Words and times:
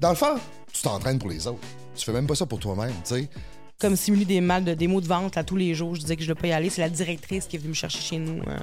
Dans 0.00 0.10
le 0.10 0.14
fond, 0.14 0.36
tu 0.72 0.80
t'entraînes 0.82 1.18
pour 1.18 1.28
les 1.28 1.44
autres. 1.48 1.58
Tu 1.96 2.04
fais 2.04 2.12
même 2.12 2.28
pas 2.28 2.36
ça 2.36 2.46
pour 2.46 2.60
toi-même, 2.60 2.92
tu 3.04 3.16
sais. 3.16 3.28
Comme 3.80 3.96
simuler 3.96 4.24
des 4.24 4.40
mal 4.40 4.62
de, 4.62 4.74
des 4.74 4.86
mots 4.86 5.00
de 5.00 5.08
vente 5.08 5.34
là, 5.34 5.42
tous 5.42 5.56
les 5.56 5.74
jours. 5.74 5.96
Je 5.96 6.00
disais 6.02 6.14
que 6.14 6.22
je 6.22 6.28
ne 6.28 6.34
devais 6.34 6.40
pas 6.42 6.46
y 6.48 6.52
aller. 6.52 6.70
C'est 6.70 6.82
la 6.82 6.88
directrice 6.88 7.46
qui 7.46 7.56
est 7.56 7.58
venue 7.58 7.70
me 7.70 7.74
chercher 7.74 7.98
chez 7.98 8.18
nous 8.18 8.40
euh, 8.46 8.56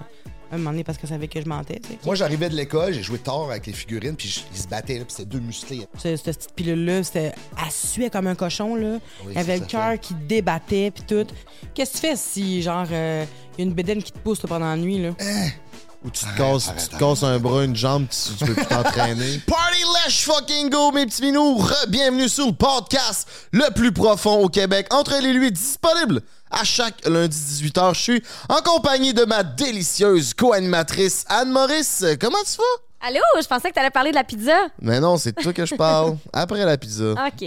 un 0.54 0.58
moment 0.58 0.70
donné 0.72 0.86
parce 0.86 0.98
qu'elle 0.98 1.10
savait 1.10 1.28
que 1.28 1.42
je 1.42 1.46
mentais. 1.46 1.82
tu 1.84 1.90
sais. 1.90 2.00
Moi, 2.06 2.16
j'arrivais 2.16 2.48
de 2.48 2.56
l'école, 2.56 2.94
j'ai 2.94 3.04
joué 3.04 3.18
tard 3.18 3.50
avec 3.50 3.66
les 3.68 3.74
figurines, 3.74 4.16
puis 4.16 4.30
je- 4.30 4.40
ils 4.54 4.62
se 4.62 4.68
battaient, 4.70 4.98
là, 4.98 5.04
puis 5.04 5.14
c'était 5.14 5.26
deux 5.30 5.42
musclés. 5.42 5.86
Ce- 5.98 6.16
Cette 6.16 6.38
petite 6.38 6.54
pilule-là, 6.56 7.04
c'était. 7.04 7.34
Elle 7.62 7.72
suait 7.72 8.10
comme 8.10 8.28
un 8.28 8.36
cochon, 8.36 8.76
là. 8.78 9.00
Oui, 9.26 9.34
le 9.36 9.60
cœur 9.68 10.00
qui 10.00 10.14
débattait, 10.14 10.92
puis 10.92 11.04
tout. 11.06 11.28
Qu'est-ce 11.74 11.92
que 11.92 11.98
tu 11.98 12.08
fais 12.08 12.16
si, 12.16 12.62
genre, 12.62 12.86
il 12.90 12.96
y 12.96 13.62
a 13.62 13.64
une 13.66 13.74
bédaine 13.74 14.02
qui 14.02 14.14
te 14.14 14.20
pousse 14.20 14.42
là, 14.42 14.48
pendant 14.48 14.68
la 14.70 14.78
nuit, 14.78 15.00
là? 15.00 15.10
Ou 16.06 16.12
tu 16.12 16.24
te 16.24 16.38
casses, 16.38 16.68
arrête, 16.68 16.84
tu 16.84 16.90
te 16.90 16.96
arrête. 16.96 17.00
casses 17.00 17.24
un 17.24 17.40
bras, 17.40 17.64
une 17.64 17.76
jambe, 17.76 18.06
tu, 18.08 18.36
tu 18.38 18.46
peux 18.46 18.54
plus 18.54 18.66
t'entraîner. 18.68 19.40
Party 19.48 19.82
let's 20.06 20.22
fucking 20.22 20.70
go, 20.70 20.92
mes 20.92 21.08
petits 21.08 21.24
minous! 21.24 21.58
Re-bienvenue 21.58 22.30
sur 22.30 22.46
le 22.46 22.54
podcast 22.54 23.28
le 23.52 23.74
plus 23.74 23.92
profond 23.92 24.36
au 24.36 24.48
Québec. 24.48 24.86
Entre 24.94 25.16
les 25.20 25.34
lui 25.34 25.52
disponible 25.52 26.22
à 26.52 26.64
chaque 26.64 27.04
lundi 27.08 27.36
18h. 27.36 27.96
Je 27.96 28.00
suis 28.00 28.24
en 28.50 28.62
compagnie 28.62 29.16
de 29.16 29.26
ma 29.26 29.42
délicieuse 29.42 30.36
co-animatrice 30.36 31.26
Anne-Maurice. 31.28 32.06
Comment 32.22 32.38
tu 32.46 32.58
vas? 32.58 32.64
Allô, 33.08 33.20
je 33.40 33.46
pensais 33.46 33.70
que 33.70 33.76
t'allais 33.76 33.92
parler 33.92 34.10
de 34.10 34.16
la 34.16 34.24
pizza. 34.24 34.66
Mais 34.82 35.00
non, 35.00 35.16
c'est 35.18 35.38
de 35.38 35.40
toi 35.40 35.54
que 35.54 35.64
je 35.64 35.76
parle. 35.76 36.18
Après 36.34 36.66
la 36.66 36.76
pizza. 36.76 37.12
OK. 37.12 37.46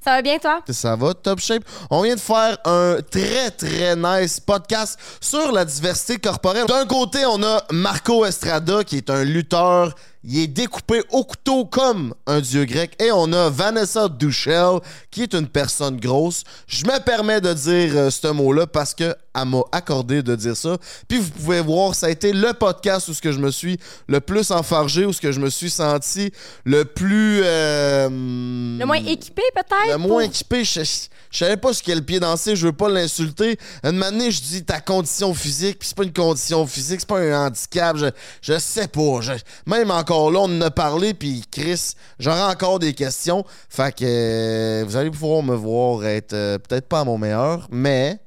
Ça 0.00 0.12
va 0.12 0.22
bien, 0.22 0.38
toi? 0.38 0.60
Ça 0.70 0.94
va, 0.94 1.12
top 1.14 1.40
shape. 1.40 1.64
On 1.90 2.02
vient 2.02 2.14
de 2.14 2.20
faire 2.20 2.56
un 2.64 2.98
très, 3.10 3.50
très 3.50 3.96
nice 3.96 4.38
podcast 4.38 4.96
sur 5.20 5.50
la 5.50 5.64
diversité 5.64 6.18
corporelle. 6.18 6.66
D'un 6.66 6.86
côté, 6.86 7.26
on 7.26 7.42
a 7.42 7.64
Marco 7.72 8.24
Estrada, 8.24 8.84
qui 8.84 8.98
est 8.98 9.10
un 9.10 9.24
lutteur. 9.24 9.96
Il 10.26 10.38
est 10.38 10.46
découpé 10.46 11.02
au 11.10 11.22
couteau 11.24 11.66
comme 11.66 12.14
un 12.26 12.40
dieu 12.40 12.64
grec. 12.64 12.92
Et 12.98 13.10
on 13.12 13.30
a 13.32 13.50
Vanessa 13.50 14.08
Duchel, 14.08 14.78
qui 15.10 15.22
est 15.22 15.34
une 15.34 15.46
personne 15.46 15.98
grosse. 16.00 16.44
Je 16.66 16.84
me 16.86 16.98
permets 17.00 17.40
de 17.42 17.52
dire 17.52 17.92
euh, 17.94 18.10
ce 18.10 18.28
mot-là 18.28 18.66
parce 18.66 18.94
que 18.94 19.14
elle 19.36 19.48
m'a 19.48 19.62
accordé 19.72 20.22
de 20.22 20.34
dire 20.36 20.56
ça. 20.56 20.76
Puis 21.08 21.18
vous 21.18 21.30
pouvez 21.30 21.60
voir, 21.60 21.94
ça 21.94 22.06
a 22.06 22.10
été 22.10 22.32
le 22.32 22.52
podcast 22.52 23.08
où 23.08 23.14
ce 23.14 23.20
que 23.20 23.32
je 23.32 23.38
me 23.40 23.50
suis 23.50 23.78
le 24.06 24.20
plus 24.20 24.50
enfargé, 24.52 25.04
où 25.06 25.12
ce 25.12 25.20
que 25.20 25.32
je 25.32 25.40
me 25.40 25.50
suis 25.50 25.70
senti 25.70 26.30
le 26.64 26.84
plus... 26.84 27.40
euh, 27.42 28.08
Le 28.08 28.84
moins 28.86 28.96
équipé, 29.04 29.42
peut-être? 29.54 29.90
le 29.92 29.98
moins 29.98 30.22
équipé, 30.22 30.64
je, 30.64 30.84
je, 30.84 30.90
je 31.32 31.38
savais 31.38 31.56
pas 31.56 31.72
ce 31.72 31.82
qu'est 31.82 31.96
le 31.96 32.02
pied 32.02 32.20
dansé, 32.20 32.54
je 32.54 32.66
veux 32.66 32.72
pas 32.72 32.88
l'insulter. 32.88 33.58
Une 33.82 34.00
année, 34.04 34.30
je 34.30 34.40
dis 34.40 34.64
ta 34.64 34.80
condition 34.80 35.34
physique, 35.34 35.80
puis 35.80 35.88
c'est 35.88 35.96
pas 35.96 36.04
une 36.04 36.12
condition 36.12 36.64
physique, 36.66 37.00
c'est 37.00 37.08
pas 37.08 37.18
un 37.18 37.46
handicap, 37.48 37.96
je, 37.96 38.06
je 38.40 38.56
sais 38.60 38.86
pas. 38.86 39.20
Je- 39.20 39.32
même 39.66 39.90
encore 39.90 40.13
là, 40.30 40.40
on 40.40 40.44
en 40.44 40.60
a 40.60 40.70
parlé, 40.70 41.14
puis 41.14 41.44
Chris, 41.50 41.94
j'aurai 42.18 42.42
encore 42.42 42.78
des 42.78 42.94
questions. 42.94 43.44
Fait 43.68 43.94
que 43.94 44.04
euh, 44.04 44.84
vous 44.86 44.96
allez 44.96 45.10
pouvoir 45.10 45.42
me 45.42 45.54
voir 45.54 46.04
être 46.04 46.32
euh, 46.32 46.58
peut-être 46.58 46.88
pas 46.88 47.00
à 47.00 47.04
mon 47.04 47.18
meilleur, 47.18 47.68
mais 47.70 48.18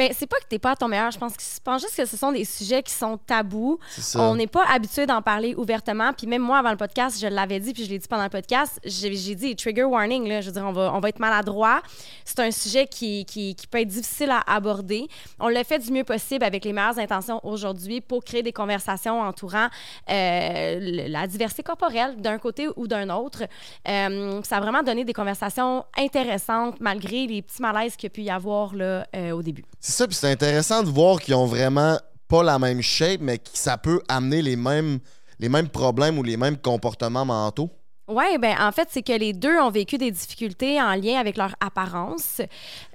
Mais 0.00 0.12
c'est 0.18 0.26
pas 0.26 0.36
que 0.38 0.46
t'es 0.48 0.58
pas 0.58 0.70
à 0.70 0.76
ton 0.76 0.88
meilleur. 0.88 1.10
Je 1.10 1.18
pense, 1.18 1.36
que, 1.36 1.42
je 1.42 1.60
pense 1.62 1.82
juste 1.82 1.94
que 1.94 2.06
ce 2.06 2.16
sont 2.16 2.32
des 2.32 2.46
sujets 2.46 2.82
qui 2.82 2.92
sont 2.92 3.18
tabous. 3.18 3.78
On 4.18 4.34
n'est 4.34 4.46
pas 4.46 4.64
habitué 4.72 5.04
d'en 5.04 5.20
parler 5.20 5.54
ouvertement. 5.54 6.14
Puis 6.16 6.26
même 6.26 6.40
moi, 6.40 6.58
avant 6.58 6.70
le 6.70 6.78
podcast, 6.78 7.20
je 7.20 7.26
l'avais 7.26 7.60
dit, 7.60 7.74
puis 7.74 7.84
je 7.84 7.90
l'ai 7.90 7.98
dit 7.98 8.08
pendant 8.08 8.22
le 8.24 8.30
podcast, 8.30 8.80
j'ai 8.82 9.10
dit 9.10 9.54
trigger 9.56 9.84
warning. 9.84 10.26
Là, 10.26 10.40
je 10.40 10.46
veux 10.46 10.52
dire, 10.54 10.64
on 10.64 10.72
va, 10.72 10.90
on 10.94 11.00
va 11.00 11.10
être 11.10 11.18
maladroit. 11.18 11.82
C'est 12.24 12.38
un 12.40 12.50
sujet 12.50 12.86
qui, 12.86 13.26
qui, 13.26 13.54
qui 13.54 13.66
peut 13.66 13.78
être 13.80 13.88
difficile 13.88 14.30
à 14.30 14.40
aborder. 14.50 15.06
On 15.38 15.48
l'a 15.48 15.64
fait 15.64 15.78
du 15.78 15.92
mieux 15.92 16.04
possible 16.04 16.44
avec 16.46 16.64
les 16.64 16.72
meilleures 16.72 16.98
intentions 16.98 17.38
aujourd'hui 17.44 18.00
pour 18.00 18.24
créer 18.24 18.42
des 18.42 18.52
conversations 18.52 19.20
entourant 19.20 19.68
euh, 20.10 20.78
le- 20.80 21.08
la 21.12 21.26
diversité 21.26 21.62
corporelle 21.62 22.16
d'un 22.22 22.38
côté 22.38 22.68
ou 22.76 22.86
d'un 22.86 23.10
autre. 23.10 23.42
Euh, 23.86 24.40
ça 24.44 24.56
a 24.56 24.60
vraiment 24.60 24.82
donné 24.82 25.04
des 25.04 25.12
conversations 25.12 25.84
intéressantes 25.98 26.76
malgré 26.80 27.26
les 27.26 27.42
petits 27.42 27.60
malaises 27.60 27.96
qu'il 27.96 28.04
y 28.08 28.12
a 28.12 28.14
pu 28.14 28.22
y 28.22 28.30
avoir 28.30 28.74
là, 28.74 29.06
euh, 29.14 29.32
au 29.32 29.42
début. 29.42 29.64
C'est 29.90 29.96
ça, 29.96 30.06
puis 30.06 30.14
c'est 30.14 30.30
intéressant 30.30 30.84
de 30.84 30.88
voir 30.88 31.18
qu'ils 31.18 31.34
ont 31.34 31.46
vraiment 31.46 31.98
pas 32.28 32.44
la 32.44 32.60
même 32.60 32.80
shape, 32.80 33.20
mais 33.20 33.38
que 33.38 33.50
ça 33.54 33.76
peut 33.76 34.00
amener 34.06 34.40
les 34.40 34.54
mêmes, 34.54 35.00
les 35.40 35.48
mêmes 35.48 35.68
problèmes 35.68 36.16
ou 36.16 36.22
les 36.22 36.36
mêmes 36.36 36.56
comportements 36.56 37.24
mentaux. 37.24 37.70
Oui, 38.12 38.38
ben 38.38 38.56
en 38.60 38.72
fait, 38.72 38.88
c'est 38.90 39.02
que 39.02 39.12
les 39.12 39.32
deux 39.32 39.56
ont 39.60 39.70
vécu 39.70 39.96
des 39.96 40.10
difficultés 40.10 40.80
en 40.82 40.94
lien 40.94 41.18
avec 41.20 41.36
leur 41.36 41.54
apparence. 41.60 42.40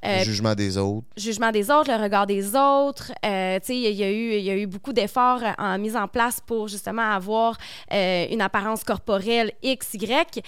Euh, 0.03 0.19
Le 0.19 0.23
jugement 0.25 0.53
des 0.55 0.77
autres. 0.77 1.05
jugement 1.15 1.51
des 1.51 1.71
autres, 1.71 1.89
le 1.89 2.01
regard 2.03 2.27
des 2.27 2.55
autres. 2.55 3.13
Euh, 3.25 3.57
tu 3.61 3.67
sais, 3.67 3.75
il 3.77 3.95
y, 3.95 4.03
a 4.03 4.11
eu- 4.11 4.39
y 4.39 4.49
a 4.49 4.55
eu 4.57 4.67
beaucoup 4.67 4.91
d'efforts 4.91 5.41
en 5.57 5.77
mise 5.77 5.95
en 5.95 6.07
place 6.09 6.41
pour 6.45 6.67
justement 6.67 7.01
avoir 7.13 7.57
euh, 7.93 8.25
une 8.29 8.41
apparence 8.41 8.83
corporelle 8.83 9.53
X, 9.63 9.93
Y, 9.93 10.41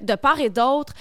de 0.00 0.14
part 0.14 0.40
et 0.40 0.48
d'autre. 0.50 0.94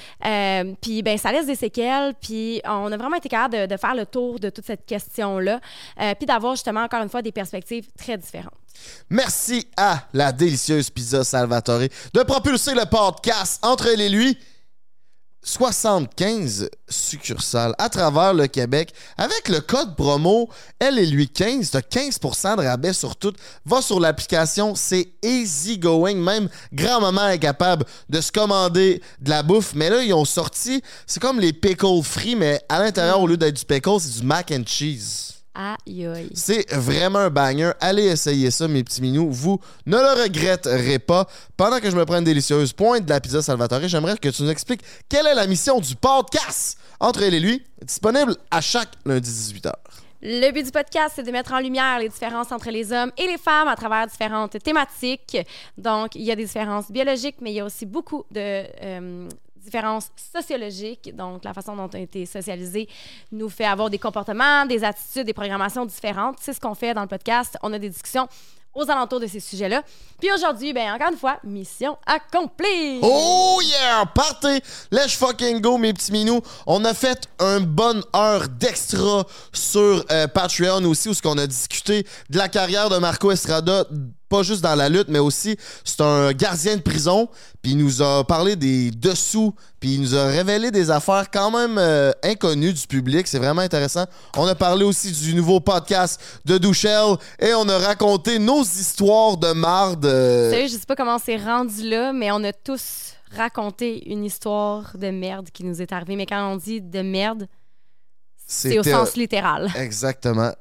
Puis, 0.82 1.02
ben, 1.02 1.18
ça 1.18 1.32
laisse 1.32 1.46
des 1.48 1.56
séquelles. 1.56 2.14
Puis, 2.22 2.62
on 2.66 2.92
a 2.92 2.98
vraiment 2.98 3.16
été 3.16 3.30
capable 3.30 3.56
de, 3.62 3.66
de 3.66 3.78
faire 3.78 3.96
le 3.96 4.06
tour 4.06 4.40
de 4.40 4.50
toute 4.50 4.66
cette 4.66 4.86
question-là. 4.86 5.60
Puis, 6.18 6.26
d'avoir 6.26 6.56
justement, 6.56 6.82
encore 6.84 7.02
une 7.02 7.10
fois, 7.10 7.22
des 7.22 7.32
perspectives 7.32 7.88
très 7.98 8.18
différentes. 8.18 8.54
Merci 9.10 9.68
à 9.78 10.08
la 10.14 10.32
délicieuse 10.32 10.90
Pizza 10.90 11.24
Salvatore 11.24 11.90
de 12.14 12.24
propulser 12.24 12.74
le 12.74 12.86
podcast 12.86 13.60
entre 13.64 13.88
et 13.88 14.10
lui. 14.10 14.38
75 15.46 16.70
succursales 16.90 17.76
à 17.78 17.88
travers 17.88 18.34
le 18.34 18.48
Québec. 18.48 18.92
Avec 19.16 19.48
le 19.48 19.62
code 19.62 19.96
promo 19.96 20.50
elle 20.80 20.98
et 20.98 21.06
lui 21.06 21.30
15, 21.30 21.70
t'as 21.70 21.80
15% 21.80 22.58
de 22.58 22.64
rabais 22.64 22.94
sur 22.94 23.16
tout. 23.16 23.32
Va 23.64 23.82
sur 23.82 24.00
l'application, 24.00 24.74
c'est 24.74 25.08
easy 25.22 25.78
going. 25.78 26.16
Même 26.16 26.50
grand-maman 26.74 27.30
est 27.30 27.40
capable 27.40 27.86
de 28.10 28.20
se 28.22 28.32
commander 28.32 29.02
de 29.22 29.30
la 29.30 29.44
bouffe. 29.44 29.74
Mais 29.76 29.90
là, 29.90 30.04
ils 30.04 30.14
ont 30.14 30.26
sorti, 30.26 30.82
c'est 31.06 31.22
comme 31.22 31.40
les 31.40 31.54
pickles 31.54 32.02
frits, 32.04 32.36
mais 32.36 32.60
à 32.68 32.80
l'intérieur, 32.80 33.22
au 33.22 33.28
lieu 33.28 33.38
d'être 33.38 33.56
du 33.56 33.66
pickle, 33.66 34.00
c'est 34.00 34.20
du 34.20 34.26
mac 34.26 34.52
and 34.52 34.64
cheese. 34.66 35.35
Aïe, 35.56 36.06
aïe. 36.06 36.30
C'est 36.34 36.70
vraiment 36.74 37.20
un 37.20 37.30
banger. 37.30 37.72
Allez 37.80 38.04
essayer 38.04 38.52
ça, 38.52 38.68
mes 38.68 38.84
petits 38.84 39.02
minous. 39.02 39.32
Vous 39.32 39.60
ne 39.86 39.96
le 39.96 40.24
regretterez 40.24 41.00
pas. 41.00 41.28
Pendant 41.56 41.80
que 41.80 41.90
je 41.90 41.96
me 41.96 42.06
prends 42.06 42.18
une 42.18 42.26
délicieuse 42.26 42.74
pointe 42.74 43.06
de 43.06 43.10
la 43.10 43.22
pizza 43.22 43.42
Salvatore, 43.42 43.88
j'aimerais 43.88 44.18
que 44.18 44.28
tu 44.28 44.44
nous 44.44 44.50
expliques 44.50 44.82
quelle 45.08 45.26
est 45.28 45.34
la 45.34 45.48
mission 45.48 45.80
du 45.80 45.96
podcast 45.96 46.78
entre 47.00 47.24
elle 47.24 47.34
et 47.34 47.40
lui, 47.40 47.64
disponible 47.82 48.36
à 48.52 48.60
chaque 48.60 48.90
lundi 49.06 49.30
18h. 49.30 49.72
Le 50.22 50.52
but 50.52 50.66
du 50.66 50.72
podcast, 50.72 51.14
c'est 51.16 51.24
de 51.24 51.32
mettre 51.32 51.54
en 51.54 51.60
lumière 51.60 52.00
les 52.00 52.10
différences 52.10 52.52
entre 52.52 52.72
les 52.72 52.92
hommes 52.92 53.12
et 53.18 53.28
les 53.28 53.38
femmes 53.38 53.68
à 53.68 53.76
travers 53.76 54.08
différentes 54.08 54.58
thématiques. 54.64 55.38
Donc, 55.78 56.16
il 56.16 56.24
y 56.24 56.32
a 56.32 56.36
des 56.36 56.46
différences 56.46 56.90
biologiques, 56.90 57.36
mais 57.42 57.52
il 57.52 57.56
y 57.56 57.60
a 57.60 57.66
aussi 57.66 57.86
beaucoup 57.86 58.26
de 58.32 58.64
euh, 58.82 59.30
différences 59.66 60.10
sociologiques. 60.34 61.16
Donc, 61.16 61.44
la 61.44 61.54
façon 61.54 61.76
dont 61.76 61.90
on 61.92 61.98
a 61.98 62.00
été 62.00 62.26
socialisé 62.26 62.88
nous 63.32 63.50
fait 63.50 63.66
avoir 63.66 63.90
des 63.90 64.00
comportements, 64.00 64.66
des 64.66 64.84
attitudes, 64.84 65.26
des 65.26 65.34
programmations 65.34 65.86
différentes. 65.86 66.38
C'est 66.40 66.54
ce 66.54 66.60
qu'on 66.60 66.76
fait 66.76 66.94
dans 66.94 67.02
le 67.02 67.08
podcast. 67.08 67.58
On 67.62 67.74
a 67.74 67.80
des 67.80 67.90
discussions 67.90 68.28
aux 68.76 68.90
alentours 68.92 69.22
de 69.22 69.28
ces 69.28 69.40
sujets-là. 69.40 69.82
Puis 70.20 70.30
aujourd'hui, 70.32 70.74
ben 70.74 70.94
encore 70.94 71.12
une 71.12 71.18
fois, 71.18 71.38
mission 71.44 71.98
accomplie! 72.06 73.00
Oh 73.02 73.60
yeah! 73.64 74.06
Partez! 74.14 74.62
Let's 74.92 75.14
fucking 75.14 75.62
go, 75.62 75.78
mes 75.78 75.94
petits 75.94 76.12
minous. 76.12 76.42
On 76.68 76.84
a 76.84 76.94
fait 76.94 77.28
une 77.40 77.66
bonne 77.66 78.04
heure 78.16 78.48
d'extra 78.50 79.26
sur 79.54 80.06
euh, 80.12 80.28
Patreon 80.28 80.84
aussi, 80.86 81.10
où 81.10 81.14
ce 81.14 81.22
qu'on 81.22 81.38
a 81.38 81.48
discuté 81.48 82.06
de 82.30 82.38
la 82.38 82.50
carrière 82.50 82.90
de 82.90 82.98
Marco 82.98 83.32
Estrada, 83.32 83.86
pas 84.36 84.44
juste 84.44 84.62
dans 84.62 84.76
la 84.76 84.90
lutte, 84.90 85.08
mais 85.08 85.20
aussi 85.20 85.56
c'est 85.84 86.02
un 86.02 86.32
gardien 86.34 86.76
de 86.76 86.82
prison, 86.82 87.30
puis 87.62 87.72
il 87.72 87.78
nous 87.78 88.02
a 88.02 88.24
parlé 88.26 88.56
des 88.56 88.92
dessous, 88.92 89.54
puis 89.80 89.96
il 89.96 90.02
nous 90.02 90.16
a 90.16 90.26
révélé 90.26 90.72
des 90.72 90.90
affaires 90.92 91.30
quand 91.32 91.52
même 91.52 91.78
euh, 91.78 92.12
inconnues 92.24 92.74
du 92.74 92.88
public. 92.88 93.28
C'est 93.28 93.40
vraiment 93.40 93.62
intéressant. 93.62 94.06
On 94.36 94.46
a 94.48 94.56
parlé 94.56 94.84
aussi 94.84 95.12
du 95.12 95.34
nouveau 95.36 95.60
podcast 95.60 96.20
de 96.46 96.58
Douchel, 96.58 97.16
et 97.40 97.54
on 97.54 97.68
a 97.70 97.78
raconté 97.78 98.40
nos 98.40 98.64
histoires 98.64 99.38
de 99.38 99.52
marde. 99.54 100.06
euh, 100.06 100.50
Sérieux, 100.52 100.68
je 100.68 100.74
sais 100.74 100.86
pas 100.88 100.96
comment 100.96 101.16
on 101.16 101.20
s'est 101.20 101.38
rendu 101.38 101.90
là, 101.90 102.12
mais 102.14 102.32
on 102.32 102.44
a 102.44 102.52
tous 102.54 103.14
raconté 103.36 104.10
une 104.12 104.24
histoire 104.24 104.98
de 104.98 105.10
merde 105.10 105.50
qui 105.52 105.64
nous 105.64 105.82
est 105.82 105.92
arrivée. 105.92 106.16
Mais 106.16 106.26
quand 106.26 106.52
on 106.52 106.58
dit 106.58 106.82
de 106.82 107.02
merde, 107.02 107.48
c'est 108.48 108.78
au 108.80 108.84
sens 108.84 109.16
littéral. 109.16 109.72
Exactement. 109.76 110.52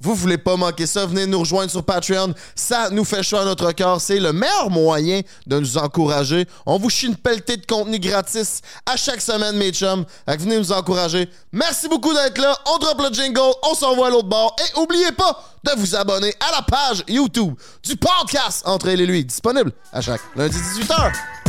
Vous 0.00 0.14
voulez 0.14 0.38
pas 0.38 0.56
manquer 0.56 0.86
ça, 0.86 1.06
venez 1.06 1.26
nous 1.26 1.40
rejoindre 1.40 1.70
sur 1.70 1.84
Patreon. 1.84 2.32
Ça 2.54 2.88
nous 2.90 3.04
fait 3.04 3.22
chaud 3.22 3.38
à 3.38 3.44
notre 3.44 3.72
cœur. 3.72 4.00
C'est 4.00 4.20
le 4.20 4.32
meilleur 4.32 4.70
moyen 4.70 5.22
de 5.46 5.58
nous 5.58 5.76
encourager. 5.76 6.46
On 6.66 6.78
vous 6.78 6.88
chie 6.90 7.06
une 7.06 7.16
pelletée 7.16 7.56
de 7.56 7.66
contenu 7.66 7.98
gratis 7.98 8.60
à 8.86 8.96
chaque 8.96 9.20
semaine, 9.20 9.56
mes 9.56 9.72
chums. 9.72 10.04
Venez 10.26 10.58
nous 10.58 10.72
encourager. 10.72 11.28
Merci 11.52 11.88
beaucoup 11.88 12.14
d'être 12.14 12.38
là. 12.38 12.56
On 12.66 12.78
drop 12.78 13.00
le 13.00 13.14
jingle. 13.14 13.40
On 13.64 13.74
s'envoie 13.74 14.06
à 14.06 14.10
l'autre 14.10 14.28
bord. 14.28 14.54
Et 14.60 14.78
oubliez 14.78 15.12
pas 15.12 15.42
de 15.64 15.72
vous 15.80 15.96
abonner 15.96 16.32
à 16.40 16.52
la 16.52 16.62
page 16.62 17.02
YouTube 17.08 17.54
du 17.82 17.96
podcast 17.96 18.62
Entre 18.64 18.88
elle 18.88 19.00
et 19.00 19.06
lui. 19.06 19.24
Disponible 19.24 19.72
à 19.92 20.00
chaque 20.00 20.20
lundi 20.36 20.56
18h. 20.56 21.47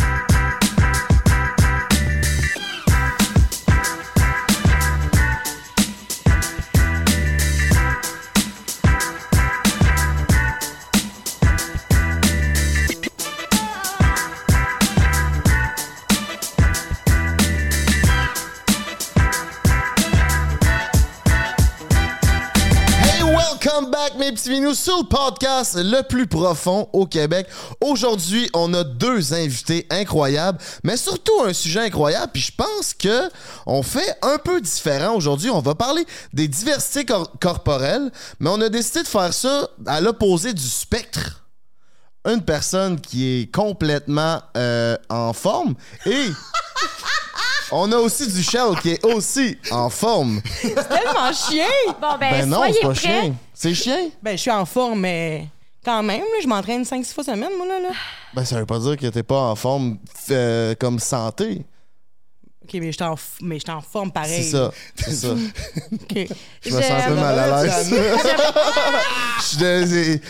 Back, 23.99 24.15
mes 24.15 24.31
petits 24.31 24.49
minous, 24.49 24.75
sur 24.75 24.97
le 24.99 25.03
podcast 25.03 25.75
le 25.75 26.01
plus 26.03 26.25
profond 26.25 26.87
au 26.93 27.05
Québec. 27.05 27.47
Aujourd'hui, 27.81 28.49
on 28.53 28.73
a 28.73 28.85
deux 28.85 29.33
invités 29.33 29.85
incroyables, 29.89 30.57
mais 30.83 30.95
surtout 30.95 31.41
un 31.43 31.51
sujet 31.51 31.81
incroyable. 31.81 32.31
Puis 32.33 32.43
je 32.43 32.51
pense 32.55 32.93
que 32.93 33.29
on 33.65 33.83
fait 33.83 34.15
un 34.21 34.37
peu 34.37 34.61
différent 34.61 35.15
aujourd'hui. 35.15 35.49
On 35.49 35.59
va 35.59 35.75
parler 35.75 36.05
des 36.31 36.47
diversités 36.47 37.03
cor- 37.03 37.31
corporelles, 37.41 38.09
mais 38.39 38.49
on 38.49 38.61
a 38.61 38.69
décidé 38.69 39.03
de 39.03 39.07
faire 39.07 39.33
ça 39.33 39.67
à 39.85 39.99
l'opposé 39.99 40.53
du 40.53 40.67
spectre. 40.67 41.43
Une 42.25 42.41
personne 42.41 43.01
qui 43.01 43.25
est 43.41 43.53
complètement 43.53 44.41
euh, 44.55 44.95
en 45.09 45.33
forme 45.33 45.75
et 46.05 46.25
on 47.71 47.91
a 47.91 47.97
aussi 47.97 48.27
du 48.31 48.41
Shell 48.43 48.75
qui 48.81 48.91
est 48.91 49.05
aussi 49.05 49.57
en 49.71 49.89
forme. 49.89 50.41
Tellement 50.61 51.31
chien! 51.33 51.65
Bon, 52.01 52.17
ben, 52.19 52.31
Ben 52.31 52.45
non, 52.49 52.57
soyez 52.57 52.73
c'est 52.73 52.81
pas 52.81 52.93
prêts. 52.93 53.01
chien. 53.21 53.35
C'est 53.53 53.73
chien? 53.73 54.09
Ben, 54.21 54.31
je 54.31 54.41
suis 54.41 54.51
en 54.51 54.65
forme, 54.65 54.99
mais 55.01 55.47
quand 55.83 56.03
même, 56.03 56.21
là, 56.21 56.39
je 56.41 56.47
m'entraîne 56.47 56.83
5-6 56.83 57.13
fois 57.13 57.23
semaine, 57.23 57.51
moi, 57.57 57.67
là. 57.67 57.79
là. 57.79 57.89
Ben, 58.33 58.45
ça 58.45 58.57
veut 58.59 58.65
pas 58.65 58.79
dire 58.79 58.97
que 58.97 59.07
t'es 59.07 59.23
pas 59.23 59.39
en 59.39 59.55
forme 59.55 59.97
euh, 60.31 60.75
comme 60.79 60.99
santé. 60.99 61.65
OK, 62.63 62.73
mais 62.75 62.87
je 62.87 62.97
suis 62.97 63.03
en, 63.03 63.15
f- 63.15 63.39
mais 63.41 63.57
en 63.69 63.81
forme 63.81 64.11
pareil. 64.11 64.43
C'est 64.43 64.51
ça. 64.51 64.71
C'est 64.95 65.15
ça. 65.15 65.29
OK. 65.91 66.27
Je 66.61 66.69
me 66.75 66.81
sens 66.81 66.91
un 66.91 67.07
peu 67.07 67.15
mal 67.15 67.39
à 67.39 67.63
l'aise. 67.63 67.89
Je 69.39 69.43
suis 69.43 69.57
dés- 69.57 70.21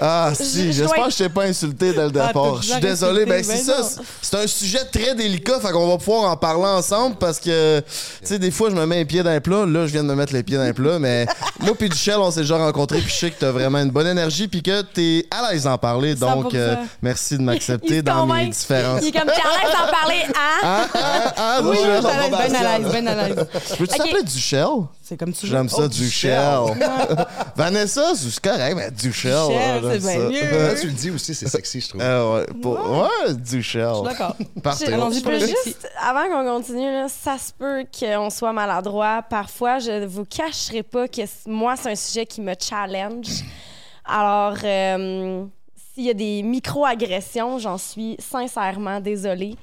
Ah, 0.00 0.32
si, 0.34 0.44
Je- 0.44 0.66
je 0.68 0.72
j'espère 0.82 1.04
que 1.06 1.10
je 1.12 1.16
t'ai 1.18 1.28
pas 1.28 1.44
insulté 1.44 1.92
dès 1.92 2.08
le 2.08 2.12
Ah, 2.20 2.28
départ. 2.28 2.62
je 2.62 2.68
suis 2.72 2.80
désolé. 2.80 3.26
Ben, 3.26 3.40
insulté, 3.40 3.58
c'est 3.58 3.66
ben 3.72 3.82
ça. 3.82 4.02
c'est- 4.22 4.36
un 4.36 4.46
sujet 4.46 4.84
très 4.90 5.14
délicat, 5.14 5.60
fait 5.60 5.72
qu'on 5.72 5.88
va 5.88 5.98
pouvoir 5.98 6.30
en 6.32 6.36
parler 6.36 6.64
ensemble 6.66 7.16
parce 7.16 7.38
que, 7.38 7.80
tu 7.80 7.84
sais, 8.22 8.38
des 8.38 8.50
fois, 8.50 8.70
je 8.70 8.76
me 8.76 8.86
mets 8.86 8.96
les 8.96 9.04
pieds 9.04 9.22
dans 9.22 9.30
les 9.32 9.40
plats. 9.40 9.66
Là, 9.66 9.86
je 9.86 9.92
viens 9.92 10.02
de 10.02 10.08
me 10.08 10.14
mettre 10.14 10.32
les 10.32 10.42
pieds 10.42 10.56
dans 10.56 10.64
les 10.64 10.72
plats, 10.72 10.98
mais 10.98 11.26
moi 11.60 11.74
puis 11.78 11.88
Duchel, 11.88 12.16
on 12.16 12.30
s'est 12.30 12.40
déjà 12.40 12.56
rencontrés, 12.56 12.98
puis 13.00 13.10
je 13.12 13.16
sais 13.18 13.30
que 13.30 13.38
t'as 13.40 13.50
vraiment 13.50 13.78
une 13.78 13.90
bonne 13.90 14.06
énergie, 14.06 14.48
puis 14.48 14.62
que 14.62 14.80
t'es 14.82 15.26
à 15.30 15.52
l'aise 15.52 15.64
d'en 15.64 15.76
parler. 15.78 16.14
Donc, 16.14 16.52
100%. 16.52 16.56
euh, 16.56 16.76
merci 17.02 17.36
de 17.36 17.42
m'accepter 17.50 18.00
dans 18.02 18.26
mes 18.26 18.46
différences. 18.48 19.00
Il 19.02 19.08
est 19.08 19.12
comme 19.12 19.28
t'es 19.28 19.32
à 19.32 19.62
l'aise 19.62 19.72
d'en 19.72 19.90
parler, 19.92 20.22
hein? 20.28 20.60
Hein? 20.62 20.88
Hein? 20.94 21.32
Hein, 21.36 21.60
Oui, 21.64 21.76
ben 21.84 22.06
à 22.06 22.78
l'aise, 22.78 22.88
ben 22.92 23.08
à 23.08 23.28
l'aise. 23.28 23.46
Peux-tu 23.76 23.98
t'appeler 23.98 24.22
Duchel? 24.22 24.66
C'est 25.10 25.16
comme 25.16 25.32
tu. 25.32 25.44
J'aime 25.48 25.68
ça, 25.68 25.76
Oh, 25.80 25.88
Duchel. 25.88 26.38
Vanessa, 27.56 28.12
c'est 28.14 28.38
correct, 28.40 28.76
mais 28.76 28.92
Duchel. 28.92 29.32
Duchel, 29.48 29.82
j'aime 29.82 30.00
c'est 30.00 30.28
bien 30.28 30.42
mieux. 30.44 30.74
Tu 30.80 30.86
le 30.86 30.92
dis 30.92 31.10
aussi, 31.10 31.34
c'est 31.34 31.48
sexy, 31.48 31.80
je 31.80 31.88
trouve. 31.88 32.00
Euh, 32.00 32.36
ouais, 32.38 32.46
pour- 32.62 32.74
ouais, 32.78 33.34
Duchel. 33.34 33.88
Je 33.90 33.94
suis 33.94 34.04
d'accord. 34.04 34.36
Juste, 35.64 35.88
avant 36.00 36.28
qu'on 36.28 36.58
continue, 36.58 36.92
là, 36.92 37.08
ça 37.08 37.38
se 37.38 37.52
peut 37.52 37.84
qu'on 37.98 38.30
soit 38.30 38.52
maladroit. 38.52 39.22
Parfois, 39.28 39.80
je 39.80 39.90
ne 39.90 40.06
vous 40.06 40.24
cacherai 40.24 40.84
pas 40.84 41.08
que 41.08 41.22
moi, 41.46 41.74
c'est 41.76 41.90
un 41.90 41.96
sujet 41.96 42.24
qui 42.24 42.40
me 42.40 42.54
challenge. 42.56 43.26
Alors, 44.04 44.58
euh, 44.62 45.44
s'il 45.92 46.04
y 46.04 46.10
a 46.10 46.14
des 46.14 46.42
micro-agressions, 46.44 47.58
j'en 47.58 47.78
suis 47.78 48.16
sincèrement 48.20 49.00
désolée. 49.00 49.56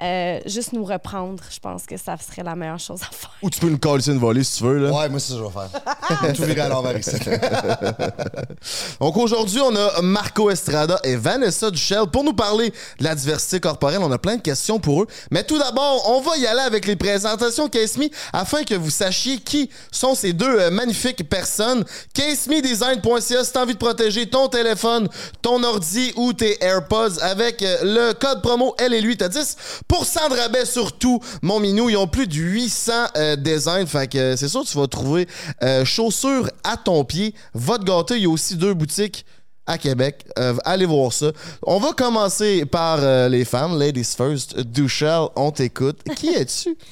Euh, 0.00 0.38
juste 0.46 0.72
nous 0.72 0.84
reprendre, 0.84 1.42
je 1.50 1.58
pense 1.58 1.84
que 1.84 1.96
ça 1.96 2.16
serait 2.16 2.44
la 2.44 2.54
meilleure 2.54 2.78
chose 2.78 3.00
à 3.02 3.12
faire. 3.12 3.32
Ou 3.42 3.50
tu 3.50 3.58
peux 3.58 3.68
nous 3.68 3.78
coller 3.78 4.06
une 4.06 4.18
volée 4.18 4.44
si 4.44 4.58
tu 4.58 4.64
veux. 4.64 4.78
Là. 4.78 4.92
Ouais, 4.92 5.08
moi, 5.08 5.18
c'est 5.18 5.32
ça 5.32 5.38
que 5.38 5.44
je 5.44 5.44
vais 5.44 5.50
faire. 5.50 6.34
Tout 6.34 6.42
virer 6.44 6.60
à 6.60 6.68
l'envers 6.68 6.96
ici. 6.96 7.16
Donc 9.00 9.16
aujourd'hui, 9.16 9.60
on 9.60 9.74
a 9.74 10.00
Marco 10.02 10.50
Estrada 10.50 11.00
et 11.02 11.16
Vanessa 11.16 11.70
Duchel 11.70 12.06
pour 12.12 12.22
nous 12.22 12.32
parler 12.32 12.70
de 12.70 13.04
la 13.04 13.14
diversité 13.16 13.58
corporelle. 13.58 13.98
On 14.02 14.12
a 14.12 14.18
plein 14.18 14.36
de 14.36 14.42
questions 14.42 14.78
pour 14.78 15.02
eux. 15.02 15.06
Mais 15.32 15.42
tout 15.42 15.58
d'abord, 15.58 16.08
on 16.10 16.20
va 16.20 16.36
y 16.36 16.46
aller 16.46 16.60
avec 16.60 16.86
les 16.86 16.96
présentations 16.96 17.68
Casemi 17.68 18.10
afin 18.32 18.62
que 18.62 18.74
vous 18.74 18.90
sachiez 18.90 19.38
qui 19.38 19.68
sont 19.90 20.14
ces 20.14 20.32
deux 20.32 20.60
euh, 20.60 20.70
magnifiques 20.70 21.28
personnes. 21.28 21.84
CaseMeDesign.ca 22.14 23.44
si 23.44 23.52
t'as 23.52 23.62
envie 23.62 23.74
de 23.74 23.78
protéger 23.78 24.28
ton 24.28 24.48
téléphone, 24.48 25.08
ton 25.42 25.62
ordi 25.64 26.12
ou 26.16 26.32
tes 26.32 26.62
AirPods 26.62 27.18
avec 27.20 27.62
euh, 27.62 27.78
le 27.82 28.12
code 28.12 28.42
promo 28.42 28.74
Elle 28.78 28.94
et 28.94 29.00
lui, 29.00 29.16
t'as 29.16 29.28
10% 29.28 29.56
de 29.88 30.40
rabais 30.40 30.64
sur 30.66 30.92
tout. 30.92 31.20
Mon 31.42 31.60
minou, 31.60 31.88
ils 31.88 31.96
ont 31.96 32.06
plus 32.06 32.26
de 32.26 32.34
800 32.34 32.92
euh, 33.16 33.36
designs. 33.36 33.86
Fait 33.86 34.10
que 34.10 34.18
euh, 34.18 34.36
c'est 34.36 34.48
sûr, 34.48 34.64
tu 34.64 34.76
vas 34.76 34.86
trouver 34.86 35.26
euh, 35.62 35.84
chaussures 35.84 36.50
à 36.64 36.76
ton 36.76 37.04
pied. 37.04 37.34
Va 37.54 37.78
te 37.78 37.84
gâter. 37.84 38.16
Il 38.16 38.22
y 38.22 38.26
a 38.26 38.30
aussi 38.30 38.56
deux 38.56 38.74
boutiques 38.74 39.24
à 39.66 39.78
Québec. 39.78 40.24
Euh, 40.38 40.54
allez 40.64 40.86
voir 40.86 41.12
ça. 41.12 41.32
On 41.62 41.78
va 41.78 41.92
commencer 41.92 42.64
par 42.64 42.98
euh, 43.00 43.28
les 43.28 43.44
femmes. 43.44 43.78
Ladies 43.78 44.04
first. 44.16 44.58
Duchel, 44.60 45.28
on 45.36 45.50
t'écoute. 45.50 46.00
Qui 46.16 46.28
es-tu? 46.28 46.76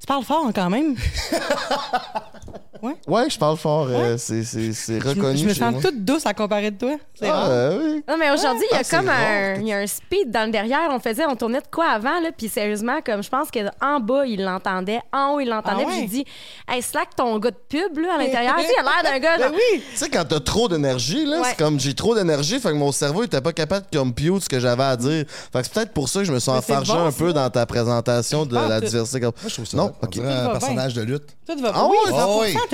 Tu 0.00 0.06
parles 0.06 0.24
fort 0.24 0.50
quand 0.54 0.68
même. 0.68 0.96
Ouais, 3.06 3.30
je 3.30 3.38
parle 3.38 3.56
fort. 3.56 3.86
euh, 3.90 4.16
c'est, 4.18 4.98
reconnu. 4.98 5.38
je 5.38 5.44
me 5.46 5.54
sens 5.54 5.72
moi. 5.72 5.80
toute 5.82 6.04
douce 6.04 6.26
à 6.26 6.34
comparer 6.34 6.70
de 6.70 6.78
toi. 6.78 6.96
C'est 7.14 7.28
Ah, 7.28 7.46
euh, 7.48 7.78
oui. 7.94 8.04
Non, 8.08 8.16
mais 8.18 8.30
aujourd'hui, 8.30 8.64
il 8.70 8.74
y 8.74 8.78
a 8.78 8.82
Ah, 8.84 8.96
comme 8.96 9.08
un, 9.08 9.54
il 9.60 9.68
y 9.68 9.72
a 9.72 9.78
un 9.78 9.86
speed 9.86 10.30
dans 10.30 10.44
le 10.46 10.50
derrière. 10.52 10.88
On 10.90 10.98
faisait, 10.98 11.24
on 11.26 11.36
tournait 11.36 11.60
de 11.60 11.66
quoi 11.72 11.86
avant, 11.86 12.20
là, 12.20 12.30
puis 12.36 12.48
sérieusement, 12.48 12.98
comme 13.04 13.22
je 13.22 13.28
pense 13.30 13.48
qu'en 13.50 14.00
bas, 14.00 14.26
il 14.26 14.42
l'entendait, 14.42 15.00
en 15.12 15.34
haut, 15.34 15.40
il 15.40 15.48
l'entendait, 15.48 15.84
Ah 15.86 15.90
puis 15.90 15.94
ouais? 15.96 16.00
j'ai 16.02 16.08
dit, 16.08 16.24
hey, 16.68 16.82
slack 16.82 17.14
ton 17.16 17.38
gars 17.38 17.50
de 17.50 17.56
pub, 17.68 17.98
là, 17.98 18.14
à 18.14 18.18
l'intérieur. 18.22 18.56
tu 18.56 18.62
sais, 18.64 18.72
il 18.76 18.80
a 18.80 18.82
l'air 19.02 19.12
d'un 19.12 19.18
gars. 19.18 19.38
Ben 19.38 19.52
oui! 19.52 19.82
Tu 19.92 19.96
sais, 19.96 20.08
quand 20.08 20.24
t'as 20.28 20.40
trop 20.40 20.68
d'énergie, 20.68 21.24
là, 21.24 21.40
Ouais. 21.40 21.48
c'est 21.50 21.58
comme 21.58 21.78
j'ai 21.80 21.94
trop 21.94 22.14
d'énergie, 22.14 22.58
fait 22.60 22.70
que 22.70 22.74
mon 22.74 22.92
cerveau 22.92 23.22
était 23.24 23.40
pas 23.40 23.52
capable 23.52 23.86
de 23.90 23.98
compute 23.98 24.42
ce 24.44 24.48
que 24.48 24.60
j'avais 24.60 24.84
à 24.84 24.96
dire. 24.96 25.24
Fait 25.52 25.60
que 25.60 25.64
c'est 25.64 25.72
peut-être 25.72 25.92
pour 25.92 26.08
ça 26.08 26.20
que 26.20 26.24
je 26.26 26.32
me 26.32 26.38
suis 26.38 26.50
enfargé 26.50 26.92
bon, 26.92 27.06
un 27.06 27.12
peu 27.12 27.32
dans 27.32 27.48
ta 27.50 27.66
présentation 27.66 28.46
de 28.46 28.54
la 28.54 28.80
diversité. 28.80 29.20
Moi, 29.20 29.32
je 29.46 29.54
trouve 29.54 29.66
ça. 29.66 29.76
Non, 29.76 29.92
un 30.02 30.48
personnage 30.50 30.94
de 30.94 31.02
lutte. 31.02 31.24
Tout 31.46 31.60
va 31.60 31.72
Ah 31.74 31.84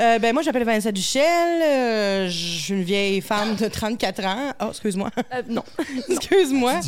Euh, 0.00 0.18
ben 0.18 0.34
moi, 0.34 0.42
je 0.42 0.46
m'appelle 0.48 0.64
Vanessa 0.64 0.92
Duchel. 0.92 1.22
euh, 1.62 2.28
je 2.28 2.58
suis 2.58 2.74
une 2.74 2.82
vieille 2.82 3.22
femme 3.22 3.56
de 3.56 3.66
34 3.66 4.24
ans. 4.26 4.52
Oh, 4.60 4.66
excuse-moi. 4.70 5.10
Euh, 5.32 5.42
non. 5.48 5.64
Excuse-moi. 6.10 6.80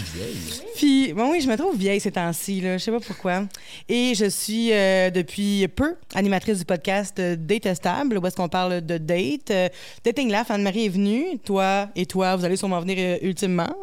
Puis, 0.77 1.15
bon, 1.15 1.31
oui, 1.31 1.41
je 1.41 1.49
me 1.49 1.57
trouve 1.57 1.75
vieille 1.75 2.01
ces 2.01 2.13
temps-ci, 2.13 2.61
là. 2.61 2.77
Je 2.77 2.85
sais 2.85 2.91
pas 2.91 3.01
pourquoi. 3.01 3.45
Et 3.89 4.15
je 4.15 4.27
suis, 4.29 4.71
euh, 4.75 5.09
depuis 5.11 5.67
peu, 5.69 5.97
animatrice 6.15 6.59
du 6.59 6.65
podcast 6.67 7.19
Datestable, 7.19 8.19
où 8.19 8.27
est-ce 8.27 8.37
qu'on 8.37 8.49
parle 8.51 8.83
de 8.83 8.99
date. 8.99 9.51
Euh, 9.51 9.69
dating 10.05 10.31
Laugh, 10.31 10.51
Anne-Marie 10.51 10.85
est 10.87 10.91
venue. 10.91 11.39
Toi 11.47 11.89
et 11.97 12.05
toi, 12.05 12.37
vous 12.37 12.45
allez 12.45 12.57
sûrement 12.57 12.81
venir 12.81 12.97
euh, 12.99 13.17
ultimement. 13.23 13.75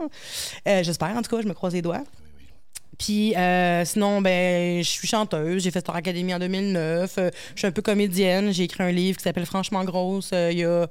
Euh, 0.68 0.84
J'espère, 0.84 1.16
en 1.18 1.24
tout 1.24 1.36
cas, 1.36 1.42
je 1.42 1.48
me 1.48 1.54
croise 1.56 1.74
les 1.74 1.82
doigts. 1.82 2.04
Puis 2.98 3.36
euh, 3.36 3.84
sinon, 3.86 4.22
ben, 4.22 4.84
je 4.84 4.90
suis 4.90 5.08
chanteuse. 5.08 5.64
J'ai 5.64 5.72
fait 5.72 5.80
Star 5.80 5.96
Academy 5.96 6.34
en 6.34 6.40
2009. 6.40 7.16
Euh, 7.18 7.30
je 7.54 7.60
suis 7.60 7.68
un 7.68 7.72
peu 7.72 7.82
comédienne. 7.82 8.54
J'ai 8.54 8.64
écrit 8.64 8.84
un 8.84 8.92
livre 8.92 9.18
qui 9.18 9.24
s'appelle 9.24 9.46
Franchement 9.46 9.84
Grosse 9.84 10.32
euh, 10.34 10.52
il 10.52 10.60
y 10.60 10.66
a 10.66 10.88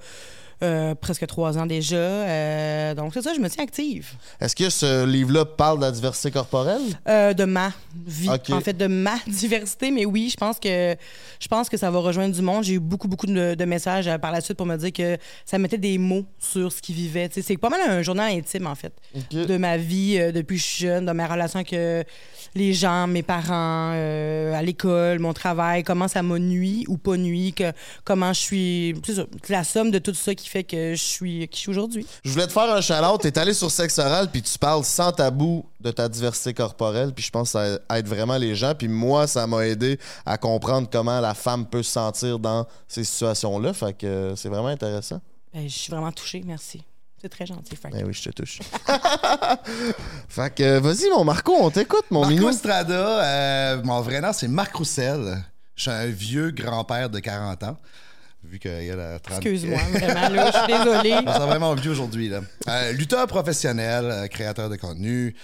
euh, 0.64 0.94
presque 0.94 1.26
trois 1.26 1.59
ans 1.59 1.66
déjà. 1.66 1.97
Euh, 1.97 2.94
donc, 2.94 3.12
c'est 3.12 3.23
ça, 3.23 3.35
je 3.35 3.40
me 3.40 3.49
tiens 3.49 3.64
active. 3.64 4.12
Est-ce 4.40 4.56
que 4.56 4.71
ce 4.71 5.04
livre-là 5.04 5.44
parle 5.44 5.78
de 5.78 5.85
la 5.85 5.90
diversité 5.90 6.30
corporelle? 6.30 6.80
Euh, 7.09 7.35
de 7.35 7.44
ma 7.44 7.73
vie, 8.06 8.30
en 8.30 8.61
fait, 8.61 8.73
de 8.73 8.87
ma 8.87 9.16
diversité. 9.26 9.90
Mais 9.90 10.04
oui, 10.04 10.30
je 10.30 10.37
pense 10.37 10.59
que 10.59 10.97
je 11.38 11.49
pense 11.49 11.68
que 11.68 11.76
ça 11.76 11.90
va 11.90 11.99
rejoindre 11.99 12.35
du 12.35 12.42
monde. 12.42 12.64
J'ai 12.64 12.75
eu 12.75 12.80
beaucoup, 12.80 13.09
beaucoup 13.09 13.26
de, 13.26 13.54
de 13.54 13.64
messages 13.64 14.11
par 14.18 14.33
la 14.33 14.40
suite 14.40 14.56
pour 14.56 14.66
me 14.66 14.76
dire 14.76 14.92
que 14.92 15.18
ça 15.44 15.59
mettait 15.59 15.78
des 15.78 15.99
mots 15.99 16.25
sur 16.38 16.73
ce 16.73 16.80
qu'ils 16.80 16.94
vivaient. 16.94 17.28
C'est 17.30 17.56
pas 17.56 17.68
mal 17.68 17.80
un 17.87 18.02
journal 18.02 18.33
intime, 18.33 18.66
en 18.66 18.75
fait, 18.75 18.92
de 19.30 19.56
ma 19.56 19.76
vie 19.76 20.18
depuis 20.33 20.56
que 20.56 20.62
je 20.62 20.66
suis 20.66 20.87
jeune, 20.87 21.06
de 21.06 21.12
ma 21.12 21.26
relation 21.26 21.61
avec 21.61 21.75
les 22.54 22.73
gens, 22.73 23.06
mes 23.06 23.23
parents, 23.23 23.90
à 23.92 24.62
l'école, 24.62 25.18
mon 25.18 25.33
travail, 25.33 25.83
comment 25.83 26.09
ça 26.09 26.23
m'a 26.23 26.38
nuit 26.38 26.85
ou 26.88 26.97
pas 26.97 27.16
nuit, 27.16 27.52
que, 27.52 27.73
comment 28.04 28.33
je 28.33 28.40
suis. 28.40 28.94
C'est 29.04 29.50
la 29.50 29.64
somme 29.64 29.90
de 29.90 29.99
tout 29.99 30.14
ça 30.14 30.35
qui 30.35 30.49
fait 30.49 30.53
que 30.62 30.94
je 30.94 31.02
suis 31.02 31.49
qui 31.49 31.56
je 31.56 31.61
suis 31.62 31.70
aujourd'hui. 31.70 32.06
Je 32.25 32.30
voulais 32.30 32.46
te 32.46 32.52
faire 32.52 32.73
un 32.73 32.80
shout-out. 32.80 33.20
T'es 33.20 33.37
allé 33.38 33.54
sur 33.54 33.70
Sexe 33.70 33.99
Oral, 33.99 34.30
puis 34.30 34.42
tu 34.42 34.56
parles 34.58 34.84
sans 34.84 35.11
tabou 35.11 35.66
de 35.80 35.90
ta 35.90 36.08
diversité 36.08 36.54
corporelle, 36.54 37.12
puis 37.12 37.25
je 37.25 37.30
pense 37.30 37.52
que 37.52 37.58
ça 37.58 37.99
aide 37.99 38.06
vraiment 38.06 38.37
les 38.37 38.54
gens. 38.54 38.75
Puis 38.75 38.87
moi, 38.87 39.26
ça 39.26 39.46
m'a 39.46 39.66
aidé 39.66 39.99
à 40.25 40.38
comprendre 40.38 40.88
comment 40.90 41.18
la 41.20 41.34
femme 41.34 41.66
peut 41.66 41.82
se 41.82 41.90
sentir 41.90 42.38
dans 42.38 42.66
ces 42.87 43.02
situations-là. 43.02 43.73
Fait 43.73 43.92
que 43.92 44.34
c'est 44.37 44.49
vraiment 44.49 44.68
intéressant. 44.68 45.20
Ben, 45.52 45.68
je 45.68 45.75
suis 45.75 45.90
vraiment 45.90 46.12
touchée, 46.12 46.42
merci. 46.44 46.84
C'est 47.25 47.30
très 47.30 47.46
gentil, 47.46 47.75
Frank. 47.75 47.90
Ben 47.92 48.04
oui, 48.06 48.12
je 48.12 48.23
te 48.23 48.30
touche. 48.30 48.58
fait 50.28 50.54
que 50.54 50.78
vas-y, 50.78 51.08
mon 51.08 51.25
Marco, 51.25 51.54
on 51.58 51.70
t'écoute, 51.70 52.04
mon 52.11 52.20
Marco 52.20 52.34
minou. 52.34 52.50
Estrada, 52.50 53.25
euh, 53.25 53.82
mon 53.82 54.02
vrai 54.02 54.20
nom, 54.20 54.34
c'est 54.34 54.46
Marc 54.46 54.76
Roussel. 54.76 55.42
Je 55.75 55.82
suis 55.82 55.90
un 55.90 56.06
vieux 56.06 56.50
grand-père 56.50 57.08
de 57.08 57.20
40 57.20 57.62
ans. 57.62 57.78
Vu 58.45 58.59
qu'il 58.59 58.85
y 58.85 58.91
a 58.91 58.97
la 58.97 59.19
30... 59.19 59.39
Excuse-moi, 59.39 59.79
vraiment, 59.93 60.29
là, 60.29 60.51
je 60.51 60.73
suis 60.73 61.25
sens 61.25 61.47
vraiment 61.47 61.75
vieux 61.75 61.91
aujourd'hui. 61.91 62.29
là. 62.29 62.41
Euh, 62.69 62.93
lutteur 62.93 63.27
professionnel, 63.27 64.05
euh, 64.05 64.27
créateur 64.29 64.69
de 64.69 64.77
contenu. 64.77 65.35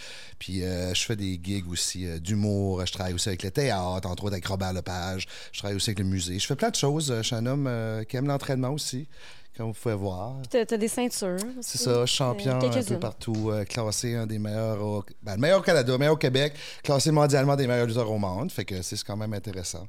Puis 0.40 0.64
euh, 0.64 0.94
je 0.94 1.04
fais 1.04 1.16
des 1.16 1.38
gigs 1.40 1.68
aussi 1.70 2.06
euh, 2.06 2.18
d'humour. 2.18 2.84
Je 2.86 2.92
travaille 2.92 3.12
aussi 3.12 3.28
avec 3.28 3.42
le 3.42 3.50
théâtre, 3.50 4.08
entre 4.08 4.24
autres 4.24 4.32
avec 4.32 4.46
Robert 4.46 4.72
Lepage. 4.72 5.28
Je 5.52 5.58
travaille 5.58 5.76
aussi 5.76 5.90
avec 5.90 5.98
le 5.98 6.06
musée. 6.06 6.38
Je 6.38 6.46
fais 6.46 6.56
plein 6.56 6.70
de 6.70 6.76
choses. 6.76 7.14
Je 7.14 7.22
suis 7.22 7.36
un 7.36 7.44
homme 7.44 7.66
euh, 7.68 8.02
qui 8.04 8.16
aime 8.16 8.26
l'entraînement 8.26 8.70
aussi. 8.70 9.06
comme 9.54 9.66
vous 9.66 9.74
pouvez 9.74 9.94
voir. 9.94 10.40
Puis 10.50 10.64
t'as, 10.66 10.76
des 10.78 10.88
ceintures. 10.88 11.36
C'est 11.60 11.76
ça, 11.76 12.06
champion 12.06 12.58
un 12.58 12.82
peu 12.82 12.98
partout, 12.98 13.50
euh, 13.50 13.64
classé 13.64 14.14
un 14.14 14.26
des 14.26 14.38
meilleurs 14.38 14.82
au, 14.82 15.04
ben, 15.22 15.36
meilleur 15.36 15.58
au 15.60 15.62
Canada, 15.62 15.98
meilleur 15.98 16.14
au 16.14 16.16
Québec, 16.18 16.54
classé 16.82 17.10
mondialement 17.10 17.54
des 17.54 17.66
meilleurs 17.66 17.86
lutteurs 17.86 18.10
au 18.10 18.18
monde. 18.18 18.50
Fait 18.50 18.64
que 18.64 18.80
c'est 18.80 19.02
quand 19.04 19.18
même 19.18 19.34
intéressant. 19.34 19.86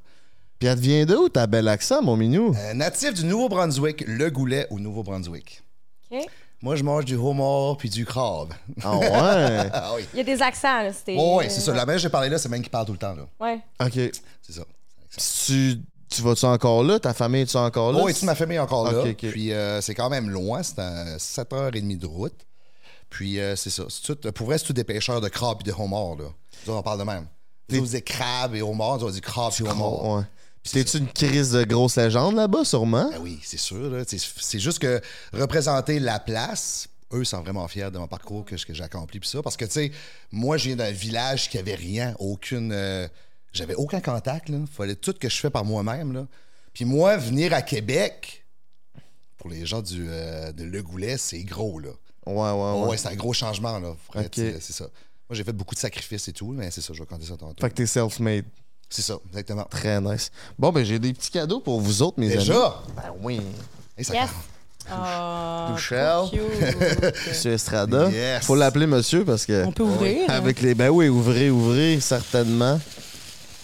Puis 0.62 0.68
elle 0.68 0.78
vient 0.78 1.04
d'où, 1.04 1.28
ta 1.28 1.48
belle 1.48 1.66
accent, 1.66 2.02
mon 2.02 2.16
minou? 2.16 2.54
Euh, 2.56 2.72
natif 2.72 3.14
du 3.14 3.24
Nouveau-Brunswick, 3.24 4.04
le 4.06 4.30
Goulet 4.30 4.68
au 4.70 4.78
Nouveau-Brunswick. 4.78 5.60
OK. 6.08 6.24
Moi, 6.62 6.76
je 6.76 6.84
mange 6.84 7.04
du 7.04 7.16
homard 7.16 7.76
puis 7.78 7.90
du 7.90 8.06
crabe. 8.06 8.54
Ah 8.80 8.96
ouais? 8.96 9.08
ah 9.72 9.92
oui. 9.96 10.06
Il 10.14 10.18
y 10.18 10.20
a 10.20 10.22
des 10.22 10.40
accents, 10.40 10.84
là. 10.84 10.92
C'était... 10.92 11.16
Oh, 11.18 11.38
oui, 11.40 11.46
c'est 11.48 11.58
ça. 11.58 11.74
La 11.74 11.84
même 11.84 11.98
j'ai 11.98 12.08
parlé 12.10 12.28
là, 12.28 12.38
c'est 12.38 12.48
même 12.48 12.62
qui 12.62 12.70
parle 12.70 12.86
tout 12.86 12.92
le 12.92 12.98
temps, 12.98 13.16
là. 13.16 13.26
Ouais. 13.40 13.58
OK. 13.84 14.14
C'est 14.40 14.52
ça. 14.52 14.62
Tu, 15.46 15.80
tu 16.08 16.22
vas-tu 16.22 16.44
encore 16.44 16.84
là? 16.84 17.00
Ta 17.00 17.12
famille, 17.12 17.44
tu 17.44 17.56
encore 17.56 17.90
là? 17.90 17.98
Oh, 18.00 18.06
oui, 18.06 18.14
toute 18.14 18.22
ma 18.22 18.36
famille 18.36 18.58
est 18.58 18.60
encore 18.60 18.84
là. 18.92 19.02
Puis 19.18 19.52
euh, 19.52 19.80
c'est 19.80 19.96
quand 19.96 20.10
même 20.10 20.30
loin, 20.30 20.62
c'est 20.62 20.78
à 20.78 21.16
7h30 21.16 21.98
de 21.98 22.06
route. 22.06 22.46
Puis 23.10 23.40
euh, 23.40 23.56
c'est 23.56 23.70
ça. 23.70 23.82
C'est 23.88 24.14
tout- 24.14 24.30
pour 24.30 24.46
vrai, 24.46 24.58
c'est 24.58 24.66
tout 24.66 24.72
des 24.72 24.84
pêcheurs 24.84 25.20
de 25.20 25.28
crabes 25.28 25.58
et 25.62 25.64
de 25.64 25.72
homards, 25.76 26.18
là. 26.20 26.26
Nous, 26.68 26.72
on 26.72 26.82
parle 26.84 27.00
de 27.00 27.04
même. 27.04 27.26
Nous, 27.68 27.80
on 27.80 27.82
dit 27.82 28.02
crabes 28.04 28.54
et 28.54 28.62
homards, 28.62 28.98
nous, 29.00 29.06
on 29.08 29.10
dit 29.10 29.20
crabes 29.20 29.54
et 29.58 29.62
homards. 29.64 30.04
Ouais. 30.18 30.22
Puis 30.62 30.72
t'es-tu 30.72 30.98
une 30.98 31.08
crise 31.08 31.50
de 31.52 31.64
grosse 31.64 31.96
légende 31.96 32.36
là-bas, 32.36 32.64
sûrement? 32.64 33.10
Ben 33.10 33.18
oui, 33.20 33.40
c'est 33.42 33.58
sûr. 33.58 33.90
là. 33.90 34.04
C'est 34.06 34.18
c'est 34.20 34.60
juste 34.60 34.78
que 34.78 35.00
représenter 35.32 35.98
la 35.98 36.20
place, 36.20 36.88
eux 37.12 37.24
sont 37.24 37.40
vraiment 37.42 37.66
fiers 37.68 37.90
de 37.90 37.98
mon 37.98 38.06
parcours 38.06 38.44
que, 38.44 38.54
que 38.54 38.72
j'ai 38.72 38.84
accompli. 38.84 39.18
Puis 39.20 39.28
ça, 39.28 39.42
parce 39.42 39.56
que, 39.56 39.64
tu 39.64 39.72
sais, 39.72 39.92
moi, 40.30 40.56
je 40.56 40.68
viens 40.68 40.76
d'un 40.76 40.92
village 40.92 41.50
qui 41.50 41.58
avait 41.58 41.74
rien, 41.74 42.14
aucune. 42.20 42.70
euh, 42.72 43.08
J'avais 43.52 43.74
aucun 43.74 44.00
contact. 44.00 44.48
Il 44.50 44.66
fallait 44.66 44.94
tout 44.94 45.12
que 45.14 45.28
je 45.28 45.36
fais 45.36 45.50
par 45.50 45.64
moi-même. 45.64 46.12
là. 46.12 46.26
Puis 46.72 46.84
moi, 46.84 47.16
venir 47.16 47.52
à 47.52 47.60
Québec, 47.62 48.44
pour 49.36 49.50
les 49.50 49.66
gens 49.66 49.82
du, 49.82 50.06
euh, 50.08 50.52
de 50.52 50.62
Le 50.64 50.82
Goulet, 50.82 51.18
c'est 51.18 51.42
gros. 51.42 51.80
là. 51.80 51.90
Ouais, 52.24 52.34
ouais, 52.34 52.80
Ouais, 52.82 52.88
ouais. 52.90 52.96
c'est 52.96 53.08
un 53.08 53.16
gros 53.16 53.32
changement. 53.32 53.78
là. 53.80 53.96
Ok. 54.14 54.30
tu 54.30 54.40
sais, 54.40 54.58
C'est 54.60 54.72
ça. 54.72 54.84
Moi, 54.84 55.36
j'ai 55.36 55.44
fait 55.44 55.52
beaucoup 55.52 55.74
de 55.74 55.80
sacrifices 55.80 56.28
et 56.28 56.32
tout, 56.32 56.52
mais 56.52 56.70
c'est 56.70 56.80
ça, 56.82 56.92
je 56.92 57.00
vais 57.00 57.06
compter 57.06 57.24
ça 57.26 57.36
tantôt. 57.36 57.60
Fait 57.60 57.68
que 57.70 57.74
t'es 57.74 57.86
self-made. 57.86 58.44
C'est 58.92 59.00
ça, 59.02 59.14
exactement. 59.30 59.64
Très 59.70 60.00
nice. 60.02 60.30
Bon, 60.58 60.70
ben 60.70 60.84
j'ai 60.84 60.98
des 60.98 61.14
petits 61.14 61.30
cadeaux 61.30 61.60
pour 61.60 61.80
vous 61.80 62.02
autres, 62.02 62.20
mes 62.20 62.26
amis. 62.26 62.36
Déjà? 62.38 62.82
Ben 62.94 63.10
oui. 63.22 63.40
Ça 64.02 64.12
Yes. 64.12 64.28
Ah, 64.90 65.74
trop 65.88 66.28
cute. 66.28 66.40
Monsieur 67.28 67.52
Estrada. 67.52 68.10
Yes. 68.10 68.44
Faut 68.44 68.54
l'appeler 68.56 68.86
monsieur 68.86 69.24
parce 69.24 69.46
que. 69.46 69.64
On 69.64 69.72
peut 69.72 69.82
ouvrir. 69.84 70.28
hein? 70.28 70.34
Avec 70.34 70.60
les. 70.60 70.74
Ben 70.74 70.90
oui, 70.90 71.08
ouvrez, 71.08 71.50
ouvrez, 71.50 72.00
certainement. 72.00 72.78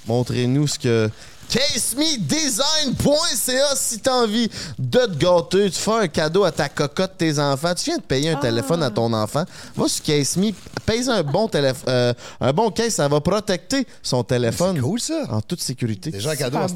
Montrez-nous 0.07 0.67
ce 0.67 0.79
que. 0.79 1.11
CaseMeDesign.ca 1.49 3.77
si 3.77 3.99
t'as 4.01 4.23
envie 4.23 4.49
de 4.79 4.99
te 5.07 5.17
gâter, 5.17 5.71
tu 5.71 5.79
fais 5.79 5.93
un 5.93 6.09
cadeau 6.09 6.45
à 6.45 6.53
ta 6.53 6.69
cocotte, 6.69 7.17
tes 7.19 7.39
enfants, 7.39 7.75
tu 7.75 7.85
viens 7.87 7.97
de 7.99 8.03
payer 8.03 8.31
un 8.31 8.37
Ah. 8.37 8.41
téléphone 8.41 8.83
à 8.83 8.91
ton 8.91 9.13
enfant, 9.13 9.45
va 9.75 9.89
sur 9.89 10.05
CaseMe, 10.05 10.53
paye 10.87 11.09
un 11.09 11.23
bon 11.23 11.49
téléphone, 11.49 11.89
euh, 11.89 12.15
un 12.41 12.53
bon 12.53 12.71
case, 12.71 12.95
ça 12.95 13.09
va 13.09 13.21
protecter 13.21 13.87
son 14.03 14.23
téléphone 14.25 14.77
C'est 14.77 14.83
cool, 14.83 15.01
ça. 15.01 15.25
en 15.31 15.41
toute 15.41 15.61
sécurité. 15.61 16.11
Déjà 16.11 16.31
un 16.31 16.37
cadeau 16.37 16.59
en 16.59 16.69
je 16.69 16.75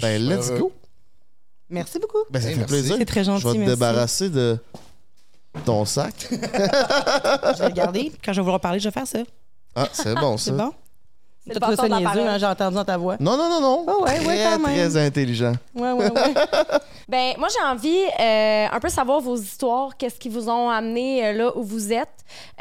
Ben 0.00 0.28
let's 0.28 0.48
heureux. 0.48 0.58
go. 0.58 0.72
Merci 1.70 1.98
beaucoup. 1.98 2.18
Ben 2.30 2.40
ça 2.40 2.48
Hey, 2.48 2.54
fait 2.54 2.60
merci. 2.60 2.72
plaisir. 2.74 2.96
C'est 2.98 3.04
très 3.06 3.24
gentil, 3.24 3.42
Je 3.42 3.48
vais 3.48 3.54
te 3.54 3.58
merci. 3.58 3.74
débarrasser 3.74 4.28
de 4.30 4.58
ton 5.64 5.84
sac. 5.84 6.14
Je 6.30 7.58
vais 7.58 7.66
regarder. 7.66 8.12
Quand 8.24 8.32
je 8.32 8.40
vais 8.40 8.44
vouloir 8.44 8.60
parler, 8.60 8.78
je 8.80 8.88
vais 8.88 8.92
faire 8.92 9.06
ça. 9.06 9.18
Ah, 9.74 9.88
c'est 9.92 10.14
bon 10.14 10.36
ça. 10.38 10.44
C'est 10.46 10.52
bon? 10.56 10.72
C'est 11.46 11.60
trouvé 11.60 11.76
ça 11.76 11.88
niaiseux, 11.88 12.26
hein, 12.26 12.38
j'ai 12.38 12.46
entendu 12.46 12.74
dans 12.76 12.84
ta 12.84 12.96
voix. 12.96 13.16
Non, 13.20 13.36
non, 13.36 13.48
non, 13.50 13.60
non. 13.60 13.84
Ah 13.86 13.92
ouais, 14.02 14.18
ouais, 14.20 14.24
très, 14.24 14.44
quand 14.44 14.58
même. 14.66 14.76
très 14.76 14.96
intelligent. 15.06 15.52
Ouais, 15.74 15.92
ouais, 15.92 16.10
ouais. 16.10 16.34
Ben, 17.06 17.34
moi, 17.38 17.48
j'ai 17.52 17.62
envie 17.62 18.00
euh, 18.18 18.66
un 18.72 18.80
peu 18.80 18.88
savoir 18.88 19.20
vos 19.20 19.36
histoires, 19.36 19.94
qu'est-ce 19.98 20.18
qui 20.18 20.30
vous 20.30 20.48
ont 20.48 20.70
amené 20.70 21.26
euh, 21.26 21.32
là 21.34 21.52
où 21.54 21.62
vous 21.62 21.92
êtes? 21.92 22.08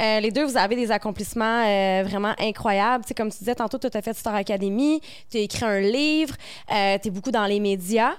Euh, 0.01 0.19
les 0.19 0.31
deux, 0.31 0.43
vous 0.43 0.57
avez 0.57 0.75
des 0.75 0.91
accomplissements 0.91 1.63
euh, 1.65 2.03
vraiment 2.05 2.33
incroyables. 2.37 3.05
Tu 3.05 3.09
sais, 3.09 3.13
comme 3.13 3.31
tu 3.31 3.37
disais 3.37 3.55
tantôt, 3.55 3.77
tu 3.77 3.87
as 3.87 4.01
fait 4.01 4.13
Star 4.13 4.35
Academy, 4.35 4.99
tu 5.31 5.37
as 5.37 5.41
écrit 5.41 5.63
un 5.63 5.79
livre, 5.79 6.35
euh, 6.73 6.97
tu 7.01 7.07
es 7.07 7.11
beaucoup 7.11 7.31
dans 7.31 7.45
les 7.45 7.61
médias. 7.61 8.11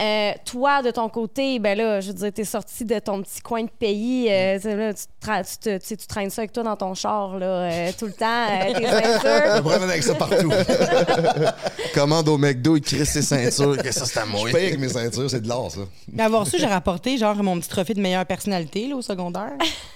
Euh, 0.00 0.32
toi, 0.44 0.82
de 0.82 0.90
ton 0.90 1.08
côté, 1.08 1.60
ben 1.60 1.78
là, 1.78 2.00
je 2.00 2.08
veux 2.08 2.14
dire, 2.14 2.32
tu 2.34 2.40
es 2.40 2.44
sorti 2.44 2.84
de 2.84 2.98
ton 2.98 3.22
petit 3.22 3.40
coin 3.40 3.62
de 3.62 3.70
pays. 3.70 4.26
euh, 4.28 4.56
tu 4.56 4.62
sais, 4.62 4.74
là, 4.74 4.92
tu, 4.92 5.04
tra- 5.24 5.44
tu 5.48 5.56
te- 5.58 5.78
tu 5.78 5.86
sais, 5.86 5.96
tu 5.96 6.06
traînes 6.08 6.30
ça 6.30 6.40
avec 6.42 6.52
toi 6.52 6.64
dans 6.64 6.74
ton 6.74 6.94
char 6.94 7.38
là, 7.38 7.46
euh, 7.46 7.92
tout 7.96 8.06
le 8.06 8.12
temps, 8.12 8.26
euh, 8.26 8.74
tes 8.74 8.86
ceintures. 8.86 9.62
Je 9.78 9.82
avec 9.84 10.02
ça 10.02 10.14
partout. 10.16 10.50
Commande 11.94 12.28
au 12.28 12.36
McDo, 12.38 12.76
il 12.76 12.82
crée 12.82 13.04
ses 13.04 13.22
ceintures, 13.22 13.78
que 13.80 13.92
ça 13.92 14.04
c'est 14.04 14.18
à 14.18 14.26
moi. 14.26 14.48
Je 14.48 14.52
paye 14.52 14.66
avec 14.66 14.80
mes 14.80 14.88
ceintures, 14.88 15.30
c'est 15.30 15.40
de 15.40 15.48
l'or, 15.48 15.70
ça. 15.70 15.82
Mais 16.12 16.24
avoir 16.24 16.44
su, 16.46 16.58
j'ai 16.58 16.66
rapporté 16.66 17.16
genre 17.16 17.36
mon 17.36 17.58
petit 17.60 17.68
trophée 17.68 17.94
de 17.94 18.00
meilleure 18.00 18.26
personnalité 18.26 18.88
là, 18.88 18.96
au 18.96 19.02
secondaire. 19.02 19.52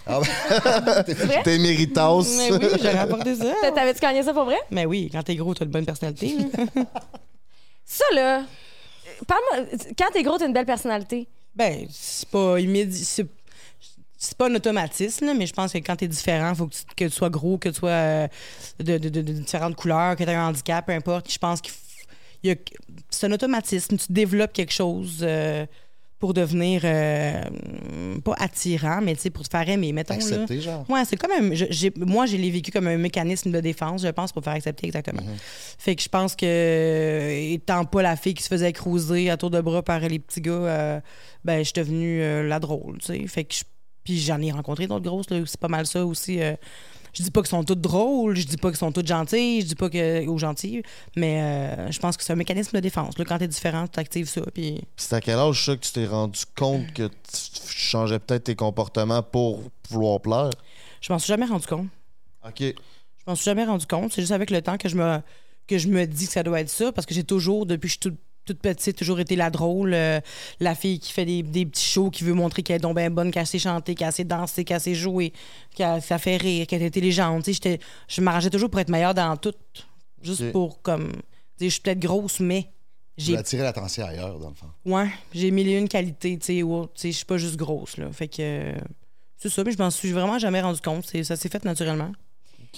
Ah 0.07 0.21
ben, 0.21 1.03
t'es- 1.07 1.43
T'es 1.43 1.59
méritos. 1.59 2.23
Mais 2.37 2.53
oui, 2.53 2.67
j'ai 2.81 2.91
rapporté 2.91 3.35
ça. 3.35 3.47
T'a- 3.63 3.73
T'avais-tu 3.73 4.01
gagné 4.01 4.23
ça 4.23 4.33
pour 4.33 4.45
vrai? 4.45 4.59
Mais 4.71 4.87
oui, 4.87 5.09
quand 5.11 5.25
t'es 5.25 5.35
gros, 5.35 5.55
t'as 5.55 5.65
de 5.65 5.71
bonne 5.73 5.85
personnalité. 5.87 6.37
Ça, 7.85 8.05
là, 8.15 8.43
parle-moi, 9.27 9.67
quand 9.99 10.11
t'es 10.13 10.23
gros, 10.23 10.39
t'as 10.39 10.47
une 10.47 10.53
belle 10.53 10.67
personnalité. 10.67 11.29
ben, 11.55 11.87
c'est 11.91 12.29
pas 12.29 12.59
immédiat. 12.61 13.25
C'est 14.21 14.37
pas 14.37 14.49
un 14.49 14.55
automatisme, 14.57 15.33
mais 15.37 15.47
je 15.47 15.53
pense 15.53 15.73
que 15.73 15.79
quand 15.79 15.95
t'es 15.95 16.09
différent, 16.09 16.53
faut 16.55 16.67
que 16.67 16.75
tu, 16.75 16.83
que 16.97 17.05
tu 17.05 17.11
sois 17.11 17.31
gros, 17.31 17.57
que 17.57 17.69
tu 17.69 17.77
sois 17.77 17.91
euh, 17.91 18.29
de, 18.81 18.99
de- 18.99 19.21
différentes 19.23 19.77
couleurs, 19.77 20.17
que 20.17 20.25
tu 20.25 20.31
un 20.31 20.49
handicap, 20.49 20.85
peu 20.87 20.93
importe. 20.93 21.31
Je 21.33 21.39
pense 21.39 21.61
qu'il 21.61 21.73
c'est 23.11 23.27
un 23.27 23.33
automatisme. 23.33 23.97
Tu 23.97 24.07
développes 24.13 24.53
quelque 24.53 24.73
chose 24.73 25.21
euh, 25.23 25.67
pour 26.19 26.35
devenir 26.35 26.81
euh, 26.85 27.43
pas 28.25 28.35
attirant, 28.39 29.01
mais 29.01 29.15
tu 29.15 29.23
sais, 29.23 29.31
pour 29.31 29.45
te 29.45 29.51
faire 29.57 29.69
aimer, 29.69 29.93
mettons. 29.93 30.15
là. 30.15 30.21
accepté, 30.43 30.61
genre. 30.61 30.85
Ouais, 30.91 31.05
c'est 31.05 31.17
comme 31.17 31.31
un. 31.31 31.55
je- 31.55 31.67
j'ai- 31.71 31.93
moi, 31.97 32.27
je 32.27 32.37
l'ai 32.37 32.51
vécu 32.51 32.71
comme 32.73 32.89
un 32.89 32.97
mécanisme 32.99 33.51
de 33.53 33.61
défense, 33.61 34.03
je 34.03 34.09
pense, 34.09 34.33
pour 34.33 34.43
faire 34.43 34.55
accepter 34.55 34.87
exactement. 34.87 35.23
Fait 35.79 35.95
que 35.95 36.03
je 36.03 36.09
pense 36.09 36.35
que, 36.35 36.45
euh, 36.47 37.53
étant 37.55 37.85
pas 37.85 38.03
la 38.03 38.17
fille 38.17 38.35
qui 38.35 38.43
se 38.43 38.49
faisait 38.49 38.73
cruiser 38.73 39.31
à 39.31 39.37
tour 39.37 39.51
de 39.51 39.61
bras 39.61 39.83
par 39.83 40.01
les 40.01 40.19
petits 40.19 40.41
gars, 40.41 40.53
euh, 40.53 41.01
ben, 41.45 41.59
je 41.61 41.65
suis 41.65 41.73
devenue 41.75 42.21
euh, 42.23 42.49
la 42.49 42.59
drôle, 42.59 42.99
tu 42.99 43.07
sais. 43.07 43.27
Fait 43.29 43.45
que 43.45 43.55
je- 43.55 43.63
Puis 44.05 44.19
j'en 44.19 44.41
ai 44.41 44.51
rencontré 44.51 44.87
d'autres 44.87 45.05
grosses, 45.05 45.27
c'est 45.29 45.61
pas 45.61 45.69
mal 45.69 45.87
ça 45.87 46.05
aussi. 46.07 46.41
Je 47.13 47.23
dis 47.23 47.31
pas 47.31 47.41
qu'elles 47.41 47.51
sont 47.51 47.65
toutes 47.65 47.81
drôles, 47.81 48.37
je 48.37 48.47
dis 48.47 48.57
pas 48.57 48.69
qu'elles 48.69 48.79
sont 48.79 48.93
toutes 48.93 49.07
gentilles, 49.07 49.63
je 49.63 49.67
dis 49.67 49.75
pas 49.75 49.91
que. 49.91 50.27
ou 50.27 50.39
gentilles, 50.39 50.83
mais 51.17 51.41
euh, 51.43 51.91
je 51.91 51.99
pense 51.99 52.17
que 52.17 52.25
c'est 52.25 52.33
un 52.33 52.37
mécanisme 52.37 52.77
de 52.77 52.81
défense. 52.81 53.19
Là, 53.19 53.25
quand 53.25 53.39
t'es 53.39 53.49
différent, 53.49 53.87
tu 53.87 53.99
actives 53.99 54.29
ça, 54.29 54.43
puis. 54.53 54.81
C'est 54.97 55.15
à 55.15 55.21
quel 55.21 55.39
âge 55.39 55.65
ça 55.65 55.77
que 55.77 55.81
tu 55.81 55.93
t'es 55.93 56.07
rendu 56.07 56.41
compte 56.57 56.93
que 56.93 57.09
tu 57.09 57.73
changeais 57.77 58.19
peut-être 58.19 58.45
tes 58.45 58.57
comportements 58.57 59.23
pour 59.23 59.63
vouloir 59.91 60.21
plaire? 60.21 60.51
Je 61.01 61.13
m'en 61.13 61.19
suis 61.19 61.29
jamais 61.29 61.47
rendu 61.47 61.67
compte. 61.67 61.89
OK. 62.47 62.61
Je 62.61 62.75
m'en 63.27 63.35
suis 63.35 63.45
jamais 63.45 63.65
rendu 63.65 63.87
compte. 63.87 64.13
C'est 64.13 64.23
juste 64.23 64.33
avec 64.33 64.51
le 64.51 64.63
temps 64.63 64.77
que 64.77 64.89
je 64.89 64.97
me 64.97 65.21
que 65.67 65.77
je 65.77 65.89
me 65.89 66.07
dis 66.07 66.27
que 66.27 66.33
ça 66.33 66.43
doit 66.43 66.61
être 66.61 66.71
ça 66.71 66.93
parce 66.93 67.07
que 67.07 67.15
j'ai 67.15 67.25
toujours 67.25 67.67
depuis 67.67 67.89
que 67.89 67.93
je 67.93 67.93
suis 67.93 68.01
toute, 68.01 68.19
toute 68.49 68.61
petite 68.61 68.97
toujours 68.97 69.21
été 69.21 69.37
la 69.37 69.51
drôle, 69.51 69.95
euh, 69.95 70.21
la 70.61 70.75
fille 70.75 70.99
qui 70.99 71.13
fait 71.13 71.25
des, 71.25 71.43
des 71.43 71.65
petits 71.67 71.87
shows, 71.87 72.11
qui 72.11 72.25
veut 72.25 72.33
montrer 72.35 72.63
qu'elle 72.63 72.77
est 72.77 72.81
donc 72.81 72.97
bien 72.97 73.11
bonne, 73.11 73.31
qu'elle 73.31 73.47
sait 73.47 73.59
chanter, 73.59 73.95
qu'elle 73.95 74.13
sait 74.13 74.25
danser, 74.25 74.65
qu'elle 74.65 74.81
sait 74.81 74.95
jouer, 74.95 75.33
qu'elle 75.75 76.03
ça 76.03 76.19
fait 76.19 76.37
rire, 76.37 76.67
qu'elle 76.67 76.83
est 76.83 76.87
intelligente. 76.87 77.45
Tu 77.45 77.53
sais, 77.53 77.53
j'étais- 77.55 77.81
je 78.09 78.21
m'arrangeais 78.21 78.51
toujours 78.51 78.71
pour 78.71 78.81
être 78.81 78.89
meilleure 78.91 79.15
dans 79.15 79.37
tout, 79.37 79.55
juste 80.23 80.51
pour 80.53 80.83
comme 80.83 81.13
dire 81.59 81.69
je 81.69 81.69
suis 81.69 81.81
peut-être 81.81 82.01
grosse 82.01 82.41
mais 82.41 82.71
J'ai 83.17 83.37
attiré 83.37 83.63
l'attention 83.63 84.05
ailleurs, 84.07 84.39
dans 84.39 84.49
le 84.51 84.55
fond. 84.55 84.69
ouais, 84.85 85.09
j'ai 85.35 85.51
mille 85.51 85.69
et 85.69 85.77
une 85.79 85.89
qualités, 85.89 86.39
tu 86.39 86.47
sais, 86.47 86.63
sais, 86.95 87.11
je 87.13 87.17
suis 87.17 87.25
pas 87.27 87.37
juste 87.39 87.57
grosse 87.57 87.97
là. 87.97 88.11
Fait 88.13 88.29
que 88.29 88.37
euh, 88.41 88.75
c'est 89.37 89.49
ça, 89.49 89.63
mais 89.65 89.73
je 89.73 89.79
m'en 89.79 89.91
suis 89.91 90.13
vraiment 90.13 90.39
jamais 90.39 90.61
rendu 90.61 90.81
compte, 90.81 91.05
C'est- 91.07 91.25
ça 91.25 91.37
s'est 91.37 91.49
fait 91.49 91.65
naturellement. 91.65 92.13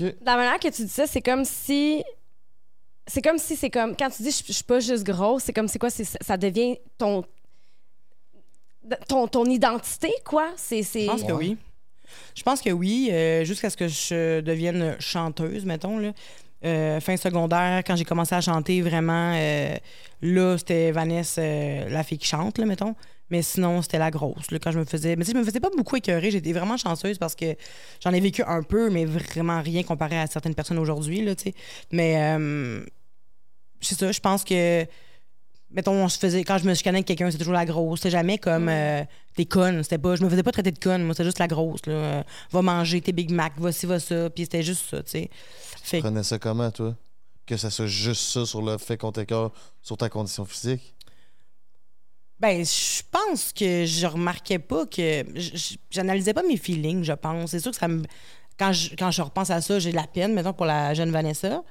OK. 0.01 0.15
La 0.25 0.37
manière 0.37 0.59
que 0.59 0.69
tu 0.69 0.83
dis 0.85 0.89
ça, 0.89 1.07
c'est 1.07 1.21
comme 1.23 1.45
si. 1.45 2.03
C'est 3.13 3.23
comme 3.23 3.39
si 3.39 3.57
c'est 3.57 3.71
comme. 3.71 3.97
Quand 3.97 4.09
tu 4.11 4.23
dis 4.23 4.31
je 4.31 4.45
je 4.47 4.53
suis 4.53 4.65
pas 4.65 4.79
juste 4.81 5.05
grosse, 5.05 5.43
c'est 5.45 5.53
comme 5.53 5.69
c'est 5.69 5.79
quoi? 5.79 5.91
c'est- 5.91 6.17
Ça 6.23 6.37
devient 6.37 6.77
ton. 6.97 7.25
Ton, 9.09 9.29
ton 9.29 9.45
identité, 9.45 10.13
quoi? 10.25 10.49
C'est. 10.57 10.83
c'est- 10.83 11.03
Je 11.03 11.07
pense 11.11 11.23
que 11.25 11.33
oui. 11.33 11.57
Je 12.35 12.43
pense 12.43 12.61
que 12.61 12.71
oui, 12.71 13.09
euh, 13.13 13.45
jusqu'à 13.45 13.71
ce 13.71 13.77
que 13.77 13.87
je 13.89 14.41
devienne 14.41 14.97
chanteuse, 14.99 15.65
mettons. 15.65 15.99
Là. 15.99 16.13
Euh, 16.65 17.01
fin 17.01 17.17
secondaire, 17.17 17.83
quand 17.87 17.97
j'ai 17.97 18.05
commencé 18.05 18.35
à 18.35 18.41
chanter 18.41 18.83
vraiment, 18.83 19.33
euh, 19.35 19.77
là, 20.23 20.59
c'était 20.59 20.91
Vanessa, 20.93 21.41
euh, 21.41 21.89
la 21.89 22.03
fille 22.03 22.19
qui 22.19 22.27
chante, 22.27 22.59
là, 22.59 22.67
mettons. 22.67 22.95
Mais 23.31 23.43
sinon, 23.43 23.81
c'était 23.81 23.99
la 23.99 24.11
grosse. 24.11 24.51
Là, 24.51 24.59
quand 24.59 24.73
je 24.73 24.79
me 24.81 24.85
faisais. 24.85 25.15
Mais 25.17 25.25
tu 25.25 25.31
sais, 25.31 25.33
je 25.35 25.39
me 25.39 25.45
faisais 25.45 25.61
pas 25.61 25.71
beaucoup 25.77 25.97
écœurer. 25.97 26.31
J'étais 26.33 26.53
vraiment 26.53 26.77
chanceuse 26.77 27.17
parce 27.17 27.35
que 27.37 27.55
j'en 28.03 28.13
ai 28.13 28.21
vécu 28.21 28.43
un 28.43 28.63
peu, 28.63 28.91
mais 28.91 29.05
vraiment 29.05 29.63
rien 29.63 29.83
comparé 29.85 30.19
à 30.19 30.27
certaines 30.27 30.55
personnes 30.55 30.79
aujourd'hui, 30.79 31.25
là, 31.25 31.35
tu 31.37 31.45
sais. 31.45 31.55
Mais 31.93 32.17
euh, 32.37 32.85
c'est 33.81 33.99
ça, 33.99 34.13
je 34.13 34.21
pense 34.21 34.45
que. 34.45 34.87
Mettons, 35.73 35.93
on 35.93 36.09
se 36.09 36.19
faisait. 36.19 36.43
Quand 36.43 36.59
je 36.59 36.65
me 36.65 36.75
chicanais 36.75 36.99
avec 36.99 37.07
quelqu'un, 37.07 37.31
c'était 37.31 37.45
toujours 37.45 37.55
la 37.55 37.65
grosse. 37.65 38.01
C'était 38.01 38.11
jamais 38.11 38.39
comme 38.39 38.69
euh, 38.69 39.05
t'es 39.37 39.45
conne. 39.45 39.83
C'était 39.85 39.99
pas. 39.99 40.17
Je 40.17 40.25
me 40.25 40.29
faisais 40.29 40.43
pas 40.43 40.51
traiter 40.51 40.73
de 40.73 40.79
conne. 40.81 41.05
Moi, 41.05 41.15
c'était 41.15 41.25
juste 41.27 41.39
la 41.39 41.47
grosse. 41.47 41.87
Là. 41.87 41.93
Euh, 41.93 42.23
va 42.51 42.63
manger 42.63 43.01
tes 43.01 43.13
Big 43.13 43.31
Mac, 43.31 43.53
va 43.59 43.71
ci, 43.71 43.87
va 43.87 44.01
ça. 44.01 44.29
Puis 44.31 44.45
c'était 44.45 44.65
juste 44.65 44.91
ça, 44.91 45.01
tu 45.05 45.11
sais. 45.11 45.31
Fait 45.83 45.99
que- 45.99 46.03
Prenais 46.03 46.25
ça 46.25 46.39
comment, 46.41 46.71
toi? 46.73 46.97
Que 47.47 47.57
ça 47.57 47.71
soit 47.71 47.87
juste 47.87 48.23
ça 48.33 48.45
sur 48.47 48.63
le 48.63 48.79
fait 48.79 48.97
qu'on 48.97 49.13
t'écœure 49.13 49.53
sur 49.81 49.97
ta 49.97 50.09
condition 50.09 50.45
physique? 50.45 50.95
Ben, 52.41 52.65
je 52.65 53.03
pense 53.11 53.53
que 53.53 53.85
je 53.85 54.07
remarquais 54.07 54.59
pas 54.59 54.87
que. 54.87 55.25
J'analysais 55.91 56.33
pas 56.35 56.43
mes 56.43 56.57
feelings, 56.57 57.05
je 57.05 57.13
pense. 57.13 57.51
C'est 57.51 57.61
sûr 57.61 57.71
que 57.71 57.77
ça 57.77 57.87
me. 57.87 58.03
Quand 58.59 58.73
je, 58.73 58.97
quand 58.97 59.11
je 59.11 59.23
repense 59.23 59.51
à 59.51 59.61
ça, 59.61 59.79
j'ai 59.79 59.91
de 59.91 59.97
la 59.97 60.07
peine, 60.07 60.33
mettons, 60.35 60.53
pour 60.53 60.67
la 60.67 60.95
jeune 60.95 61.11
Vanessa, 61.11 61.63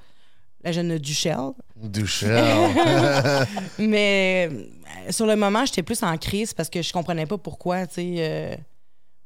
la 0.62 0.72
jeune 0.72 0.98
Duchelle. 0.98 1.52
Duchel. 1.76 2.44
Mais 3.78 4.48
euh, 4.50 5.10
sur 5.12 5.26
le 5.26 5.36
moment, 5.36 5.64
j'étais 5.64 5.82
plus 5.82 6.02
en 6.02 6.16
crise 6.18 6.52
parce 6.52 6.68
que 6.68 6.82
je 6.82 6.92
comprenais 6.92 7.26
pas 7.26 7.38
pourquoi, 7.38 7.86
tu 7.86 7.94
sais. 7.94 8.14
euh, 8.18 8.54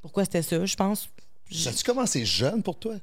pourquoi 0.02 0.24
c'était 0.24 0.42
ça, 0.42 0.64
je 0.64 0.76
pense. 0.76 1.08
Ça 1.50 1.70
a-tu 1.70 1.84
commencé 1.84 2.24
jeune 2.24 2.62
pour 2.62 2.78
toi? 2.78 2.94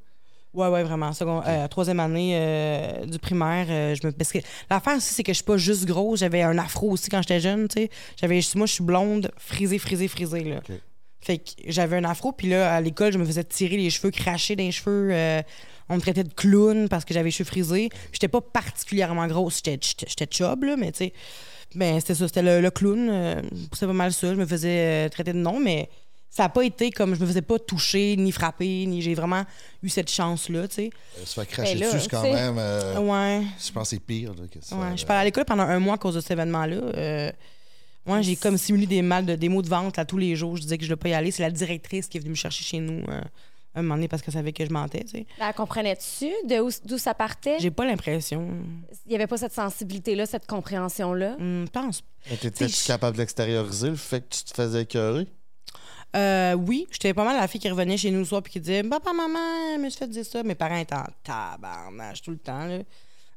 Ouais, 0.54 0.68
ouais, 0.68 0.84
vraiment. 0.84 1.14
Second, 1.14 1.42
euh, 1.48 1.68
troisième 1.70 2.00
année 2.02 2.34
euh, 2.36 3.06
du 3.06 3.18
primaire, 3.20 3.68
euh, 3.70 3.96
je 3.96 4.06
me. 4.06 4.12
Parce 4.12 4.32
que 4.32 4.40
l'affaire 4.70 4.98
aussi, 4.98 5.14
c'est 5.14 5.24
que 5.24 5.32
je 5.32 5.38
suis 5.38 5.46
pas 5.46 5.56
juste 5.58 5.86
grosse. 5.86 6.20
J'avais 6.20 6.42
un 6.42 6.58
afro 6.58 6.92
aussi 6.92 7.10
quand 7.10 7.22
j'étais 7.22 7.40
jeune, 7.40 7.68
tu 7.70 7.84
sais. 7.84 7.90
J'avais, 8.20 8.42
moi, 8.56 8.66
je 8.66 8.74
suis 8.74 8.84
blonde, 8.84 9.32
frisée, 9.38 9.80
frisée, 9.80 10.10
frisée, 10.10 10.44
là. 10.44 10.60
Fait 11.22 11.38
que 11.38 11.52
j'avais 11.68 11.98
un 11.98 12.04
afro, 12.04 12.34
puis 12.34 12.50
là, 12.50 12.74
à 12.76 12.82
l'école, 12.82 13.14
je 13.14 13.18
me 13.18 13.26
faisais 13.26 13.44
tirer 13.44 13.78
les 13.78 13.90
cheveux, 13.90 14.12
cracher 14.12 14.56
des 14.56 14.72
cheveux. 14.72 15.42
On 15.92 15.96
me 15.98 16.02
traitait 16.02 16.24
de 16.24 16.34
clown 16.34 16.90
parce 16.90 17.06
que 17.06 17.14
j'avais 17.14 17.26
les 17.28 17.32
cheveux 17.32 17.46
frisés. 17.48 17.90
J'étais 18.12 18.28
pas 18.28 18.42
particulièrement 18.42 19.28
grosse. 19.28 19.62
J'étais, 19.64 19.80
chub, 20.32 20.64
là, 20.64 20.76
mais 20.78 20.92
tu 20.92 20.98
sais. 21.00 21.14
Ben, 21.76 22.00
c'était 22.00 22.16
ça, 22.16 22.28
c'était 22.28 22.42
le, 22.42 22.60
le 22.62 22.70
clown. 22.72 23.08
euh, 23.10 23.42
c'est 23.74 23.86
pas 23.86 23.94
mal 23.94 24.12
ça. 24.12 24.30
Je 24.34 24.40
me 24.40 24.46
faisais 24.46 25.06
euh, 25.06 25.10
traiter 25.10 25.32
de 25.34 25.38
nom, 25.38 25.60
mais 25.60 25.90
ça 26.30 26.46
a 26.46 26.50
pas 26.50 26.64
été 26.64 26.92
comme 26.92 27.14
je 27.16 27.20
me 27.22 27.26
faisais 27.28 27.42
pas 27.42 27.60
toucher, 27.60 28.16
ni 28.18 28.32
frapper, 28.32 28.86
ni 28.88 29.02
j'ai 29.02 29.14
vraiment 29.14 29.44
eu 29.84 29.90
cette 29.90 30.10
chance-là, 30.10 30.68
tu 30.68 30.76
sais. 30.76 30.90
Euh, 31.20 31.26
se 31.26 31.34
faire 31.36 31.48
cracher 31.48 31.76
Ben 31.76 31.80
là, 31.88 31.94
dessus, 31.94 32.08
quand 32.10 32.24
même. 32.24 32.56
euh, 32.58 33.00
Ouais. 33.00 33.46
Je 33.66 33.72
pense 33.72 33.90
que 33.90 33.96
c'est 33.96 34.02
pire. 34.02 34.32
Là, 34.32 34.44
que 34.52 34.60
ça, 34.62 34.76
Ouais, 34.76 34.92
je 34.94 34.98
suis 34.98 35.08
à 35.10 35.24
l'école 35.24 35.46
pendant 35.46 35.64
un 35.64 35.80
mois 35.80 35.96
à 35.96 35.98
cause 35.98 36.16
de 36.16 36.20
cet 36.22 36.32
événement-là. 36.32 37.32
Ouais, 38.08 38.24
j'ai 38.24 38.36
comme 38.36 38.58
simulé 38.58 38.88
des 38.88 39.04
mal 39.04 39.26
de, 39.28 39.36
des 39.36 39.48
maux 39.48 39.62
de 39.62 39.70
ventre 39.70 40.00
là, 40.00 40.06
tous 40.06 40.18
les 40.18 40.36
jours. 40.36 40.56
Je 40.58 40.64
disais 40.64 40.78
que 40.78 40.84
je 40.84 40.90
ne 40.90 40.96
devais 40.96 41.00
pas 41.00 41.10
y 41.10 41.14
aller. 41.14 41.30
C'est 41.32 41.44
la 41.44 41.52
directrice 41.52 42.08
qui 42.08 42.18
est 42.18 42.20
venue 42.20 42.32
me 42.32 42.36
chercher 42.36 42.64
chez 42.64 42.80
nous 42.80 43.04
euh, 43.10 43.22
un 43.80 43.82
moment 43.84 43.96
donné 43.96 44.08
parce 44.08 44.22
qu'elle 44.22 44.34
savait 44.34 44.52
que 44.54 44.66
je 44.66 44.72
mentais. 44.72 45.04
tu 45.06 45.10
sais. 45.20 45.26
La 45.40 45.54
comprenais-tu 45.54 46.30
de 46.48 46.60
où- 46.60 46.70
d'où 46.86 46.98
ça 46.98 47.14
partait? 47.14 47.58
J'ai 47.60 47.72
pas 47.72 47.86
l'impression. 47.86 48.48
Il 49.06 49.10
n'y 49.10 49.16
avait 49.16 49.28
pas 49.28 49.38
cette 49.38 49.54
sensibilité-là, 49.54 50.26
cette 50.26 50.46
compréhension-là? 50.46 51.38
Je 51.40 51.70
pense. 51.70 52.04
T'étais-tu 52.42 52.84
capable 52.86 53.18
d'extérioriser 53.18 53.90
le 53.90 53.96
fait 53.96 54.22
que 54.22 54.36
tu 54.36 54.44
te 54.44 54.54
faisais 54.54 54.82
écœurer? 54.84 55.28
Euh, 56.16 56.54
oui, 56.56 56.86
j'étais 56.92 57.14
pas 57.14 57.24
mal 57.24 57.38
la 57.38 57.48
fille 57.48 57.62
qui 57.62 57.70
revenait 57.70 57.96
chez 57.96 58.12
nous 58.12 58.20
le 58.20 58.26
soir 58.26 58.44
puis 58.44 58.52
qui 58.52 58.60
disait 58.60 58.84
Papa, 58.84 59.14
maman, 59.14 59.40
je 59.78 59.80
me 59.82 59.90
suis 59.90 59.98
fait 60.00 60.08
dire 60.10 60.26
ça. 60.26 60.44
Mes 60.44 60.56
parents 60.56 60.76
étaient 60.76 60.94
en 60.96 61.06
tabarnage 61.24 62.22
tout 62.22 62.32
le 62.32 62.38
temps. 62.38 62.66
Là. 62.66 62.80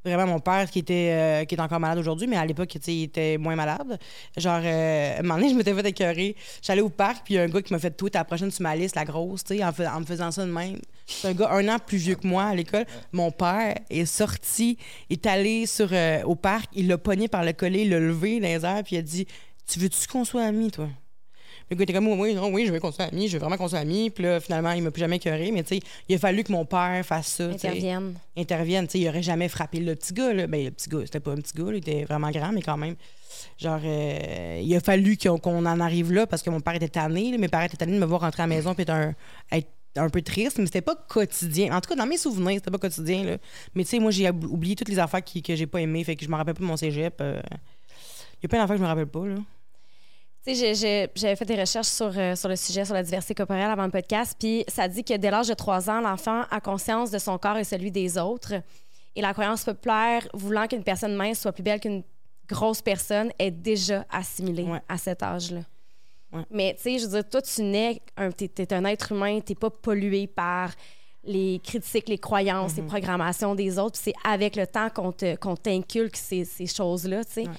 Vraiment, 0.04 0.26
mon 0.26 0.38
père 0.38 0.70
qui 0.70 0.80
était, 0.80 1.44
euh, 1.50 1.62
encore 1.62 1.80
malade 1.80 1.98
aujourd'hui, 1.98 2.26
mais 2.26 2.36
à 2.36 2.44
l'époque, 2.44 2.74
il 2.74 3.04
était 3.04 3.38
moins 3.38 3.56
malade. 3.56 3.98
Genre, 4.36 4.60
euh, 4.62 5.18
un 5.18 5.22
moment 5.22 5.36
donné, 5.36 5.50
je 5.50 5.54
m'étais 5.54 5.74
fait 5.74 5.86
écœurer. 5.86 6.36
J'allais 6.62 6.82
au 6.82 6.90
parc, 6.90 7.24
puis 7.24 7.38
un 7.38 7.48
gars 7.48 7.62
qui 7.62 7.72
m'a 7.72 7.78
fait 7.78 8.02
à 8.02 8.18
la 8.18 8.24
prochaine 8.24 8.50
sur 8.50 8.62
ma 8.62 8.76
liste, 8.76 8.96
la 8.96 9.04
grosse, 9.04 9.44
tu 9.44 9.56
sais, 9.56 9.64
en, 9.64 10.00
me 10.00 10.04
faisant 10.04 10.30
ça 10.30 10.44
de 10.44 10.50
même. 10.50 10.78
C'est 11.06 11.28
un 11.28 11.32
gars 11.32 11.50
un 11.52 11.68
an 11.68 11.78
plus 11.78 11.98
vieux 11.98 12.16
que 12.16 12.26
moi 12.26 12.44
à 12.44 12.54
l'école. 12.54 12.84
Mon 13.12 13.30
père 13.30 13.76
est 13.88 14.04
sorti, 14.04 14.76
est 15.08 15.24
allé 15.26 15.64
euh, 15.80 16.22
au 16.24 16.34
parc, 16.34 16.70
il 16.74 16.88
l'a 16.88 16.98
pogné 16.98 17.28
par 17.28 17.44
le 17.44 17.52
collet, 17.52 17.82
il 17.82 17.90
l'a 17.90 17.98
levé 17.98 18.40
dans 18.40 18.48
les 18.48 18.64
airs, 18.64 18.82
puis 18.84 18.96
il 18.96 18.98
a 18.98 19.02
dit 19.02 19.26
Tu 19.66 19.78
veux-tu 19.78 20.06
qu'on 20.06 20.24
soit 20.24 20.42
amis, 20.42 20.70
toi 20.70 20.88
le 21.70 21.76
gars 21.76 21.82
était 21.84 21.92
comme, 21.92 22.08
oui, 22.08 22.34
non, 22.34 22.48
oui, 22.52 22.66
je 22.66 22.72
veux 22.72 22.80
qu'on 22.80 22.92
soit 22.92 23.06
amis, 23.06 23.28
je 23.28 23.34
veux 23.34 23.38
vraiment 23.40 23.56
qu'on 23.56 23.68
soit 23.68 23.78
amis. 23.78 24.10
Puis 24.10 24.24
là, 24.24 24.40
finalement, 24.40 24.72
il 24.72 24.82
m'a 24.82 24.90
plus 24.90 25.00
jamais 25.00 25.16
écœuré. 25.16 25.50
Mais 25.50 25.62
tu 25.62 25.76
sais, 25.76 25.80
il 26.08 26.14
a 26.14 26.18
fallu 26.18 26.44
que 26.44 26.52
mon 26.52 26.64
père 26.64 27.04
fasse 27.04 27.28
ça. 27.28 27.44
Interviennent. 27.68 28.14
Intervienne. 28.36 28.86
Tu 28.86 28.92
sais, 28.92 28.98
il 29.00 29.08
aurait 29.08 29.22
jamais 29.22 29.48
frappé 29.48 29.80
le 29.80 29.94
petit 29.94 30.12
gars. 30.12 30.32
Là. 30.32 30.46
Ben, 30.46 30.64
le 30.64 30.70
petit 30.70 30.88
gars, 30.88 31.00
c'était 31.04 31.20
pas 31.20 31.32
un 31.32 31.36
petit 31.36 31.54
gars, 31.56 31.64
là, 31.64 31.72
il 31.72 31.78
était 31.78 32.04
vraiment 32.04 32.30
grand, 32.30 32.52
mais 32.52 32.62
quand 32.62 32.76
même. 32.76 32.96
Genre, 33.58 33.80
euh, 33.84 34.60
il 34.62 34.74
a 34.76 34.80
fallu 34.80 35.16
qu'on 35.16 35.66
en 35.66 35.80
arrive 35.80 36.12
là 36.12 36.26
parce 36.26 36.42
que 36.42 36.50
mon 36.50 36.60
père 36.60 36.74
était 36.74 36.88
tanné. 36.88 37.30
là. 37.32 37.38
Mes 37.38 37.48
parents 37.48 37.64
étaient 37.64 37.76
tannés 37.76 37.94
de 37.94 37.98
me 38.00 38.06
voir 38.06 38.20
rentrer 38.22 38.42
à 38.42 38.46
la 38.46 38.54
maison 38.54 38.74
puis 38.74 38.82
être 38.82 38.90
un, 38.90 39.14
être 39.52 39.68
un 39.96 40.08
peu 40.08 40.22
triste, 40.22 40.58
mais 40.58 40.66
c'était 40.66 40.80
pas 40.82 40.96
quotidien. 40.96 41.72
En 41.76 41.80
tout 41.80 41.88
cas, 41.88 41.94
dans 41.96 42.06
mes 42.06 42.16
souvenirs, 42.16 42.56
c'était 42.56 42.70
pas 42.72 42.78
quotidien. 42.78 43.22
Là. 43.24 43.36
Mais 43.76 43.84
tu 43.84 43.90
sais, 43.90 43.98
moi, 44.00 44.10
j'ai 44.10 44.28
oublié 44.30 44.74
toutes 44.76 44.88
les 44.88 44.98
affaires 44.98 45.22
qui- 45.22 45.40
que 45.42 45.54
j'ai 45.54 45.66
pas 45.66 45.80
aimées. 45.80 46.02
Fait 46.04 46.16
que 46.16 46.24
je 46.24 46.30
me 46.30 46.34
rappelle 46.36 46.54
pas 46.54 46.60
de 46.60 46.66
mon 46.66 46.76
cégep. 46.76 47.14
euh. 47.20 47.40
Il 48.40 48.42
y 48.42 48.46
a 48.46 48.48
plein 48.48 48.58
d'affaires 48.60 48.74
que 48.74 48.78
je 48.78 48.82
me 48.82 48.88
rappelle 48.88 49.06
pas. 49.06 49.24
Là. 49.26 49.36
Tu 49.36 49.42
sais, 49.42 49.42
j'ai- 49.42 49.42
j'ai- 49.42 50.33
j'avais 50.46 51.36
fait 51.36 51.44
des 51.46 51.58
recherches 51.58 51.86
sur, 51.88 52.12
euh, 52.16 52.34
sur 52.36 52.48
le 52.50 52.56
sujet, 52.56 52.84
sur 52.84 52.94
la 52.94 53.02
diversité 53.02 53.34
corporelle 53.34 53.70
avant 53.70 53.84
le 53.86 53.90
podcast, 53.90 54.36
puis 54.38 54.64
ça 54.68 54.86
dit 54.88 55.02
que 55.02 55.16
dès 55.16 55.30
l'âge 55.30 55.48
de 55.48 55.54
3 55.54 55.88
ans, 55.88 56.00
l'enfant 56.00 56.42
a 56.50 56.60
conscience 56.60 57.10
de 57.10 57.18
son 57.18 57.38
corps 57.38 57.56
et 57.56 57.64
celui 57.64 57.90
des 57.90 58.18
autres. 58.18 58.54
Et 59.16 59.22
la 59.22 59.32
croyance 59.32 59.64
populaire 59.64 60.26
voulant 60.34 60.66
qu'une 60.66 60.82
personne 60.84 61.14
mince 61.14 61.40
soit 61.40 61.52
plus 61.52 61.62
belle 61.62 61.80
qu'une 61.80 62.02
grosse 62.48 62.82
personne 62.82 63.30
est 63.38 63.50
déjà 63.50 64.04
assimilée 64.10 64.64
Ouais. 64.64 64.80
à 64.88 64.98
cet 64.98 65.22
âge-là. 65.22 65.60
Ouais. 66.32 66.42
Mais 66.50 66.74
tu 66.74 66.82
sais, 66.82 66.98
je 66.98 67.04
veux 67.06 67.22
dire, 67.22 67.28
toi, 67.30 67.40
tu 67.40 67.62
nais, 67.62 68.02
un, 68.16 68.30
t'es, 68.30 68.48
t'es 68.48 68.72
un 68.74 68.84
être 68.84 69.12
humain, 69.12 69.40
t'es 69.40 69.54
pas 69.54 69.70
pollué 69.70 70.26
par 70.26 70.72
les 71.22 71.58
critiques, 71.64 72.08
les 72.08 72.18
croyances, 72.18 72.76
les 72.76 72.82
programmations 72.82 73.54
des 73.54 73.78
autres. 73.78 73.98
Puis 73.98 74.12
c'est 74.12 74.30
avec 74.30 74.56
le 74.56 74.66
temps 74.66 74.90
qu'on, 74.90 75.12
t'inculque 75.56 76.16
ces, 76.16 76.44
ces 76.44 76.66
choses-là, 76.66 77.24
tu 77.24 77.32
sais. 77.32 77.40
Ouais. 77.48 77.54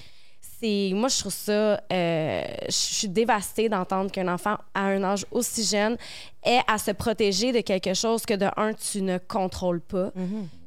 C'est, 0.60 0.90
moi, 0.94 1.08
je 1.08 1.18
trouve 1.18 1.32
ça... 1.34 1.52
euh, 1.92 2.44
je 2.66 2.70
suis 2.72 3.08
dévastée 3.08 3.68
d'entendre 3.68 4.10
qu'un 4.10 4.28
enfant, 4.28 4.56
à 4.74 4.84
un 4.86 5.02
âge 5.04 5.26
aussi 5.30 5.64
jeune, 5.64 5.96
ait 6.44 6.60
à 6.66 6.78
se 6.78 6.90
protéger 6.92 7.52
de 7.52 7.60
quelque 7.60 7.92
chose 7.94 8.24
que, 8.24 8.34
de 8.34 8.46
un, 8.56 8.72
tu 8.72 9.02
ne 9.02 9.18
contrôles 9.18 9.80
pas. 9.80 10.12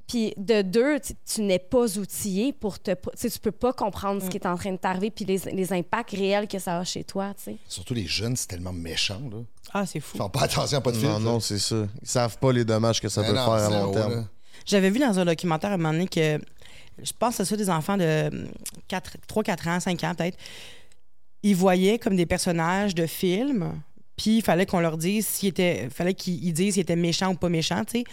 Puis 0.08 0.34
de 0.38 0.64
deux, 0.64 1.00
tu, 1.00 1.14
tu 1.24 1.42
n'es 1.42 1.60
pas 1.60 1.98
outillé 2.00 2.52
pour 2.52 2.80
te... 2.80 2.92
Tu 2.92 2.98
sais, 3.16 3.30
tu 3.30 3.38
peux 3.40 3.52
pas 3.52 3.74
comprendre 3.74 4.22
ce 4.24 4.30
qui 4.30 4.38
est 4.38 4.48
en 4.48 4.56
train 4.58 4.72
de 4.72 4.78
t'arriver 4.78 5.12
puis 5.12 5.24
les, 5.24 5.38
les 5.52 5.72
impacts 5.74 6.12
réels 6.12 6.48
que 6.48 6.58
ça 6.58 6.80
a 6.80 6.84
chez 6.84 7.04
toi, 7.04 7.32
tu 7.38 7.44
sais. 7.52 7.58
Surtout 7.68 7.94
les 7.94 8.08
jeunes, 8.08 8.36
c'est 8.36 8.48
tellement 8.48 8.74
méchant. 8.74 9.22
Là. 9.32 9.38
Ah, 9.72 9.86
c'est 9.86 10.00
fou. 10.00 10.14
Ils 10.16 10.20
font 10.20 10.30
pas 10.30 10.42
attention 10.46 10.80
à 10.80 10.82
pas 10.82 10.92
de 10.92 10.98
Non, 10.98 11.02
filtre. 11.02 11.20
non, 11.20 11.40
c'est 11.40 11.60
ça. 11.60 11.86
Ils 12.02 12.08
savent 12.08 12.38
pas 12.40 12.52
les 12.52 12.66
dommages 12.66 13.00
que 13.00 13.08
ça 13.08 13.22
Mais 13.22 13.28
peut 13.28 13.36
non, 13.36 13.46
faire 13.46 13.54
à 13.54 13.70
long 13.82 13.92
terme. 13.92 14.14
là. 14.16 14.24
J'avais 14.66 14.90
vu 14.90 14.98
dans 15.00 15.18
un 15.20 15.26
documentaire 15.26 15.70
à 15.72 15.74
un 15.76 15.78
moment 15.78 15.94
donné 15.94 16.08
que 16.08 16.40
je 17.04 17.12
pense 17.18 17.38
que 17.38 17.44
c'est 17.44 17.50
ça 17.50 17.58
des 17.58 17.70
enfants 17.70 17.98
de 17.98 18.30
3-4 18.90 19.70
ans, 19.70 19.80
5 19.80 20.04
ans 20.04 20.16
peut-être. 20.16 20.38
Ils 21.44 21.56
voyaient 21.56 22.00
comme 22.00 22.16
des 22.16 22.26
personnages 22.26 22.94
de 22.96 23.06
films, 23.06 23.74
puis 24.18 24.38
il 24.38 24.42
fallait 24.42 24.66
qu'on 24.66 24.80
leur 24.82 24.98
dise 24.98 25.26
s'ils 25.28 25.50
étaient. 25.50 25.88
fallait 25.90 26.14
qu'ils 26.14 26.44
ils 26.44 26.54
disent 26.54 26.74
s'ils 26.74 26.82
étaient 26.82 26.96
méchants 26.96 27.32
ou 27.32 27.36
pas 27.36 27.50
méchants, 27.50 27.84
tu 27.86 28.00
sais. 28.00 28.04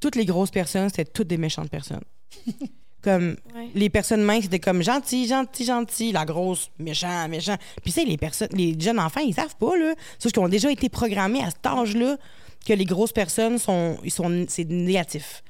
Toutes 0.00 0.16
les 0.16 0.24
grosses 0.24 0.50
personnes, 0.50 0.88
c'était 0.88 1.04
toutes 1.04 1.26
des 1.28 1.36
méchantes 1.36 1.68
personnes. 1.68 2.04
comme 3.02 3.36
Ouais. 3.54 3.68
les 3.74 3.88
personnes 3.90 4.22
minces, 4.22 4.44
c'était 4.44 4.60
comme 4.60 4.82
gentil, 4.82 5.26
gentil, 5.26 5.64
gentil, 5.64 6.12
la 6.12 6.24
grosse, 6.24 6.70
méchant, 6.78 7.28
méchant. 7.28 7.56
Puis 7.82 7.92
tu 7.92 8.00
sais, 8.00 8.06
les 8.06 8.16
personnes, 8.16 8.48
les 8.52 8.78
jeunes 8.78 9.00
enfants, 9.00 9.20
ils 9.20 9.34
savent 9.34 9.56
pas, 9.56 9.76
là. 9.76 9.94
C'est 10.18 10.30
qu'ils 10.30 10.42
ont 10.42 10.48
déjà 10.48 10.70
été 10.70 10.88
programmés 10.88 11.42
à 11.42 11.50
cet 11.50 11.64
âge-là 11.66 12.16
que 12.66 12.72
les 12.74 12.84
grosses 12.84 13.12
personnes 13.12 13.58
sont. 13.58 13.98
Ils 14.04 14.10
sont 14.10 14.44
c'est 14.48 14.68
négatif 14.68 15.42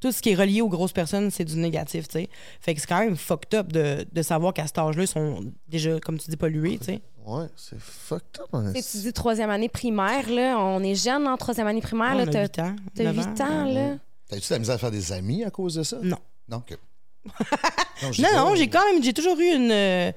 tout 0.00 0.12
ce 0.12 0.20
qui 0.22 0.30
est 0.30 0.34
relié 0.34 0.60
aux 0.60 0.68
grosses 0.68 0.92
personnes, 0.92 1.30
c'est 1.30 1.44
du 1.44 1.56
négatif, 1.56 2.06
tu 2.08 2.20
sais. 2.20 2.28
Fait 2.60 2.74
que 2.74 2.80
c'est 2.80 2.86
quand 2.86 2.98
même 3.00 3.16
fucked 3.16 3.54
up 3.58 3.72
de, 3.72 4.06
de 4.12 4.22
savoir 4.22 4.52
qu'à 4.52 4.66
cet 4.66 4.78
âge-là, 4.78 5.02
ils 5.04 5.08
sont 5.08 5.44
déjà, 5.68 5.98
comme 6.00 6.18
tu 6.18 6.30
dis, 6.30 6.36
pollués, 6.36 6.78
tu 6.78 6.84
sais. 6.86 7.00
Ouais, 7.26 7.46
c'est 7.56 7.78
fucked 7.80 8.40
up. 8.40 8.46
Tu 8.52 8.72
sais, 8.72 8.78
esti. 8.78 8.98
tu 8.98 9.04
dis 9.04 9.12
troisième 9.12 9.50
année 9.50 9.68
primaire, 9.68 10.28
là. 10.30 10.58
On 10.58 10.82
est 10.82 10.94
jeune 10.94 11.26
en 11.26 11.36
troisième 11.36 11.66
année 11.66 11.80
primaire, 11.80 12.12
on 12.14 12.18
là. 12.18 12.26
T'as 12.26 12.42
8 12.42 12.58
ans. 12.60 12.76
t'as 12.94 13.04
9 13.12 13.16
8 13.16 13.40
ans, 13.40 13.64
là. 13.64 13.94
T'as-tu 14.28 14.48
de 14.48 14.54
la 14.54 14.58
misère 14.58 14.74
à 14.74 14.78
faire 14.78 14.90
des 14.90 15.12
amis 15.12 15.44
à 15.44 15.50
cause 15.50 15.74
de 15.74 15.82
ça? 15.82 15.98
Non. 16.02 16.18
Non, 16.48 16.60
que. 16.60 16.74
je 18.12 18.22
Non, 18.22 18.28
non, 18.34 18.50
pas, 18.50 18.54
j'ai 18.56 18.68
quand 18.68 18.84
même, 18.92 19.02
j'ai 19.02 19.12
toujours 19.12 19.38
eu 19.38 19.54
une... 19.54 19.70
euh, 19.72 20.12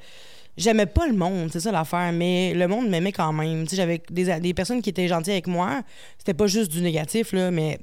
J'aimais 0.57 0.87
pas 0.87 1.07
le 1.07 1.13
monde, 1.13 1.49
c'est 1.53 1.61
ça 1.61 1.71
l'affaire, 1.71 2.11
mais 2.11 2.53
le 2.53 2.67
monde 2.67 2.89
m'aimait 2.89 3.13
quand 3.13 3.31
même. 3.31 3.63
Tu 3.63 3.69
sais, 3.69 3.75
j'avais 3.77 4.01
des, 4.09 4.39
des 4.41 4.53
personnes 4.53 4.81
qui 4.81 4.89
étaient 4.89 5.07
gentilles 5.07 5.31
avec 5.31 5.47
moi. 5.47 5.83
C'était 6.17 6.33
pas 6.33 6.47
juste 6.47 6.69
du 6.69 6.81
négatif, 6.81 7.31
là, 7.31 7.49
mais 7.49 7.79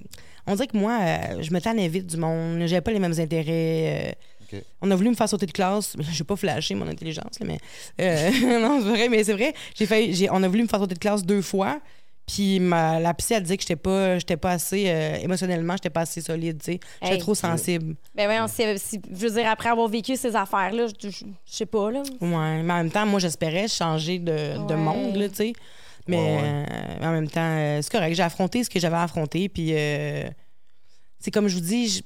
on 0.46 0.54
dirait 0.54 0.66
que 0.68 0.76
moi, 0.76 0.98
euh, 1.00 1.42
je 1.42 1.52
me 1.52 1.61
tannais 1.61 1.88
vite 1.88 2.06
du 2.06 2.16
monde. 2.16 2.61
J'avais 2.66 2.80
pas 2.80 2.92
les 2.92 2.98
mêmes 2.98 3.18
intérêts. 3.18 4.14
euh. 4.52 4.61
On 4.80 4.90
a 4.90 4.94
voulu 4.94 5.11
me 5.11 5.14
faire 5.14 5.28
sauter 5.28 5.46
de 5.46 5.52
classe. 5.52 5.96
Je 6.00 6.18
vais 6.18 6.24
pas 6.24 6.37
flasher 6.37 6.74
mon 6.76 6.87
intelligence, 6.87 7.40
là, 7.40 7.46
mais. 7.46 7.59
euh, 8.00 8.30
non, 8.61 8.80
c'est 8.80 8.88
vrai, 8.90 9.09
mais 9.09 9.24
c'est 9.24 9.32
vrai. 9.32 9.52
J'ai 9.74 9.87
failli- 9.87 10.14
j'ai- 10.14 10.28
on 10.30 10.42
a 10.42 10.48
voulu 10.48 10.62
me 10.62 10.68
faire 10.68 10.78
sauter 10.80 10.94
de 10.94 11.00
classe 11.00 11.24
deux 11.24 11.42
fois. 11.42 11.80
Puis 12.28 12.59
ma, 12.59 12.98
la 12.98 13.14
psy, 13.14 13.35
elle 13.35 13.42
disait 13.44 13.56
que 13.56 13.62
j'étais 13.62 13.76
pas, 13.76 14.18
j'étais 14.18 14.37
pas 14.37 14.50
assez. 14.52 14.85
euh, 14.88 15.16
émotionnellement, 15.22 15.74
j'étais 15.74 15.90
pas 15.90 16.00
assez 16.00 16.20
solide, 16.20 16.59
tu 16.59 16.72
sais. 16.72 16.80
J'étais 17.00 17.14
Hey. 17.14 17.20
trop 17.20 17.37
sensible. 17.37 17.94
Ben 18.16 18.26
voyons, 18.26 18.48
si, 18.48 18.62
si- 18.78 19.00
je 19.12 19.26
veux 19.28 19.30
dire, 19.40 19.48
après 19.48 19.68
avoir 19.68 19.87
vécu 19.88 20.16
ces 20.16 20.35
affaires-là, 20.35 20.87
je, 20.88 21.09
je- 21.09 21.18
je 21.18 21.24
sais 21.44 21.66
pas, 21.66 21.90
là. 21.92 22.02
Ouais, 22.20 22.62
mais 22.64 22.72
en 22.72 22.76
même 22.78 22.90
temps, 22.90 23.06
moi, 23.06 23.20
j'espérais 23.20 23.68
changer 23.68 24.18
de, 24.18 24.59
de 24.66 24.74
Ouais. 24.74 24.76
monde, 24.76 25.14
là, 25.16 25.28
tu 25.28 25.35
sais. 25.37 25.52
Mais 26.09 26.16
Ouais, 26.16 26.66
euh, 27.01 27.07
en 27.07 27.12
même 27.12 27.29
temps, 27.29 27.40
euh, 27.40 27.81
c'est 27.83 27.90
correct. 27.90 28.14
J'ai 28.14 28.23
affronté 28.23 28.64
ce 28.64 28.71
que 28.71 28.79
j'avais 28.79 28.97
à 28.97 29.03
affronter. 29.03 29.49
Puis, 29.49 29.71
euh, 29.73 30.29
c'est 31.19 31.31
comme 31.31 31.49
je 31.49 31.55
vous 31.55 31.61
dis, 31.61 32.05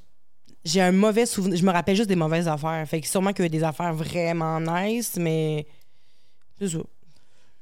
j'ai 0.65 0.81
un 0.81 0.93
mauvais 0.93 1.27
souvenir. 1.27 1.59
Je 1.59 1.65
me 1.65 1.73
rappelle 1.73 1.97
juste 1.97 2.09
des 2.09 2.17
mauvaises 2.17 2.49
affaires. 2.49 2.87
Fait 2.89 3.01
que 3.01 3.07
sûrement 3.07 3.33
qu'il 3.33 3.45
y 3.45 3.47
a 3.47 3.47
eu 3.47 3.51
des 3.51 3.65
affaires 3.65 3.95
vraiment 3.95 4.61
nice, 4.61 5.17
mais 5.19 5.67
c'est 6.59 6.69
ça. 6.69 6.79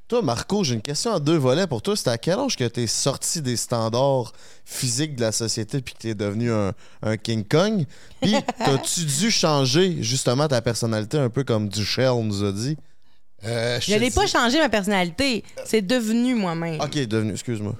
Toi, 0.08 0.22
Marco, 0.22 0.64
j'ai 0.64 0.74
une 0.74 0.80
question 0.80 1.12
à 1.12 1.20
deux 1.20 1.36
volets 1.36 1.66
pour 1.66 1.82
toi. 1.82 1.94
C'était 1.94 2.10
à 2.10 2.16
quel 2.16 2.38
âge 2.38 2.56
que 2.56 2.64
t'es 2.64 2.86
sorti 2.86 3.42
des 3.42 3.58
standards 3.58 4.32
physiques 4.64 5.16
de 5.16 5.20
la 5.20 5.32
société 5.32 5.82
puis 5.82 5.92
que 5.92 5.98
t'es 5.98 6.14
devenu 6.14 6.50
un, 6.50 6.72
un 7.02 7.16
King 7.18 7.44
Kong? 7.44 7.84
Puis, 8.22 8.34
t'as-tu 8.64 9.04
dû 9.04 9.30
changer 9.30 10.02
justement 10.02 10.48
ta 10.48 10.62
personnalité 10.62 11.18
un 11.18 11.28
peu 11.28 11.44
comme 11.44 11.68
Duchel 11.68 12.14
nous 12.22 12.42
a 12.42 12.52
dit? 12.52 12.78
Euh, 13.44 13.78
Je 13.80 13.94
n'ai 13.94 14.10
pas 14.10 14.26
changé 14.26 14.58
ma 14.58 14.68
personnalité. 14.68 15.44
C'est 15.64 15.82
devenu 15.82 16.34
moi-même. 16.34 16.80
Ok, 16.80 16.94
devenu, 17.06 17.32
excuse-moi. 17.32 17.76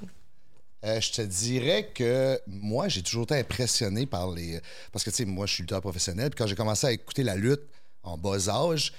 Euh, 0.84 1.00
je 1.00 1.10
te 1.10 1.22
dirais 1.22 1.90
que 1.92 2.40
moi, 2.46 2.86
j'ai 2.88 3.02
toujours 3.02 3.24
été 3.24 3.34
impressionné 3.34 4.06
par 4.06 4.30
les. 4.30 4.60
Parce 4.92 5.04
que, 5.04 5.10
tu 5.10 5.16
sais, 5.16 5.24
moi, 5.24 5.46
je 5.46 5.54
suis 5.54 5.62
lutteur 5.62 5.80
professionnel. 5.80 6.30
Puis 6.30 6.38
quand 6.38 6.46
j'ai 6.46 6.54
commencé 6.54 6.86
à 6.86 6.92
écouter 6.92 7.24
la 7.24 7.34
lutte 7.34 7.62
en 8.04 8.16
bas 8.16 8.48
âge, 8.48 8.92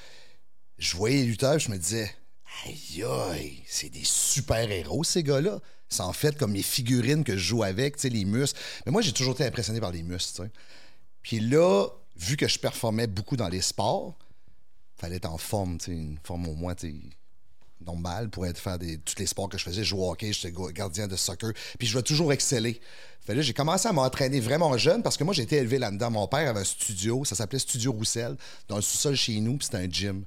je 0.77 0.95
voyais 0.97 1.17
les 1.17 1.25
lutteurs, 1.25 1.55
puis 1.55 1.65
je 1.65 1.71
me 1.71 1.77
disais, 1.77 2.13
aïe, 2.65 3.03
aïe, 3.31 3.63
c'est 3.65 3.89
des 3.89 4.03
super-héros, 4.03 5.03
ces 5.05 5.23
gars-là. 5.23 5.59
C'est 5.87 6.01
en 6.03 6.13
fait 6.13 6.37
comme 6.37 6.53
les 6.53 6.61
figurines 6.61 7.23
que 7.23 7.33
je 7.37 7.43
joue 7.43 7.63
avec, 7.63 7.95
tu 7.95 8.01
sais, 8.03 8.09
les 8.09 8.25
muscles. 8.25 8.59
Mais 8.85 8.91
moi, 8.91 9.01
j'ai 9.01 9.13
toujours 9.13 9.33
été 9.33 9.45
impressionné 9.45 9.79
par 9.79 9.91
les 9.91 10.03
muscles, 10.03 10.35
tu 10.35 10.43
sais. 10.43 10.51
Puis 11.21 11.39
là, 11.39 11.87
vu 12.17 12.35
que 12.35 12.47
je 12.47 12.59
performais 12.59 13.07
beaucoup 13.07 13.37
dans 13.37 13.47
les 13.47 13.61
sports, 13.61 14.17
fallait 14.99 15.17
être 15.17 15.29
en 15.29 15.37
forme, 15.37 15.77
une 15.87 16.17
forme 16.23 16.47
au 16.47 16.55
moins, 16.55 16.75
normale 17.85 18.29
pour 18.29 18.45
être 18.45 18.57
faire 18.57 18.77
des, 18.77 18.97
tous 18.97 19.15
les 19.17 19.25
sports 19.25 19.49
que 19.49 19.57
je 19.57 19.63
faisais. 19.63 19.83
Je 19.83 19.89
jouais 19.89 20.01
au 20.01 20.11
hockey, 20.11 20.33
j'étais 20.33 20.53
gardien 20.73 21.07
de 21.07 21.15
soccer. 21.15 21.53
Puis 21.77 21.87
je 21.87 21.93
voulais 21.93 22.03
toujours 22.03 22.33
exceller. 22.33 22.81
J'ai 23.27 23.53
commencé 23.53 23.87
à 23.87 23.93
m'entraîner 23.93 24.39
vraiment 24.39 24.75
jeune 24.77 25.03
parce 25.03 25.15
que 25.15 25.23
moi, 25.23 25.33
j'ai 25.33 25.43
été 25.43 25.57
élevé 25.57 25.77
là-dedans. 25.77 26.09
Mon 26.09 26.27
père 26.27 26.49
avait 26.49 26.61
un 26.61 26.63
studio, 26.63 27.23
ça 27.25 27.35
s'appelait 27.35 27.59
Studio 27.59 27.91
Roussel, 27.91 28.35
dans 28.67 28.75
le 28.75 28.81
sous-sol 28.81 29.15
chez 29.15 29.39
nous, 29.39 29.57
puis 29.57 29.65
c'était 29.65 29.77
un 29.77 29.89
gym. 29.89 30.25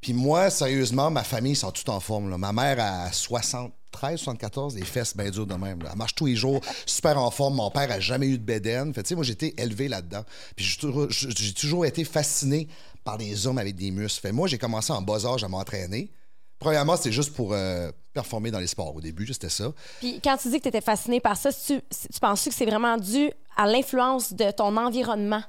Puis 0.00 0.12
moi, 0.12 0.50
sérieusement, 0.50 1.10
ma 1.10 1.22
famille, 1.22 1.52
ils 1.52 1.56
sont 1.56 1.70
tout 1.70 1.88
en 1.88 2.00
forme. 2.00 2.28
là. 2.28 2.36
Ma 2.36 2.52
mère 2.52 2.80
a 2.80 3.12
73, 3.12 4.18
74, 4.18 4.74
des 4.74 4.84
fesses 4.84 5.16
bien 5.16 5.30
dures 5.30 5.46
de 5.46 5.54
même. 5.54 5.78
Elle 5.88 5.96
marche 5.96 6.16
tous 6.16 6.26
les 6.26 6.34
jours, 6.34 6.60
super 6.86 7.16
en 7.16 7.30
forme. 7.30 7.54
Mon 7.54 7.70
père 7.70 7.88
a 7.88 8.00
jamais 8.00 8.26
eu 8.26 8.36
de 8.36 8.42
bédaine. 8.42 8.92
Fait 8.92 9.04
tu 9.04 9.10
sais, 9.10 9.14
moi, 9.14 9.22
j'ai 9.22 9.34
été 9.34 9.54
élevé 9.62 9.86
là-dedans. 9.86 10.24
Puis 10.56 10.76
j'ai 11.08 11.54
toujours 11.54 11.86
été 11.86 12.02
fasciné 12.02 12.66
par 13.04 13.18
les 13.18 13.46
hommes 13.46 13.58
avec 13.58 13.74
des 13.76 13.90
muscles. 13.90 14.20
Fait 14.20 14.32
moi, 14.32 14.48
j'ai 14.48 14.58
commencé 14.58 14.92
en 14.92 15.02
bas 15.02 15.24
âge 15.26 15.44
à 15.44 15.48
m'entraîner. 15.48 16.10
Premièrement, 16.58 16.96
c'était 16.96 17.12
juste 17.12 17.34
pour 17.34 17.52
euh, 17.52 17.90
performer 18.12 18.50
dans 18.50 18.60
les 18.60 18.68
sports. 18.68 18.94
Au 18.94 19.00
début, 19.00 19.26
c'était 19.26 19.48
ça. 19.48 19.72
Puis 19.98 20.20
quand 20.22 20.36
tu 20.36 20.48
dis 20.48 20.58
que 20.58 20.62
tu 20.62 20.68
étais 20.68 20.80
fasciné 20.80 21.20
par 21.20 21.36
ça, 21.36 21.52
tu, 21.52 21.80
tu 21.90 22.20
penses 22.20 22.44
que 22.44 22.52
c'est 22.52 22.66
vraiment 22.66 22.96
dû 22.96 23.30
à 23.56 23.66
l'influence 23.66 24.32
de 24.32 24.50
ton 24.50 24.76
environnement? 24.76 25.42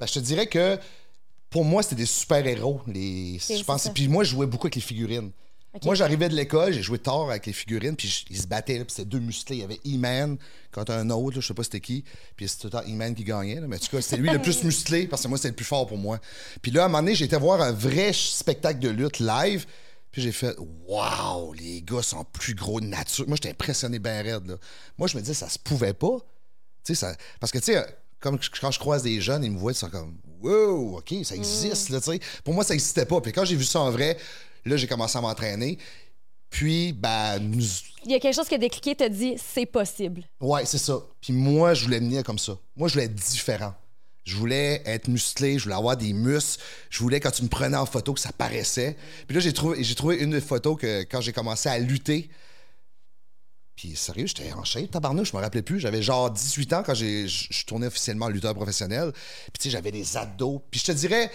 Ben, 0.00 0.06
je 0.06 0.14
te 0.14 0.18
dirais 0.18 0.46
que 0.46 0.78
pour 1.50 1.64
moi, 1.64 1.82
c'était 1.82 1.96
des 1.96 2.06
super-héros. 2.06 2.80
Les... 2.86 3.38
Je 3.38 3.62
pense... 3.64 3.88
Puis 3.88 4.08
moi, 4.08 4.24
je 4.24 4.30
jouais 4.30 4.46
beaucoup 4.46 4.66
avec 4.66 4.74
les 4.74 4.80
figurines. 4.80 5.30
Moi, 5.84 5.94
j'arrivais 5.94 6.28
de 6.28 6.34
l'école, 6.34 6.72
j'ai 6.72 6.82
joué 6.82 6.98
tard 6.98 7.30
avec 7.30 7.46
les 7.46 7.52
figurines, 7.52 7.96
puis 7.96 8.26
ils 8.30 8.40
se 8.40 8.46
battaient, 8.46 8.76
puis 8.78 8.86
c'était 8.88 9.08
deux 9.08 9.18
musclés. 9.18 9.56
Il 9.56 9.60
y 9.60 9.64
avait 9.64 9.80
E-Man 9.86 10.38
contre 10.72 10.92
un 10.92 11.10
autre, 11.10 11.36
là, 11.36 11.40
je 11.40 11.46
sais 11.46 11.54
pas 11.54 11.62
c'était 11.62 11.80
qui, 11.80 12.04
puis 12.36 12.48
c'était 12.48 12.68
tout 12.68 12.76
le 12.76 12.82
temps 12.82 12.90
E-Man 12.90 13.14
qui 13.14 13.24
gagnait. 13.24 13.60
là. 13.60 13.66
Mais 13.66 13.76
en 13.76 13.78
tout 13.78 13.88
cas, 13.90 14.00
c'était 14.00 14.16
lui 14.16 14.30
le 14.30 14.40
plus 14.40 14.62
musclé, 14.64 15.06
parce 15.06 15.22
que 15.22 15.28
moi, 15.28 15.38
c'était 15.38 15.48
le 15.48 15.54
plus 15.54 15.64
fort 15.64 15.86
pour 15.86 15.98
moi. 15.98 16.18
Puis 16.62 16.70
là, 16.70 16.82
à 16.82 16.84
un 16.86 16.88
moment 16.88 17.02
donné, 17.02 17.14
j'ai 17.14 17.24
été 17.24 17.36
voir 17.36 17.60
un 17.60 17.72
vrai 17.72 18.12
spectacle 18.12 18.78
de 18.80 18.88
lutte 18.88 19.18
live, 19.20 19.66
puis 20.10 20.22
j'ai 20.22 20.32
fait 20.32 20.56
Waouh, 20.86 21.52
les 21.52 21.82
gars 21.82 22.02
sont 22.02 22.24
plus 22.24 22.54
gros 22.54 22.80
de 22.80 22.86
nature. 22.86 23.26
Moi, 23.28 23.36
j'étais 23.36 23.50
impressionné 23.50 23.98
bien 23.98 24.22
raide. 24.22 24.46
Là. 24.46 24.56
Moi, 24.96 25.08
je 25.08 25.16
me 25.16 25.22
disais, 25.22 25.34
ça 25.34 25.48
se 25.48 25.58
pouvait 25.58 25.94
pas. 25.94 26.18
Ça... 26.84 27.14
Parce 27.40 27.52
que, 27.52 27.58
tu 27.58 27.72
sais, 27.72 27.84
comme 28.20 28.38
quand 28.60 28.70
je 28.70 28.78
croise 28.78 29.02
des 29.02 29.20
jeunes, 29.20 29.44
ils 29.44 29.50
me 29.50 29.58
voient, 29.58 29.72
ils 29.72 29.76
sont 29.76 29.90
comme, 29.90 30.16
wow, 30.40 30.98
OK, 30.98 31.14
ça 31.24 31.34
existe, 31.34 31.90
là, 31.90 32.00
tu 32.00 32.12
sais. 32.12 32.20
Pour 32.44 32.54
moi, 32.54 32.64
ça 32.64 32.74
n'existait 32.74 33.04
pas. 33.04 33.20
Puis 33.20 33.32
quand 33.32 33.44
j'ai 33.44 33.56
vu 33.56 33.64
ça 33.64 33.80
en 33.80 33.90
vrai, 33.90 34.16
là, 34.68 34.76
j'ai 34.76 34.86
commencé 34.86 35.16
à 35.18 35.20
m'entraîner. 35.20 35.78
Puis, 36.50 36.92
ben, 36.92 37.38
nous... 37.38 37.64
Il 38.04 38.12
y 38.12 38.14
a 38.14 38.20
quelque 38.20 38.34
chose 38.34 38.48
qui 38.48 38.54
a 38.54 38.58
décliqué, 38.58 38.94
te 38.94 39.08
dit 39.08 39.34
c'est 39.36 39.66
possible. 39.66 40.24
ouais, 40.40 40.64
c'est 40.64 40.78
ça. 40.78 40.98
Puis 41.20 41.32
moi, 41.32 41.74
je 41.74 41.84
voulais 41.84 41.98
venir 41.98 42.22
comme 42.22 42.38
ça. 42.38 42.56
Moi, 42.76 42.88
je 42.88 42.94
voulais 42.94 43.06
être 43.06 43.14
différent. 43.14 43.74
Je 44.24 44.36
voulais 44.36 44.82
être 44.84 45.08
musclé, 45.08 45.58
je 45.58 45.64
voulais 45.64 45.74
avoir 45.74 45.96
des 45.96 46.12
muscles. 46.12 46.62
Je 46.90 46.98
voulais, 46.98 47.18
quand 47.18 47.30
tu 47.30 47.42
me 47.42 47.48
prenais 47.48 47.76
en 47.76 47.86
photo, 47.86 48.12
que 48.12 48.20
ça 48.20 48.30
paraissait. 48.30 48.96
Puis 49.26 49.34
là, 49.34 49.40
j'ai 49.40 49.52
trouvé, 49.52 49.82
j'ai 49.82 49.94
trouvé 49.94 50.16
une 50.16 50.30
des 50.30 50.40
photos 50.40 50.76
que 50.78 51.02
quand 51.02 51.22
j'ai 51.22 51.32
commencé 51.32 51.68
à 51.68 51.78
lutter. 51.78 52.28
Puis 53.74 53.96
sérieux, 53.96 54.26
j'étais 54.26 54.52
en 54.52 54.64
shape, 54.64 54.90
tabarnouche, 54.90 55.30
je 55.30 55.36
me 55.36 55.40
rappelais 55.40 55.62
plus. 55.62 55.80
J'avais 55.80 56.02
genre 56.02 56.30
18 56.30 56.72
ans 56.74 56.82
quand 56.84 56.94
j'ai, 56.94 57.26
je 57.28 57.64
tournais 57.64 57.86
officiellement 57.86 58.28
lutteur 58.28 58.54
professionnel. 58.54 59.12
Puis 59.12 59.52
tu 59.60 59.62
sais, 59.64 59.70
j'avais 59.70 59.92
des 59.92 60.16
abdos. 60.16 60.62
Puis 60.70 60.80
je 60.80 60.86
te 60.86 60.92
dirais, 60.92 61.30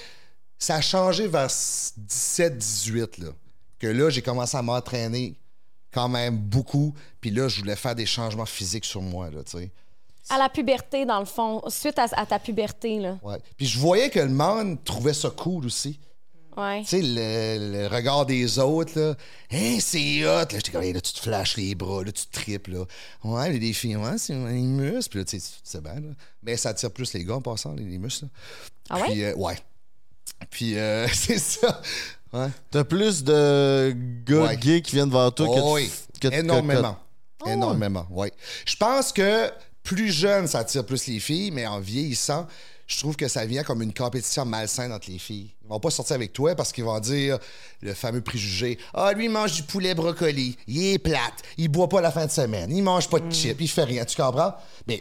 ça 0.64 0.76
a 0.76 0.82
changé 0.82 1.28
vers 1.28 1.50
17-18, 1.50 3.22
là. 3.22 3.32
Que 3.80 3.88
là, 3.88 4.10
j'ai 4.10 4.22
commencé 4.22 4.56
à 4.56 4.62
m'entraîner 4.62 5.36
quand 5.92 6.08
même 6.08 6.38
beaucoup. 6.38 6.96
Puis 7.20 7.32
là, 7.32 7.50
je 7.50 7.60
voulais 7.60 7.76
faire 7.76 7.96
des 7.96 8.06
changements 8.06 8.46
physiques 8.46 8.86
sur 8.86 9.02
moi, 9.02 9.30
là, 9.30 9.44
tu 9.44 9.58
sais. 9.58 9.72
À 10.30 10.38
la 10.38 10.48
puberté, 10.48 11.06
dans 11.06 11.20
le 11.20 11.26
fond, 11.26 11.62
suite 11.68 12.00
à, 12.00 12.06
à 12.14 12.26
ta 12.26 12.40
puberté, 12.40 13.00
là. 13.00 13.18
Ouais. 13.24 13.40
Puis 13.58 13.66
je 13.66 13.78
voyais 13.78 14.10
que 14.10 14.20
le 14.22 14.30
monde 14.30 14.82
trouvait 14.86 15.14
ça 15.14 15.30
cool 15.30 15.66
aussi. 15.66 16.00
Ouais. 16.56 16.82
Tu 16.84 16.88
sais, 16.88 17.02
le, 17.02 17.72
le 17.74 17.88
regard 17.88 18.26
des 18.26 18.58
autres, 18.58 18.98
là. 18.98 19.16
Hein, 19.52 19.80
c'est 19.82 20.24
hot. 20.24 20.28
Là, 20.30 20.48
j'étais 20.50 20.72
comme, 20.72 20.84
Hey, 20.84 20.94
là, 20.94 21.02
tu 21.02 21.12
te 21.12 21.20
flashes 21.20 21.58
les 21.58 21.76
bras, 21.76 22.06
là, 22.06 22.12
tu 22.14 22.26
te 22.26 22.32
triples, 22.32 22.72
là. 22.72 22.86
Ouais, 23.26 23.50
les 23.52 23.60
des 23.60 23.74
filles, 23.74 23.98
ouais, 23.98 24.18
c'est 24.18 24.34
les 24.34 24.62
muscles. 24.62 25.10
Puis 25.10 25.20
là, 25.20 25.26
tu 25.26 25.40
sais, 25.42 25.52
sais 25.62 25.82
bien, 25.82 25.96
là. 25.96 26.14
Mais 26.42 26.56
ça 26.56 26.70
attire 26.70 26.92
plus 26.92 27.12
les 27.12 27.26
gars 27.26 27.36
en 27.36 27.42
passant, 27.42 27.74
les, 27.74 27.84
les 27.84 27.98
muscles, 27.98 28.26
là. 28.26 28.32
Ah 28.92 29.02
ouais? 29.02 29.12
Puis, 29.12 29.24
euh, 29.26 29.36
ouais. 29.36 29.58
Puis, 30.50 30.78
euh, 30.78 31.08
c'est 31.14 31.40
ça. 31.40 31.82
Ouais. 32.32 32.48
T'as 32.72 32.84
plus 32.84 33.24
de 33.24 33.96
gars 34.26 34.44
Ouais. 34.48 34.58
gays 34.58 34.82
qui 34.82 34.96
viennent 34.96 35.10
vers 35.12 35.34
toi 35.34 35.48
que, 35.48 35.56
de- 35.56 35.74
oui, 35.74 35.92
que 36.20 36.28
énormément. 36.34 36.98
Oh. 37.46 37.50
Énormément, 37.50 38.08
oui. 38.10 38.30
Je 38.66 38.76
pense 38.76 39.12
que 39.12 39.52
plus 39.84 40.12
jeune, 40.12 40.48
ça 40.48 40.60
attire 40.60 40.86
plus 40.86 41.08
les 41.08 41.20
filles, 41.20 41.52
mais 41.52 41.68
en 41.68 41.80
vieillissant, 41.80 42.48
je 42.88 42.98
trouve 43.00 43.16
que 43.16 43.28
ça 43.28 43.46
vient 43.46 43.64
comme 43.64 43.82
une 43.82 43.94
compétition 43.94 44.46
malsaine 44.46 44.92
entre 44.94 45.10
les 45.12 45.20
filles. 45.20 45.52
Ils 45.64 45.68
vont 45.70 45.80
pas 45.80 45.90
sortir 45.90 46.16
avec 46.16 46.32
toi 46.34 46.56
parce 46.56 46.72
qu'ils 46.72 46.84
vont 46.86 47.00
dire 47.00 47.38
le 47.82 47.94
fameux 47.94 48.22
préjugé 48.22 48.78
Ah, 48.94 49.12
lui, 49.14 49.26
il 49.26 49.32
mange 49.32 49.54
du 49.54 49.64
poulet 49.64 49.94
brocoli, 49.94 50.58
il 50.68 50.86
est 50.94 51.00
plate, 51.00 51.42
il 51.58 51.68
boit 51.70 51.90
pas 51.90 52.02
la 52.02 52.12
fin 52.12 52.26
de 52.26 52.32
semaine, 52.32 52.72
il 52.76 52.82
mange 52.82 53.10
pas 53.10 53.20
de 53.20 53.32
chips, 53.32 53.58
il 53.60 53.68
fait 53.68 53.84
rien. 53.84 54.06
Tu 54.06 54.16
comprends? 54.22 54.56
Mais 54.88 55.00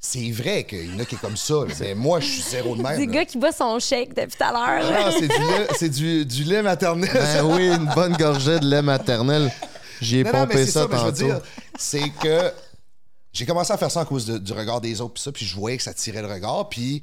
c'est- 0.00 0.18
c'est 0.18 0.30
vrai 0.30 0.64
qu'il 0.64 0.92
y 0.92 0.96
en 0.96 0.98
a 1.00 1.04
qui 1.04 1.14
est 1.16 1.18
comme 1.18 1.36
ça. 1.36 1.54
là. 1.66 1.74
Mais 1.80 1.94
moi, 1.94 2.20
je 2.20 2.26
suis 2.26 2.42
zéro 2.42 2.76
de 2.76 2.82
même. 2.82 2.98
Des 2.98 3.06
là. 3.06 3.12
gars 3.12 3.24
qui 3.24 3.38
boit 3.38 3.52
son 3.52 3.78
shake 3.78 4.14
depuis 4.14 4.36
tout 4.36 4.44
à 4.44 4.52
l'heure. 4.52 4.90
là. 4.90 5.04
Ah, 5.06 5.10
c'est 5.12 5.28
du 5.28 5.28
lait, 5.28 5.68
c'est 5.78 5.88
du, 5.88 6.24
du 6.26 6.44
lait 6.44 6.62
maternel. 6.62 7.10
Ben 7.12 7.44
oui, 7.44 7.68
une 7.68 7.90
bonne 7.94 8.16
gorgée 8.16 8.58
de 8.58 8.66
lait 8.66 8.82
maternel. 8.82 9.52
J'y 10.00 10.18
ai 10.20 10.24
Non, 10.24 10.32
non, 10.32 10.38
pompé 10.42 10.54
mais 10.54 10.66
c'est 10.66 10.72
ça, 10.72 10.82
ça, 10.82 10.88
mais 10.90 10.98
je 10.98 11.04
veux 11.04 11.12
tantôt. 11.12 11.24
dire, 11.24 11.40
c'est 11.76 12.08
que 12.10 12.52
j'ai 13.32 13.44
commencé 13.46 13.72
à 13.72 13.76
faire 13.76 13.90
ça 13.90 14.00
à 14.00 14.04
cause 14.04 14.26
de- 14.26 14.38
du 14.38 14.52
regard 14.52 14.80
des 14.80 15.00
autres, 15.00 15.14
puis 15.14 15.22
ça, 15.22 15.32
puis 15.32 15.44
je 15.44 15.54
voyais 15.56 15.76
que 15.76 15.82
ça 15.82 15.92
tirait 15.92 16.22
le 16.22 16.28
regard, 16.32 16.68
puis 16.68 17.02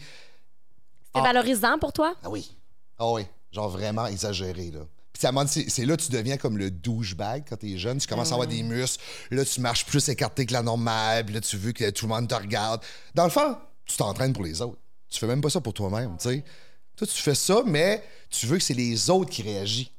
C'est 1.13 1.21
valorisant 1.21 1.77
pour 1.79 1.91
toi? 1.93 2.13
ah 2.23 2.29
oui, 2.29 2.49
ah 2.97 3.11
oui, 3.11 3.25
genre 3.51 3.69
vraiment 3.69 4.05
exagéré 4.07 4.71
là. 4.73 4.79
Puis 5.17 5.25
c'est 5.47 5.69
c'est 5.69 5.85
là 5.85 5.95
que 5.95 6.01
tu 6.01 6.11
deviens 6.11 6.35
comme 6.35 6.57
le 6.57 6.69
douchebag 6.69 7.45
quand 7.47 7.55
t'es 7.55 7.77
jeune, 7.77 7.99
tu 7.99 8.07
commences 8.07 8.31
à 8.31 8.33
avoir 8.33 8.49
des 8.49 8.63
muscles, 8.63 9.01
là 9.31 9.45
tu 9.45 9.61
marches 9.61 9.85
plus 9.85 10.09
écarté 10.09 10.45
que 10.45 10.51
la 10.51 10.61
normale, 10.61 11.23
puis 11.25 11.33
là 11.33 11.39
tu 11.39 11.55
veux 11.55 11.71
que 11.71 11.89
tout 11.91 12.05
le 12.05 12.13
monde 12.13 12.27
te 12.27 12.35
regarde. 12.35 12.81
Dans 13.13 13.23
le 13.23 13.29
fond, 13.29 13.55
tu 13.85 13.95
t'entraînes 13.95 14.33
pour 14.33 14.43
les 14.43 14.61
autres. 14.61 14.77
Tu 15.07 15.17
fais 15.17 15.27
même 15.27 15.39
pas 15.39 15.49
ça 15.49 15.61
pour 15.61 15.73
toi-même, 15.73 16.17
tu 16.17 16.29
sais. 16.29 16.43
Toi 16.97 17.07
tu 17.07 17.21
fais 17.21 17.35
ça, 17.35 17.63
mais 17.65 18.03
tu 18.29 18.45
veux 18.45 18.57
que 18.57 18.63
c'est 18.63 18.73
les 18.73 19.09
autres 19.09 19.29
qui 19.29 19.41
réagissent. 19.41 19.91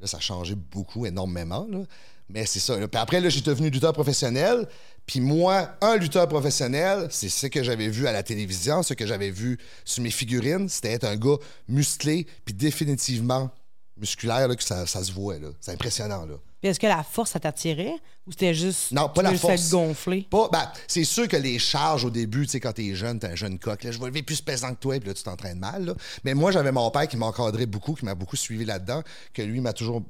Là, 0.00 0.06
ça 0.08 0.16
a 0.16 0.20
changé 0.20 0.56
beaucoup, 0.56 1.06
énormément. 1.06 1.66
là. 1.70 1.84
Mais 2.28 2.44
c'est 2.44 2.60
ça. 2.60 2.76
là. 2.78 2.88
Puis 2.88 3.00
après, 3.00 3.20
là, 3.20 3.28
j'ai 3.28 3.40
devenu 3.40 3.70
lutteur 3.70 3.92
professionnel. 3.92 4.68
Puis 5.06 5.20
moi, 5.20 5.76
un 5.80 5.96
lutteur 5.96 6.28
professionnel, 6.28 7.08
c'est 7.10 7.28
ce 7.30 7.46
que 7.46 7.62
j'avais 7.62 7.88
vu 7.88 8.06
à 8.06 8.12
la 8.12 8.22
télévision, 8.22 8.82
ce 8.82 8.94
que 8.94 9.06
j'avais 9.06 9.30
vu 9.30 9.58
sur 9.84 10.02
mes 10.02 10.10
figurines. 10.10 10.68
C'était 10.68 10.92
être 10.92 11.04
un 11.04 11.16
gars 11.16 11.36
musclé, 11.68 12.26
puis 12.44 12.54
définitivement 12.54 13.50
musculaire, 13.98 14.48
là, 14.48 14.56
que 14.56 14.62
ça, 14.62 14.86
ça 14.86 15.02
se 15.02 15.12
voit. 15.12 15.38
là. 15.38 15.48
C'est 15.60 15.72
impressionnant. 15.72 16.24
Là. 16.26 16.34
Puis 16.60 16.70
est-ce 16.70 16.80
que 16.80 16.86
la 16.86 17.02
force, 17.02 17.30
ça 17.30 17.40
t'attirait? 17.40 17.94
Ou 18.26 18.32
c'était 18.32 18.54
juste. 18.54 18.92
Non, 18.92 19.08
pas 19.08 19.22
tu 19.22 19.30
la 19.32 19.38
force. 19.38 19.70
gonflé? 19.70 20.26
Pas, 20.30 20.48
ben, 20.52 20.70
c'est 20.86 21.04
sûr 21.04 21.28
que 21.28 21.36
les 21.36 21.58
charges 21.58 22.04
au 22.04 22.10
début, 22.10 22.46
tu 22.46 22.52
sais, 22.52 22.60
quand 22.60 22.72
t'es 22.72 22.94
jeune, 22.94 23.18
t'es 23.18 23.28
un 23.28 23.34
jeune 23.34 23.58
coq, 23.58 23.82
là, 23.84 23.92
je 23.92 23.98
vais 23.98 24.06
lever 24.06 24.22
plus 24.22 24.40
pesant 24.40 24.74
que 24.74 24.80
toi, 24.80 24.98
puis 24.98 25.08
là, 25.08 25.14
tu 25.14 25.22
t'entraînes 25.22 25.58
mal. 25.58 25.84
là. 25.84 25.94
Mais 26.24 26.34
moi, 26.34 26.50
j'avais 26.50 26.72
mon 26.72 26.90
père 26.90 27.06
qui 27.06 27.16
m'encadrait 27.16 27.66
beaucoup, 27.66 27.94
qui 27.94 28.04
m'a 28.04 28.14
beaucoup 28.14 28.36
suivi 28.36 28.64
là-dedans, 28.64 29.02
que 29.32 29.42
lui 29.42 29.60
m'a 29.60 29.72
toujours 29.72 30.02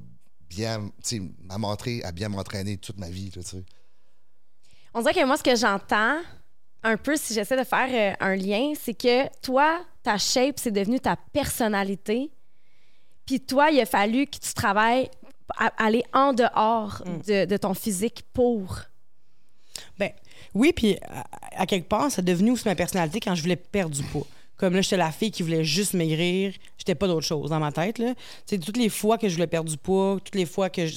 bien, 0.49 0.89
tu 1.03 1.17
sais, 1.17 1.21
m'a 1.43 1.57
montré 1.57 2.03
à 2.03 2.11
bien 2.11 2.29
m'entraîner 2.29 2.77
toute 2.77 2.97
ma 2.97 3.09
vie, 3.09 3.31
là, 3.35 3.43
tu 3.43 3.49
sais. 3.49 3.63
On 4.93 5.01
dirait 5.01 5.13
que 5.13 5.25
moi, 5.25 5.37
ce 5.37 5.43
que 5.43 5.55
j'entends, 5.55 6.19
un 6.81 6.97
peu, 6.97 7.15
si 7.15 7.33
j'essaie 7.33 7.57
de 7.57 7.63
faire 7.63 7.89
euh, 7.91 8.25
un 8.25 8.35
lien, 8.35 8.73
c'est 8.81 8.93
que 8.95 9.27
toi, 9.41 9.85
ta 10.01 10.17
shape, 10.17 10.57
c'est 10.57 10.71
devenu 10.71 10.99
ta 10.99 11.15
personnalité. 11.15 12.31
Puis 13.29 13.39
toi, 13.39 13.69
il 13.69 13.79
a 13.79 13.85
fallu 13.85 14.25
que 14.25 14.39
tu 14.39 14.55
travailles 14.55 15.07
à 15.55 15.67
aller 15.77 16.03
en 16.13 16.33
dehors 16.33 17.03
de, 17.27 17.45
de 17.45 17.57
ton 17.57 17.75
physique 17.75 18.23
pour. 18.33 18.79
Ben, 19.99 20.09
oui, 20.55 20.73
puis 20.73 20.97
à, 21.07 21.27
à 21.61 21.67
quelque 21.67 21.87
part, 21.87 22.09
c'est 22.09 22.25
devenu 22.25 22.49
aussi 22.49 22.67
ma 22.67 22.73
personnalité 22.73 23.19
quand 23.19 23.35
je 23.35 23.43
voulais 23.43 23.55
perdre 23.55 23.95
du 23.95 24.01
poids. 24.01 24.25
Comme 24.59 24.73
là, 24.73 24.81
j'étais 24.81 24.97
la 24.97 25.11
fille 25.11 25.31
qui 25.31 25.41
voulait 25.41 25.63
juste 25.63 25.93
maigrir. 25.93 26.53
J'étais 26.77 26.93
pas 26.93 27.07
d'autre 27.07 27.25
chose 27.25 27.49
dans 27.49 27.59
ma 27.59 27.71
tête. 27.71 27.97
Là. 27.97 28.13
Tu 28.45 28.59
toutes 28.59 28.75
les 28.77 28.89
fois 28.89 29.17
que 29.17 29.29
je 29.29 29.33
voulais 29.35 29.47
perdre 29.47 29.69
du 29.69 29.77
poids, 29.77 30.17
toutes 30.23 30.35
les 30.35 30.45
fois 30.45 30.69
que. 30.69 30.85
Je, 30.85 30.95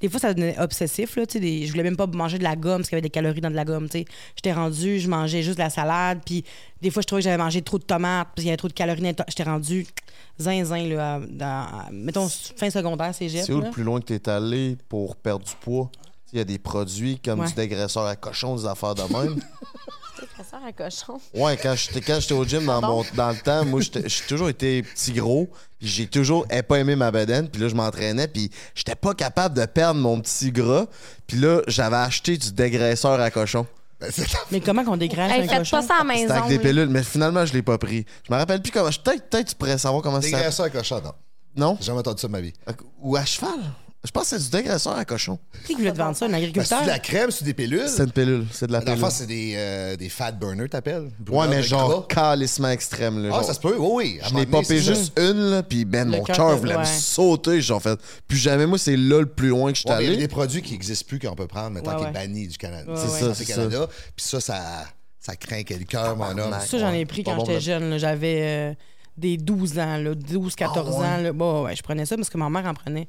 des 0.00 0.08
fois, 0.08 0.18
ça 0.18 0.32
devenait 0.32 0.58
obsessif. 0.58 1.14
Là, 1.16 1.26
tu 1.26 1.34
sais, 1.34 1.40
des- 1.40 1.66
je 1.66 1.70
voulais 1.72 1.82
même 1.82 1.96
pas 1.96 2.06
manger 2.06 2.38
de 2.38 2.42
la 2.42 2.56
gomme 2.56 2.78
parce 2.78 2.88
qu'il 2.88 2.96
y 2.96 2.98
avait 2.98 3.02
des 3.02 3.10
calories 3.10 3.40
dans 3.42 3.50
de 3.50 3.54
la 3.54 3.64
gomme. 3.66 3.88
tu. 3.88 4.04
J'étais 4.34 4.52
rendue, 4.52 4.98
je 4.98 5.08
mangeais 5.10 5.42
juste 5.42 5.58
de 5.58 5.62
la 5.62 5.70
salade. 5.70 6.20
Puis 6.24 6.42
des 6.80 6.90
fois, 6.90 7.02
je 7.02 7.06
trouvais 7.06 7.20
que 7.20 7.24
j'avais 7.24 7.36
mangé 7.42 7.60
trop 7.60 7.78
de 7.78 7.84
tomates 7.84 8.28
parce 8.28 8.36
qu'il 8.36 8.46
y 8.46 8.50
avait 8.50 8.56
trop 8.56 8.68
de 8.68 8.72
calories. 8.72 9.02
J'étais 9.28 9.42
rendue 9.42 9.86
zinzin. 10.38 10.86
Là, 10.88 11.14
à- 11.16 11.20
dans, 11.20 11.46
à- 11.46 11.88
mettons, 11.92 12.28
fin 12.28 12.70
secondaire, 12.70 13.14
cégep. 13.14 13.42
C'est 13.44 13.52
où 13.52 13.60
là. 13.60 13.66
le 13.66 13.72
plus 13.72 13.82
loin 13.84 14.00
que 14.00 14.06
t'es 14.14 14.28
allé 14.30 14.76
pour 14.88 15.16
perdre 15.16 15.44
du 15.44 15.52
poids? 15.60 15.90
Il 16.32 16.38
y 16.38 16.40
a 16.42 16.44
des 16.44 16.58
produits 16.58 17.18
comme 17.20 17.40
Ouais. 17.40 17.46
du 17.46 17.54
dégraisseur 17.54 18.04
à 18.06 18.16
cochon, 18.16 18.56
des 18.56 18.66
affaires 18.66 18.94
de 18.94 19.02
même. 19.02 19.40
Sert 20.48 20.60
à 20.64 20.72
cochon. 20.72 21.20
Ouais, 21.34 21.56
quand 21.60 21.74
j'étais 21.74 22.00
quand 22.00 22.20
j'étais 22.20 22.34
au 22.34 22.44
gym 22.44 22.64
dans, 22.66 22.80
mon, 22.80 23.04
dans 23.14 23.30
le 23.30 23.36
temps, 23.36 23.64
moi, 23.64 23.80
j'ai 23.80 24.26
toujours 24.28 24.48
été 24.48 24.82
petit 24.82 25.12
gros. 25.12 25.48
Puis 25.78 25.88
j'ai 25.88 26.06
toujours 26.06 26.46
pas 26.68 26.78
aimé 26.78 26.94
ma 26.94 27.10
bedaine. 27.10 27.48
Puis 27.48 27.60
là, 27.60 27.68
je 27.68 27.74
m'entraînais. 27.74 28.28
Puis 28.28 28.50
j'étais 28.74 28.94
pas 28.94 29.12
capable 29.14 29.56
de 29.58 29.66
perdre 29.66 30.00
mon 30.00 30.20
petit 30.20 30.52
gras. 30.52 30.86
Puis 31.26 31.38
là, 31.38 31.62
j'avais 31.66 31.96
acheté 31.96 32.36
du 32.38 32.52
dégraisseur 32.52 33.20
à 33.20 33.30
cochon. 33.30 33.66
Ben, 34.00 34.10
Mais 34.52 34.60
comment 34.60 34.84
qu'on 34.84 34.96
dégraisse 34.96 35.32
Hey, 35.32 35.42
un 35.42 35.48
faites 35.48 35.58
cochon? 35.58 35.78
pas 35.78 35.82
ça 35.82 35.94
à 36.00 36.04
la 36.04 36.14
C'était 36.14 36.22
maison. 36.28 36.34
avec 36.44 36.48
des 36.48 36.58
pilules. 36.60 36.88
Mais 36.88 37.02
finalement, 37.02 37.44
je 37.44 37.52
l'ai 37.52 37.62
pas 37.62 37.76
pris. 37.78 38.06
Je 38.28 38.32
me 38.32 38.38
rappelle 38.38 38.62
plus 38.62 38.70
comment. 38.70 38.88
Peut-être 38.90 39.28
peut 39.28 39.44
tu 39.44 39.54
pourrais 39.56 39.78
savoir 39.78 40.02
comment 40.02 40.20
ça 40.20 40.28
Dégraisseur 40.28 40.66
à 40.66 40.70
cochon, 40.70 41.00
non. 41.02 41.12
Non? 41.56 41.76
J'ai 41.80 41.86
jamais 41.86 41.98
entendu 42.00 42.20
ça 42.20 42.28
de 42.28 42.32
ma 42.32 42.40
vie. 42.40 42.52
Ou 43.00 43.16
à 43.16 43.24
cheval? 43.24 43.58
Je 44.06 44.10
pense 44.12 44.30
que 44.30 44.38
c'est 44.38 44.44
du 44.44 44.50
dégraisseur 44.50 44.96
à 44.96 45.04
cochon. 45.04 45.38
Qui 45.66 45.74
voulait 45.74 45.92
te 45.92 45.98
vendre 45.98 46.16
ça, 46.16 46.24
un 46.24 46.28
Ben, 46.28 46.34
c'est 46.38 46.42
agriculteur? 46.44 46.82
de 46.82 46.86
la 46.86 46.98
crème, 46.98 47.30
c'est 47.30 47.44
des 47.44 47.52
pilules. 47.54 47.88
C'est 47.88 48.04
une 48.04 48.12
pilule. 48.12 48.46
C'est 48.52 48.66
de 48.68 48.72
la 48.72 48.80
pilule. 48.80 48.98
fond, 48.98 49.10
c'est 49.10 49.26
des, 49.26 49.54
euh, 49.56 49.96
des 49.96 50.08
fat 50.08 50.32
burners, 50.32 50.68
t'appelles? 50.68 51.10
Ouais, 51.28 51.48
mais 51.48 51.62
genre 51.62 52.06
calissement 52.06 52.68
extrême. 52.70 53.22
Là, 53.22 53.28
Ah, 53.32 53.36
genre. 53.36 53.44
ça 53.44 53.54
se 53.54 53.60
peut, 53.60 53.76
oui, 53.78 53.88
oui. 53.92 54.20
Je 54.28 54.34
n'ai 54.34 54.46
popé 54.46 54.64
c'est 54.64 54.80
ça. 54.80 54.94
juste 54.94 55.18
une, 55.18 55.50
là, 55.50 55.62
puis 55.62 55.84
ben, 55.84 56.10
Le 56.10 56.18
mon 56.18 56.22
cœur 56.24 56.56
voulait 56.56 56.78
me 56.78 56.84
sauter. 56.84 57.60
J'ai 57.60 57.80
fait, 57.80 57.98
plus 58.28 58.38
jamais, 58.38 58.66
moi, 58.66 58.78
c'est 58.78 58.96
là 58.96 59.20
le 59.20 59.26
plus 59.26 59.48
loin 59.48 59.72
que 59.72 59.76
je 59.76 59.80
suis 59.80 59.88
mais 59.90 59.96
il 59.96 60.04
y 60.04 60.06
a 60.06 60.12
allé. 60.12 60.16
des 60.18 60.28
produits 60.28 60.62
qui 60.62 60.72
n'existent 60.72 61.06
plus 61.08 61.18
qu'on 61.18 61.34
peut 61.34 61.46
prendre, 61.48 61.70
mais 61.70 61.82
tant 61.82 61.90
Ouais, 61.90 61.96
qu'il 61.96 62.04
ouais. 62.04 62.10
est 62.10 62.26
banni 62.26 62.46
du 62.48 62.56
Canada. 62.56 62.92
Ouais, 62.92 62.98
C'est 63.00 63.08
ça, 63.08 63.34
C'est 63.34 63.44
c'est 63.44 63.52
ça. 63.52 63.54
Canada. 63.62 63.88
Puis 64.14 64.24
ça, 64.26 64.40
ça, 64.40 64.62
ça 65.18 65.34
craint 65.36 65.62
le 65.68 65.84
cœur, 65.84 66.16
mon 66.16 66.38
homme. 66.38 66.54
Ça, 66.64 66.78
j'en 66.78 66.92
ai 66.92 67.04
pris 67.06 67.24
quand 67.24 67.38
j'étais 67.40 67.60
jeune. 67.60 67.98
J'avais 67.98 68.40
euh, 68.42 68.74
des 69.16 69.36
12 69.36 69.78
ans, 69.78 69.96
là, 69.96 70.14
12, 70.14 70.54
14 70.54 70.96
Ah, 71.02 71.18
ans. 71.18 71.34
Bon, 71.34 71.64
ouais, 71.64 71.74
je 71.74 71.82
prenais 71.82 72.06
ça 72.06 72.16
parce 72.16 72.30
que 72.30 72.38
ma 72.38 72.48
mère 72.48 72.66
en 72.66 72.74
prenait. 72.74 73.08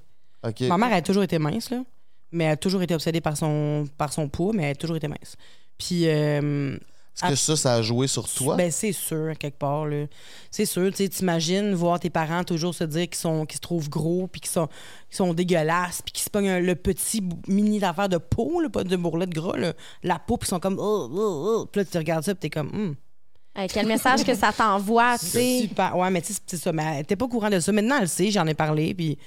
Ma 0.68 0.78
mère, 0.78 0.90
elle 0.90 0.96
a 0.96 1.02
toujours 1.02 1.24
été 1.24 1.40
mince, 1.40 1.70
là. 1.70 1.84
Mais 2.32 2.44
elle 2.46 2.52
a 2.52 2.58
toujours 2.58 2.82
été 2.82 2.94
obsédée 2.94 3.22
par 3.22 3.38
son, 3.38 3.86
par 3.98 4.12
son 4.12 4.28
poids, 4.28 4.52
mais 4.54 4.64
elle 4.64 4.72
a 4.72 4.76
toujours 4.76 4.98
été 4.98 5.08
mince. 5.08 5.36
Puis, 5.78 6.08
euh, 6.08 6.76
Est-ce 7.24 7.30
que 7.30 7.36
ça, 7.36 7.56
ça 7.56 7.74
a 7.76 7.82
joué 7.82 8.08
sur 8.08 8.28
toi? 8.32 8.56
ben, 8.58 8.70
c'est 8.70 8.92
sûr, 8.92 9.32
quelque 9.40 9.58
part, 9.58 9.86
là. 9.88 10.06
C'est 10.52 10.66
sûr, 10.66 10.90
tu 10.92 10.98
sais, 10.98 11.10
t'imagines 11.10 11.74
voir 11.74 12.00
tes 12.00 12.10
parents 12.10 12.44
toujours 12.44 12.76
se 12.76 12.84
dire 12.84 13.04
qu'ils 13.08 13.16
sont, 13.16 13.46
qu'ils 13.46 13.56
se 13.58 13.62
trouvent 13.62 13.90
gros, 13.90 14.28
puis 14.28 14.42
qu'ils 14.42 14.52
sont, 14.52 14.68
qu'ils 15.10 15.16
sont 15.18 15.34
dégueulasses, 15.34 16.02
puis 16.02 16.12
qu'ils 16.12 16.24
se 16.24 16.30
pognent 16.30 16.50
un- 16.50 16.60
le 16.60 16.76
petit 16.76 17.24
mini 17.48 17.80
d'affaire 17.80 18.10
de 18.10 18.18
peau, 18.18 18.60
là, 18.62 18.70
pas 18.70 18.84
de 18.84 18.96
bourrelet 18.98 19.28
de 19.28 19.34
gras, 19.34 19.58
là. 19.58 19.74
La 20.04 20.20
peau, 20.20 20.38
puis 20.38 20.48
ils 20.48 20.50
sont 20.50 20.60
comme, 20.60 20.78
oh, 20.80 21.10
oh, 21.12 21.62
oh. 21.62 21.66
Puis 21.72 21.82
là, 21.82 21.86
tu 21.90 21.98
regardes 21.98 22.24
ça, 22.26 22.36
puis 22.36 22.42
t'es 22.42 22.50
comme, 22.60 22.70
hum. 22.74 22.96
Hey, 23.56 23.68
quel 23.70 23.88
message 23.88 24.24
que 24.24 24.36
ça 24.36 24.52
t'envoie, 24.54 25.18
tu 25.18 25.26
sais. 25.26 25.60
Super. 25.62 25.98
Ouais, 25.98 26.12
mais 26.12 26.22
tu 26.22 26.34
sais, 26.34 26.40
c'est 26.46 26.58
ça. 26.58 26.72
Mais 26.72 26.84
elle 26.98 27.02
était 27.02 27.16
pas 27.16 27.26
au 27.26 27.30
courant 27.30 27.50
de 27.50 27.60
ça. 27.60 27.72
Maintenant, 27.72 27.96
elle 27.96 28.02
le 28.02 28.08
sait, 28.08 28.30
j'en 28.30 28.46
ai 28.46 28.54
parlé, 28.54 28.94
puis 28.94 29.18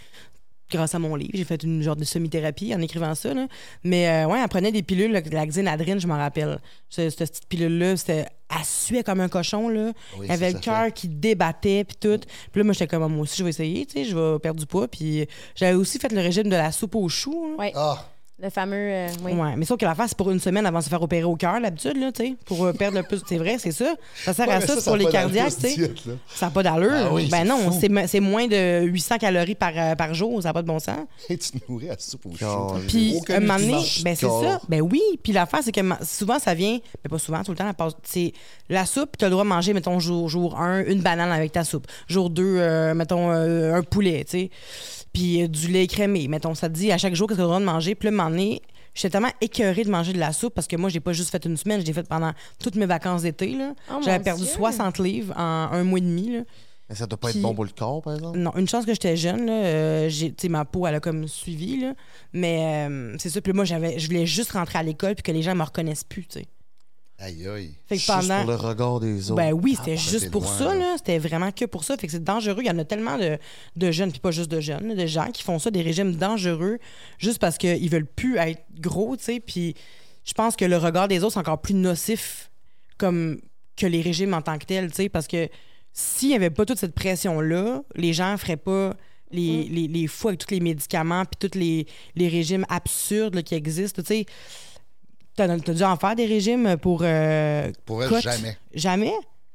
grâce 0.70 0.94
à 0.94 0.98
mon 0.98 1.14
livre, 1.16 1.32
j'ai 1.34 1.44
fait 1.44 1.62
une 1.62 1.82
genre 1.82 1.96
de 1.96 2.04
semi-thérapie 2.04 2.74
en 2.74 2.80
écrivant 2.80 3.14
ça. 3.14 3.34
Là. 3.34 3.46
Mais 3.84 4.08
euh, 4.08 4.26
ouais, 4.26 4.40
elle 4.42 4.48
prenait 4.48 4.72
des 4.72 4.82
pilules, 4.82 5.12
là, 5.12 5.20
la 5.30 5.46
xénadrine, 5.46 6.00
je 6.00 6.06
m'en 6.06 6.16
rappelle. 6.16 6.58
Ce- 6.88 7.10
Cette, 7.10 7.30
petite 7.30 7.46
pilule-là, 7.48 7.96
c'était. 7.96 8.26
Elle 8.52 8.64
suait 8.64 9.04
comme 9.04 9.20
un 9.20 9.28
cochon, 9.28 9.68
là. 9.68 9.92
Oui, 10.18 10.26
Il 10.26 10.30
y 10.30 10.32
avait 10.32 10.52
le 10.52 10.58
cœur 10.58 10.92
qui 10.92 11.06
débattait, 11.08 11.84
puis 11.84 11.96
tout. 12.00 12.18
Puis 12.18 12.60
là, 12.60 12.64
moi, 12.64 12.72
j'étais 12.72 12.88
comme, 12.88 13.12
moi 13.12 13.22
aussi, 13.22 13.36
je 13.38 13.44
vais 13.44 13.50
essayer, 13.50 13.86
tu 13.86 13.92
sais, 13.92 14.04
je 14.04 14.16
vais 14.16 14.38
perdre 14.40 14.58
du 14.58 14.66
poids. 14.66 14.88
Puis 14.88 15.26
j'avais 15.54 15.74
aussi 15.74 15.98
fait 16.00 16.10
le 16.12 16.20
régime 16.20 16.44
de 16.48 16.56
la 16.56 16.72
soupe 16.72 16.96
aux 16.96 17.08
choux. 17.08 17.54
Ouais, 17.58 17.72
Ah, 17.76 18.04
le 18.42 18.48
fameux. 18.50 18.76
euh, 18.76 19.08
oui. 19.24 19.32
Ouais, 19.32 19.54
mais 19.56 19.64
sauf 19.66 19.78
que 19.78 19.84
l'affaire, 19.84 20.06
c'est 20.08 20.16
pour 20.16 20.30
une 20.30 20.40
semaine 20.40 20.64
avant 20.64 20.78
de 20.78 20.84
se 20.84 20.88
faire 20.88 21.02
opérer 21.02 21.24
au 21.24 21.36
cœur, 21.36 21.60
l'habitude, 21.60 21.96
là, 21.98 22.10
tu 22.12 22.24
sais, 22.24 22.34
pour 22.46 22.64
euh, 22.64 22.72
perdre 22.72 22.96
le 22.98 23.02
plus. 23.02 23.20
C'est 23.26 23.36
vrai, 23.36 23.56
c'est 23.58 23.72
ça. 23.72 23.94
Ça 24.24 24.32
sert 24.32 24.48
Ouais, 24.48 24.54
à 24.54 24.60
ça, 24.60 24.66
ça, 24.68 24.74
c'est 24.76 24.80
ça 24.80 24.90
pour 24.90 24.96
les 24.96 25.06
cardiaques, 25.06 25.52
tu 25.60 25.68
sais. 25.68 25.92
Ça 26.34 26.46
n'a 26.46 26.50
pas 26.52 26.62
d'allure. 26.62 26.90
Ah 26.92 27.12
oui, 27.12 27.28
ben 27.30 27.44
non, 27.44 27.70
c'est 27.72 27.88
mo- 27.88 28.06
c'est 28.06 28.20
moins 28.20 28.46
de 28.46 28.82
800 28.84 29.18
calories 29.18 29.54
par, 29.54 29.72
euh, 29.76 29.94
par 29.94 30.14
jour, 30.14 30.42
ça 30.42 30.48
n'a 30.48 30.52
pas 30.54 30.62
de 30.62 30.66
bon 30.66 30.78
sens. 30.78 30.98
et 31.28 31.36
tu 31.36 31.50
te 31.52 31.70
nourris 31.70 31.90
à 31.90 31.96
soupe 31.98 32.26
au. 32.26 32.30
Puis, 32.88 33.20
un 33.28 33.40
moment 33.40 33.58
donné, 33.58 33.72
ben 34.04 34.14
c'est 34.16 34.26
ça. 34.26 34.60
Ben 34.68 34.80
oui. 34.80 35.00
Puis 35.22 35.32
l'affaire, 35.32 35.60
c'est 35.62 35.72
que 35.72 35.80
souvent, 36.04 36.38
ça 36.38 36.54
vient, 36.54 36.78
mais 37.04 37.08
pas 37.08 37.18
souvent, 37.18 37.42
tout 37.42 37.50
le 37.52 37.56
temps, 37.58 37.68
elle 37.68 37.74
passe- 37.74 37.92
c'est 38.04 38.32
la 38.68 38.86
soupe, 38.86 39.16
tu 39.18 39.24
as 39.24 39.28
le 39.28 39.32
droit 39.32 39.44
de 39.44 39.48
manger, 39.48 39.72
mettons, 39.74 39.98
jour, 40.00 40.28
jour 40.28 40.58
1, 40.58 40.84
une 40.86 41.00
banane 41.02 41.30
avec 41.32 41.52
ta 41.52 41.64
soupe. 41.64 41.86
Jour 42.08 42.30
2, 42.30 42.94
mettons, 42.94 43.30
euh, 43.32 43.74
un 43.74 43.82
poulet, 43.82 44.24
tu 44.24 44.38
sais. 44.38 44.50
Puis 45.12 45.42
euh, 45.42 45.48
du 45.48 45.68
lait 45.68 45.84
écrémé. 45.84 46.28
Mettons, 46.28 46.54
ça 46.54 46.68
te 46.68 46.74
dit 46.74 46.92
à 46.92 46.98
chaque 46.98 47.14
jour 47.14 47.26
que 47.28 47.34
tu 47.34 47.40
as 47.40 47.42
le 47.42 47.48
droit 47.48 47.60
de 47.60 47.64
manger. 47.64 47.94
Puis 47.94 48.06
là, 48.06 48.10
moment 48.12 48.30
donné, 48.30 48.62
J'étais 48.92 49.10
tellement 49.10 49.30
écœurée 49.40 49.84
de 49.84 49.90
manger 49.90 50.12
de 50.12 50.18
la 50.18 50.32
soupe 50.32 50.52
parce 50.52 50.66
que 50.66 50.74
moi, 50.74 50.90
j'ai 50.90 50.98
pas 50.98 51.12
juste 51.12 51.30
fait 51.30 51.44
une 51.44 51.56
semaine, 51.56 51.80
je 51.80 51.86
l'ai 51.86 51.92
fait 51.92 52.08
pendant 52.08 52.32
toutes 52.58 52.74
mes 52.74 52.86
vacances 52.86 53.22
d'été. 53.22 53.52
là. 53.54 53.72
Oh, 53.88 53.92
mon 53.94 54.02
J'avais 54.02 54.18
perdu 54.24 54.42
Dieu. 54.42 54.52
60 54.52 54.98
livres 54.98 55.32
en 55.36 55.68
un 55.70 55.84
mois 55.84 56.00
et 56.00 56.02
demi. 56.02 56.32
là. 56.32 56.40
Mais 56.88 56.96
ça 56.96 57.06
doit 57.06 57.16
pas 57.16 57.28
Puis- 57.28 57.38
être 57.38 57.42
bon 57.44 57.54
pour 57.54 57.62
le 57.64 57.70
corps, 57.70 58.02
par 58.02 58.14
exemple? 58.16 58.36
Non, 58.40 58.50
une 58.56 58.68
chance 58.68 58.84
que 58.84 58.92
j'étais 58.92 59.16
jeune. 59.16 59.46
Là, 59.46 59.52
euh, 59.52 60.08
j'ai- 60.08 60.30
tu 60.30 60.42
sais, 60.42 60.48
ma 60.48 60.64
peau, 60.64 60.88
elle 60.88 60.96
a 60.96 61.00
comme 61.00 61.28
suivi. 61.28 61.78
Là, 61.80 61.94
mais 62.32 62.88
euh, 62.90 63.14
c'est 63.20 63.30
ça. 63.30 63.40
Puis 63.40 63.52
moi, 63.52 63.64
j'avais, 63.64 63.96
je 64.00 64.08
voulais 64.08 64.26
juste 64.26 64.50
rentrer 64.52 64.80
à 64.80 64.82
l'école 64.82 65.14
puis 65.14 65.22
que 65.22 65.30
les 65.30 65.42
gens 65.42 65.54
me 65.54 65.62
reconnaissent 65.62 66.02
plus. 66.02 66.26
tu 66.26 66.40
sais. 66.40 66.46
Aïe, 67.22 67.46
aïe. 67.46 67.74
Fait 67.86 67.96
que 67.96 68.00
Juste 68.00 68.06
pendant. 68.06 68.40
pour 68.42 68.50
le 68.50 68.56
regard 68.56 68.98
des 69.00 69.30
autres. 69.30 69.36
Ben 69.36 69.52
oui, 69.52 69.74
c'était 69.78 69.92
Ah, 69.92 70.10
juste 70.10 70.30
pour 70.30 70.42
loin, 70.42 70.58
ça, 70.58 70.74
là. 70.74 70.94
C'était 70.96 71.18
vraiment 71.18 71.52
que 71.52 71.66
pour 71.66 71.84
ça. 71.84 71.96
Fait 71.98 72.06
que 72.06 72.12
c'est 72.12 72.24
dangereux. 72.24 72.60
Il 72.62 72.66
y 72.66 72.70
en 72.70 72.78
a 72.78 72.84
tellement 72.84 73.18
de, 73.18 73.38
de 73.76 73.90
jeunes, 73.90 74.10
puis 74.10 74.20
pas 74.20 74.30
juste 74.30 74.50
de 74.50 74.60
jeunes, 74.60 74.94
de 74.94 75.06
gens 75.06 75.30
qui 75.30 75.42
font 75.42 75.58
ça, 75.58 75.70
des 75.70 75.82
régimes 75.82 76.14
dangereux, 76.16 76.78
juste 77.18 77.38
parce 77.38 77.58
qu'ils 77.58 77.90
veulent 77.90 78.06
plus 78.06 78.38
être 78.38 78.62
gros, 78.78 79.16
tu 79.16 79.24
sais. 79.24 79.40
Puis 79.40 79.74
je 80.24 80.32
pense 80.32 80.56
que 80.56 80.64
le 80.64 80.78
regard 80.78 81.08
des 81.08 81.22
autres, 81.22 81.34
c'est 81.34 81.40
encore 81.40 81.60
plus 81.60 81.74
nocif 81.74 82.50
comme 82.96 83.38
que 83.76 83.86
les 83.86 84.00
régimes 84.02 84.34
en 84.34 84.42
tant 84.42 84.58
que 84.58 84.64
tels, 84.66 84.90
tu 84.90 84.96
sais, 84.96 85.08
parce 85.08 85.26
que 85.26 85.48
s'il 85.92 86.28
n'y 86.30 86.34
avait 86.36 86.50
pas 86.50 86.64
toute 86.64 86.78
cette 86.78 86.94
pression-là, 86.94 87.82
les 87.96 88.12
gens 88.12 88.36
feraient 88.38 88.56
pas 88.56 88.94
les, 89.32 89.64
les, 89.64 89.88
les 89.88 90.06
fous 90.06 90.28
avec 90.28 90.40
tous 90.40 90.52
les 90.52 90.60
médicaments 90.60 91.24
puis 91.24 91.48
tous 91.48 91.56
les, 91.58 91.86
les 92.16 92.28
régimes 92.28 92.64
absurdes 92.68 93.34
là, 93.34 93.42
qui 93.42 93.54
existent, 93.54 94.02
tu 94.02 94.08
sais. 94.08 94.26
T'as 95.46 95.58
t'as 95.58 95.74
dû 95.74 95.82
en 95.82 95.96
faire 95.96 96.14
des 96.16 96.26
régimes 96.26 96.76
pour... 96.76 97.00
euh, 97.02 97.70
Pour 97.86 98.04
côte? 98.06 98.20
jamais. 98.22 98.56
Jamais? 98.74 99.12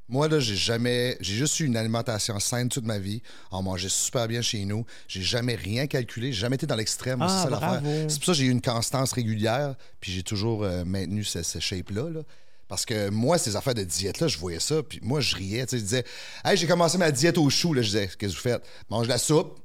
Moi, 0.07 0.27
là, 0.27 0.39
j'ai 0.39 0.55
jamais. 0.55 1.17
J'ai 1.19 1.33
juste 1.35 1.59
eu 1.59 1.65
une 1.65 1.75
alimentation 1.77 2.39
saine 2.39 2.69
toute 2.69 2.85
ma 2.85 2.99
vie. 2.99 3.21
On 3.51 3.63
mangeait 3.63 3.89
super 3.89 4.27
bien 4.27 4.41
chez 4.41 4.63
nous. 4.65 4.85
J'ai 5.07 5.23
jamais 5.23 5.55
rien 5.55 5.87
calculé. 5.87 6.31
J'ai 6.31 6.41
jamais 6.41 6.55
été 6.57 6.67
dans 6.67 6.75
l'extrême. 6.75 7.17
Moi, 7.19 7.27
Ah, 7.29 7.35
c'est 7.37 7.43
ça 7.45 7.49
l'affaire. 7.49 7.81
bravo. 7.81 8.05
C'est 8.07 8.17
pour 8.19 8.25
ça 8.25 8.31
que 8.33 8.37
j'ai 8.37 8.45
eu 8.45 8.51
une 8.51 8.61
constance 8.61 9.13
régulière. 9.13 9.73
Puis 9.99 10.11
j'ai 10.11 10.21
toujours 10.21 10.63
euh, 10.63 10.83
maintenu 10.85 11.23
ce, 11.23 11.41
ce 11.41 11.57
shape-là. 11.59 12.09
là. 12.11 12.21
Parce 12.67 12.85
que 12.85 13.09
moi, 13.09 13.37
ces 13.39 13.55
affaires 13.55 13.73
de 13.73 13.83
diète-là, 13.83 14.27
je 14.27 14.37
voyais 14.37 14.59
ça. 14.59 14.83
Puis 14.83 14.99
moi, 15.01 15.21
je 15.21 15.35
riais. 15.35 15.65
Tu 15.65 15.71
sais, 15.71 15.77
je 15.79 15.83
disais, 15.83 16.03
hey, 16.43 16.55
j'ai 16.55 16.67
commencé 16.67 16.97
ma 16.99 17.11
diète 17.11 17.37
au 17.39 17.49
chou. 17.49 17.73
Là, 17.73 17.81
je 17.81 17.87
disais, 17.87 18.07
qu'est-ce 18.19 18.33
que 18.33 18.37
vous 18.37 18.43
faites? 18.43 18.63
Mange 18.89 19.05
de 19.07 19.11
la 19.11 19.17
soupe, 19.17 19.59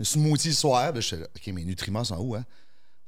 un 0.00 0.04
smoothie 0.04 0.48
le 0.48 0.54
soir. 0.54 0.92
Là, 0.92 1.00
j'étais 1.00 1.22
là, 1.22 1.28
OK, 1.36 1.46
mes 1.54 1.64
nutriments 1.64 2.04
sont 2.04 2.18
où, 2.18 2.34
hein? 2.34 2.44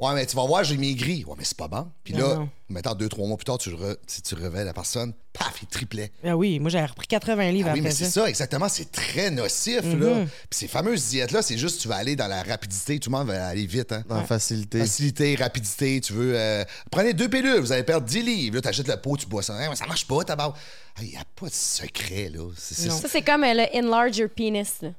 Ouais, 0.00 0.14
mais 0.14 0.24
tu 0.26 0.34
vas 0.34 0.46
voir, 0.46 0.64
j'ai 0.64 0.76
maigri. 0.76 1.24
Ouais, 1.26 1.34
mais 1.36 1.44
c'est 1.44 1.56
pas 1.56 1.68
bon. 1.68 1.86
Puis 2.02 2.14
Non, 2.14 2.28
là, 2.28 2.34
non. 2.36 2.48
mettons 2.70 2.94
deux, 2.94 3.08
trois 3.08 3.26
mois 3.28 3.36
plus 3.36 3.44
tard, 3.44 3.58
tu, 3.58 3.70
le 3.70 3.76
re- 3.76 3.96
tu, 4.06 4.22
tu 4.22 4.34
réveilles 4.34 4.64
la 4.64 4.72
personne, 4.72 5.12
paf, 5.32 5.58
il 5.62 5.68
triplait. 5.68 6.10
Ah 6.24 6.36
oui, 6.36 6.58
moi 6.58 6.70
j'avais 6.70 6.86
repris 6.86 7.06
80 7.06 7.50
livres 7.52 7.68
Ah 7.68 7.72
oui, 7.74 7.80
après 7.80 7.90
mais 7.90 7.94
c'est 7.94 8.06
ça. 8.10 8.28
exactement. 8.28 8.68
C'est 8.68 8.90
très 8.90 9.30
nocif, 9.30 9.82
là. 9.84 10.24
Puis 10.48 10.58
ces 10.58 10.68
fameuses 10.68 11.06
diètes-là, 11.08 11.42
c'est 11.42 11.58
juste 11.58 11.80
tu 11.82 11.88
vas 11.88 11.96
aller 11.96 12.16
dans 12.16 12.28
la 12.28 12.42
rapidité. 12.42 12.98
Tout 12.98 13.10
le 13.10 13.18
monde 13.18 13.26
va 13.28 13.48
aller 13.48 13.66
vite, 13.66 13.92
hein. 13.92 14.02
Dans 14.08 14.16
la 14.16 14.24
facilité. 14.24 14.78
Facilité, 14.78 15.34
rapidité, 15.36 16.00
tu 16.00 16.14
veux. 16.14 16.32
euh, 16.34 16.64
prenez 16.90 17.12
deux 17.12 17.28
pilules, 17.28 17.60
vous 17.60 17.72
allez 17.72 17.82
perdre 17.84 18.06
10 18.06 18.22
livres. 18.22 18.54
Là, 18.56 18.62
t'achètes 18.62 18.88
le 18.88 18.96
pot, 18.96 19.16
tu 19.18 19.26
bois 19.26 19.42
ça. 19.42 19.52
Hein, 19.54 19.66
mais 19.68 19.76
ça 19.76 19.86
marche 19.86 20.06
pas, 20.06 20.24
tabac. 20.24 20.54
Il 21.02 21.08
n'y 21.08 21.16
a 21.16 21.24
pas 21.38 21.46
de 21.46 21.52
secret, 21.54 22.30
là. 22.34 22.48
Ça, 22.56 23.08
c'est 23.08 23.22
comme 23.22 23.44
euh, 23.44 23.54
le 23.54 23.78
enlarge 23.84 24.16
your 24.18 24.28
penis. 24.30 24.68
là. 24.82 24.90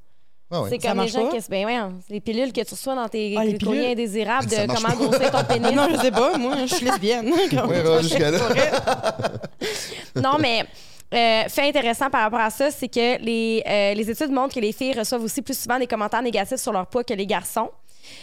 Ah 0.51 0.61
ouais. 0.63 0.69
C'est 0.71 0.81
Ça 0.81 0.89
comme 0.89 1.01
les 1.01 1.07
gens 1.07 1.27
pas? 1.29 1.37
qui. 1.37 1.43
Ben 1.49 1.65
ouais, 1.65 1.79
les 2.09 2.19
pilules 2.19 2.51
que 2.51 2.61
tu 2.61 2.73
reçois 2.73 2.95
dans 2.95 3.07
tes 3.07 3.35
Ah, 3.37 3.43
courriers 3.63 3.91
indésirables 3.93 4.47
de 4.47 4.55
comment 4.67 4.89
pas. 4.89 4.95
grossir 4.95 5.31
ton 5.31 5.43
pénis. 5.53 5.71
Non, 5.71 5.87
je 5.91 5.97
sais 5.97 6.11
pas, 6.11 6.37
moi, 6.37 6.55
je 6.65 6.75
suis 6.75 6.85
lesbienne. 6.85 7.31
Ouais, 7.67 7.81
ouais, 7.81 8.01
jusqu'à 8.03 8.31
là. 8.31 8.39
Non, 10.15 10.37
mais 10.39 10.65
euh, 11.13 11.47
fait 11.49 11.67
intéressant 11.67 12.09
par 12.09 12.21
rapport 12.23 12.39
à 12.39 12.49
ça, 12.49 12.71
c'est 12.71 12.87
que 12.87 13.21
les, 13.23 13.63
euh, 13.67 13.93
les 13.93 14.09
études 14.09 14.31
montrent 14.31 14.55
que 14.55 14.59
les 14.59 14.71
filles 14.71 14.97
reçoivent 14.97 15.23
aussi 15.23 15.41
plus 15.41 15.57
souvent 15.57 15.77
des 15.79 15.87
commentaires 15.87 16.21
négatifs 16.21 16.57
sur 16.57 16.71
leur 16.73 16.87
poids 16.87 17.03
que 17.03 17.13
les 17.13 17.25
garçons. 17.25 17.69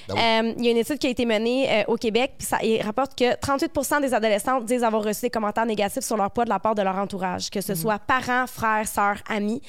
Ben 0.08 0.14
oui. 0.14 0.20
Euh, 0.20 0.54
Il 0.58 0.64
y 0.64 0.68
a 0.68 0.70
une 0.70 0.76
étude 0.76 0.98
qui 0.98 1.06
a 1.06 1.10
été 1.10 1.24
menée 1.26 1.68
euh, 1.70 1.84
au 1.88 1.96
Québec, 1.96 2.32
puis 2.38 2.46
ça 2.46 2.58
il 2.62 2.80
rapporte 2.82 3.16
que 3.16 3.34
38% 3.36 4.00
des 4.00 4.14
adolescentes 4.14 4.64
disent 4.64 4.84
avoir 4.84 5.02
reçu 5.02 5.22
des 5.22 5.30
commentaires 5.30 5.66
négatifs 5.66 6.04
sur 6.04 6.16
leur 6.16 6.30
poids 6.30 6.44
de 6.44 6.50
la 6.50 6.58
part 6.58 6.74
de 6.74 6.82
leur 6.82 6.96
entourage, 6.96 7.50
que 7.50 7.60
ce 7.60 7.74
soit 7.74 7.98
parents, 7.98 8.46
frères, 8.46 8.86
sœurs, 8.86 9.22
amis. 9.28 9.62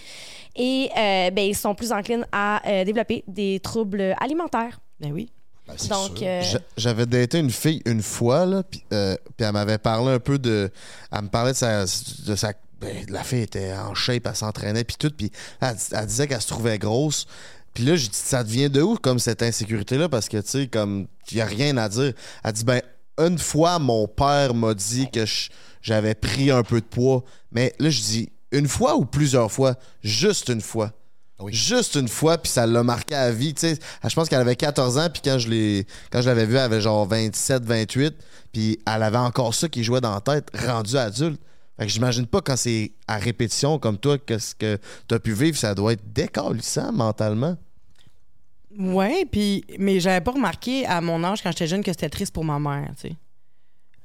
Et 0.56 0.90
euh, 0.98 1.32
ben, 1.32 1.46
ils 1.46 1.56
sont 1.56 1.76
plus 1.76 1.92
enclins 1.92 2.24
à 2.32 2.68
euh, 2.68 2.84
développer 2.84 3.24
des 3.28 3.60
troubles 3.60 4.16
alimentaires. 4.20 4.80
Ben 5.00 5.12
oui. 5.14 5.32
Ben, 5.68 5.76
c'est 5.78 5.90
Donc, 5.90 6.22
euh, 6.22 6.42
J'avais 6.78 7.06
daté 7.06 7.40
une 7.40 7.52
fille 7.52 7.82
une 7.86 8.02
fois, 8.02 8.46
là, 8.46 8.64
puis 8.64 8.84
euh, 8.92 9.16
puis 9.38 9.46
elle 9.46 9.54
m'avait 9.54 9.78
parlé 9.78 10.14
un 10.14 10.20
peu 10.20 10.40
de. 10.40 10.72
Elle 11.12 11.22
me 11.22 11.28
parlait 11.28 11.52
de 11.52 11.58
sa, 11.58 11.82
de 11.84 12.36
sa 12.36 12.54
ben, 12.82 13.06
la 13.10 13.24
fille 13.24 13.42
était 13.42 13.74
en 13.74 13.94
shape, 13.94 14.26
elle 14.26 14.36
s'entraînait, 14.36 14.84
puis 14.84 14.96
tout. 14.98 15.12
Puis 15.16 15.32
elle, 15.62 15.76
elle 15.92 16.06
disait 16.06 16.28
qu'elle 16.28 16.42
se 16.42 16.48
trouvait 16.48 16.78
grosse. 16.78 17.28
Puis 17.74 17.86
là, 17.86 17.96
je 17.96 18.08
dis, 18.08 18.18
ça 18.18 18.44
devient 18.44 18.70
de 18.70 18.82
où, 18.82 18.96
comme 18.96 19.20
cette 19.20 19.44
insécurité-là? 19.44 20.10
Parce 20.10 20.30
que, 20.30 20.38
tu 20.38 20.50
sais, 20.50 20.68
comme, 20.68 21.08
il 21.32 21.36
n'y 21.36 21.42
a 21.42 21.46
rien 21.46 21.78
à 21.78 21.90
dire. 21.90 22.14
Elle 22.44 22.52
dit, 22.54 22.64
ben, 22.64 22.82
une 23.18 23.38
fois, 23.38 23.80
mon 23.80 24.08
père 24.08 24.54
m'a 24.54 24.74
dit 24.74 25.10
que 25.12 25.26
j'avais 25.82 26.16
pris 26.16 26.52
un 26.52 26.64
peu 26.64 26.82
de 26.82 26.86
poids. 26.86 27.24
Mais 27.52 27.74
là, 27.80 27.90
je 27.90 28.02
dis, 28.02 28.32
une 28.52 28.68
fois 28.68 28.96
ou 28.96 29.06
plusieurs 29.06 29.52
fois? 29.52 29.76
Juste 30.04 30.50
une 30.50 30.62
fois. 30.62 30.92
Oui. 31.40 31.54
Juste 31.54 31.96
une 31.96 32.10
fois, 32.10 32.38
puis 32.38 32.52
ça 32.52 32.66
l'a 32.66 32.84
marqué 32.84 33.16
à 33.16 33.32
vie. 33.32 33.54
Tu 33.54 33.62
sais, 33.62 33.80
je 34.04 34.14
pense 34.14 34.28
qu'elle 34.28 34.42
avait 34.42 34.58
14 34.58 34.98
ans, 34.98 35.08
puis 35.12 35.22
quand 35.24 35.40
je 35.40 35.48
l'ai 35.48 35.88
quand 36.12 36.22
je 36.22 36.28
l'avais 36.28 36.46
vue, 36.46 36.56
elle 36.56 36.62
avait 36.62 36.82
genre 36.82 37.08
27, 37.08 37.64
28, 37.64 38.14
puis 38.52 38.80
elle 38.86 39.04
avait 39.04 39.18
encore 39.18 39.56
ça 39.56 39.70
qui 39.70 39.84
jouait 39.84 40.02
dans 40.02 40.14
la 40.14 40.20
tête, 40.20 40.50
rendu 40.54 40.98
adulte. 40.98 41.40
Fait 41.80 41.86
que 41.86 41.92
j'imagine 41.94 42.28
pas 42.28 42.42
quand 42.42 42.58
c'est 42.58 42.92
à 43.08 43.18
répétition 43.18 43.80
comme 43.80 43.98
toi 43.98 44.18
que 44.18 44.38
ce 44.38 44.54
que 44.54 44.78
tu 45.08 45.16
as 45.16 45.20
pu 45.20 45.32
vivre, 45.32 45.58
ça 45.58 45.74
doit 45.74 45.94
être 45.94 46.12
décalissant 46.12 46.92
mentalement. 46.92 47.56
Ouais, 48.78 49.26
puis 49.32 49.64
mais 49.80 50.02
j'avais 50.02 50.20
pas 50.20 50.32
remarqué 50.32 50.86
à 50.86 51.00
mon 51.00 51.24
âge 51.24 51.42
quand 51.42 51.52
j'étais 51.52 51.68
jeune 51.68 51.82
que 51.82 51.92
c'était 51.92 52.10
triste 52.10 52.34
pour 52.34 52.44
ma 52.44 52.60
mère, 52.60 52.92
tu 52.96 53.10
sais. 53.10 53.16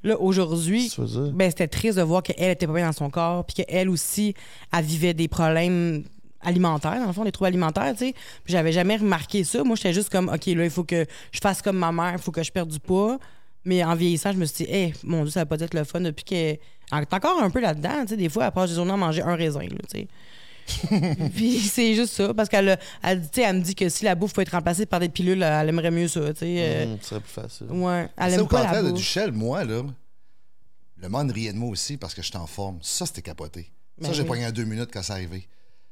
Là 0.03 0.17
aujourd'hui, 0.19 0.89
Qu'est-ce 0.89 1.31
ben 1.31 1.49
c'était 1.49 1.67
triste 1.67 1.97
de 1.97 2.03
voir 2.03 2.23
qu'elle 2.23 2.51
était 2.51 2.65
pas 2.65 2.73
bien 2.73 2.85
dans 2.85 2.93
son 2.93 3.09
corps, 3.09 3.43
puis 3.45 3.63
qu'elle 3.65 3.89
aussi 3.89 4.35
elle 4.71 4.85
vivait 4.85 5.13
des 5.13 5.27
problèmes 5.27 6.03
alimentaires 6.39 6.99
dans 6.99 7.07
le 7.07 7.13
fond, 7.13 7.25
des 7.25 7.31
troubles 7.31 7.47
alimentaires, 7.47 7.91
tu 7.91 8.05
sais. 8.05 8.13
Puis 8.45 8.53
j'avais 8.53 8.71
jamais 8.71 8.95
remarqué 8.95 9.43
ça. 9.43 9.63
Moi, 9.65 9.75
j'étais 9.75 9.93
juste 9.93 10.09
comme 10.09 10.29
OK, 10.29 10.45
là, 10.45 10.63
il 10.63 10.69
faut 10.69 10.83
que 10.85 11.05
je 11.31 11.39
fasse 11.39 11.61
comme 11.61 11.77
ma 11.77 11.91
mère, 11.91 12.13
il 12.13 12.19
faut 12.19 12.31
que 12.31 12.43
je 12.43 12.51
perde 12.51 12.69
du 12.69 12.79
poids. 12.79 13.19
Mais 13.65 13.83
en 13.83 13.95
vieillissant, 13.95 14.31
je 14.31 14.37
me 14.37 14.45
suis 14.45 14.63
dit, 14.63 14.71
hey, 14.71 14.93
mon 15.03 15.23
Dieu, 15.23 15.31
ça 15.31 15.41
va 15.41 15.45
pas 15.47 15.59
être 15.59 15.73
le 15.73 15.83
fun 15.83 15.99
depuis 15.99 16.23
qu'elle. 16.23 16.59
Est 16.91 17.13
encore 17.13 17.41
un 17.41 17.49
peu 17.49 17.59
là-dedans, 17.59 18.01
tu 18.03 18.09
sais. 18.09 18.17
Des 18.17 18.29
fois, 18.29 18.45
elle 18.45 18.51
passe 18.51 18.69
des 18.69 18.75
journées 18.75 18.93
à 18.93 18.97
manger 18.97 19.21
un 19.21 19.35
raisin, 19.35 19.61
là, 19.61 19.77
tu 19.91 19.99
sais. 19.99 20.07
Puis 21.35 21.59
c'est 21.59 21.93
juste 21.93 22.13
ça, 22.13 22.33
parce 22.33 22.49
qu'elle 22.49 22.79
elle, 23.03 23.21
elle 23.37 23.55
me 23.57 23.61
dit 23.61 23.75
que 23.75 23.87
si 23.89 24.03
la 24.03 24.15
bouffe 24.15 24.33
peut 24.33 24.41
être 24.41 24.49
remplacée 24.53 24.85
par 24.87 24.99
des 24.99 25.09
pilules, 25.09 25.43
elle 25.43 25.69
aimerait 25.69 25.91
mieux 25.91 26.07
ça, 26.07 26.33
tu 26.33 26.39
sais. 26.39 26.55
euh, 26.59 26.85
Hum, 26.93 26.97
ce 27.01 27.07
serait 27.09 27.19
plus 27.21 27.31
facile. 27.31 27.67
Ouais, 27.71 28.09
elle 28.17 28.33
aime 28.33 28.41
au 28.41 28.45
pas 28.47 28.59
la 28.59 28.65
contraire 28.65 28.83
de 28.83 28.89
bouffe. 28.89 28.97
Duchel, 28.97 29.31
moi, 29.31 29.63
là, 29.63 29.83
le 30.97 31.09
monde 31.09 31.31
riait 31.31 31.53
de 31.53 31.57
moi 31.57 31.69
aussi 31.69 31.97
parce 31.97 32.15
que 32.15 32.21
j'étais 32.23 32.37
en 32.37 32.47
forme. 32.47 32.79
Ça, 32.81 33.05
c'était 33.05 33.21
capoté. 33.21 33.71
Ça, 34.01 34.07
Ben 34.07 34.13
j'ai 34.13 34.21
oui. 34.23 34.27
pogné 34.27 34.45
en 34.47 34.51
deux 34.51 34.63
minutes 34.63 34.89
quand 34.91 35.03
c'est 35.03 35.13
arrivé. 35.13 35.47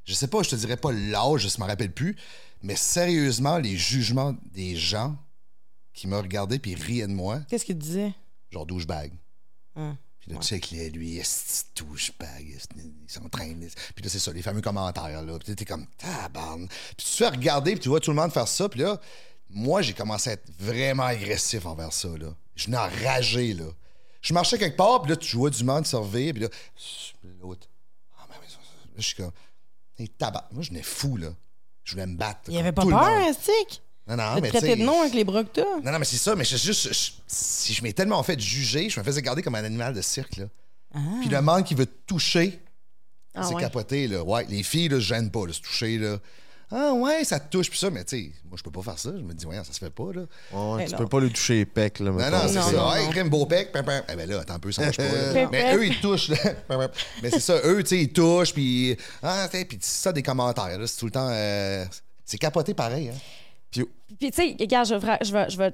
Je 0.06 0.14
sais 0.14 0.28
pas, 0.28 0.42
je 0.44 0.50
te 0.50 0.56
dirais 0.56 0.76
pas 0.78 0.92
l'âge, 0.92 1.48
je 1.48 1.62
me 1.62 1.68
rappelle 1.68 1.92
plus, 1.92 2.16
mais 2.62 2.76
sérieusement, 2.76 3.58
les 3.60 3.78
jugements 3.78 4.36
des 4.54 4.76
gens 4.76 5.16
qui 5.94 6.08
me 6.08 6.18
regardaient 6.18 6.60
puis 6.60 6.74
riaient 6.76 7.08
de 7.08 7.14
moi, 7.14 7.40
Qu'est-ce 7.48 7.64
qu'il 7.66 7.78
disait? 7.78 8.12
genre 8.50 8.66
douchebag. 8.66 9.12
Hein. 9.76 9.96
Puis 10.24 10.34
là, 10.34 10.40
tu 10.40 10.48
sais 10.48 10.60
que 10.62 10.98
lui, 10.98 11.18
est 11.18 11.66
douchebag, 11.76 12.54
esti, 12.56 12.76
il 12.78 13.12
s'entraîne. 13.12 13.60
Puis 13.94 14.04
là, 14.06 14.10
c'est 14.10 14.20
ça, 14.20 14.32
les 14.32 14.42
fameux 14.42 14.62
commentaires, 14.62 15.22
là. 15.22 15.38
Puis 15.38 15.54
t'es 15.54 15.66
comme, 15.66 15.86
tabarn. 15.98 16.66
Puis 16.68 17.06
tu 17.06 17.12
te 17.12 17.18
fais 17.18 17.28
regarder, 17.28 17.72
puis 17.74 17.82
tu 17.82 17.90
vois 17.90 18.00
tout 18.00 18.12
le 18.12 18.16
monde 18.16 18.32
faire 18.32 18.48
ça. 18.48 18.70
Puis 18.70 18.80
là, 18.80 19.02
moi, 19.50 19.82
j'ai 19.82 19.92
commencé 19.92 20.30
à 20.30 20.34
être 20.34 20.50
vraiment 20.58 21.04
agressif 21.04 21.66
envers 21.66 21.92
ça, 21.92 22.08
là. 22.08 22.34
Je 22.56 22.66
venais 22.66 22.78
enragé, 22.78 23.54
là. 23.54 23.66
Je 24.22 24.34
marchais 24.34 24.58
quelque 24.58 24.78
part, 24.78 25.02
puis 25.02 25.10
là, 25.10 25.18
tu 25.18 25.36
vois 25.36 25.50
du 25.50 25.64
monde 25.66 25.86
servir, 25.86 26.34
puis 26.34 26.44
là, 26.44 26.50
l'autre. 27.42 27.68
Ah, 28.18 28.26
mais 28.30 28.48
ça, 28.48 28.54
ça. 28.54 28.86
Là, 28.86 28.96
je 28.96 29.02
suis 29.02 29.16
comme, 29.16 29.32
hey, 30.00 30.08
tabac. 30.08 30.48
Moi, 30.54 30.64
je 30.64 30.70
venais 30.70 30.84
fou, 30.84 31.18
là. 31.18 31.34
Je 31.84 31.92
voulais 31.92 32.08
me 32.08 32.16
battre. 32.16 32.40
Il 32.48 32.58
avait 32.58 32.72
pas 32.72 32.86
peur. 32.86 33.34
Stick? 33.34 33.82
Non, 34.08 34.18
non, 34.18 34.40
mais 34.42 34.50
traiter 34.50 34.74
tu 34.74 34.80
de 34.80 34.84
nom 34.86 35.02
avec 35.02 35.14
les 35.14 35.24
bras 35.24 35.44
que 35.44 35.50
t'as? 35.50 35.80
non, 35.84 35.92
non, 35.92 36.00
mais 36.00 36.04
c'est 36.06 36.18
ça, 36.18 36.36
mais 36.36 36.44
je, 36.44 36.58
juste, 36.58 36.92
je- 36.94 37.12
si 37.26 37.74
je 37.74 37.82
m'ai 37.84 37.94
tellement 37.94 38.22
fait 38.24 38.38
juger, 38.40 38.90
je 38.90 39.00
me 39.00 39.06
faisais 39.06 39.22
garder 39.22 39.42
comme 39.42 39.56
un 39.56 39.64
animal 39.64 39.94
de 39.94 40.02
cirque, 40.02 40.38
là. 40.38 40.46
Puis 41.22 41.30
le 41.30 41.42
monde 41.42 41.64
qui 41.64 41.74
veut 41.74 41.86
te 41.88 41.98
toucher, 42.06 42.60
Ah 43.34 43.44
c'est 43.48 43.56
ouais. 43.56 43.62
capoté, 43.62 44.08
là. 44.08 44.22
Ouais, 44.24 44.46
les 44.50 44.62
filles, 44.62 44.90
là, 44.90 44.98
se 44.98 45.02
gênent 45.02 45.32
pas, 45.32 45.46
de 45.48 45.54
se 45.54 45.62
toucher, 45.62 45.98
là. 45.98 46.18
Ah 46.76 46.92
ouais, 46.94 47.24
ça 47.24 47.40
te 47.40 47.50
touche, 47.50 47.70
puis 47.70 47.78
ça, 47.80 47.90
mais 47.92 48.04
tu 48.04 48.18
sais, 48.18 48.32
moi, 48.46 48.58
je 48.58 48.64
peux 48.64 48.72
pas 48.72 48.82
faire 48.82 48.98
ça. 49.00 49.12
Je 49.16 49.22
me 49.22 49.34
dis, 49.34 49.46
ouais, 49.46 49.56
ça 49.58 49.72
se 49.72 49.78
fait 49.80 49.90
pas, 49.92 50.12
là. 50.14 50.22
Ouais, 50.52 50.78
Mais 50.78 50.86
tu 50.86 50.92
non. 50.94 50.98
peux 50.98 51.08
pas 51.08 51.20
lui 51.20 51.32
toucher 51.32 51.56
les 51.56 51.66
pecs, 51.66 52.00
là. 52.00 52.12
Non, 52.12 52.30
non, 52.30 52.42
c'est 52.48 52.54
ça. 52.54 52.70
hey, 52.98 53.06
non. 53.06 53.12
crème 53.12 53.30
beau 53.30 53.46
pec, 53.46 53.72
pam, 53.72 53.86
pam. 53.86 54.04
Eh 54.12 54.16
ben 54.16 54.28
là, 54.30 54.40
attends 54.42 54.56
un 54.56 54.60
peu, 54.60 54.72
ça 54.72 54.84
marche 54.84 54.98
pas. 54.98 55.04
là. 55.04 55.48
Mais 55.52 55.76
eux, 55.76 55.86
ils 55.86 56.00
touchent, 56.02 56.30
là. 56.30 56.38
Mais 57.22 57.30
c'est 57.30 57.40
ça, 57.40 57.56
eux, 57.64 57.82
tu 57.84 57.90
sais, 57.90 58.02
ils 58.02 58.12
touchent, 58.12 58.54
puis. 58.54 58.98
Ah, 59.22 59.48
tu 59.50 59.58
sais, 59.58 59.66
puis 59.66 59.78
c'est 59.82 60.02
ça, 60.04 60.12
des 60.12 60.24
commentaires, 60.24 60.78
là. 60.80 60.88
C'est 60.88 60.98
tout 60.98 61.06
le 61.06 61.12
temps. 61.12 61.30
euh, 61.32 61.86
C'est 62.26 62.38
capoté 62.40 62.74
pareil, 62.74 63.10
hein. 63.10 63.18
Puis, 64.20 64.32
tu 64.32 64.42
sais, 64.42 64.56
regarde, 64.60 64.88
je 64.88 65.58
vais, 65.58 65.74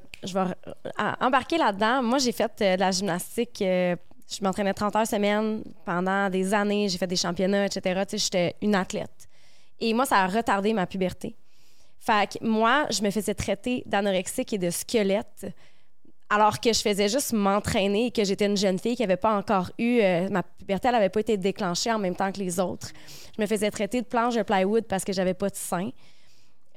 embarquer 1.19 1.57
là-dedans. 1.57 2.01
Moi, 2.01 2.19
j'ai 2.19 2.31
fait 2.31 2.51
euh, 2.61 2.75
de 2.75 2.79
la 2.79 2.91
gymnastique. 2.91 3.61
euh, 3.61 3.95
je 4.29 4.43
m'entraînais 4.43 4.73
30 4.73 4.95
heures 4.95 5.07
semaine 5.07 5.63
pendant 5.85 6.29
des 6.29 6.53
années. 6.53 6.87
J'ai 6.87 6.97
fait 6.97 7.07
des 7.07 7.15
championnats, 7.15 7.65
etc. 7.65 8.01
Tu 8.07 8.17
sais, 8.17 8.23
j'étais 8.25 8.55
une 8.61 8.75
athlète. 8.75 9.27
Et 9.79 9.93
moi, 9.93 10.05
ça 10.05 10.17
a 10.17 10.27
retardé 10.27 10.73
ma 10.73 10.85
puberté. 10.85 11.35
Fait 11.99 12.31
que 12.31 12.45
moi, 12.45 12.85
je 12.91 13.01
me 13.01 13.11
faisais 13.11 13.33
traiter 13.33 13.83
d'anorexique 13.85 14.53
et 14.53 14.57
de 14.57 14.69
squelette 14.69 15.47
alors 16.29 16.59
que 16.59 16.71
je 16.71 16.79
faisais 16.79 17.09
juste 17.09 17.33
m'entraîner 17.33 18.07
et 18.07 18.11
que 18.11 18.23
j'étais 18.23 18.45
une 18.45 18.55
jeune 18.55 18.77
fille 18.77 18.95
qui 18.95 19.01
n'avait 19.01 19.17
pas 19.17 19.35
encore 19.35 19.71
eu... 19.79 19.99
euh, 20.01 20.29
ma 20.29 20.43
puberté, 20.43 20.87
elle 20.87 20.93
n'avait 20.93 21.09
pas 21.09 21.21
été 21.21 21.37
déclenchée 21.37 21.91
en 21.91 21.97
même 21.97 22.15
temps 22.15 22.31
que 22.31 22.39
les 22.39 22.59
autres. 22.59 22.91
Je 23.35 23.41
me 23.41 23.47
faisais 23.47 23.71
traiter 23.71 24.01
de 24.01 24.05
planche 24.05 24.35
de 24.35 24.43
plywood 24.43 24.85
parce 24.85 25.03
que 25.03 25.11
j'avais 25.11 25.33
pas 25.33 25.49
de 25.49 25.55
sein. 25.55 25.89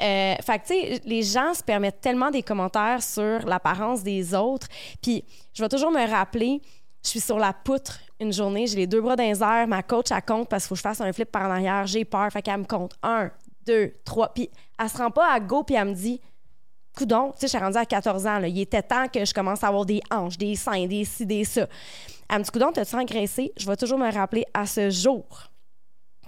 Euh, 0.03 0.35
fait 0.43 0.59
tu 0.61 0.75
sais, 0.75 1.01
les 1.05 1.23
gens 1.23 1.55
se 1.55 1.63
permettent 1.63 2.01
tellement 2.01 2.31
des 2.31 2.43
commentaires 2.43 3.03
sur 3.03 3.47
l'apparence 3.47 4.03
des 4.03 4.35
autres. 4.35 4.67
Puis, 5.01 5.25
je 5.55 5.63
vais 5.63 5.69
toujours 5.69 5.93
me 5.93 6.11
rappeler, 6.11 6.61
je 7.05 7.09
suis 7.09 7.21
sur 7.21 7.39
la 7.39 7.53
poutre 7.53 8.01
une 8.19 8.33
journée, 8.33 8.67
j'ai 8.67 8.77
les 8.77 8.87
deux 8.87 9.01
bras 9.01 9.17
dans 9.17 9.25
les 9.25 9.67
ma 9.67 9.83
coach, 9.83 10.07
elle 10.11 10.23
compte 10.23 10.49
parce 10.49 10.65
qu'il 10.65 10.69
faut 10.69 10.75
que 10.75 10.79
je 10.79 10.83
fasse 10.83 11.01
un 11.01 11.13
flip 11.13 11.31
par 11.31 11.43
en 11.43 11.53
arrière, 11.53 11.87
j'ai 11.87 12.05
peur, 12.05 12.31
fait 12.33 12.43
qu'elle 12.43 12.59
me 12.59 12.65
compte 12.65 12.95
un, 13.03 13.31
deux, 13.65 13.95
trois. 14.05 14.33
Puis, 14.35 14.51
elle 14.79 14.89
se 14.89 14.99
rend 14.99 15.11
pas 15.11 15.33
à 15.33 15.39
go, 15.39 15.63
puis 15.63 15.77
elle 15.77 15.89
me 15.89 15.95
dit, 15.95 16.21
coudon, 16.97 17.31
tu 17.33 17.41
sais, 17.41 17.47
je 17.47 17.51
suis 17.51 17.59
rendue 17.59 17.79
à 17.79 17.87
14 17.87 18.27
ans, 18.27 18.41
il 18.43 18.61
était 18.61 18.83
temps 18.83 19.07
que 19.09 19.25
je 19.25 19.33
commence 19.33 19.63
à 19.63 19.69
avoir 19.69 19.85
des 19.85 20.01
hanches, 20.11 20.39
des 20.39 20.57
seins, 20.57 20.87
des 20.87 21.05
ci, 21.05 21.27
des 21.27 21.45
ça. 21.45 21.67
Elle 22.29 22.39
me 22.39 22.45
dit, 22.45 22.51
coudon, 22.51 22.73
t'as-tu 22.73 22.97
engraissé? 22.97 23.53
Je 23.57 23.67
vais 23.67 23.77
toujours 23.77 23.99
me 23.99 24.11
rappeler 24.13 24.45
à 24.55 24.67
ce 24.67 24.91
jour 24.91 25.52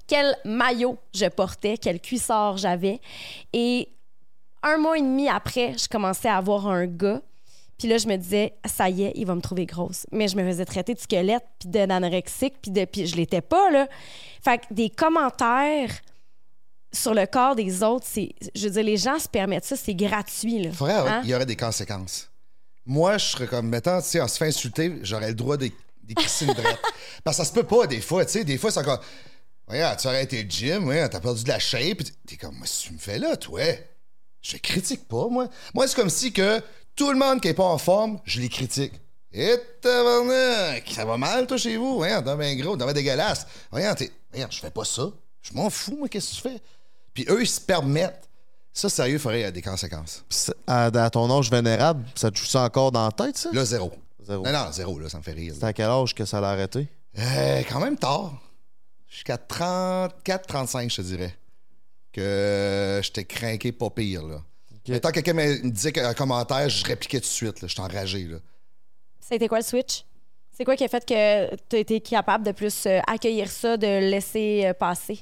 quel 0.07 0.37
maillot 0.45 0.99
je 1.15 1.27
portais, 1.27 1.77
quel 1.79 2.01
cuissard 2.01 2.57
j'avais. 2.57 3.01
Et 3.53 3.89
un 4.63 4.79
mois 4.79 4.99
et 4.99 5.03
demi 5.03 5.29
après, 5.29 5.77
je 5.79 5.89
commençais 5.89 6.29
à 6.29 6.37
avoir 6.37 6.67
un 6.67 6.87
gars. 6.87 7.21
Puis 7.79 7.89
là, 7.89 7.99
je 7.99 8.07
me 8.07 8.17
disais, 8.17 8.55
ça 8.65 8.89
y 8.89 9.03
est, 9.05 9.13
il 9.17 9.27
va 9.27 9.35
me 9.35 9.41
trouver 9.41 9.67
grosse. 9.67 10.07
Mais 10.13 10.29
je 10.29 10.37
me 10.37 10.45
faisais 10.49 10.65
traiter 10.65 10.95
de 10.95 11.01
squelette, 11.01 11.45
puis 11.59 11.69
d'anorexique, 11.69 12.55
puis 12.63 12.71
de, 12.71 12.85
puis 12.85 13.07
je 13.07 13.17
l'étais 13.17 13.41
pas, 13.41 13.69
là. 13.71 13.89
Fait 14.43 14.59
que 14.59 14.73
des 14.73 14.91
commentaires 14.91 15.91
sur 16.93 17.13
le 17.15 17.27
corps 17.27 17.57
des 17.57 17.83
autres, 17.83 18.07
c'est, 18.09 18.31
je 18.55 18.65
veux 18.69 18.71
dire, 18.75 18.85
les 18.85 18.97
gens 18.97 19.19
se 19.19 19.29
permettent 19.29 19.65
ça, 19.65 19.75
c'est 19.77 19.95
gratuit, 19.95 20.63
là. 20.63 20.71
Faudrait, 20.73 20.95
Hein? 20.95 21.21
il 21.25 21.31
y 21.31 21.35
aurait 21.35 21.47
des 21.47 21.57
conséquences. 21.57 22.31
Moi, 22.87 23.19
je 23.19 23.25
serais 23.27 23.47
comme, 23.49 23.69
mettons, 23.69 24.01
tu 24.01 24.07
sais, 24.09 24.21
on 24.21 24.29
se 24.29 24.37
fait 24.39 24.47
insulter, 24.47 24.93
j'aurais 25.03 25.29
le 25.29 25.35
droit 25.35 25.57
des, 25.57 25.73
des 26.05 26.15
piscines. 26.15 26.55
Parce 27.25 27.39
que 27.39 27.45
ça 27.45 27.49
se 27.49 27.53
peut 27.53 27.65
pas, 27.65 27.87
des 27.89 28.01
fois, 28.01 28.25
tu 28.25 28.33
sais. 28.33 28.45
Des 28.45 28.57
fois, 28.59 28.71
c'est 28.71 28.81
encore. 28.81 29.01
Regarde, 29.67 29.99
tu 29.99 30.07
aurais 30.09 30.25
été 30.25 30.43
le 30.43 30.51
gym, 30.51 30.87
ouais, 30.89 31.09
t'as 31.09 31.21
perdu 31.21 31.43
de 31.43 31.49
la 31.49 31.59
shape? 31.59 32.03
T'es 32.27 32.37
comme, 32.37 32.57
moi, 32.57 32.67
si 32.67 32.89
tu 32.89 32.93
me 32.93 32.99
fais 32.99 33.19
là, 33.19 33.37
toi, 33.37 33.63
je 34.43 34.57
critique 34.59 35.09
pas, 35.09 35.29
moi. 35.29 35.49
Moi, 35.75 35.89
c'est 35.89 35.97
comme 35.97 36.11
si 36.11 36.33
que 36.33 36.61
tout 36.95 37.11
le 37.11 37.19
monde 37.19 37.41
qui 37.41 37.49
est 37.49 37.55
pas 37.55 37.65
en 37.65 37.79
forme, 37.79 38.21
je 38.25 38.41
les 38.41 38.49
critique. 38.49 38.93
Et 39.33 39.57
tabarnak, 39.81 40.89
ça 40.95 41.05
va 41.05 41.17
mal, 41.17 41.47
toi, 41.47 41.57
chez 41.57 41.77
vous? 41.77 41.97
Voyons, 41.97 42.23
t'es 42.23 42.37
bien 42.37 42.55
gros, 42.57 42.77
t'es 42.77 42.85
bien 42.85 42.93
dégueulasse. 42.93 43.47
Voyons, 43.71 43.95
t'es. 43.95 44.13
Voyons, 44.31 44.49
je 44.51 44.61
fais 44.61 44.71
pas 44.71 44.85
ça. 44.85 45.09
Je 45.43 45.55
m'en 45.55 45.71
fous, 45.71 45.97
moi, 45.97 46.09
qu'est-ce 46.09 46.31
que 46.31 46.37
tu 46.37 46.43
fais? 46.43 46.63
Puis 47.15 47.27
eux, 47.29 47.43
ils 47.43 47.49
se 47.49 47.61
permettent. 47.61 48.29
Ça, 48.73 48.89
sérieux, 48.89 49.15
il 49.15 49.19
faudrait 49.21 49.51
des 49.51 49.63
conséquences. 49.63 50.25
À, 50.67 50.87
à 50.87 51.11
ton 51.11 51.31
âge 51.37 51.51
vénérable, 51.51 52.05
ça 52.15 52.31
te 52.31 52.37
joue 52.39 52.45
ça 52.45 52.63
encore 52.63 52.93
dans 52.93 53.05
la 53.07 53.13
tête, 53.13 53.39
ça? 53.39 53.51
Là, 53.53 53.65
zéro. 53.65 53.93
Zéro. 54.27 54.45
Non, 54.45 54.53
non, 54.53 54.73
zéro, 54.73 54.99
là, 54.99 55.09
ça 55.09 55.19
me 55.19 55.23
fait 55.23 55.33
rire. 55.33 55.55
C'est 55.59 55.65
à 55.65 55.73
quel 55.73 55.87
âge 55.87 56.15
que 56.15 56.25
ça 56.25 56.41
l'a 56.41 56.51
arrêté? 56.51 56.89
Euh, 57.19 57.63
quand 57.69 57.81
même 57.81 57.97
tard. 57.97 58.33
Jusqu'à 59.15 59.39
34, 59.39 60.45
35, 60.49 60.91
je 60.91 60.97
te 60.97 61.03
dirais. 61.03 61.37
Que 62.13 63.01
j'étais 63.01 63.25
craqué 63.25 63.71
pas 63.71 63.89
pire, 63.89 64.25
là. 64.25 64.43
Mais 64.89 64.99
Tant 64.99 65.11
que 65.11 65.21
quelqu'un 65.21 65.35
me 65.35 65.71
disait 65.71 65.97
un 66.01 66.15
commentaire, 66.15 66.69
je 66.69 66.85
répliquais 66.85 67.21
tout 67.21 67.29
de 67.29 67.33
suite, 67.33 67.61
là. 67.61 67.69
J'étais 67.69 67.81
enragé, 67.81 68.25
là. 68.25 68.39
Ça 69.21 69.35
a 69.35 69.37
été 69.37 69.47
quoi 69.47 69.59
le 69.59 69.65
switch? 69.65 70.05
C'est 70.51 70.65
quoi 70.65 70.75
qui 70.75 70.83
a 70.83 70.89
fait 70.89 71.07
que 71.07 71.55
tu 71.69 71.77
as 71.77 71.79
été 71.79 72.01
capable 72.01 72.45
de 72.45 72.51
plus 72.51 72.87
euh, 72.87 72.99
accueillir 73.07 73.49
ça, 73.49 73.77
de 73.77 73.87
laisser 73.87 74.67
euh, 74.67 74.75
passer? 74.75 75.21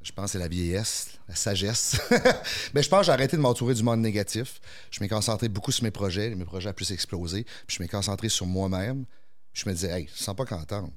Je 0.00 0.10
pense 0.10 0.24
que 0.24 0.30
c'est 0.32 0.38
la 0.38 0.48
vieillesse, 0.48 1.18
la 1.28 1.34
sagesse. 1.34 2.00
Mais 2.74 2.82
je 2.82 2.88
pense 2.88 3.00
que 3.00 3.06
j'ai 3.06 3.12
arrêté 3.12 3.36
de 3.36 3.42
m'entourer 3.42 3.74
du 3.74 3.82
monde 3.82 4.00
négatif. 4.00 4.62
Je 4.90 5.00
m'ai 5.00 5.08
concentré 5.08 5.50
beaucoup 5.50 5.72
sur 5.72 5.84
mes 5.84 5.90
projets. 5.90 6.34
Mes 6.34 6.46
projets 6.46 6.70
ont 6.70 6.74
plus 6.74 6.90
explosé. 6.90 7.44
Puis 7.66 7.76
je 7.76 7.82
m'ai 7.82 7.88
concentré 7.88 8.30
sur 8.30 8.46
moi-même. 8.46 9.04
Puis 9.52 9.62
je 9.64 9.68
me 9.68 9.74
disais, 9.74 9.90
hey, 9.90 10.08
je 10.10 10.22
sens 10.22 10.34
pas 10.34 10.46
content. 10.46 10.90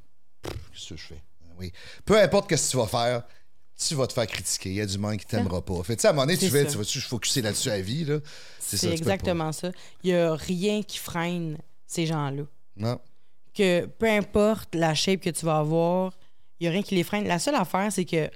Qu'est-ce 0.43 0.89
que 0.89 0.95
je 0.97 1.07
fais? 1.07 1.21
Oui. 1.59 1.71
Peu 2.05 2.19
importe 2.21 2.53
ce 2.55 2.67
que 2.67 2.71
tu 2.71 2.77
vas 2.77 2.87
faire, 2.87 3.23
tu 3.77 3.95
vas 3.95 4.07
te 4.07 4.13
faire 4.13 4.27
critiquer. 4.27 4.69
Il 4.69 4.75
y 4.75 4.81
a 4.81 4.85
du 4.85 4.97
monde 4.97 5.17
qui 5.17 5.25
t'aimera 5.25 5.63
pas. 5.63 5.83
Fait 5.83 5.95
tu 5.95 6.01
sais, 6.01 6.07
à 6.07 6.11
un 6.11 6.13
moment 6.13 6.25
donné, 6.25 6.37
tu 6.37 6.49
ça. 6.49 6.65
tu 6.65 6.77
vas-tu 6.77 6.99
focuser 6.99 7.41
là-dessus 7.41 7.69
à 7.69 7.79
vie, 7.79 8.05
là? 8.05 8.19
C'est 8.59 8.91
exactement 8.91 9.51
ça. 9.51 9.71
Il 10.03 10.11
n'y 10.11 10.17
a 10.17 10.33
rien 10.35 10.81
qui 10.83 10.97
freine 10.97 11.57
ces 11.85 12.05
gens-là. 12.05 12.43
Non. 12.75 12.99
Que 13.53 13.85
peu 13.85 14.09
importe 14.09 14.75
la 14.75 14.93
shape 14.93 15.21
que 15.21 15.29
tu 15.29 15.45
vas 15.45 15.57
avoir, 15.59 16.13
il 16.59 16.63
n'y 16.63 16.67
a 16.67 16.71
rien 16.71 16.81
qui 16.83 16.95
les 16.95 17.03
freine. 17.03 17.27
La 17.27 17.39
seule 17.39 17.55
affaire, 17.55 17.91
c'est 17.91 18.05
que 18.05 18.29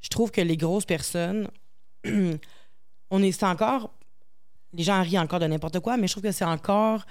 je 0.00 0.08
trouve 0.08 0.30
que 0.30 0.40
les 0.40 0.56
grosses 0.56 0.84
personnes, 0.86 1.48
on 3.10 3.22
est, 3.22 3.32
c'est 3.32 3.46
encore. 3.46 3.92
Les 4.72 4.82
gens 4.82 5.00
rient 5.02 5.18
encore 5.18 5.38
de 5.40 5.46
n'importe 5.46 5.80
quoi, 5.80 5.96
mais 5.96 6.06
je 6.08 6.12
trouve 6.14 6.24
que 6.24 6.32
c'est 6.32 6.44
encore 6.44 7.04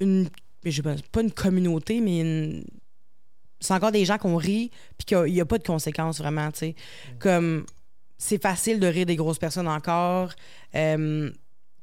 une. 0.00 0.28
mais 0.64 0.70
Je 0.70 0.76
sais 0.76 0.82
pas, 0.82 0.94
pas 1.12 1.20
une 1.20 1.32
communauté, 1.32 2.00
mais 2.00 2.20
une- 2.20 2.64
c'est 3.60 3.74
encore 3.74 3.92
des 3.92 4.04
gens 4.04 4.18
qu'on 4.18 4.36
rit, 4.36 4.70
puis 4.96 5.04
qu'il 5.06 5.32
n'y 5.32 5.40
a, 5.40 5.44
pas 5.44 5.58
de 5.58 5.64
conséquences 5.64 6.18
vraiment, 6.18 6.50
tu 6.52 6.58
sais. 6.58 6.74
Comme. 7.18 7.64
C'est 8.20 8.42
facile 8.42 8.80
de 8.80 8.86
rire 8.88 9.06
des 9.06 9.14
grosses 9.16 9.38
personnes 9.38 9.68
encore. 9.68 10.32
euh, 10.74 11.30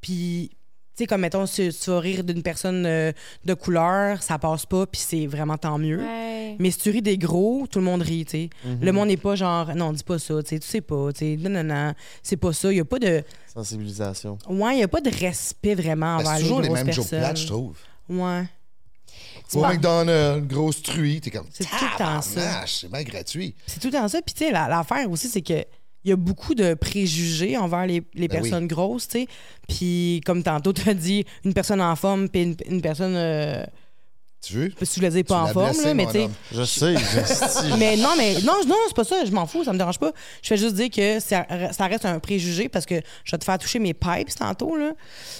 puis. 0.01 0.51
Tu 0.97 1.03
sais, 1.03 1.07
comme 1.07 1.19
mettons, 1.21 1.45
si 1.45 1.69
tu 1.78 1.89
vas 1.89 1.99
rire 1.99 2.23
d'une 2.23 2.41
personne 2.41 2.86
euh, 2.86 3.11
de 3.43 3.53
couleur, 3.53 4.23
ça 4.23 4.39
passe 4.39 4.65
pas, 4.65 4.86
puis 4.86 5.01
c'est 5.01 5.28
vraiment 5.28 5.57
tant 5.57 5.78
mieux. 5.78 5.99
Ouais. 5.99 6.55
Mais 6.57 6.71
si 6.71 6.78
tu 6.80 6.89
ris 6.89 7.01
des 7.01 7.17
gros, 7.17 7.67
tout 7.69 7.80
le 7.80 7.86
monde 7.86 8.01
rit, 8.01 8.23
tu 8.23 8.32
sais. 8.32 8.49
Mhm. 8.63 8.80
Le 8.82 8.91
monde 8.93 9.07
n'est 9.09 9.17
pas 9.17 9.36
genre, 9.36 9.76
non, 9.76 9.91
dis 9.91 10.05
pas 10.05 10.19
ça, 10.19 10.41
tu 10.41 10.49
sais, 10.51 10.59
tu 10.59 10.65
sais 10.67 10.80
pas, 10.80 11.11
tu 11.11 11.19
sais, 11.19 11.38
non, 11.38 11.49
non, 11.49 11.63
non, 11.65 11.93
c'est 12.23 12.38
pas 12.38 12.53
ça. 12.53 12.71
Il 12.71 12.76
n'y 12.76 12.80
a 12.82 12.86
pas 12.86 12.99
de. 12.99 13.21
Sensibilisation. 13.53 14.38
Ouais, 14.47 14.76
il 14.76 14.78
n'y 14.78 14.84
a 14.84 14.88
pas 14.88 15.01
de 15.01 15.09
respect 15.09 15.76
vraiment 15.76 16.15
Ben, 16.17 16.23
envers 16.23 16.32
c'est 16.32 16.38
les 16.38 16.41
toujours 16.43 16.61
les 16.61 16.67
grosses 16.69 16.84
mêmes 16.84 16.93
jokes 16.93 17.09
personnes. 17.09 17.19
plates, 17.19 17.38
je 17.39 17.47
trouve. 17.47 17.78
Ouais. 18.07 18.43
Au 19.54 19.62
pas- 19.62 19.74
McDonald's, 19.74 20.39
une 20.39 20.48
grosse 20.48 20.82
truie, 20.82 21.22
t'es 21.22 21.30
comme. 21.32 21.48
C'est 21.52 21.66
tout 21.66 21.76
le 21.93 21.98
temps 21.98 22.22
ça. 22.22 22.66
C'est 22.68 22.89
bien 22.91 23.04
gratuit. 23.04 23.56
C'est 23.68 23.80
tout 23.80 23.88
le 23.88 23.93
temps 23.93 24.08
ça. 24.08 24.22
Puis, 24.22 24.34
tu 24.34 24.46
sais, 24.46 24.52
la- 24.52 24.68
l'affaire 24.68 25.10
aussi, 25.12 25.28
c'est 25.28 25.41
que. 25.41 25.64
Il 26.04 26.10
y 26.10 26.12
a 26.12 26.16
beaucoup 26.18 26.54
de 26.54 26.76
préjugés 26.76 27.58
envers 27.58 27.88
les, 27.88 28.04
les 28.14 28.28
Ben 28.28 28.39
personnes 28.39 28.68
grosses, 28.68 29.08
tu 29.08 29.22
sais. 29.22 29.28
Puis, 29.68 30.22
comme 30.24 30.43
tantôt, 30.43 30.72
tu 30.72 30.88
as 30.88 30.93
dit, 30.93 31.26
une 31.43 31.54
personne 31.56 31.82
en 31.82 31.96
forme, 31.96 32.30
puis 32.30 32.43
une, 32.43 32.56
une 32.70 32.82
personne. 32.82 33.16
euh, 33.16 33.66
Tu 34.46 34.54
veux? 34.54 34.66
je 34.80 34.86
sais 34.86 35.02
pas 35.02 35.10
si 35.12 35.18
tu 35.18 35.24
pas 35.24 35.41
en 35.41 35.48
forme, 35.48 35.70
blessé, 35.72 35.86
là, 35.86 35.93
mais 35.96 36.06
tu 36.06 36.12
sais. 36.12 36.30
Je 36.52 36.64
sais, 36.64 36.96
je 36.96 37.76
Mais 37.78 37.98
non, 37.98 38.10
mais 38.18 38.36
non, 38.41 38.54
non, 38.68 38.76
c'est 38.88 38.96
pas 38.96 39.04
ça, 39.04 39.26
je 39.26 39.32
m'en 39.32 39.46
fous, 39.48 39.64
ça 39.64 39.74
me 39.74 39.78
dérange 39.78 39.98
pas. 39.98 40.12
Je 40.43 40.48
fais 40.50 40.58
juste 40.58 40.76
dire 40.76 40.89
que 40.89 41.20
ça, 41.20 41.46
ça 41.72 41.88
reste 41.88 42.06
un 42.06 42.20
préjugé 42.20 42.70
parce 42.70 42.86
que 42.86 42.96
je 43.24 43.32
vais 43.32 43.38
te 43.38 43.43
faire 43.43 43.58
toucher 43.58 43.80
mes 43.80 43.93
pipes 43.93 44.36
tantôt, 44.38 44.76
là. 44.78 44.91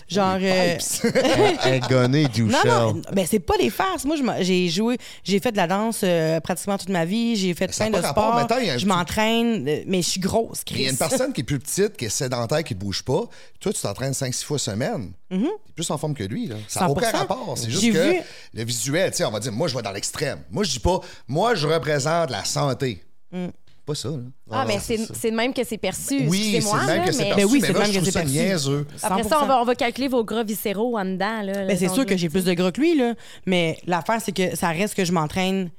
Genre. 0.08 0.38
euh, 0.42 0.78
Un 1.66 1.80
gonné, 1.88 2.24
non, 2.24 2.30
Duchel. 2.30 2.52
non, 2.66 3.02
ben 3.12 3.26
c'est 3.30 3.40
pas 3.40 3.58
des 3.58 3.70
farces. 3.70 4.06
Moi, 4.06 4.16
je 4.16 4.44
j'ai 4.44 4.70
joué, 4.70 4.98
j'ai 5.24 5.40
fait 5.40 5.52
de 5.52 5.58
la 5.58 5.68
danse 5.68 6.02
euh, 6.04 6.40
pratiquement 6.40 6.78
toute 6.78 6.90
ma 6.90 7.06
vie. 7.06 7.36
J'ai 7.36 7.54
fait 7.54 7.68
plein 7.68 7.90
de 7.90 8.02
sports. 8.02 8.36
Un 8.36 8.48
Je 8.48 8.74
petit- 8.78 8.86
m'entraîne, 8.86 9.68
euh, 9.68 9.84
mais 9.88 10.02
je 10.02 10.10
suis 10.10 10.20
grosse, 10.20 10.62
Il 10.70 10.78
y 10.78 10.80
a 10.80 10.84
Chris. 10.86 10.92
une 10.92 10.98
personne 10.98 11.34
qui 11.34 11.42
est 11.42 11.44
plus 11.44 11.60
petite, 11.60 11.98
qui 11.98 12.06
est 12.06 12.10
sédentaire, 12.10 12.64
qui 12.64 12.74
ne 12.76 12.80
bouge 12.80 13.04
pas. 13.04 13.24
Toi, 13.60 13.74
tu 13.74 13.82
t'entraînes 13.82 14.14
5-6 14.14 14.44
fois 14.44 14.60
semaine. 14.60 15.12
Tu 15.32 15.38
es 15.44 15.50
plus 15.76 15.90
en 15.90 15.98
forme 15.98 16.14
que 16.14 16.24
lui. 16.24 16.48
Là. 16.48 16.56
Ça 16.68 16.82
n'a 16.82 16.88
100%. 16.88 16.92
aucun 16.92 17.12
rapport. 17.12 17.54
C'est 17.58 17.70
juste 17.70 17.82
J'ai 17.82 17.92
que 17.92 17.98
vu- 18.12 18.22
le 18.54 18.64
visuel, 18.64 18.95
tu 19.12 19.18
sais, 19.18 19.26
on 19.26 19.32
va 19.32 19.40
dire, 19.40 19.52
moi, 19.52 19.68
je 19.68 19.76
vais 19.76 19.82
dans 19.82 19.92
l'extrême. 19.92 20.40
Moi, 20.50 20.64
je 20.64 20.72
dis 20.72 20.80
pas, 20.80 21.00
moi, 21.28 21.56
je 21.56 21.68
représente 21.68 22.30
la 22.30 22.44
santé. 22.46 23.04
Mm. 23.32 23.48
Pas 23.86 23.94
ça. 23.94 24.10
Là. 24.10 24.18
Ah, 24.50 24.66
mais 24.68 24.80
c'est 24.80 25.30
de 25.30 25.36
même 25.36 25.54
que 25.54 25.64
c'est 25.64 25.78
perçu. 25.78 26.28
Oui, 26.28 26.60
c'est 26.60 26.72
le 26.74 26.88
même 26.88 26.98
là, 27.02 27.06
que 27.06 27.12
c'est 27.12 27.24
mais- 27.24 27.30
perçu. 27.36 27.42
Ben 27.46 27.52
oui, 27.52 27.60
mais 27.62 27.68
c'est 27.68 27.74
je 27.74 27.78
même 27.78 27.88
que 27.94 28.06
c'est 28.06 28.12
ça 28.12 28.20
perçu. 28.22 28.34
niaiseux. 28.36 28.88
Après 29.04 29.24
ça, 29.24 29.30
100%. 29.30 29.44
on 29.44 29.46
va, 29.46 29.62
on 29.62 29.66
va 29.66 29.76
calculer 29.76 30.08
vos 30.08 30.24
gras 30.24 30.44
viscéraux 30.44 30.98
en 30.98 31.06
dedans. 31.06 31.42
Là, 31.44 31.66
Ben, 31.68 31.78
c'est 31.78 31.90
sûr 31.90 32.04
que 32.06 32.18
j'ai 32.18 32.30
plus 32.30 32.46
de 32.46 32.54
gras 32.54 32.72
que 32.72 32.82
lui, 32.82 32.98
là. 32.98 33.14
Mais 33.46 33.78
l'affaire, 33.86 34.20
c'est 34.24 34.32
que 34.32 34.56
ça 34.56 34.70
reste 34.70 34.96
que 34.96 35.06
je 35.06 35.12
m'entraîne 35.12 35.70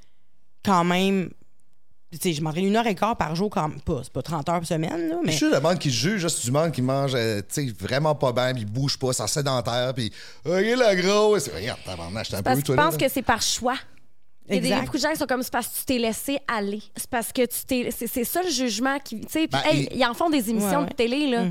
quand 0.64 0.84
même. 0.84 1.30
Tu 2.18 2.28
sais, 2.30 2.34
je 2.34 2.42
m'entraîne 2.42 2.66
une 2.66 2.76
heure 2.76 2.86
et 2.86 2.94
quart 2.94 3.16
par 3.16 3.34
jour, 3.36 3.50
quand 3.50 3.70
pas, 3.84 4.00
c'est 4.02 4.12
pas 4.12 4.22
30 4.22 4.48
heures 4.48 4.54
par 4.60 4.66
semaine, 4.66 5.08
là, 5.08 5.16
Je 5.22 5.26
mais. 5.26 5.32
suis 5.32 5.50
le 5.50 5.60
monde 5.60 5.78
qui 5.78 5.90
juge, 5.90 6.20
juste 6.20 6.44
du 6.44 6.50
monde 6.50 6.72
qui 6.72 6.82
mange 6.82 7.12
euh, 7.14 7.40
tu 7.52 7.66
sais, 7.68 7.74
vraiment 7.78 8.14
pas 8.14 8.32
bien, 8.32 8.52
puis 8.52 8.62
il 8.62 8.70
bouge 8.70 8.98
pas, 8.98 9.12
c'est 9.12 9.26
sédentaire, 9.26 9.92
puis 9.94 10.12
OK, 10.44 10.52
la 10.76 10.94
grosse. 10.96 11.48
Regarde, 11.54 11.78
j'étais 12.24 12.36
un 12.36 12.42
peu 12.42 12.74
là. 12.74 12.82
pensent 12.84 12.96
que 12.96 13.08
c'est 13.08 13.22
par 13.22 13.42
choix. 13.42 13.76
Il 14.48 14.64
y 14.64 14.72
a 14.72 14.80
beaucoup 14.80 14.96
de 14.96 15.02
gens 15.02 15.10
qui 15.10 15.16
sont 15.18 15.26
comme 15.26 15.42
c'est 15.42 15.52
parce 15.52 15.66
que 15.66 15.78
tu 15.80 15.84
t'es 15.86 15.98
laissé 15.98 16.38
aller. 16.46 16.80
C'est 16.96 17.10
parce 17.10 17.32
que 17.32 17.42
tu 17.42 17.64
t'es. 17.66 17.88
C'est 17.90 18.06
c'est 18.06 18.22
ça 18.24 18.42
le 18.44 18.48
jugement 18.50 18.96
qui. 19.00 19.20
Tu 19.22 19.26
sais, 19.28 19.46
Ben, 19.48 19.58
hey, 19.64 19.88
il- 19.90 19.98
ils 19.98 20.04
en 20.06 20.14
font 20.14 20.30
des 20.30 20.48
émissions 20.50 20.68
Ouais, 20.70 20.76
ouais. 20.84 20.88
de 20.90 20.94
télé, 20.94 21.26
là. 21.28 21.44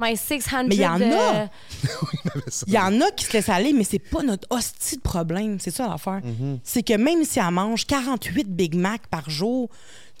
My 0.00 0.16
600. 0.16 0.64
Mais 0.68 0.76
il 0.76 0.80
y 0.80 0.86
en 0.86 0.98
a. 1.00 1.04
euh, 1.42 1.46
Il 2.66 2.72
y 2.72 2.78
en 2.78 3.00
a 3.00 3.10
qui 3.10 3.24
se 3.26 3.32
laissent 3.32 3.48
aller, 3.48 3.72
mais 3.72 3.84
c'est 3.84 3.98
pas 3.98 4.22
notre 4.22 4.46
hostie 4.50 4.96
de 4.96 5.02
problème. 5.02 5.58
C'est 5.60 5.70
ça 5.72 5.88
l'affaire. 5.88 6.20
C'est 6.64 6.82
que 6.82 6.94
même 6.94 7.24
si 7.24 7.38
elle 7.38 7.50
mange 7.50 7.84
48 7.86 8.48
Big 8.54 8.74
Mac 8.76 9.06
par 9.08 9.28
jour, 9.28 9.68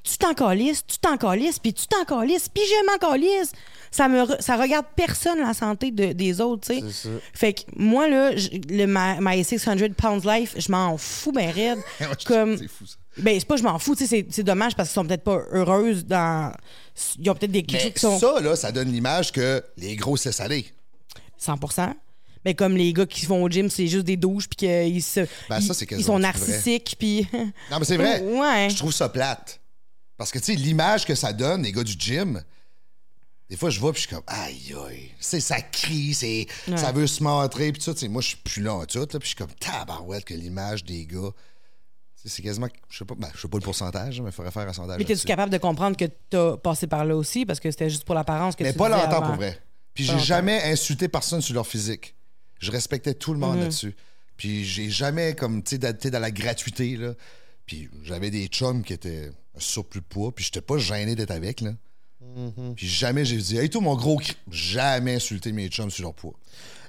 tu 0.08 0.18
t'en 0.18 0.34
calisses, 0.34 0.84
tu 0.86 0.98
t'en 0.98 1.16
calisses, 1.16 1.58
puis 1.58 1.72
tu 1.72 1.86
t'en 1.86 2.04
calisses, 2.04 2.48
puis 2.48 2.62
je 2.66 2.86
m'en 2.92 2.98
calisse. 2.98 3.52
Ça 3.90 4.06
me 4.08 4.22
re- 4.22 4.40
ça 4.42 4.56
regarde 4.56 4.84
personne 4.96 5.38
la 5.40 5.54
santé 5.54 5.90
de- 5.90 6.12
des 6.12 6.40
autres, 6.40 6.68
tu 6.74 6.80
sais. 6.92 7.08
Fait 7.32 7.54
que 7.54 7.62
moi, 7.76 8.06
là, 8.08 8.36
je- 8.36 8.48
le, 8.68 8.86
ma, 8.86 9.16
my 9.20 9.42
600 9.42 9.76
pounds 9.96 10.24
life, 10.26 10.54
je 10.58 10.70
m'en 10.70 10.98
fous 10.98 11.32
ben 11.32 11.50
raide. 11.50 11.78
Comme... 12.26 12.58
C'est 12.58 12.68
fou, 12.68 12.86
ça. 12.86 12.96
Ben, 13.16 13.36
c'est 13.38 13.48
pas 13.48 13.56
je 13.56 13.62
m'en 13.62 13.78
fous, 13.78 13.96
tu 13.96 14.06
sais, 14.06 14.26
c'est- 14.30 14.42
dommage 14.42 14.76
parce 14.76 14.90
qu'ils 14.90 14.94
sont 14.94 15.06
peut-être 15.06 15.24
pas 15.24 15.40
heureuses 15.52 16.04
dans... 16.04 16.52
Ils 17.18 17.30
ont 17.30 17.34
peut-être 17.34 17.50
des 17.52 17.64
chose 17.68 17.92
qui 17.92 18.00
sont... 18.00 18.18
ça, 18.18 18.40
là, 18.40 18.54
ça 18.56 18.72
donne 18.72 18.92
l'image 18.92 19.32
que 19.32 19.62
les 19.76 19.96
gros, 19.96 20.16
c'est 20.16 20.32
salé. 20.32 20.66
100 21.38 21.56
mais 22.44 22.54
comme 22.54 22.76
les 22.76 22.92
gars 22.92 23.06
qui 23.06 23.26
vont 23.26 23.42
au 23.42 23.48
gym, 23.48 23.68
c'est 23.68 23.88
juste 23.88 24.04
des 24.04 24.16
douches, 24.16 24.48
puis 24.48 24.56
qu'ils 24.56 25.02
se, 25.02 25.20
Ben, 25.48 25.58
ils, 25.60 25.74
ça, 25.74 26.02
sont 26.02 26.18
narcissiques, 26.18 26.94
puis... 26.98 27.26
Non, 27.70 27.78
mais 27.78 27.84
c'est 27.84 27.96
vrai. 27.96 28.20
Ouais. 28.24 28.68
Je 28.70 28.76
trouve 28.76 28.92
ça 28.92 29.08
plate. 29.08 29.60
Parce 30.18 30.30
que, 30.30 30.38
tu 30.38 30.46
sais, 30.46 30.54
l'image 30.54 31.06
que 31.06 31.14
ça 31.14 31.32
donne, 31.32 31.62
les 31.62 31.72
gars 31.72 31.84
du 31.84 31.94
gym, 31.98 32.42
des 33.48 33.56
fois, 33.56 33.70
je 33.70 33.80
vois, 33.80 33.92
puis 33.92 34.02
je 34.02 34.08
suis 34.08 34.14
comme, 34.14 34.24
aïe, 34.26 34.74
aïe. 34.88 35.10
C'est, 35.20 35.40
ça 35.40 35.60
crie, 35.62 36.12
c'est, 36.12 36.46
ça 36.76 36.92
veut 36.92 37.06
se 37.06 37.22
montrer, 37.22 37.72
puis 37.72 37.80
tout. 37.82 37.94
Tu 37.94 38.00
sais, 38.00 38.08
moi, 38.08 38.20
je 38.20 38.28
suis 38.28 38.36
plus 38.36 38.60
là 38.62 38.74
en 38.74 38.84
tout, 38.84 38.98
là, 38.98 39.06
puis 39.06 39.20
je 39.22 39.26
suis 39.28 39.34
comme, 39.36 39.52
tabarouette, 39.54 40.24
que 40.26 40.34
l'image 40.34 40.84
des 40.84 41.06
gars. 41.06 41.30
C'est 42.24 42.42
quasiment, 42.42 42.68
je 42.90 42.98
sais 42.98 43.04
pas, 43.06 43.14
ben, 43.16 43.28
je 43.34 43.40
sais 43.40 43.48
pas 43.48 43.56
le 43.56 43.62
pourcentage, 43.62 44.20
mais 44.20 44.28
il 44.28 44.32
faudrait 44.32 44.50
faire 44.50 44.68
un 44.68 44.72
sondage. 44.74 44.98
Mais 44.98 45.04
t'es-tu 45.04 45.24
capable 45.24 45.50
de 45.52 45.56
comprendre 45.56 45.96
que 45.96 46.04
t'as 46.28 46.56
passé 46.58 46.86
par 46.86 47.04
là 47.06 47.16
aussi, 47.16 47.46
parce 47.46 47.58
que 47.60 47.70
c'était 47.70 47.88
juste 47.88 48.04
pour 48.04 48.14
l'apparence 48.16 48.54
que 48.56 48.64
Mais 48.64 48.72
tu 48.72 48.78
pas 48.78 48.88
longtemps 48.90 49.18
avant. 49.18 49.26
pour 49.28 49.36
vrai. 49.36 49.58
Puis 49.94 50.04
j'ai 50.04 50.18
jamais 50.18 50.62
insulté 50.64 51.08
personne 51.08 51.40
sur 51.40 51.54
leur 51.54 51.66
physique. 51.66 52.14
Je 52.58 52.70
respectais 52.70 53.14
tout 53.14 53.32
le 53.32 53.38
monde 53.38 53.54
Mhm. 53.56 53.60
là-dessus. 53.62 53.94
Puis 54.36 54.64
j'ai 54.64 54.90
jamais, 54.90 55.34
comme, 55.34 55.62
tu 55.62 55.78
sais, 55.80 56.10
dans 56.10 56.18
la 56.18 56.30
gratuité, 56.32 56.96
là. 56.96 57.12
Puis 57.68 57.90
j'avais 58.02 58.30
des 58.30 58.46
chums 58.46 58.82
qui 58.82 58.94
étaient 58.94 59.30
un 59.54 59.60
surplus 59.60 60.00
de 60.00 60.06
poids, 60.06 60.34
puis 60.34 60.44
j'étais 60.44 60.62
pas 60.62 60.78
gêné 60.78 61.14
d'être 61.14 61.30
avec, 61.30 61.60
là. 61.60 61.72
Mhm. 62.20 62.74
Puis 62.74 62.88
jamais 62.88 63.24
j'ai 63.24 63.36
dit, 63.36 63.58
hey, 63.58 63.68
toi, 63.70 63.80
mon 63.82 63.94
gros 63.94 64.16
cri. 64.16 64.34
Jamais 64.50 65.16
insulté 65.16 65.52
mes 65.52 65.68
chums 65.68 65.90
sur 65.90 66.02
leur 66.04 66.14
poids. 66.14 66.34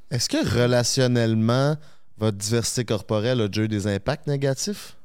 Est-ce 0.09 0.27
que 0.29 0.37
relationnellement, 0.37 1.75
votre 2.17 2.37
diversité 2.37 2.85
corporelle 2.85 3.41
a 3.41 3.47
déjà 3.47 3.63
eu 3.63 3.67
des 3.67 3.87
impacts 3.87 4.25
négatifs? 4.25 4.95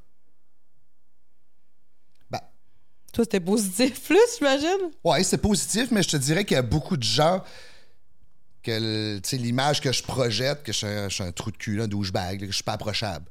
Ben, 2.31 2.41
Toi, 3.13 3.25
c'était 3.25 3.41
positif 3.41 4.01
plus, 4.05 4.19
j'imagine? 4.39 4.91
ouais, 5.03 5.25
c'est 5.25 5.39
positif, 5.39 5.91
mais 5.91 6.03
je 6.03 6.09
te 6.11 6.17
dirais 6.17 6.45
qu'il 6.45 6.55
y 6.55 6.59
a 6.59 6.63
beaucoup 6.63 6.97
de 6.97 7.03
gens 7.03 7.43
que 8.63 9.37
l'image 9.37 9.81
que 9.81 9.93
je 9.93 10.03
projette, 10.03 10.63
que 10.63 10.73
je 10.73 10.79
suis 10.79 10.87
un, 10.87 11.09
je 11.09 11.15
suis 11.17 11.25
un 11.25 11.33
trou 11.33 11.51
de 11.51 11.57
cul, 11.57 11.77
là, 11.77 11.85
un 11.85 11.89
douchebag, 11.89 12.41
là, 12.41 12.47
que 12.47 12.53
je 12.53 12.57
suis 12.57 12.65
pas 12.65 12.73
approchable. 12.73 13.27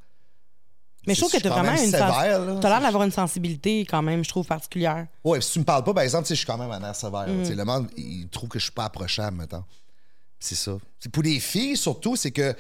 Mais 1.06 1.16
je 1.16 1.20
trouve 1.20 1.32
que 1.32 1.38
t'as 1.38 1.50
quand 1.50 1.62
vraiment 1.62 1.82
une 1.82 1.92
sévère, 1.92 2.38
sens- 2.38 2.48
là. 2.48 2.60
T'as 2.62 2.70
l'air 2.70 2.82
d'avoir 2.82 3.04
une 3.04 3.12
sensibilité, 3.12 3.82
quand 3.82 4.02
même, 4.02 4.24
je 4.24 4.30
trouve, 4.30 4.46
particulière. 4.46 5.08
Ouais, 5.24 5.42
si 5.42 5.54
tu 5.54 5.60
me 5.60 5.66
parles 5.66 5.84
pas, 5.84 5.94
par 5.94 6.04
exemple, 6.04 6.24
tu 6.24 6.30
sais, 6.30 6.36
je 6.36 6.40
suis 6.40 6.48
quand 6.48 6.58
même 6.58 6.72
un 6.72 6.88
air 6.88 6.96
sévère. 6.96 7.28
Mm. 7.28 7.46
Tu 7.46 7.56
Le 7.56 7.66
monde, 7.66 7.88
il 7.98 8.28
trouve 8.30 8.50
que 8.50 8.60
je 8.60 8.64
suis 8.64 8.72
pas 8.72 8.86
approchable, 8.86 9.38
maintenant. 9.38 9.66
C'est 10.40 10.56
ça. 10.56 10.78
Pour 11.12 11.24
les 11.24 11.40
filles, 11.40 11.78
surtout, 11.78 12.16
c'est 12.16 12.32
que 12.32 12.56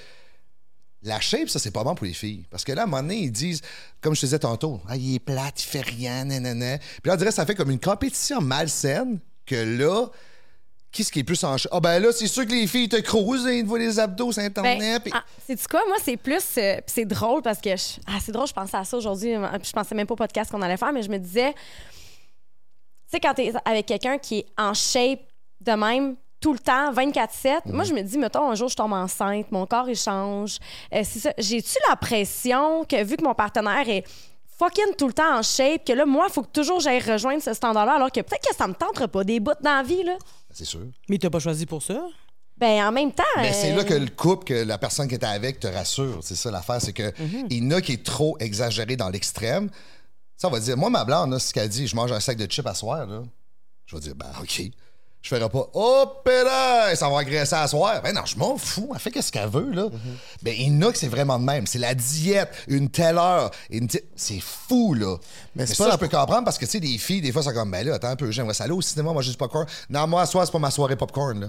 la 1.03 1.19
shape, 1.19 1.49
ça, 1.49 1.59
c'est 1.59 1.71
pas 1.71 1.83
bon 1.83 1.95
pour 1.95 2.05
les 2.05 2.13
filles. 2.13 2.45
Parce 2.49 2.63
que 2.63 2.71
là, 2.71 2.81
à 2.81 2.83
un 2.85 2.87
moment 2.87 3.01
donné, 3.01 3.17
ils 3.23 3.31
disent, 3.31 3.61
comme 4.01 4.15
je 4.15 4.21
te 4.21 4.25
disais 4.25 4.39
tantôt, 4.39 4.81
ah, 4.87 4.95
il 4.95 5.15
est 5.15 5.19
plate, 5.19 5.61
il 5.61 5.67
fait 5.67 5.81
rien, 5.81 6.25
nanana. 6.25 6.77
Puis 6.77 7.01
là, 7.05 7.13
on 7.13 7.17
dirait 7.17 7.29
que 7.29 7.35
ça 7.35 7.45
fait 7.45 7.55
comme 7.55 7.71
une 7.71 7.79
compétition 7.79 8.41
malsaine 8.41 9.19
que 9.45 9.55
là, 9.55 10.07
qui 10.93 11.03
ce 11.03 11.11
qui 11.11 11.19
est 11.19 11.23
plus 11.23 11.43
en 11.43 11.57
shape? 11.57 11.71
Ah, 11.75 11.79
ben 11.81 11.99
là, 11.99 12.11
c'est 12.13 12.27
sûr 12.27 12.45
que 12.45 12.51
les 12.51 12.67
filles 12.67 12.87
te 12.87 12.95
crousent, 13.01 13.45
ils 13.51 13.63
te 13.63 13.67
voient 13.67 13.79
les 13.79 13.99
abdos 13.99 14.31
sur 14.31 14.41
Internet. 14.43 14.79
Ben, 14.79 14.99
puis- 15.01 15.11
ah, 15.13 15.23
quoi? 15.69 15.81
Moi, 15.87 15.97
c'est 16.01 16.15
plus. 16.17 16.43
euh, 16.57 16.77
c'est 16.87 17.05
drôle 17.05 17.41
parce 17.41 17.59
que. 17.59 17.71
je- 17.75 17.99
ah, 18.07 18.19
c'est 18.23 18.31
drôle, 18.31 18.47
je 18.47 18.53
pensais 18.53 18.77
à 18.77 18.83
ça 18.85 18.95
aujourd'hui. 18.97 19.33
Je 19.33 19.71
pensais 19.73 19.95
même 19.95 20.07
pas 20.07 20.13
au 20.13 20.17
podcast 20.17 20.49
qu'on 20.51 20.61
allait 20.61 20.77
faire, 20.77 20.93
mais 20.93 21.03
je 21.03 21.09
me 21.09 21.17
disais. 21.17 21.53
Tu 21.53 21.59
sais, 23.11 23.19
quand 23.19 23.33
t'es 23.33 23.51
avec 23.65 23.85
quelqu'un 23.85 24.17
qui 24.17 24.39
est 24.39 24.45
en 24.57 24.73
shape 24.73 25.19
de 25.61 25.71
même, 25.73 26.15
tout 26.39 26.51
le 26.53 26.59
temps, 26.59 26.91
24-7, 26.91 27.61
moi, 27.71 27.83
je 27.85 27.93
me 27.93 28.01
dis, 28.01 28.17
mettons, 28.17 28.49
un 28.51 28.55
jour, 28.55 28.67
je 28.69 28.75
tombe 28.75 28.91
enceinte, 28.93 29.51
mon 29.51 29.65
corps, 29.65 29.89
il 29.89 29.95
change. 29.95 30.57
Euh, 30.93 31.01
c'est 31.03 31.19
ça. 31.19 31.33
J'ai-tu 31.37 31.77
la 31.89 31.95
pression 31.95 32.83
que, 32.85 33.01
vu 33.03 33.15
que 33.15 33.23
mon 33.23 33.33
partenaire 33.33 33.87
est 33.87 34.03
fucking 34.59 34.95
tout 34.97 35.07
le 35.07 35.13
temps 35.13 35.37
en 35.37 35.41
shape, 35.41 35.85
que 35.85 35.93
là, 35.93 36.05
moi, 36.05 36.25
il 36.29 36.33
faut 36.33 36.41
que 36.41 36.51
toujours 36.51 36.79
j'aille 36.79 36.99
rejoindre 36.99 37.41
ce 37.41 37.53
standard-là, 37.53 37.93
alors 37.93 38.11
que 38.11 38.19
peut-être 38.21 38.47
que 38.49 38.55
ça 38.55 38.67
me 38.67 38.73
tenterait 38.73 39.07
pas 39.07 39.23
des 39.23 39.39
bouts 39.39 39.51
dans 39.61 39.75
la 39.77 39.83
vie, 39.83 40.03
là. 40.03 40.17
C'est 40.53 40.65
sûr. 40.65 40.85
Mais 41.09 41.17
t'as 41.17 41.29
pas 41.29 41.39
choisi 41.39 41.65
pour 41.65 41.81
ça? 41.83 42.07
Ben, 42.57 42.85
en 42.87 42.91
même 42.91 43.11
temps. 43.11 43.23
Mais 43.37 43.51
c'est 43.51 43.71
euh, 43.73 43.77
là 43.77 43.83
que 43.83 43.93
le 43.95 44.07
couple, 44.09 44.45
que 44.45 44.53
la 44.53 44.77
personne 44.77 45.07
qui 45.07 45.15
était 45.15 45.25
avec 45.25 45.59
te 45.59 45.67
rassure. 45.67 46.19
C'est 46.21 46.35
ça 46.35 46.51
l'affaire, 46.51 46.79
c'est 46.79 46.93
que 46.93 47.11
Mhm. 47.21 47.47
il 47.49 47.63
y 47.63 47.67
en 47.67 47.71
a 47.71 47.81
qui 47.81 47.93
est 47.93 48.05
trop 48.05 48.37
exagéré 48.39 48.95
dans 48.95 49.09
l'extrême. 49.09 49.69
Ça, 50.37 50.47
on 50.47 50.51
va 50.51 50.59
dire, 50.59 50.77
moi, 50.77 50.89
ma 50.89 51.03
blonde, 51.03 51.31
là, 51.31 51.39
ce 51.39 51.51
qu'elle 51.53 51.69
dit, 51.69 51.87
je 51.87 51.95
mange 51.95 52.11
un 52.11 52.19
sac 52.19 52.37
de 52.37 52.45
chips 52.45 52.65
à 52.67 52.75
soir, 52.75 53.07
là. 53.07 53.23
Je 53.87 53.95
vais 53.95 54.01
dire, 54.01 54.15
ben, 54.15 54.31
OK. 54.41 54.61
Je 55.23 55.29
ferai 55.29 55.47
pas, 55.47 55.69
hop 55.73 56.29
là, 56.29 56.93
ça 56.97 57.07
va 57.09 57.19
agresser 57.19 57.55
à 57.55 57.65
soir. 57.65 58.01
Ben 58.03 58.13
non, 58.13 58.25
je 58.25 58.35
m'en 58.35 58.57
fous. 58.57 58.89
Elle 58.93 58.99
fait 58.99 59.09
qu'est-ce 59.09 59.31
qu'elle 59.31 59.47
veut, 59.47 59.71
là. 59.71 59.87
Ben, 60.41 60.53
il 60.57 60.67
y 60.67 60.77
en 60.77 60.81
a 60.89 60.91
que 60.91 60.97
c'est 60.97 61.07
vraiment 61.07 61.39
de 61.39 61.45
même. 61.45 61.65
C'est 61.65 61.79
la 61.79 61.95
diète, 61.95 62.49
une 62.67 62.89
telle 62.89 63.17
heure. 63.17 63.49
une 63.69 63.87
C'est 64.17 64.41
fou, 64.41 64.93
là. 64.93 65.15
Mais, 65.55 65.65
c'est 65.65 65.75
ça, 65.75 65.91
je 65.91 65.95
peux 65.95 66.09
comprendre 66.09 66.43
parce 66.43 66.57
que, 66.57 66.65
tu 66.65 66.71
sais, 66.71 66.79
des 66.81 66.97
filles, 66.97 67.21
des 67.21 67.31
fois, 67.31 67.41
c'est 67.41 67.53
comme, 67.53 67.71
ben 67.71 67.87
là, 67.87 67.95
attends 67.95 68.09
un 68.09 68.15
peu, 68.17 68.31
j'aimerais 68.31 68.53
ça 68.53 68.65
aller 68.65 68.73
au 68.73 68.81
cinéma, 68.81 69.13
moi, 69.13 69.21
juste 69.21 69.37
popcorn. 69.39 69.65
Non, 69.89 70.07
moi, 70.07 70.23
à 70.23 70.25
soir, 70.25 70.45
c'est 70.45 70.51
pas 70.51 70.59
ma 70.59 70.71
soirée 70.71 70.97
popcorn, 70.97 71.39
là. 71.39 71.47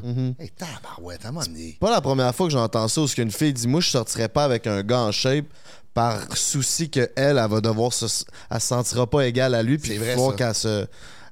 Un 1.25 1.33
moment 1.33 1.45
donné. 1.45 1.77
Pas 1.81 1.91
la 1.91 2.01
première 2.01 2.33
fois 2.33 2.47
que 2.47 2.53
j'entends 2.53 2.87
ça 2.87 3.01
où 3.01 3.09
ce 3.09 3.16
qu'une 3.16 3.33
fille 3.33 3.53
dit 3.53 3.66
Moi, 3.66 3.81
je 3.81 3.91
sortirais 3.91 4.29
pas 4.29 4.45
avec 4.45 4.68
un 4.68 4.85
gars 4.85 5.01
en 5.01 5.11
shape 5.11 5.47
par 5.95 6.20
souci 6.37 6.91
qu'elle, 6.91 7.11
elle, 7.16 7.39
elle 7.39 7.51
va 7.51 7.61
devoir 7.61 7.93
se. 7.93 8.07
Elle 8.51 8.61
se 8.61 8.66
sentira 8.68 9.09
pas 9.09 9.27
égale 9.27 9.55
à 9.57 9.64
lui, 9.64 9.79
puis 9.79 9.99
C'est 9.99 10.16
ça. 10.16 10.33
qu'elle 10.37 10.55
se. 10.55 10.87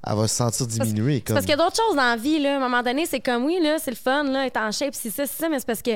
Elle 0.05 0.15
va 0.15 0.27
se 0.27 0.35
sentir 0.35 0.67
diminuée. 0.67 1.15
C'est 1.17 1.21
Comme... 1.21 1.33
parce 1.35 1.45
qu'il 1.45 1.55
y 1.57 1.59
a 1.59 1.63
d'autres 1.63 1.77
choses 1.81 1.95
dans 1.95 2.01
la 2.03 2.15
vie, 2.17 2.39
là. 2.39 2.53
À 2.53 2.57
un 2.57 2.59
moment 2.59 2.83
donné, 2.83 3.05
c'est 3.05 3.21
comme, 3.21 3.45
oui, 3.45 3.59
là, 3.61 3.77
c'est 3.79 3.91
le 3.91 3.97
fun, 3.97 4.23
là, 4.23 4.45
être 4.45 4.57
en 4.57 4.71
shape, 4.71 4.93
c'est 4.93 5.09
ça, 5.09 5.25
c'est 5.25 5.41
ça, 5.43 5.49
mais 5.49 5.59
c'est 5.59 5.65
parce 5.67 5.81
que 5.81 5.91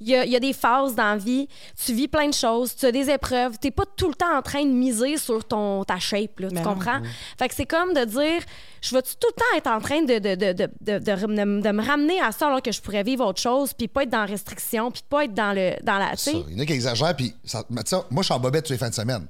il 0.00 0.08
y 0.08 0.16
a, 0.16 0.24
il 0.24 0.32
y 0.32 0.36
a 0.36 0.40
des 0.40 0.52
phases 0.52 0.96
dans 0.96 1.04
la 1.04 1.16
vie. 1.16 1.46
Tu 1.82 1.92
vis 1.94 2.08
plein 2.08 2.28
de 2.28 2.34
choses, 2.34 2.74
tu 2.74 2.84
as 2.84 2.90
des 2.90 3.08
épreuves. 3.08 3.56
T'es 3.60 3.70
pas 3.70 3.84
tout 3.96 4.08
le 4.08 4.14
temps 4.14 4.36
en 4.36 4.42
train 4.42 4.64
de 4.64 4.70
miser 4.72 5.16
sur 5.18 5.44
ton, 5.44 5.84
ta 5.84 6.00
shape, 6.00 6.40
là, 6.40 6.48
tu 6.48 6.54
Ben 6.56 6.62
non. 6.64 6.74
comprends? 6.74 7.00
Fait 7.38 7.48
que 7.48 7.54
c'est 7.54 7.64
comme 7.64 7.94
de 7.94 8.04
dire, 8.04 8.42
je 8.82 8.92
vais 8.92 9.02
tout 9.02 9.28
le 9.28 9.32
temps 9.34 9.56
être 9.56 9.68
en 9.68 9.80
train 9.80 10.02
de, 10.02 10.18
de, 10.18 10.34
de, 10.34 10.52
de, 10.52 10.68
de, 10.80 10.98
de- 10.98 10.98
de- 10.98 11.60
de 11.62 11.70
me 11.70 11.86
ramener 11.86 12.20
à 12.20 12.32
ça 12.32 12.48
alors 12.48 12.60
que 12.60 12.72
je 12.72 12.80
pourrais 12.82 13.04
vivre 13.04 13.24
autre 13.24 13.40
chose, 13.40 13.72
puis 13.72 13.86
pas 13.86 14.02
être 14.02 14.10
dans 14.10 14.26
restriction, 14.26 14.90
puis 14.90 15.02
pas 15.08 15.24
être 15.26 15.32
dans, 15.34 15.52
le, 15.52 15.74
dans 15.84 15.98
la... 15.98 16.10
Tu 16.10 16.16
Ça. 16.16 16.30
Il 16.32 16.54
y 16.54 16.56
en 16.56 16.58
a 16.58 16.66
qui 16.66 16.72
exagèrent, 16.72 17.14
puis 17.14 17.32
tu 17.48 17.56
moi, 17.70 17.84
je 18.18 18.22
suis 18.24 18.34
en 18.34 18.40
bobette 18.40 18.64
tous 18.66 18.72
les 18.72 18.78
fins 18.78 18.90
de 18.90 18.94
semaine. 18.94 19.28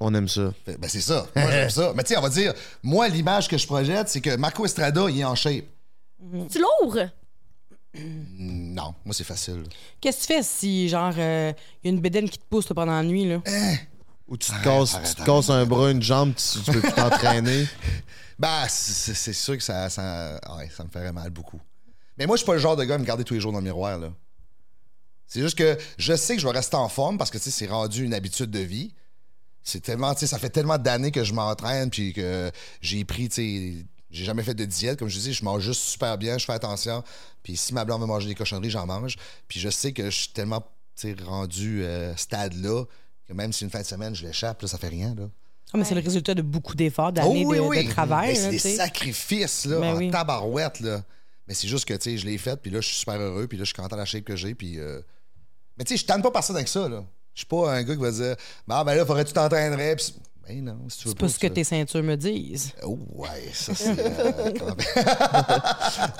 On 0.00 0.12
aime 0.14 0.28
ça. 0.28 0.52
Fait- 0.64 0.76
Ben, 0.76 0.88
c'est 0.88 1.00
ça. 1.00 1.26
Moi, 1.36 1.50
j'aime 1.50 1.70
ça. 1.70 1.92
Mais 1.96 2.02
tu 2.02 2.08
sais, 2.10 2.16
on 2.18 2.22
va 2.22 2.28
dire, 2.28 2.52
moi, 2.82 3.08
l'image 3.08 3.48
que 3.48 3.56
je 3.56 3.66
projette, 3.66 4.08
c'est 4.08 4.20
que 4.20 4.34
Marco 4.36 4.64
Estrada, 4.64 5.06
il 5.08 5.20
est 5.20 5.24
en 5.24 5.34
shape. 5.34 5.64
tu 6.50 6.58
lourd! 6.58 6.98
Non, 7.96 8.94
moi, 9.04 9.14
c'est 9.14 9.22
facile. 9.24 9.62
Qu'est-ce 10.00 10.22
que 10.26 10.32
tu 10.32 10.38
fais 10.38 10.42
si, 10.42 10.88
genre, 10.88 11.12
euh, 11.16 11.52
il 11.82 11.86
y 11.86 11.90
a 11.90 11.94
une 11.94 12.00
bédaine 12.00 12.28
qui 12.28 12.38
te 12.38 12.44
pousse 12.50 12.68
là, 12.68 12.74
pendant 12.74 12.92
la 12.92 13.02
nuit, 13.04 13.24
là? 13.24 13.40
Ou 14.26 14.36
tu 14.36 14.50
te 14.50 14.64
casses, 14.64 14.94
arrête, 14.96 15.08
tu 15.10 15.14
te 15.14 15.22
casses 15.24 15.50
un 15.50 15.64
bras, 15.64 15.90
une 15.90 16.02
jambe, 16.02 16.32
tu, 16.34 16.58
tu 16.62 16.72
peux 16.72 16.80
plus 16.80 16.92
t'entraîner? 16.92 17.66
Ben, 18.36 18.66
c'est 18.68 19.14
c'est 19.14 19.32
sûr 19.32 19.56
que 19.56 19.62
ça, 19.62 19.88
ça, 19.88 20.40
ouais, 20.56 20.68
ça 20.76 20.82
me 20.82 20.88
ferait 20.88 21.12
mal 21.12 21.30
beaucoup. 21.30 21.60
Mais 22.18 22.26
moi, 22.26 22.34
je 22.34 22.38
suis 22.38 22.46
pas 22.46 22.54
le 22.54 22.58
genre 22.58 22.74
de 22.74 22.82
gars 22.82 22.96
à 22.96 22.98
me 22.98 23.04
garder 23.04 23.22
tous 23.22 23.34
les 23.34 23.38
jours 23.40 23.52
dans 23.52 23.58
le 23.58 23.64
miroir, 23.64 23.96
là. 23.96 24.12
C'est 25.28 25.40
juste 25.40 25.56
que 25.56 25.78
je 25.98 26.16
sais 26.16 26.34
que 26.34 26.42
je 26.42 26.46
vais 26.48 26.52
rester 26.52 26.74
en 26.74 26.88
forme 26.88 27.16
parce 27.16 27.30
que, 27.30 27.38
tu 27.38 27.44
sais, 27.44 27.50
c'est 27.52 27.68
rendu 27.70 28.04
une 28.04 28.12
habitude 28.12 28.50
de 28.50 28.58
vie. 28.58 28.92
C'est 29.64 29.80
tellement, 29.80 30.14
ça 30.14 30.38
fait 30.38 30.50
tellement 30.50 30.78
d'années 30.78 31.10
que 31.10 31.24
je 31.24 31.32
m'entraîne 31.32 31.90
puis 31.90 32.12
que 32.12 32.50
j'ai 32.82 33.04
pris, 33.04 33.28
tu 33.30 33.34
sais, 33.34 33.86
j'ai 34.10 34.24
jamais 34.24 34.42
fait 34.42 34.54
de 34.54 34.64
diète. 34.64 34.98
Comme 34.98 35.08
je 35.08 35.18
dis, 35.18 35.32
je 35.32 35.44
mange 35.44 35.62
juste 35.62 35.80
super 35.80 36.18
bien, 36.18 36.38
je 36.38 36.44
fais 36.44 36.52
attention. 36.52 37.02
Puis 37.42 37.56
si 37.56 37.74
ma 37.74 37.84
blonde 37.84 38.02
veut 38.02 38.06
manger 38.06 38.28
des 38.28 38.34
cochonneries, 38.34 38.70
j'en 38.70 38.86
mange. 38.86 39.16
Puis 39.48 39.58
je 39.58 39.70
sais 39.70 39.92
que 39.92 40.04
je 40.10 40.16
suis 40.16 40.28
tellement, 40.28 40.62
rendu 41.26 41.82
euh, 41.82 42.14
stade-là 42.14 42.84
que 43.26 43.32
même 43.32 43.52
si 43.52 43.64
une 43.64 43.70
fin 43.70 43.80
de 43.80 43.86
semaine, 43.86 44.14
je 44.14 44.24
l'échappe, 44.26 44.62
là, 44.62 44.68
ça 44.68 44.78
fait 44.78 44.88
rien, 44.88 45.14
là. 45.14 45.28
Ah, 45.72 45.78
mais 45.78 45.84
c'est 45.84 45.94
le 45.96 46.02
résultat 46.02 46.34
de 46.34 46.42
beaucoup 46.42 46.76
d'efforts, 46.76 47.12
d'années 47.12 47.44
de, 47.44 47.50
de 47.50 47.90
travail. 47.90 48.34
Mais 48.34 48.52
là, 48.52 48.58
c'est 48.58 48.68
des 48.70 48.76
sacrifices, 48.76 49.64
là, 49.64 49.80
Ben 49.80 49.94
en 49.94 49.96
oui. 49.96 50.10
tabarouette, 50.10 50.78
là. 50.80 51.02
Mais 51.48 51.54
c'est 51.54 51.66
juste 51.66 51.84
que, 51.86 51.94
je 51.98 52.24
l'ai 52.24 52.38
fait, 52.38 52.60
puis 52.60 52.70
là, 52.70 52.80
je 52.80 52.86
suis 52.86 52.96
super 52.98 53.20
heureux, 53.20 53.48
puis 53.48 53.58
là, 53.58 53.64
je 53.64 53.68
suis 53.72 53.74
content 53.74 53.96
de 53.96 54.00
la 54.00 54.04
shape 54.06 54.24
que 54.24 54.36
j'ai, 54.36 54.54
puis... 54.54 54.78
euh, 54.78 55.00
Mais 55.76 55.84
tu 55.84 55.94
sais, 55.94 56.02
je 56.02 56.06
tente 56.06 56.22
pas 56.22 56.30
par 56.30 56.44
ça 56.44 56.52
avec 56.54 56.68
ça, 56.68 56.88
là. 56.88 57.04
Je 57.34 57.40
suis 57.40 57.46
pas 57.46 57.72
un 57.72 57.82
gars 57.82 57.94
qui 57.94 58.00
va 58.00 58.10
dire, 58.10 58.36
bah, 58.66 58.84
ben 58.84 58.94
là, 58.94 59.04
faudrait 59.04 59.24
que 59.24 59.28
tu 59.28 59.34
t'entraînerais, 59.34 59.96
puis... 59.96 60.14
Ben 60.46 60.62
non, 60.62 60.76
si 60.88 60.98
tu 60.98 61.04
veux 61.04 61.10
C'est 61.10 61.18
pas 61.18 61.28
ce 61.28 61.38
que 61.38 61.46
tes 61.46 61.64
ceintures 61.64 62.02
me 62.02 62.16
disent. 62.16 62.72
Oh, 62.82 62.98
ouais, 63.14 63.50
ça, 63.52 63.74
c'est... 63.74 63.98
euh, 63.98 64.74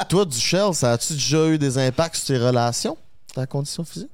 Toi, 0.09 0.25
du 0.25 0.39
Shell, 0.39 0.73
ça 0.73 0.93
a-tu 0.93 1.13
déjà 1.13 1.47
eu 1.49 1.59
des 1.59 1.77
impacts 1.77 2.17
sur 2.17 2.29
tes 2.29 2.39
relations, 2.39 2.97
ta 3.35 3.47
condition 3.47 3.85
physique? 3.85 4.11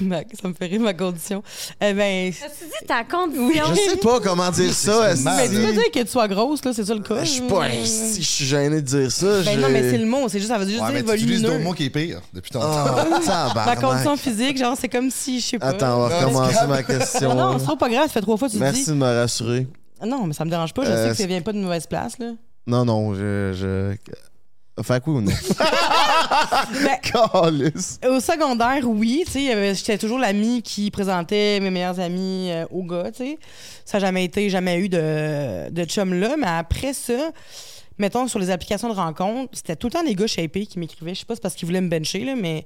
Ben, 0.00 0.24
ça 0.40 0.48
me 0.48 0.54
fait 0.54 0.66
rire 0.66 0.80
ma 0.80 0.92
condition. 0.92 1.42
Eh 1.80 1.92
ben, 1.94 2.30
As-tu 2.30 2.64
dit 2.64 2.86
ta 2.86 3.04
condition? 3.04 3.64
Je 3.70 3.90
sais 3.90 3.96
pas 3.96 4.18
comment 4.20 4.50
dire 4.50 4.72
ça. 4.72 5.14
c'est 5.14 5.22
mais 5.24 5.48
tu 5.48 5.54
peux 5.54 5.72
dire 5.72 5.90
que 5.94 6.00
tu 6.00 6.08
sois 6.08 6.26
grosse, 6.26 6.64
là, 6.64 6.72
c'est 6.72 6.84
ça 6.84 6.94
le 6.94 7.00
cas? 7.00 7.22
Je 7.22 7.30
suis 7.30 7.40
pas 7.42 7.70
si 7.84 8.22
je 8.22 8.28
suis 8.28 8.44
gêné 8.44 8.76
de 8.76 8.86
dire 8.86 9.12
ça. 9.12 9.40
Ben 9.44 9.60
non, 9.60 9.68
mais 9.70 9.88
c'est 9.90 9.98
le 9.98 10.06
mot, 10.06 10.28
c'est 10.28 10.38
juste, 10.40 10.50
ça 10.50 10.58
veut 10.58 10.66
juste 10.66 10.80
Ouais, 10.80 10.92
mais 10.92 11.02
dire 11.02 11.14
tu 11.14 11.20
utilises 11.20 11.42
d'autres 11.42 11.60
mots 11.60 11.74
qui 11.74 11.84
est 11.84 11.90
pire 11.90 12.20
depuis 12.32 12.50
ton 12.50 12.60
temps. 12.60 12.66
Ah, 13.28 13.52
Ma 13.66 13.76
condition 13.76 14.16
physique, 14.16 14.58
genre, 14.58 14.76
c'est 14.78 14.88
comme 14.88 15.10
si, 15.10 15.38
je 15.40 15.46
sais 15.46 15.58
pas. 15.58 15.68
Attends, 15.68 15.96
on 15.96 16.08
va 16.08 16.20
Non, 16.22 16.26
recommencer 16.28 16.56
c'est 16.60 16.66
ma 16.66 16.82
question. 16.82 17.34
Non, 17.34 17.58
c'est 17.58 17.64
trop 17.64 17.76
pas 17.76 17.88
grave, 17.88 18.06
ça 18.08 18.12
fait 18.14 18.20
trois 18.20 18.36
fois 18.36 18.48
que 18.48 18.52
tu 18.54 18.58
Merci 18.58 18.84
dis. 18.84 18.90
de 18.90 18.94
me 18.94 19.04
rassurer. 19.06 19.66
Ah 20.00 20.06
Non, 20.06 20.26
mais 20.26 20.32
ça 20.32 20.44
me 20.44 20.50
dérange 20.50 20.74
pas, 20.74 20.84
je 20.84 20.90
Euh, 20.90 21.04
sais 21.04 21.10
que 21.12 21.16
ça 21.18 21.26
vient 21.26 21.40
pas 21.40 21.52
d'une 21.52 21.62
mauvaise 21.62 21.86
place, 21.86 22.18
là. 22.18 22.32
Non, 22.66 22.84
non, 22.84 23.14
je. 23.14 23.52
je... 23.54 23.94
Fait 24.80 25.04
que 25.04 25.10
oui 25.10 25.16
ou 25.16 25.20
non? 25.20 25.32
Ben, 26.72 26.98
Calice. 27.02 28.00
Au 28.08 28.18
secondaire, 28.20 28.88
oui, 28.88 29.22
tu 29.26 29.32
sais, 29.32 29.74
j'étais 29.74 29.98
toujours 29.98 30.18
l'amie 30.18 30.62
qui 30.62 30.90
présentait 30.90 31.60
mes 31.60 31.70
meilleurs 31.70 32.00
amis 32.00 32.48
euh, 32.50 32.64
aux 32.70 32.82
gars, 32.82 33.10
tu 33.10 33.24
sais. 33.24 33.38
Ça 33.84 33.98
n'a 33.98 34.06
jamais 34.06 34.24
été, 34.24 34.48
jamais 34.48 34.78
eu 34.78 34.88
de, 34.88 35.68
de 35.70 35.84
chum 35.84 36.14
là, 36.14 36.36
mais 36.38 36.46
après 36.46 36.94
ça, 36.94 37.32
mettons 37.98 38.26
sur 38.28 38.38
les 38.38 38.50
applications 38.50 38.88
de 38.88 38.94
rencontres, 38.94 39.50
c'était 39.52 39.76
tout 39.76 39.88
le 39.88 39.92
temps 39.92 40.04
des 40.04 40.14
gars 40.14 40.26
shapés 40.26 40.66
qui 40.66 40.78
m'écrivaient. 40.78 41.14
Je 41.14 41.20
sais 41.20 41.26
pas 41.26 41.34
si 41.34 41.38
c'est 41.38 41.42
parce 41.42 41.54
qu'ils 41.54 41.66
voulaient 41.66 41.80
me 41.80 41.90
bencher, 41.90 42.24
là, 42.24 42.34
mais 42.34 42.64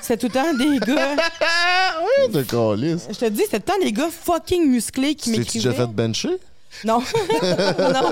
c'était 0.00 0.16
tout 0.16 0.26
le 0.26 0.32
temps 0.32 0.54
des 0.54 0.78
gars. 0.78 1.16
oui, 2.26 2.32
de 2.32 2.42
calice. 2.42 3.08
Je 3.10 3.18
te 3.18 3.28
dis, 3.28 3.42
c'était 3.42 3.60
tout 3.60 3.72
le 3.74 3.78
temps 3.78 3.84
des 3.84 3.92
gars 3.92 4.10
fucking 4.10 4.68
musclés 4.70 5.14
qui 5.14 5.30
m'écrivaient. 5.30 5.68
déjà 5.70 5.72
fait 5.72 5.92
bencher? 5.92 6.38
Non. 6.84 7.00
non. 7.42 8.10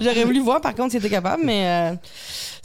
J'aurais 0.00 0.24
voulu 0.24 0.40
voir 0.40 0.60
par 0.60 0.74
contre 0.74 0.92
si 0.92 0.96
était 0.96 1.10
capable, 1.10 1.42
mais 1.44 1.66
euh, 1.66 1.94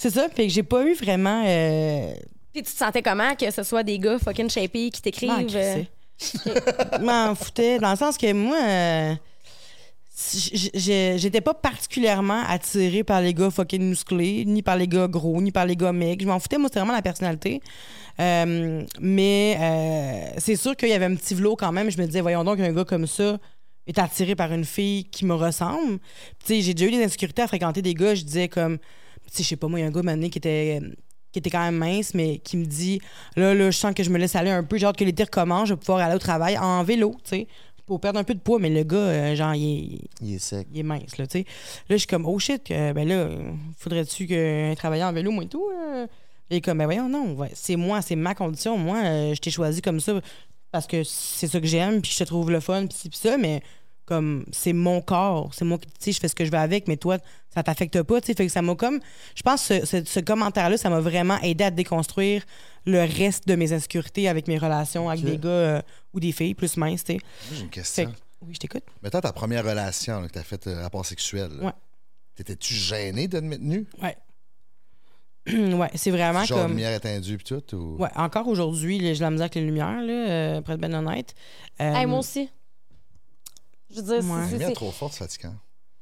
c'est 0.03 0.19
ça. 0.19 0.27
Fait 0.29 0.47
que 0.47 0.53
j'ai 0.53 0.63
pas 0.63 0.83
eu 0.83 0.93
vraiment. 0.93 1.43
Euh, 1.45 2.13
Puis 2.53 2.63
tu 2.63 2.71
te 2.71 2.77
sentais 2.77 3.01
comment 3.01 3.35
que 3.35 3.49
ce 3.51 3.63
soit 3.63 3.83
des 3.83 3.97
gars 3.99 4.19
fucking 4.19 4.49
shapy 4.49 4.91
qui 4.91 5.01
t'écrivent? 5.01 5.29
m'en 5.31 5.45
euh? 5.55 5.83
Je 6.19 7.01
m'en 7.03 7.35
foutais. 7.35 7.79
Dans 7.79 7.91
le 7.91 7.97
sens 7.97 8.17
que 8.17 8.31
moi, 8.33 8.57
euh, 8.61 9.13
j- 10.33 10.71
j- 10.73 11.17
j'étais 11.17 11.41
pas 11.41 11.53
particulièrement 11.53 12.43
attirée 12.47 13.03
par 13.03 13.21
les 13.21 13.33
gars 13.33 13.49
fucking 13.49 13.81
musclés, 13.81 14.45
ni 14.45 14.61
par 14.61 14.77
les 14.77 14.87
gars 14.87 15.07
gros, 15.07 15.41
ni 15.41 15.51
par 15.51 15.65
les 15.65 15.75
gars 15.75 15.91
mecs. 15.91 16.21
Je 16.21 16.27
m'en 16.27 16.39
foutais, 16.39 16.57
moi, 16.57 16.67
c'était 16.69 16.79
vraiment 16.79 16.93
la 16.93 17.01
personnalité. 17.01 17.61
Euh, 18.19 18.83
mais 18.99 19.57
euh, 19.59 20.33
c'est 20.37 20.55
sûr 20.55 20.75
qu'il 20.75 20.89
y 20.89 20.93
avait 20.93 21.05
un 21.05 21.15
petit 21.15 21.33
vlot 21.33 21.55
quand 21.55 21.71
même. 21.71 21.89
Je 21.89 21.97
me 21.99 22.05
disais, 22.05 22.21
voyons 22.21 22.43
donc, 22.43 22.59
un 22.59 22.71
gars 22.71 22.85
comme 22.85 23.07
ça 23.07 23.37
est 23.87 23.97
attiré 23.99 24.35
par 24.35 24.53
une 24.53 24.63
fille 24.65 25.05
qui 25.05 25.25
me 25.25 25.33
ressemble. 25.33 25.97
Puis, 25.97 26.37
Tu 26.45 26.53
sais, 26.55 26.61
j'ai 26.61 26.73
déjà 26.73 26.89
eu 26.89 26.91
des 26.97 27.03
insécurités 27.03 27.41
à 27.41 27.47
fréquenter 27.47 27.81
des 27.81 27.95
gars. 27.95 28.13
Je 28.15 28.23
disais 28.23 28.47
comme, 28.47 28.77
sais, 29.31 29.43
je 29.43 29.47
sais 29.49 29.55
pas, 29.55 29.67
moi, 29.67 29.79
il 29.79 29.83
y 29.83 29.85
a 29.85 29.87
un 29.87 29.91
gars 29.91 30.03
maintenant 30.03 30.29
qui 30.29 30.37
était 30.37 30.81
qui 31.31 31.39
était 31.39 31.49
quand 31.49 31.63
même 31.63 31.75
mince, 31.77 32.13
mais 32.13 32.37
qui 32.37 32.57
me 32.57 32.65
dit 32.65 33.01
là, 33.35 33.55
là, 33.55 33.71
je 33.71 33.77
sens 33.77 33.93
que 33.95 34.03
je 34.03 34.09
me 34.11 34.19
laisse 34.19 34.35
aller 34.35 34.51
un 34.51 34.63
peu. 34.63 34.77
J'ai 34.77 34.85
hâte 34.85 34.97
que 34.97 35.03
l'été 35.03 35.23
recommence, 35.23 35.69
je 35.69 35.73
vais 35.73 35.79
pouvoir 35.79 35.99
aller 35.99 36.15
au 36.15 36.19
travail 36.19 36.57
en 36.59 36.83
vélo, 36.83 37.15
tu 37.23 37.29
sais, 37.31 37.47
pour 37.87 37.99
perdre 37.99 38.19
un 38.19 38.23
peu 38.23 38.35
de 38.35 38.39
poids. 38.39 38.59
Mais 38.59 38.69
le 38.69 38.83
gars, 38.83 38.97
euh, 38.97 39.35
genre, 39.35 39.55
il 39.55 39.95
est, 39.95 39.99
Il 40.21 40.35
est 40.35 40.39
sec. 40.39 40.67
il 40.71 40.79
est 40.81 40.83
mince, 40.83 41.17
là, 41.17 41.25
tu 41.25 41.39
sais. 41.39 41.45
Là, 41.89 41.95
je 41.95 41.97
suis 41.97 42.07
comme, 42.07 42.27
oh 42.27 42.37
shit, 42.37 42.69
euh, 42.69 42.93
ben 42.93 43.07
là, 43.07 43.15
euh, 43.15 43.51
faudrait-tu 43.79 44.27
que 44.27 44.75
travailler 44.75 45.03
en 45.03 45.11
vélo, 45.11 45.31
moi 45.31 45.43
et 45.43 45.47
tout? 45.47 45.65
euh? 45.73 46.05
Et 46.51 46.61
comme, 46.61 46.77
ben 46.77 46.85
voyons, 46.85 47.09
non, 47.09 47.33
ouais, 47.33 47.49
c'est 47.55 47.77
moi, 47.77 48.03
c'est 48.03 48.15
ma 48.15 48.35
condition. 48.35 48.77
Moi, 48.77 48.97
euh, 49.03 49.33
je 49.33 49.39
t'ai 49.41 49.49
choisi 49.49 49.81
comme 49.81 49.99
ça 49.99 50.21
parce 50.71 50.85
que 50.85 51.03
c'est 51.03 51.47
ça 51.47 51.59
que 51.59 51.65
j'aime, 51.65 51.99
puis 52.01 52.11
je 52.11 52.17
te 52.19 52.23
trouve 52.25 52.51
le 52.51 52.59
fun, 52.59 52.85
puis 52.85 53.09
puis 53.09 53.17
ça, 53.19 53.37
mais 53.37 53.61
comme, 54.05 54.45
c'est 54.51 54.73
mon 54.73 55.01
corps, 55.01 55.53
c'est 55.53 55.65
moi 55.65 55.77
qui, 55.77 55.87
tu 55.87 55.93
sais, 55.99 56.11
je 56.11 56.19
fais 56.19 56.27
ce 56.27 56.35
que 56.35 56.43
je 56.45 56.51
veux 56.51 56.57
avec, 56.57 56.87
mais 56.87 56.97
toi, 56.97 57.17
ça 57.53 57.63
t'affecte 57.63 58.01
pas, 58.03 58.19
tu 58.21 58.27
sais. 58.27 58.33
Fait 58.33 58.45
que 58.45 58.51
ça 58.51 58.61
m'a 58.61 58.75
comme, 58.75 58.99
je 59.35 59.41
pense 59.43 59.67
que 59.67 59.85
ce, 59.85 59.85
ce- 59.85 60.05
ce 60.05 60.19
commentaire-là, 60.19 60.77
ça 60.77 60.89
m'a 60.89 60.99
vraiment 60.99 61.39
aidé 61.41 61.63
à 61.63 61.71
déconstruire 61.71 62.43
le 62.85 62.99
reste 63.01 63.47
de 63.47 63.55
mes 63.55 63.71
insécurités 63.71 64.27
avec 64.27 64.47
mes 64.47 64.57
relations 64.57 65.09
avec 65.09 65.23
des 65.23 65.37
gars 65.37 65.49
euh, 65.49 65.81
ou 66.13 66.19
des 66.19 66.31
filles 66.33 66.53
plus 66.53 66.75
minces, 66.77 67.03
tu 67.05 67.13
sais. 67.13 67.19
J'ai 67.53 67.61
une 67.61 67.69
question. 67.69 68.05
que, 68.05 68.17
oui, 68.41 68.53
je 68.55 68.59
t'écoute. 68.59 68.83
Mettons 69.01 69.21
ta 69.21 69.31
première 69.31 69.63
relation, 69.63 70.19
là, 70.21 70.27
que 70.27 70.33
t'as 70.33 70.43
fait 70.43 70.67
euh, 70.67 70.81
rapport 70.81 71.05
sexuel. 71.05 71.49
là. 71.59 71.65
Ouais. 71.67 71.71
T'étais-tu 72.35 72.73
gêné 72.73 73.27
de 73.27 73.39
te 73.39 73.43
mettre 73.45 73.63
nu? 73.63 73.85
Ouais. 74.01 74.17
ouais, 75.47 75.89
c'est 75.95 76.11
vraiment 76.11 76.43
Genre 76.45 76.59
comme. 76.61 76.71
lumière 76.71 76.93
éteindue 76.95 77.37
pis 77.37 77.43
tout? 77.43 77.75
Ou... 77.75 78.01
Ouais, 78.01 78.09
encore 78.15 78.47
aujourd'hui, 78.47 78.97
là, 78.99 79.13
j'ai 79.13 79.19
la 79.21 79.29
misère 79.29 79.43
avec 79.45 79.55
les 79.55 79.61
lumières, 79.65 80.01
là, 80.01 80.29
euh, 80.29 80.61
pour 80.61 80.73
être 80.73 80.79
ben 80.79 80.93
honnête. 80.93 81.33
Euh, 81.81 81.93
Hey, 81.93 82.05
moi 82.05 82.19
aussi. 82.19 82.49
Je 83.95 84.01
veux 84.01 84.19
dire, 84.21 84.23
c'est- 84.49 84.65
Ouais. 84.65 84.73
Trop 84.73 84.91
forte, 84.91 85.13
c'est 85.13 85.19
fatigant. 85.19 85.53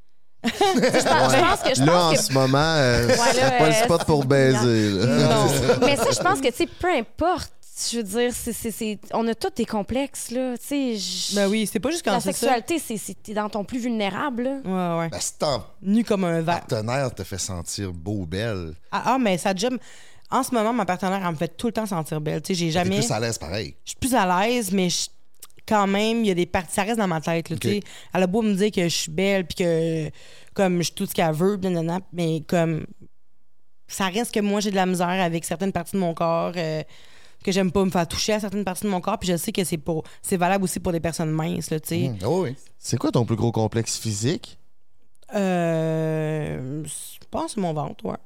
je 0.43 0.49
pense 0.49 1.33
je 1.33 1.39
pense 1.39 1.59
que 1.61 1.75
je 1.75 1.83
Là, 1.83 1.91
pense 1.91 2.11
en 2.13 2.15
que 2.15 2.21
ce 2.21 2.33
moment, 2.33 2.57
euh, 2.57 3.07
Ouais, 3.07 3.15
c'est 3.33 3.57
pas 3.59 3.67
le 3.67 3.73
spot 3.73 4.05
pour 4.05 4.25
baiser. 4.25 4.89
là. 4.91 5.45
Mais 5.81 5.95
ça, 5.95 6.09
je 6.11 6.19
pense 6.19 6.41
que, 6.41 6.47
tu 6.47 6.55
sais, 6.55 6.67
peu 6.67 6.89
importe. 6.91 7.51
Je 7.91 7.97
veux 7.97 8.03
dire, 8.03 8.31
c'est, 8.33 8.53
c'est, 8.53 8.69
c'est- 8.71 8.99
on 9.13 9.27
a 9.27 9.33
tous 9.35 9.49
des 9.55 9.65
complexes, 9.65 10.29
là. 10.31 10.55
Tu 10.57 10.65
sais, 10.67 10.97
je- 10.97 11.35
Ben 11.35 11.47
oui, 11.47 11.67
c'est 11.71 11.79
pas 11.79 11.89
juste 11.89 12.03
quand 12.03 12.11
la 12.11 12.19
c'est 12.19 12.31
ça. 12.33 12.39
sexualité, 12.39 12.79
c'est, 12.79 12.97
c'est, 12.97 13.15
t'es 13.21 13.33
dans 13.33 13.49
ton 13.49 13.63
plus 13.63 13.79
vulnérable, 13.79 14.43
là. 14.43 14.95
Ouais, 14.97 14.99
ouais. 14.99 15.09
Ben, 15.09 15.19
si 15.19 15.37
ton 15.37 15.63
Nu 15.81 16.03
comme 16.03 16.23
un 16.25 16.41
verre. 16.41 16.59
partenaire 16.65 17.13
te 17.13 17.23
fait 17.23 17.37
sentir 17.39 17.91
beau 17.93 18.17
ou 18.21 18.25
belle, 18.27 18.73
Ah, 18.91 19.03
ah, 19.13 19.17
mais 19.19 19.37
ça 19.37 19.55
job. 19.55 19.77
En 20.29 20.43
ce 20.43 20.53
moment, 20.53 20.73
ma 20.73 20.85
partenaire, 20.85 21.21
elle 21.25 21.31
me 21.31 21.35
fait 21.37 21.49
tout 21.57 21.67
le 21.67 21.73
temps 21.73 21.85
sentir 21.85 22.21
belle. 22.21 22.41
Tu 22.41 22.53
sais, 22.53 22.59
j'ai 22.59 22.65
t'es 22.67 22.71
jamais. 22.71 22.97
plus 22.97 23.11
à 23.11 23.19
l'aise 23.19 23.37
pareil. 23.37 23.75
Je 23.83 23.89
suis 23.91 23.99
plus 23.99 24.15
à 24.15 24.25
l'aise, 24.47 24.71
mais 24.71 24.89
je- 24.89 25.07
quand 25.67 25.87
même, 25.87 26.19
il 26.19 26.27
y 26.27 26.31
a 26.31 26.35
des 26.35 26.45
parties. 26.45 26.73
Ça 26.73 26.83
reste 26.83 26.97
dans 26.97 27.07
ma 27.07 27.21
tête. 27.21 27.49
Là, 27.49 27.55
Ok. 27.55 27.61
tu 27.61 27.69
sais. 27.69 27.79
Elle 28.13 28.23
a 28.23 28.27
beau 28.27 28.41
me 28.41 28.53
dire 28.53 28.71
que 28.71 28.83
je 28.83 28.95
suis 28.95 29.11
belle, 29.11 29.45
puis 29.45 29.55
que 29.63 30.09
comme 30.53 30.77
je 30.79 30.83
suis 30.83 30.93
tout 30.93 31.05
ce 31.05 31.13
qu'elle 31.13 31.33
veut, 31.33 31.59
mais 32.13 32.41
comme. 32.47 32.85
ça 33.87 34.07
reste 34.07 34.33
que 34.33 34.39
moi, 34.39 34.59
j'ai 34.59 34.71
de 34.71 34.75
la 34.75 34.85
misère 34.85 35.07
avec 35.09 35.43
certaines 35.45 35.71
parties 35.71 35.93
de 35.93 35.99
mon 36.01 36.13
corps. 36.13 36.53
euh, 36.55 36.83
que 37.43 37.51
j'aime 37.51 37.71
pas 37.71 37.83
me 37.83 37.89
faire 37.89 38.07
toucher 38.07 38.33
à 38.33 38.39
certaines 38.39 38.63
parties 38.63 38.83
de 38.83 38.89
mon 38.89 39.01
corps. 39.01 39.17
Puis 39.17 39.29
je 39.29 39.35
sais 39.35 39.51
que 39.51 39.63
c'est 39.63 39.79
pour 39.79 40.03
c'est 40.21 40.37
valable 40.37 40.63
aussi 40.63 40.79
pour 40.79 40.91
des 40.91 40.99
personnes 40.99 41.31
minces, 41.31 41.71
là, 41.71 41.79
tu 41.79 41.87
sais. 41.89 42.09
Mmh. 42.09 42.17
Oh 42.25 42.43
oui. 42.43 42.55
C'est 42.77 42.97
quoi 42.97 43.11
ton 43.11 43.25
plus 43.25 43.35
gros 43.35 43.51
complexe 43.51 43.97
physique? 43.97 44.59
Euh, 45.51 46.83
je 46.83 47.25
pense 47.29 47.45
que 47.45 47.51
c'est 47.55 47.61
mon 47.61 47.73
ventre, 47.73 48.05
ouais. 48.05 48.17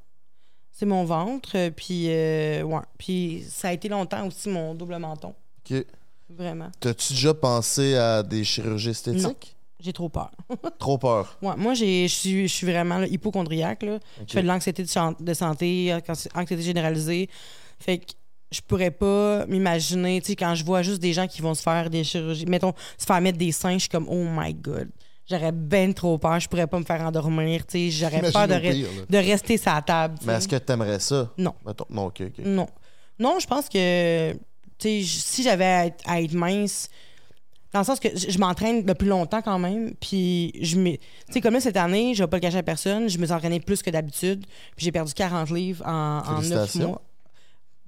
C'est 0.71 0.85
mon 0.85 1.05
ventre, 1.05 1.51
euh, 1.55 1.69
puis 1.71 2.07
euh, 2.09 2.63
ouais. 2.63 2.81
Puis 2.97 3.45
ça 3.49 3.69
a 3.69 3.73
été 3.73 3.87
longtemps 3.87 4.27
aussi 4.27 4.49
mon 4.49 4.75
double 4.75 4.97
menton, 4.97 5.33
Ok. 5.71 5.85
Vraiment. 6.29 6.69
T'as-tu 6.79 7.13
déjà 7.13 7.33
pensé 7.33 7.95
à 7.95 8.23
des 8.23 8.43
chirurgies 8.43 8.89
esthétiques? 8.89 9.55
J'ai 9.81 9.93
trop 9.93 10.09
peur. 10.09 10.31
Trop 10.79 10.97
peur? 10.97 11.37
Ouais, 11.43 11.53
moi, 11.57 11.73
j'ai- 11.75 12.07
je 12.07 12.47
suis 12.47 12.65
vraiment 12.65 12.97
là, 12.97 13.07
hypochondriaque. 13.07 13.83
Là. 13.83 13.99
Je 14.27 14.33
fais 14.33 14.41
de 14.41 14.47
l'anxiété 14.47 14.83
de, 14.83 15.23
de 15.23 15.33
santé, 15.33 15.93
euh, 15.93 15.99
anxiété 16.33 16.63
généralisée. 16.63 17.29
Fait 17.77 17.99
que 17.99 18.05
je 18.51 18.61
pourrais 18.61 18.89
pas 18.89 19.45
m'imaginer, 19.45 20.21
tu 20.21 20.27
sais, 20.27 20.35
quand 20.35 20.55
je 20.55 20.63
vois 20.65 20.81
juste 20.81 21.01
des 21.01 21.13
gens 21.13 21.27
qui 21.27 21.41
vont 21.41 21.53
se 21.53 21.61
faire 21.61 21.89
des 21.91 22.03
chirurgies, 22.03 22.45
mettons, 22.47 22.73
se 22.97 23.05
faire 23.05 23.21
mettre 23.21 23.37
des 23.37 23.51
seins, 23.51 23.73
je 23.73 23.79
suis 23.79 23.89
comme, 23.89 24.07
oh 24.09 24.25
my 24.27 24.53
god. 24.55 24.89
J'aurais 25.29 25.51
ben 25.51 25.93
trop 25.93 26.17
peur. 26.17 26.39
Je 26.39 26.47
pourrais 26.47 26.67
pas 26.67 26.79
me 26.79 26.85
faire 26.85 27.01
endormir, 27.01 27.65
tu 27.67 27.91
sais. 27.91 27.91
J'aurais 27.91 28.21
peur 28.31 28.47
de, 28.47 28.53
re- 28.53 28.71
pire, 28.71 28.87
de 29.09 29.17
rester 29.17 29.57
sur 29.57 29.71
la 29.73 29.81
table. 29.83 30.15
Mais 30.25 30.33
est-ce 30.33 30.47
que 30.47 30.55
t'aimerais 30.55 30.99
ça? 30.99 31.31
Non. 31.37 31.53
Mettons- 31.65 31.85
Non, 31.89 32.05
ok, 32.05 32.23
ok. 32.27 32.45
Non. 32.45 32.67
Non, 33.19 33.37
je 33.39 33.45
pense 33.45 33.67
que, 33.69 34.33
sais, 34.89 35.01
si 35.03 35.43
j'avais 35.43 35.65
à 35.65 35.85
être, 35.87 36.03
à 36.05 36.21
être 36.21 36.33
mince, 36.33 36.89
dans 37.73 37.79
le 37.79 37.85
sens 37.85 37.99
que 37.99 38.07
je 38.15 38.29
je 38.31 38.37
m'entraîne 38.39 38.83
depuis 38.83 39.07
longtemps 39.07 39.41
quand 39.41 39.59
même, 39.59 39.93
puis 39.99 40.53
je 40.61 40.77
me... 40.77 40.91
Tu 40.91 40.99
sais, 41.31 41.41
comme 41.41 41.53
là, 41.53 41.59
cette 41.59 41.75
année, 41.77 42.13
je 42.13 42.23
vais 42.23 42.27
pas 42.29 42.37
le 42.37 42.41
cacher 42.41 42.57
à 42.59 42.63
personne, 42.63 43.09
je 43.09 43.17
me 43.17 43.25
suis 43.25 43.33
entraînée 43.33 43.59
plus 43.59 43.81
que 43.81 43.89
d'habitude, 43.89 44.45
puis 44.75 44.85
j'ai 44.85 44.91
perdu 44.91 45.13
40 45.13 45.49
livres 45.51 45.83
en, 45.85 46.19
en 46.25 46.33
9 46.35 46.43
Félicitations. 46.43 46.87
mois. 46.89 47.01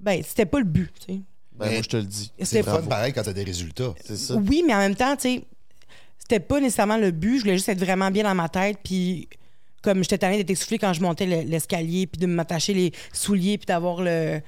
Ben, 0.00 0.22
c'était 0.26 0.46
pas 0.46 0.58
le 0.58 0.64
but, 0.66 0.92
tu 1.06 1.14
sais. 1.14 1.20
Ben, 1.56 1.72
moi, 1.72 1.82
je 1.82 1.88
te 1.88 1.96
le 1.96 2.04
dis. 2.04 2.30
C'est 2.38 2.44
C'était 2.44 2.62
fun 2.62 2.82
pareil 2.82 3.12
quand 3.12 3.22
t'as 3.22 3.32
des 3.32 3.42
résultats. 3.44 3.92
C'est 4.04 4.16
ça. 4.16 4.34
Oui, 4.36 4.62
mais 4.66 4.74
en 4.74 4.78
même 4.78 4.94
temps, 4.94 5.16
tu 5.16 5.22
sais, 5.22 5.44
c'était 6.18 6.38
pas 6.40 6.60
nécessairement 6.60 6.98
le 6.98 7.10
but. 7.10 7.38
Je 7.38 7.42
voulais 7.42 7.56
juste 7.56 7.68
être 7.68 7.80
vraiment 7.80 8.10
bien 8.12 8.22
dans 8.24 8.34
ma 8.34 8.48
tête. 8.48 8.76
Puis, 8.84 9.28
comme 9.82 10.02
j'étais 10.04 10.18
tannée 10.18 10.36
d'être 10.36 10.50
essoufflée 10.50 10.78
quand 10.78 10.92
je 10.92 11.00
montais 11.00 11.26
le- 11.26 11.48
l'escalier, 11.48 12.06
puis 12.06 12.20
de 12.20 12.26
m'attacher 12.26 12.74
les 12.74 12.92
souliers, 13.12 13.58
puis 13.58 13.66
d'avoir 13.66 14.02
le, 14.02 14.40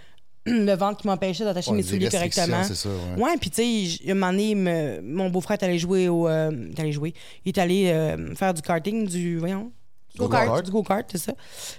le 0.66 0.74
ventre 0.74 1.01
qui 1.01 1.07
m'empêchait 1.07 1.44
d'attacher 1.44 1.70
Ouais, 1.70 1.76
mes 1.78 1.82
souliers 1.82 2.09
correctement. 2.11 2.64
C'est 2.64 2.74
ça, 2.74 2.88
ouais. 2.88 3.22
Ouais, 3.22 3.36
puis 3.40 3.51
tu 3.51 3.96
sais, 3.98 4.11
un 4.11 4.14
moment 4.14 4.32
donné, 4.32 4.55
me- 4.55 5.01
mon 5.03 5.30
beau-frère 5.30 5.59
est 5.61 5.64
allé 5.64 5.78
jouer 5.78 6.09
au. 6.09 6.28
euh, 6.28 6.51
il 6.53 6.70
est 6.70 6.80
allé 6.80 6.92
jouer. 6.92 7.14
Il 7.44 7.48
est 7.51 7.59
allé 7.59 7.88
euh, 7.90 8.34
faire 8.34 8.53
du 8.55 8.62
karting, 8.62 9.07
du. 9.09 9.38
Voyons. 9.38 9.72
Go-kart? 10.16 10.64
Du 10.64 10.70
go-kart, 10.72 11.07
c'est 11.11 11.18
ça. 11.18 11.32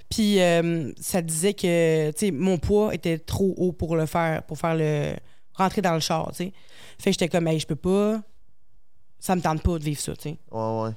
Puis 0.09 0.39
euh, 0.41 0.91
ça 0.99 1.21
disait 1.21 1.53
que, 1.53 2.11
tu 2.11 2.17
sais, 2.27 2.31
mon 2.31 2.57
poids 2.57 2.93
était 2.95 3.17
trop 3.19 3.53
haut 3.57 3.73
pour 3.73 3.95
le 3.97 4.05
faire, 4.05 4.43
pour 4.43 4.57
faire 4.57 4.75
le. 4.75 5.13
rentrer 5.53 5.81
dans 5.81 5.93
le 5.93 5.99
char, 5.99 6.29
tu 6.31 6.37
sais. 6.45 6.53
Fait 6.97 7.09
que 7.09 7.13
j'étais 7.19 7.27
comme, 7.29 7.47
hey, 7.47 7.59
je 7.59 7.67
peux 7.67 7.75
pas. 7.75 8.21
Ça 9.19 9.35
me 9.35 9.41
tente 9.41 9.61
pas 9.61 9.77
de 9.77 9.83
vivre 9.83 9.99
ça, 9.99 10.15
tu 10.15 10.29
sais. 10.29 10.37
Ouais, 10.51 10.81
ouais. 10.83 10.89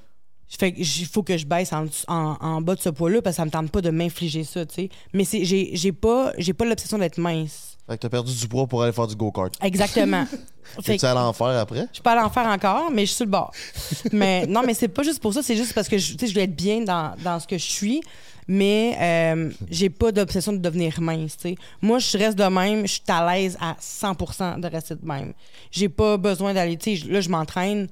Fait 0.49 0.73
que 0.73 0.79
il 0.79 1.07
faut 1.07 1.23
que 1.23 1.37
je 1.37 1.47
baisse 1.47 1.73
en, 1.73 1.87
en, 2.07 2.37
en 2.41 2.61
bas 2.61 2.75
de 2.77 2.81
ce 2.81 2.89
poids-là 2.91 3.21
parce 3.23 3.37
que 3.37 3.43
ça 3.43 3.45
me 3.45 3.51
tente 3.51 3.71
pas 3.71 3.81
de 3.81 3.91
m'infliger 3.91 4.45
ça, 4.45 4.65
tu 4.67 4.75
sais. 4.75 4.89
Mais 5.13 5.25
j'ai, 5.25 5.71
j'ai 5.75 5.93
pas, 5.93 6.33
j'ai 6.39 6.53
pas 6.53 6.65
l'obsession 6.65 6.99
d'être 6.99 7.19
mince. 7.19 7.77
Fait 7.89 7.97
que 7.97 8.03
t'as 8.03 8.09
perdu 8.09 8.33
du 8.35 8.49
poids 8.49 8.67
pour 8.67 8.83
aller 8.83 8.93
faire 8.93 9.07
du 9.07 9.17
go-kart. 9.17 9.53
Exactement. 9.63 10.25
fait 10.83 10.97
que- 10.97 11.05
allé 11.07 11.19
en 11.21 11.33
faire 11.33 11.49
après? 11.49 11.87
je 11.93 12.01
peux 12.01 12.11
aller 12.11 12.21
en 12.23 12.31
faire 12.31 12.47
encore, 12.47 12.91
mais 12.91 13.03
je 13.03 13.07
suis 13.09 13.17
sur 13.17 13.25
le 13.27 13.31
bord. 13.33 13.53
mais 14.13 14.47
non, 14.47 14.63
mais 14.65 14.75
c'est 14.75 14.89
pas 14.89 15.03
juste 15.03 15.21
pour 15.21 15.35
ça, 15.35 15.43
c'est 15.43 15.57
juste 15.57 15.75
parce 15.75 15.89
que 15.89 15.99
je, 15.99 16.15
tu 16.15 16.27
je 16.27 16.33
voulais 16.33 16.45
être 16.45 16.57
bien 16.57 16.81
dans, 16.83 17.15
dans 17.23 17.39
ce 17.41 17.47
que 17.47 17.59
je 17.59 17.65
suis, 17.65 18.01
mais 18.47 18.97
euh, 19.01 19.51
j'ai 19.71 19.91
pas 19.91 20.13
d'obsession 20.13 20.53
de 20.53 20.59
devenir 20.59 21.01
mince. 21.01 21.37
tu. 21.37 21.57
Moi, 21.83 21.99
je 21.99 22.17
reste 22.17 22.39
de 22.39 22.45
même, 22.45 22.87
je 22.87 22.93
suis 22.93 23.03
à 23.09 23.35
l'aise 23.35 23.59
à 23.61 23.75
100% 23.81 24.61
de 24.61 24.67
rester 24.69 24.95
de 24.95 25.05
même. 25.05 25.33
J'ai 25.71 25.89
pas 25.89 26.17
besoin 26.17 26.55
d'aller, 26.55 26.77
tu 26.79 26.95
là, 27.09 27.21
je 27.21 27.29
m'entraîne 27.29 27.89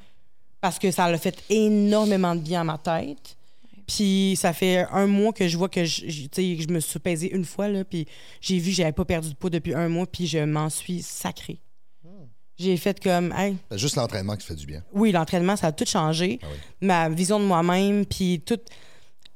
parce 0.63 0.79
que 0.79 0.91
ça 0.91 1.05
a 1.05 1.19
fait 1.19 1.43
énormément 1.51 2.35
de 2.35 2.41
bien 2.41 2.63
à 2.63 2.65
ma 2.65 2.79
tête. 2.79 3.37
Puis 3.87 4.39
ça 4.41 4.53
fait 4.55 4.87
un 4.93 5.07
mois 5.07 5.33
que 5.33 5.47
je 5.49 5.59
vois 5.59 5.69
que 5.69 5.85
je, 5.85 6.09
je- 6.09 6.73
me 6.73 6.81
suis 6.81 6.99
pesée 7.01 7.31
une 7.35 7.45
fois, 7.45 7.69
là, 7.69 7.85
puis 7.85 8.07
j'ai 8.41 8.59
vu 8.59 8.71
que 8.71 8.77
j'avais 8.77 8.93
pas 8.93 9.05
perdu 9.05 9.29
de 9.31 9.35
poids 9.35 9.51
depuis 9.51 9.75
un 9.75 9.89
mois, 9.89 10.07
puis 10.07 10.27
je 10.27 10.39
m'en 10.39 10.71
suis 10.71 11.03
sacrée. 11.03 11.59
J'ai 12.59 12.77
fait 12.77 13.03
comme, 13.03 13.33
hey, 13.37 13.57
juste 13.73 13.97
l'entraînement 13.97 14.37
qui 14.37 14.47
fait 14.47 14.55
du 14.55 14.67
bien. 14.67 14.83
oui, 14.95 15.11
l'entraînement, 15.11 15.57
ça 15.57 15.69
a 15.69 15.73
tout 15.73 15.85
changé. 15.87 16.39
Ah 16.43 16.47
oui. 16.53 16.59
Ma 16.87 17.09
vision 17.09 17.41
de 17.41 17.45
moi-même, 17.45 18.07
puis 18.07 18.41
tout. 18.47 18.59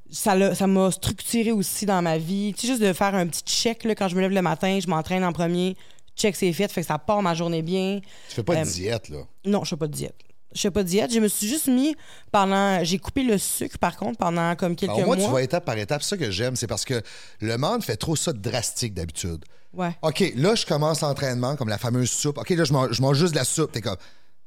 Ça 0.09 0.37
l'a- 0.37 0.55
ça 0.55 0.69
m'a 0.69 0.93
structuré 0.93 1.51
aussi 1.51 1.85
dans 1.85 2.01
ma 2.01 2.17
vie. 2.17 2.55
Tu 2.55 2.61
sais, 2.63 2.67
juste 2.69 2.83
de 2.83 2.93
faire 2.93 3.15
un 3.17 3.27
petit 3.27 3.43
check, 3.43 3.83
là, 3.83 3.97
quand 3.97 4.07
je 4.07 4.15
me 4.15 4.21
lève 4.21 4.31
le 4.31 4.43
matin, 4.43 4.79
je 4.81 4.87
m'entraîne 4.87 5.25
en 5.25 5.33
premier, 5.33 5.77
check 6.15 6.37
c'est 6.37 6.53
fait, 6.53 6.71
fait 6.71 6.83
que 6.83 6.87
ça 6.87 6.99
part 6.99 7.21
ma 7.23 7.35
journée 7.35 7.63
bien. 7.63 8.01
Tu 8.29 8.35
fais 8.37 8.45
pas 8.45 8.55
Euh, 8.59 8.65
de 8.65 8.71
diète, 8.71 9.09
là. 9.09 9.19
Non, 9.45 9.65
je 9.65 9.71
fais 9.71 9.77
pas 9.77 9.89
de 9.89 9.93
diète. 9.93 10.15
Je 10.55 10.61
fais 10.63 10.71
pas 10.71 10.83
de 10.83 10.89
diète. 10.89 11.13
Je 11.13 11.21
me 11.21 11.29
suis 11.29 11.47
juste 11.49 11.67
mis 11.67 11.95
pendant. 12.33 12.83
J'ai 12.85 12.99
coupé 12.99 13.23
le 13.25 13.37
sucre, 13.39 13.79
par 13.79 13.97
contre, 13.97 14.19
pendant 14.19 14.55
comme 14.57 14.75
quelques 14.77 14.93
Alors, 14.93 15.07
moi, 15.07 15.17
mois. 15.17 15.27
tu 15.27 15.33
vas 15.33 15.43
étape 15.43 15.65
par 15.65 15.77
étape. 15.77 16.03
C'est 16.03 16.11
ça 16.11 16.17
que 16.17 16.31
j'aime. 16.31 16.57
C'est 16.57 16.67
parce 16.67 16.85
que 16.85 17.03
le 17.41 17.59
monde 17.59 17.83
fait 17.83 17.97
trop 17.97 18.17
ça 18.17 18.33
de 18.33 18.39
drastique 18.39 18.95
d'habitude. 18.95 19.45
Ouais. 19.75 19.91
OK, 20.03 20.33
là, 20.37 20.55
je 20.55 20.65
commence 20.65 21.03
l'entraînement 21.03 21.57
comme 21.57 21.69
la 21.69 21.77
fameuse 21.79 22.11
soupe. 22.11 22.39
OK, 22.39 22.49
là, 22.51 22.65
je 22.65 22.73
mange, 22.73 22.93
je 22.93 23.03
mange 23.03 23.19
juste 23.19 23.33
de 23.33 23.39
la 23.39 23.45
soupe. 23.45 23.73
T'es 23.73 23.83
comme, 23.83 23.97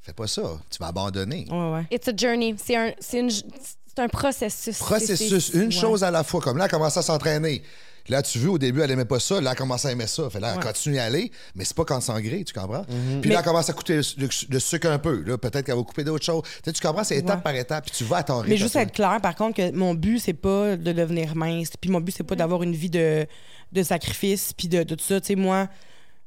fais 0.02 0.14
pas 0.14 0.26
ça. 0.26 0.42
Tu 0.72 0.80
vas 0.80 0.88
abandonner. 0.88 1.46
Ouais, 1.52 1.72
ouais. 1.74 1.86
It's 1.92 2.08
a 2.08 2.14
journey. 2.16 2.56
C'est 2.58 2.76
un, 2.76 2.92
c'est 3.00 3.20
une- 3.20 3.30
c'est 3.30 4.00
un 4.00 4.08
processus. 4.08 4.80
Processus, 4.80 5.30
C'est- 5.46 5.52
c'est- 5.52 5.58
une 5.60 5.66
ouais. 5.66 5.72
chose 5.72 6.04
à 6.04 6.10
la 6.10 6.24
fois. 6.24 6.42
Comme 6.42 6.58
là, 6.58 6.66
elle 6.66 6.72
commence 6.72 6.98
à 6.98 7.02
s'entraîner. 7.04 7.62
Là, 8.10 8.22
tu 8.22 8.40
veux, 8.40 8.50
au 8.50 8.58
début, 8.58 8.82
elle 8.82 8.92
aimait 8.92 9.06
pas 9.06 9.20
ça. 9.20 9.40
Là, 9.40 9.52
elle 9.52 9.58
commence 9.58 9.86
à 9.86 9.92
aimer 9.92 10.08
ça. 10.08 10.30
Fait 10.30 10.40
là, 10.40 10.50
elle 10.54 10.58
Ouais. 10.60 10.64
continue 10.66 10.98
à 11.00 11.04
aller, 11.06 11.32
mais 11.56 11.64
c'est 11.64 11.76
pas 11.76 11.86
quand 11.86 12.02
c'est 12.02 12.12
en 12.12 12.20
gré, 12.20 12.44
tu 12.44 12.54
comprends? 12.54 12.86
Mhm. 12.90 13.22
Puis 13.22 13.30
Mais- 13.30 13.36
là, 13.36 13.40
elle 13.40 13.46
commence 13.46 13.70
à 13.70 13.74
coûter 13.74 13.98
le, 13.98 14.02
le- 14.18 14.30
le 14.50 14.60
sucre 14.60 14.88
un 14.90 15.00
peu. 15.00 15.22
Là, 15.24 15.38
peut-être 15.38 15.62
qu'elle 15.66 15.76
va 15.78 15.84
couper 15.84 16.04
d'autres 16.04 16.26
choses. 16.26 16.42
Tu, 16.64 16.72
comprends? 16.82 17.04
C'est 17.04 17.18
étape 17.18 17.38
Ouais. 17.38 17.44
par 17.44 17.56
étape, 17.56 17.86
puis 17.86 17.96
tu 17.96 18.04
vas 18.04 18.18
à 18.18 18.24
ton 18.24 18.38
rythme. 18.40 18.50
Mais 18.50 18.58
juste 18.58 18.76
être 18.76 18.92
clair, 18.92 19.20
par 19.22 19.36
contre, 19.36 19.56
que 19.58 19.72
mon 19.72 19.94
but, 19.94 20.20
c'est 20.20 20.34
pas 20.34 20.76
de 20.76 20.92
devenir 20.92 21.36
mince. 21.36 21.70
Puis 21.80 21.90
mon 21.92 22.02
but, 22.02 22.14
c'est 22.18 22.24
pas 22.24 22.36
d'avoir 22.36 22.64
une 22.64 22.74
vie 22.76 22.90
de, 22.90 23.26
de 23.72 23.84
sacrifice, 23.84 24.54
puis 24.54 24.68
de, 24.68 24.84
de 24.84 24.96
tout 24.96 25.06
ça. 25.06 25.22
Tu 25.22 25.28
sais, 25.28 25.36
moi, 25.36 25.68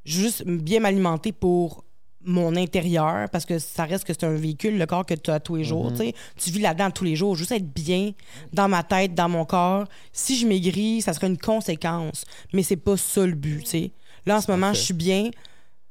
je 0.04 0.18
veux 0.18 0.22
juste 0.24 0.44
bien 0.46 0.80
m'alimenter 0.80 1.32
pour 1.32 1.84
mon 2.24 2.56
intérieur, 2.56 3.28
parce 3.30 3.44
que 3.44 3.58
ça 3.58 3.84
reste 3.84 4.04
que 4.04 4.12
c'est 4.12 4.24
un 4.24 4.34
véhicule, 4.34 4.78
le 4.78 4.86
corps 4.86 5.04
que 5.04 5.14
tu 5.14 5.30
as 5.30 5.40
tous 5.40 5.56
les 5.56 5.64
jours. 5.64 5.90
tu 5.90 5.98
sais. 5.98 6.14
Tu 6.36 6.50
vis 6.50 6.60
là-dedans 6.60 6.90
tous 6.90 7.04
les 7.04 7.16
jours. 7.16 7.34
Juste 7.36 7.52
être 7.52 7.68
bien 7.72 8.12
dans 8.52 8.68
ma 8.68 8.82
tête, 8.82 9.14
dans 9.14 9.28
mon 9.28 9.44
corps. 9.44 9.86
Si 10.12 10.36
je 10.36 10.46
maigris, 10.46 11.02
ça 11.02 11.12
serait 11.12 11.26
une 11.26 11.38
conséquence. 11.38 12.24
Mais 12.52 12.62
c'est 12.62 12.76
pas 12.76 12.96
ça 12.96 13.26
le 13.26 13.34
but, 13.34 13.60
tu 13.64 13.66
sais. 13.66 13.90
Là, 14.26 14.36
en 14.36 14.40
ce 14.40 14.50
moment, 14.50 14.72
je 14.72 14.80
suis 14.80 14.94
bien, 14.94 15.30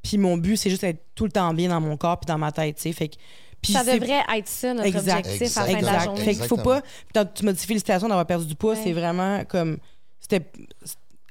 puis 0.01 0.17
mon 0.17 0.37
but, 0.37 0.55
c'est 0.57 0.69
juste 0.69 0.83
être 0.83 1.03
tout 1.15 1.25
le 1.25 1.31
temps 1.31 1.53
bien 1.53 1.69
dans 1.69 1.81
mon 1.81 1.97
corps 1.97 2.19
puis 2.19 2.27
dans 2.27 2.37
ma 2.37 2.51
tête, 2.51 2.77
tu 2.77 2.83
sais. 2.83 2.93
Fait 2.93 3.09
que... 3.09 3.15
puis 3.61 3.73
Ça 3.73 3.83
devrait 3.83 4.23
être 4.35 4.47
ça, 4.47 4.73
notre 4.73 4.87
Exact. 4.87 5.25
objectif 5.25 5.57
à 5.57 5.61
la 5.61 5.65
fin 5.73 5.79
de 5.79 5.85
la 5.85 5.91
Exact. 5.93 6.03
journée. 6.05 6.23
Fait 6.23 6.35
qu'il 6.35 6.45
faut 6.45 6.57
pas. 6.57 6.81
Puis 6.81 7.23
tu 7.35 7.45
m'as 7.45 7.53
dit 7.53 7.65
félicitations 7.65 8.07
d'avoir 8.07 8.25
perdu 8.25 8.45
du 8.45 8.55
poids. 8.55 8.73
Ouais. 8.73 8.81
C'est 8.83 8.93
vraiment 8.93 9.43
comme. 9.45 9.77
C'était. 10.19 10.45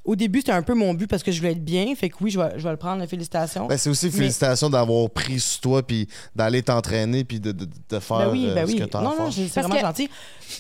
Au 0.05 0.16
début, 0.16 0.38
c'était 0.40 0.53
un 0.53 0.62
peu 0.62 0.74
mon 0.74 0.94
but 0.94 1.07
parce 1.07 1.22
que 1.22 1.30
je 1.30 1.38
voulais 1.40 1.53
être 1.53 1.64
bien. 1.64 1.94
Fait 1.94 2.09
que 2.09 2.16
oui, 2.22 2.30
je 2.30 2.40
vais, 2.40 2.53
je 2.57 2.62
vais 2.64 2.70
le 2.70 2.76
prendre, 2.78 3.01
la 3.01 3.07
félicitation. 3.07 3.66
Ben, 3.66 3.76
c'est 3.76 3.90
aussi 3.90 4.07
Mais- 4.07 4.12
félicitations 4.12 4.70
d'avoir 4.70 5.11
pris 5.11 5.38
sur 5.38 5.61
toi 5.61 5.82
puis 5.86 6.09
d'aller 6.34 6.62
t'entraîner 6.62 7.22
puis 7.22 7.38
de, 7.38 7.53
de, 7.53 7.66
de 7.66 7.98
faire 7.98 8.18
Ben 8.18 8.30
oui, 8.32 8.46
euh, 8.48 8.55
ben 8.55 8.66
ce 8.66 8.72
oui. 8.72 8.78
que 8.78 8.84
t'as 8.84 9.03
Non, 9.03 9.14
non, 9.18 9.30
c'est 9.30 9.46
vraiment 9.61 9.74
que- 9.74 9.80
gentil. 9.82 10.09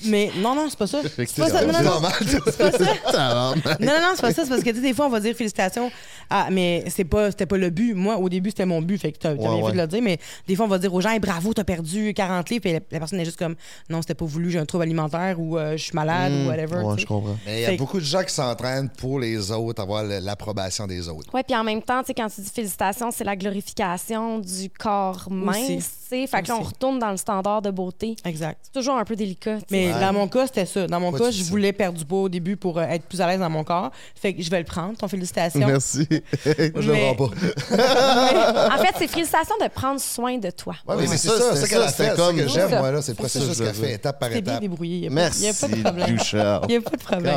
Mais 0.04 0.30
non, 0.42 0.54
non, 0.54 0.66
c'est 0.68 0.78
pas 0.78 0.86
ça. 0.86 1.02
Fait 1.08 1.24
que 1.26 1.32
C'est 1.32 1.40
pas 1.42 1.48
ça. 1.48 1.62
Non, 1.64 1.72
non, 1.72 1.78
C'est 1.78 1.84
non. 1.84 1.90
normal. 1.90 2.12
C'est 2.20 2.58
pas 2.58 2.70
ça. 2.72 3.54
Non, 3.80 3.86
non, 3.86 4.00
non, 4.00 4.12
c'est 4.14 4.20
pas 4.20 4.32
ça. 4.32 4.42
C'est 4.44 4.48
parce 4.50 4.62
que, 4.62 4.70
tu 4.70 4.76
sais, 4.76 4.82
des 4.82 4.94
fois, 4.94 5.06
on 5.06 5.10
va 5.10 5.20
dire 5.20 5.34
félicitations. 5.34 5.90
Ah, 6.28 6.48
mais 6.52 6.84
c'est 6.88 7.04
pas, 7.04 7.30
c'était 7.30 7.46
pas 7.46 7.56
le 7.56 7.70
but. 7.70 7.94
Moi, 7.94 8.16
au 8.18 8.28
début, 8.28 8.50
c'était 8.50 8.66
mon 8.66 8.82
but. 8.82 8.98
Fait 9.00 9.10
que 9.12 9.18
t'as 9.18 9.34
t'as 9.34 9.40
Ouais, 9.42 9.48
bien 9.48 9.56
ouais. 9.64 9.70
fait 9.70 9.76
de 9.76 9.80
le 9.82 9.86
dire. 9.88 10.02
Mais 10.02 10.18
des 10.46 10.54
fois, 10.54 10.66
on 10.66 10.68
va 10.68 10.78
dire 10.78 10.92
aux 10.94 11.00
gens, 11.00 11.10
Hey, 11.10 11.18
bravo, 11.18 11.52
t'as 11.54 11.64
perdu 11.64 12.12
40 12.14 12.50
livres. 12.50 12.62
Puis 12.62 12.72
la, 12.72 12.80
la 12.90 12.98
personne 12.98 13.18
est 13.20 13.24
juste 13.24 13.38
comme, 13.38 13.56
non, 13.88 14.00
c'était 14.02 14.14
pas 14.14 14.26
voulu, 14.26 14.50
j'ai 14.50 14.58
un 14.58 14.66
trouble 14.66 14.84
alimentaire 14.84 15.40
ou 15.40 15.56
euh, 15.58 15.72
je 15.78 15.82
suis 15.84 15.94
malade 15.94 16.32
ou 16.32 16.48
whatever. 16.48 16.76
Hmm. 16.82 16.84
Ouais, 16.84 16.94
tu 16.96 17.02
je 17.02 17.06
comprends. 17.06 17.36
Mais 17.46 17.62
il 17.62 17.70
y 17.70 17.74
a 17.74 17.76
beaucoup 17.76 17.98
de 17.98 18.04
gens 18.04 18.22
qui 18.22 18.32
s'entraînent 18.34 18.90
pour 18.90 19.18
les 19.18 19.29
autres, 19.50 19.82
avoir 19.82 20.02
l'approbation 20.04 20.86
des 20.86 21.08
autres. 21.08 21.28
Oui, 21.32 21.42
puis 21.46 21.56
en 21.56 21.64
même 21.64 21.82
temps, 21.82 22.00
tu 22.00 22.08
sais, 22.08 22.14
quand 22.14 22.28
tu 22.28 22.40
dis 22.40 22.50
félicitations, 22.54 23.10
c'est 23.10 23.24
la 23.24 23.36
glorification 23.36 24.38
du 24.38 24.70
corps 24.70 25.26
mince. 25.30 25.90
Fait 26.10 26.26
que 26.42 26.48
là, 26.48 26.56
on 26.58 26.62
retourne 26.64 26.98
dans 26.98 27.12
le 27.12 27.16
standard 27.16 27.62
de 27.62 27.70
beauté. 27.70 28.16
Exact. 28.24 28.58
C'est 28.62 28.72
toujours 28.72 28.96
un 28.96 29.04
peu 29.04 29.14
délicat. 29.14 29.58
Mais 29.70 29.92
Ouais. 29.92 30.00
dans 30.00 30.12
mon 30.12 30.26
cas, 30.26 30.46
c'était 30.46 30.66
ça. 30.66 30.88
Dans 30.88 30.98
mon 30.98 31.12
cas, 31.12 31.30
je 31.30 31.44
voulais 31.44 31.72
perdre 31.72 31.96
du 31.98 32.04
poids 32.04 32.22
au 32.22 32.28
début 32.28 32.56
pour 32.56 32.78
euh, 32.78 32.82
être 32.82 33.04
plus 33.04 33.20
à 33.20 33.28
l'aise 33.28 33.38
dans 33.38 33.48
mon 33.48 33.62
corps. 33.62 33.90
Fait 34.20 34.34
que 34.34 34.42
je 34.42 34.50
vais 34.50 34.58
le 34.58 34.64
prendre, 34.64 34.96
ton 34.98 35.06
félicitations. 35.06 35.64
Merci. 35.64 36.08
Moi, 36.10 36.20
je 36.80 36.90
Mais- 36.90 37.10
le 37.10 37.14
prends 37.14 37.28
pas. 37.28 37.34
en 38.74 38.78
fait, 38.82 38.94
c'est 38.98 39.06
félicitations 39.08 39.54
de 39.62 39.68
prendre 39.68 40.00
soin 40.00 40.36
de 40.38 40.50
toi. 40.50 40.74
Ouais, 40.86 40.96
Ouais, 40.96 41.02
mais 41.02 41.06
c'est 41.06 41.18
c'est 41.18 41.28
ça, 41.28 41.34
c'est 41.54 41.60
c'est 41.60 41.68
qu'elle 41.68 41.82
a 41.82 41.88
ça, 41.88 42.06
ça 42.08 42.16
comme- 42.16 42.36
que 42.36 42.48
j'aime, 42.48 42.70
moi, 42.70 42.90
là. 42.90 43.02
C'est 43.02 43.12
le 43.12 43.16
processus 43.16 43.56
je 43.56 43.62
qu'elle 43.62 43.74
fait 43.74 43.92
étape 43.94 44.18
par 44.18 44.30
T'es 44.30 44.40
bien 44.40 44.54
étape. 44.54 44.62
débrouillé. 44.62 44.96
Il 44.96 45.00
n'y 45.02 45.06
a, 45.06 45.10
pas- 45.10 45.14
Merci, 45.40 45.68
de 45.68 45.82
problème. 45.82 46.08
Il 46.08 46.68
n'y 46.68 46.76
a 46.76 46.80
pas 46.80 46.96
de 46.96 47.02
problème. 47.04 47.34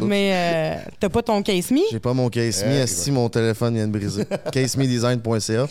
Mais 0.00 0.30
euh, 0.32 0.90
t'as 1.08 1.12
pas 1.12 1.22
ton 1.22 1.42
case 1.42 1.70
me? 1.70 1.80
J'ai 1.90 2.00
pas 2.00 2.12
mon 2.14 2.28
case 2.28 2.62
me, 2.64 2.68
Ouais, 2.80 2.86
si 2.86 3.10
mon 3.10 3.28
téléphone 3.28 3.74
vient 3.74 3.86
de 3.86 3.92
briser. 3.92 4.24
casemedesign.ca. 4.52 5.66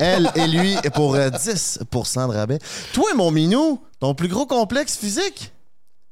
Elle 0.00 0.30
et 0.34 0.46
lui 0.46 0.76
pour 0.94 1.14
euh, 1.14 1.28
10% 1.30 2.28
de 2.28 2.34
rabais. 2.34 2.58
Toi, 2.92 3.14
mon 3.14 3.30
minou, 3.30 3.80
ton 4.00 4.14
plus 4.14 4.28
gros 4.28 4.46
complexe 4.46 4.96
physique? 4.96 5.52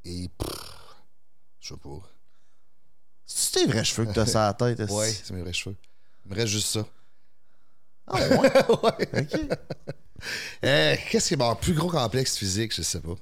Et 0.05 0.29
je 1.59 1.67
sais 1.73 1.79
pas. 1.81 1.99
C'est 3.25 3.51
tes 3.51 3.65
vrais 3.65 3.83
cheveux 3.83 4.05
que 4.07 4.13
t'as 4.13 4.25
sur 4.25 4.39
la 4.39 4.53
tête. 4.53 4.79
est-ce? 4.79 4.91
Ouais, 4.91 5.11
c'est 5.11 5.33
mes 5.33 5.41
vrais 5.41 5.53
cheveux. 5.53 5.75
Il 6.25 6.31
me 6.31 6.35
reste 6.35 6.47
juste 6.47 6.67
ça. 6.67 6.85
Ah 8.07 8.19
ouais? 8.19 8.29
ouais. 8.83 9.09
OK. 9.21 9.39
Euh, 10.63 10.95
Qu'est-ce 11.11 11.27
qui 11.27 11.33
est 11.33 11.37
mon 11.37 11.55
plus 11.55 11.73
gros 11.73 11.89
complexe 11.89 12.37
physique? 12.37 12.73
Je 12.73 12.81
sais 12.81 13.01
pas. 13.01 13.15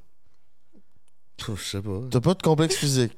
Je 1.40 1.56
sais 1.56 1.82
pas. 1.82 2.02
T'as 2.12 2.22
pas 2.22 2.34
de 2.34 2.42
complexe 2.42 2.76
physique? 2.76 3.12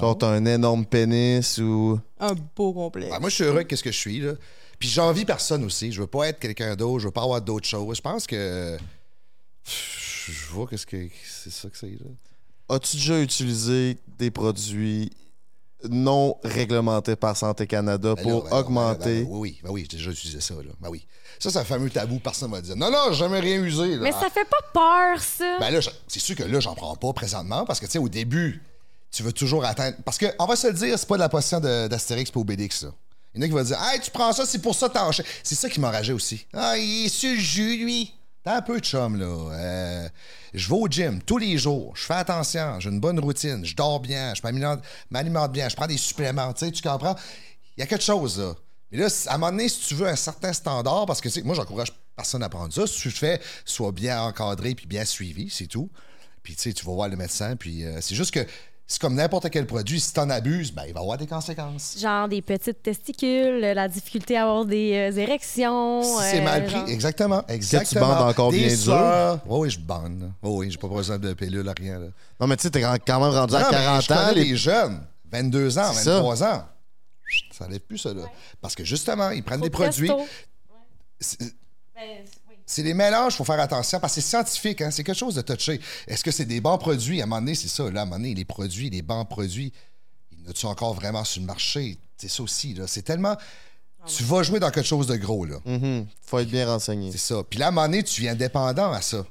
Genre, 0.00 0.18
t'as 0.18 0.28
un 0.28 0.44
énorme 0.44 0.84
pénis 0.86 1.58
ou. 1.58 1.98
Un 2.18 2.34
beau 2.56 2.72
complet. 2.72 3.08
Ah, 3.12 3.20
moi, 3.20 3.28
je 3.28 3.34
suis 3.36 3.44
heureux 3.44 3.56
avec 3.56 3.76
ce 3.76 3.82
que 3.82 3.92
je 3.92 3.98
suis, 3.98 4.20
là. 4.20 4.32
Puis 4.78 4.88
j'envie 4.88 5.24
personne 5.24 5.64
aussi. 5.64 5.92
Je 5.92 6.00
veux 6.00 6.06
pas 6.06 6.28
être 6.28 6.38
quelqu'un 6.38 6.74
d'autre. 6.76 7.00
Je 7.00 7.06
veux 7.06 7.12
pas 7.12 7.22
avoir 7.22 7.40
d'autres 7.40 7.68
choses. 7.68 7.96
Je 7.96 8.02
pense 8.02 8.26
que. 8.26 8.76
Je 9.64 10.46
vois 10.50 10.66
qu'est-ce 10.66 10.86
que. 10.86 11.08
C'est 11.26 11.52
ça 11.52 11.68
que 11.68 11.76
c'est, 11.76 11.86
là. 11.86 12.10
As-tu 12.68 12.96
déjà 12.96 13.20
utilisé 13.20 13.98
des 14.18 14.30
produits 14.30 15.10
non 15.90 16.38
réglementés 16.42 17.14
par 17.14 17.36
Santé 17.36 17.66
Canada 17.66 18.14
Ben 18.14 18.22
pour 18.22 18.44
là, 18.44 18.50
ben 18.50 18.56
augmenter? 18.56 19.22
ben, 19.22 19.24
ben, 19.24 19.28
oui, 19.28 19.38
oui, 19.38 19.60
ben 19.62 19.70
oui, 19.70 19.86
j'ai 19.90 19.98
déjà 19.98 20.10
utilisé 20.10 20.40
ça, 20.40 20.54
là. 20.54 20.72
Ben 20.80 20.88
oui. 20.88 21.06
Ça, 21.38 21.50
c'est 21.50 21.58
un 21.58 21.64
fameux 21.64 21.90
tabou. 21.90 22.18
Personne 22.18 22.50
va 22.50 22.60
dire. 22.62 22.74
Non, 22.76 22.90
non, 22.90 23.08
j'ai 23.10 23.18
jamais 23.18 23.40
rien 23.40 23.62
usé, 23.62 23.96
là. 23.96 24.02
Mais 24.02 24.12
ça 24.12 24.30
fait 24.30 24.48
pas 24.48 24.62
peur, 24.72 25.20
ça. 25.20 25.58
Ben 25.60 25.70
là, 25.70 25.80
c'est 26.08 26.20
sûr 26.20 26.34
que 26.34 26.44
là, 26.44 26.60
j'en 26.60 26.74
prends 26.74 26.96
pas 26.96 27.12
présentement 27.12 27.64
parce 27.66 27.80
que, 27.80 27.86
tu 27.86 27.92
sais, 27.92 27.98
au 27.98 28.08
début, 28.08 28.62
tu 29.14 29.22
veux 29.22 29.32
toujours 29.32 29.64
atteindre. 29.64 29.96
Parce 30.04 30.18
que, 30.18 30.26
on 30.38 30.46
va 30.46 30.56
se 30.56 30.66
le 30.66 30.72
dire, 30.72 30.98
c'est 30.98 31.08
pas 31.08 31.14
de 31.14 31.20
la 31.20 31.28
position 31.28 31.60
d'Astérix 31.60 32.30
pour 32.30 32.42
Obélix, 32.42 32.80
ça. 32.80 32.88
Il 33.34 33.40
y 33.40 33.40
en 33.40 33.46
a 33.46 33.48
qui 33.48 33.54
vont 33.54 33.62
dire, 33.62 33.78
hey, 33.82 34.00
tu 34.00 34.10
prends 34.10 34.32
ça, 34.32 34.46
c'est 34.46 34.60
pour 34.60 34.74
ça 34.74 34.88
t'enchaînes. 34.88 35.26
C'est 35.42 35.54
ça 35.54 35.68
qui 35.68 35.80
m'enrageait 35.80 36.12
aussi. 36.12 36.46
Ah, 36.52 36.76
il 36.76 37.06
est 37.06 37.08
sur 37.08 37.30
le 37.30 37.38
jus, 37.38 37.84
lui. 37.84 38.14
T'as 38.44 38.58
un 38.58 38.62
peu 38.62 38.78
de 38.78 38.84
chum, 38.84 39.16
là. 39.18 39.24
Euh, 39.24 40.08
je 40.52 40.68
vais 40.68 40.74
au 40.74 40.86
gym 40.86 41.20
tous 41.22 41.38
les 41.38 41.56
jours. 41.56 41.96
Je 41.96 42.04
fais 42.04 42.14
attention. 42.14 42.78
J'ai 42.78 42.90
une 42.90 43.00
bonne 43.00 43.18
routine. 43.18 43.64
Je 43.64 43.74
dors 43.74 44.00
bien. 44.00 44.34
Je 44.34 44.42
m'alimente 45.10 45.52
bien. 45.52 45.68
Je 45.68 45.74
prends 45.74 45.86
des 45.86 45.96
suppléments. 45.96 46.52
Tu 46.52 46.66
sais, 46.66 46.70
tu 46.70 46.82
comprends? 46.82 47.16
Il 47.76 47.80
y 47.80 47.82
a 47.82 47.86
quelque 47.86 48.04
chose, 48.04 48.38
là. 48.38 48.54
Mais 48.92 48.98
là, 48.98 49.08
à 49.26 49.34
un 49.34 49.38
moment 49.38 49.50
donné, 49.50 49.68
si 49.68 49.80
tu 49.80 49.94
veux 49.94 50.06
un 50.06 50.14
certain 50.14 50.52
standard, 50.52 51.06
parce 51.06 51.20
que, 51.20 51.40
moi, 51.42 51.54
j'encourage 51.54 51.92
personne 52.14 52.42
à 52.42 52.48
prendre 52.48 52.72
ça. 52.72 52.86
Si 52.86 53.00
tu 53.00 53.08
le 53.08 53.14
fais, 53.14 53.40
sois 53.64 53.90
bien 53.90 54.22
encadré 54.22 54.74
puis 54.74 54.86
bien 54.86 55.04
suivi, 55.04 55.48
c'est 55.50 55.66
tout. 55.66 55.90
Puis, 56.42 56.54
tu 56.54 56.62
sais, 56.62 56.72
tu 56.72 56.84
vas 56.84 56.92
voir 56.92 57.08
le 57.08 57.16
médecin. 57.16 57.56
Puis, 57.56 57.84
euh, 57.84 58.00
c'est 58.00 58.14
juste 58.14 58.32
que 58.32 58.46
c'est 58.86 59.00
comme 59.00 59.14
n'importe 59.14 59.48
quel 59.50 59.66
produit. 59.66 59.98
Si 60.00 60.12
t'en 60.12 60.28
abuses, 60.30 60.72
ben, 60.72 60.84
il 60.86 60.92
va 60.92 61.00
y 61.00 61.02
avoir 61.02 61.16
des 61.18 61.26
conséquences. 61.26 61.96
Genre 61.98 62.28
des 62.28 62.42
petites 62.42 62.82
testicules, 62.82 63.60
la 63.60 63.88
difficulté 63.88 64.36
à 64.36 64.42
avoir 64.42 64.64
des 64.66 64.92
euh, 65.12 65.16
érections. 65.18 66.02
Si 66.02 66.30
c'est 66.30 66.40
euh, 66.40 66.44
mal 66.44 66.64
pris, 66.64 66.72
genre- 66.74 66.88
exactement. 66.88 67.44
exactement. 67.48 68.08
bandes 68.08 68.28
encore 68.30 68.50
Des 68.50 68.58
bien 68.58 68.68
dur? 68.68 68.76
sueurs. 68.76 69.40
Oui, 69.46 69.58
oui, 69.60 69.70
je 69.70 69.78
bande. 69.80 70.20
là. 70.20 70.26
Oui, 70.42 70.70
j'ai 70.70 70.76
pas 70.78 70.88
besoin 70.88 71.18
de 71.18 71.32
pilule, 71.32 71.72
rien. 71.78 71.98
Là. 71.98 72.06
Non, 72.40 72.46
mais 72.46 72.56
tu 72.56 72.62
sais, 72.64 72.70
t'es 72.70 72.80
quand 72.82 73.20
même 73.20 73.30
rendu 73.30 73.54
à 73.54 73.60
Non, 73.60 73.66
mais 73.70 73.76
40 73.76 74.02
je 74.02 74.12
ans. 74.12 74.32
les- 74.34 74.44
les 74.44 74.56
jeunes, 74.56 75.00
22 75.32 75.78
ans, 75.78 75.90
C'est 75.94 76.04
ça. 76.04 76.14
23 76.16 76.42
ans. 76.44 76.64
Ça 77.52 77.64
n'allait 77.66 77.78
plus, 77.78 77.98
ça, 77.98 78.12
là. 78.12 78.22
Parce 78.60 78.74
que 78.74 78.84
justement, 78.84 79.30
ils 79.30 79.42
prennent 79.42 79.60
des 79.62 79.70
de 79.70 79.72
produits. 79.74 80.10
C'est- 82.66 82.82
des 82.82 82.94
mélanges, 82.94 83.34
il 83.34 83.36
faut 83.36 83.44
faire 83.44 83.60
attention 83.60 84.00
parce 84.00 84.14
que 84.14 84.20
c'est 84.20 84.28
scientifique, 84.28 84.80
hein, 84.80 84.90
c'est 84.90 85.04
quelque 85.04 85.18
chose 85.18 85.34
de 85.34 85.42
touché. 85.42 85.80
Est-ce 86.06 86.22
que 86.24 86.30
c'est 86.30 86.44
des 86.44 86.60
bons 86.60 86.78
produits? 86.78 87.20
À 87.20 87.24
un 87.24 87.26
moment 87.26 87.40
donné, 87.40 87.54
c'est 87.54 87.68
ça. 87.68 87.90
Là, 87.90 88.00
à 88.00 88.02
un 88.02 88.06
moment 88.06 88.16
donné, 88.16 88.34
les 88.34 88.44
produits, 88.44 88.90
les 88.90 89.02
bons 89.02 89.24
produits, 89.24 89.72
il 90.32 90.40
y 90.42 90.46
en 90.46 90.50
a-tu 90.50 90.66
encore 90.66 90.94
vraiment 90.94 91.24
sur 91.24 91.40
le 91.40 91.46
marché? 91.46 91.98
C'est 92.16 92.28
ça 92.28 92.42
aussi. 92.42 92.74
Là. 92.74 92.86
C'est 92.86 93.02
tellement. 93.02 93.36
Tu 94.06 94.22
vas 94.24 94.42
jouer 94.42 94.60
dans 94.60 94.70
quelque 94.70 94.86
chose 94.86 95.06
de 95.06 95.16
gros, 95.16 95.46
là. 95.46 95.56
Mhm. 95.64 96.06
Faut 96.22 96.38
être 96.38 96.50
bien 96.50 96.66
renseigné. 96.66 97.10
C'est 97.12 97.18
ça. 97.18 97.42
Puis 97.48 97.58
là, 97.58 97.66
à 97.66 97.68
un 97.68 97.72
moment 97.72 97.86
donné, 97.86 98.02
tu 98.02 98.20
viens 98.20 98.34
dépendant 98.34 98.92
à 98.92 99.00
ça. 99.00 99.24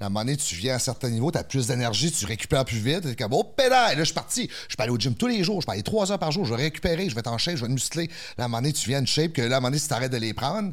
À 0.00 0.06
un 0.06 0.08
moment 0.10 0.20
donné, 0.20 0.36
tu 0.36 0.54
viens 0.54 0.74
à 0.74 0.76
un 0.76 0.78
certain 0.78 1.08
niveau, 1.10 1.32
tu 1.32 1.38
as 1.38 1.42
plus 1.44 1.66
d'énergie, 1.66 2.12
tu 2.12 2.24
récupères 2.24 2.64
plus 2.64 2.78
vite. 2.78 3.02
Tu 3.02 3.16
comme, 3.16 3.32
oh, 3.32 3.42
pédale, 3.42 3.96
là, 3.96 3.98
je 3.98 4.04
suis 4.04 4.14
parti. 4.14 4.48
Je 4.68 4.76
peux 4.76 4.82
aller 4.84 4.92
au 4.92 4.96
gym 4.98 5.14
tous 5.14 5.26
les 5.26 5.42
jours, 5.42 5.60
je 5.60 5.66
peux 5.66 5.72
aller 5.72 5.82
trois 5.82 6.12
heures 6.12 6.18
par 6.20 6.30
jour, 6.30 6.44
je 6.44 6.54
vais 6.54 6.62
récupérer, 6.62 7.08
je 7.08 7.14
vais 7.16 7.22
t'en 7.22 7.36
shape, 7.38 7.56
je 7.56 7.62
vais 7.62 7.66
te 7.66 7.72
muscler. 7.72 8.06
Là, 8.36 8.44
à 8.44 8.44
un 8.44 8.48
moment 8.48 8.58
donné, 8.62 8.72
tu 8.74 8.88
viens 8.88 9.02
de 9.02 9.08
shape, 9.08 9.32
que 9.32 9.42
là, 9.42 9.56
à 9.56 9.58
un 9.58 9.60
moment 9.60 9.68
donné, 9.70 9.78
si 9.80 9.88
tu 9.88 9.94
arrêtes 9.94 10.12
de 10.12 10.18
les 10.18 10.34
prendre, 10.34 10.72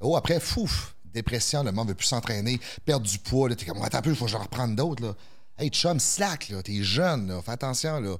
oh, 0.00 0.16
après, 0.16 0.40
fouf, 0.40 0.95
dépression, 1.16 1.62
le 1.62 1.72
monde 1.72 1.88
veut 1.88 1.94
plus 1.94 2.06
s'entraîner, 2.06 2.60
perdre 2.84 3.06
du 3.06 3.18
poids, 3.18 3.54
t'es 3.54 3.64
comme, 3.64 3.82
attends 3.82 3.98
un 3.98 4.02
peu, 4.02 4.10
il 4.10 4.16
faut 4.16 4.26
que 4.26 4.30
je 4.30 4.36
en 4.36 4.42
reprenne 4.42 4.76
d'autres, 4.76 5.02
là. 5.02 5.14
Hey, 5.58 5.70
chum, 5.70 5.98
slack, 5.98 6.50
là, 6.50 6.62
t'es 6.62 6.82
jeune, 6.82 7.28
là, 7.28 7.40
fais 7.42 7.52
attention, 7.52 8.00
là. 8.00 8.16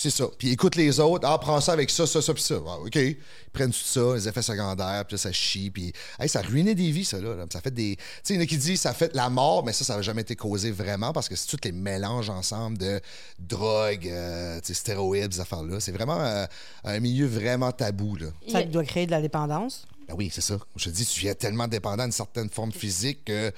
C'est 0.00 0.08
ça. 0.08 0.24
Puis 0.38 0.50
écoute 0.50 0.76
les 0.76 0.98
autres. 0.98 1.28
Ah, 1.28 1.36
prends 1.36 1.60
ça 1.60 1.74
avec 1.74 1.90
ça, 1.90 2.06
ça, 2.06 2.22
ça, 2.22 2.32
puis 2.32 2.42
ça. 2.42 2.54
Ah, 2.66 2.78
OK. 2.78 2.96
Ils 2.96 3.18
prennent 3.52 3.70
tout 3.70 3.84
ça, 3.84 4.14
les 4.14 4.26
effets 4.26 4.40
secondaires, 4.40 5.04
puis 5.06 5.18
ça 5.18 5.30
chie. 5.30 5.70
Puis, 5.70 5.92
hey, 6.18 6.26
ça 6.26 6.40
ruiné 6.40 6.74
des 6.74 6.90
vies, 6.90 7.04
ça, 7.04 7.20
là. 7.20 7.44
Ça 7.52 7.60
fait 7.60 7.70
des. 7.70 7.96
Tu 7.96 8.02
sais, 8.22 8.32
il 8.32 8.36
y 8.36 8.38
en 8.38 8.42
a 8.42 8.46
qui 8.46 8.56
disent 8.56 8.80
ça 8.80 8.94
fait 8.94 9.14
la 9.14 9.28
mort, 9.28 9.62
mais 9.62 9.74
ça, 9.74 9.84
ça 9.84 9.96
n'a 9.96 10.02
jamais 10.02 10.22
été 10.22 10.36
causé 10.36 10.70
vraiment 10.70 11.12
parce 11.12 11.28
que 11.28 11.36
c'est 11.36 11.48
tous 11.48 11.64
les 11.64 11.72
mélanges 11.72 12.30
ensemble 12.30 12.78
de 12.78 12.98
drogue, 13.38 14.08
euh, 14.08 14.58
stéroïdes, 14.62 15.34
ces 15.34 15.40
affaires-là. 15.40 15.80
C'est 15.80 15.92
vraiment 15.92 16.18
euh, 16.18 16.46
un 16.84 16.98
milieu 17.00 17.26
vraiment 17.26 17.70
tabou, 17.70 18.16
là. 18.16 18.28
Ça 18.48 18.62
doit 18.62 18.84
créer 18.84 19.04
de 19.04 19.10
la 19.10 19.20
dépendance. 19.20 19.86
Ben 20.10 20.16
oui, 20.16 20.28
c'est 20.32 20.40
ça. 20.40 20.58
Je 20.74 20.86
te 20.86 20.90
dis, 20.90 21.06
tu 21.06 21.20
viens 21.20 21.34
tellement 21.34 21.68
dépendant 21.68 22.02
d'une 22.02 22.10
certaine 22.10 22.50
forme 22.50 22.72
physique 22.72 23.24
que. 23.26 23.52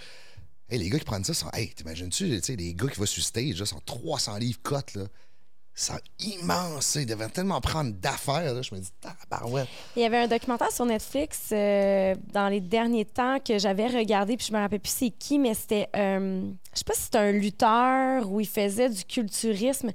Hey, 0.69 0.79
les 0.79 0.91
gars 0.91 0.99
qui 0.99 1.05
prennent 1.07 1.25
ça 1.25 1.33
sont. 1.33 1.49
Hey, 1.55 1.71
t'imagines-tu, 1.71 2.27
les 2.27 2.75
gars 2.75 2.89
qui 2.89 2.99
vont 2.99 3.07
sur 3.07 3.23
stage, 3.23 3.59
là, 3.59 3.65
sont 3.65 3.81
300 3.87 4.37
livres 4.37 4.59
cotes, 4.63 4.95
là. 4.95 5.05
Ils 5.75 5.81
sont 5.83 5.99
immenses, 6.21 6.97
ils 6.97 7.07
devaient 7.07 7.29
tellement 7.29 7.59
prendre 7.63 7.93
d'affaires. 7.95 8.63
Je 8.63 8.75
me 8.75 8.81
dis, 8.81 8.91
tabarouette. 9.01 9.69
Il 9.97 10.03
y 10.03 10.05
avait 10.05 10.19
un 10.19 10.29
documentaire 10.29 10.71
sur 10.71 10.85
Netflix 10.85 11.49
euh, 11.51 12.15
dans 12.31 12.49
les 12.49 12.61
derniers 12.61 13.07
temps 13.07 13.39
que 13.41 13.59
j'avais 13.59 13.87
regardé, 13.87 14.37
puis 14.37 14.47
je 14.47 14.53
me 14.53 14.59
rappelle 14.59 14.81
plus 14.81 14.93
c'est 14.95 15.09
qui, 15.11 15.39
mais 15.39 15.55
c'était, 15.55 15.89
euh, 15.97 16.43
je 16.75 16.79
sais 16.79 16.85
pas 16.85 16.93
si 16.93 17.03
c'était 17.05 17.19
un 17.19 17.33
lutteur 17.33 18.31
où 18.31 18.39
il 18.41 18.47
faisait 18.49 18.91
du 18.91 19.03
culturisme. 19.05 19.93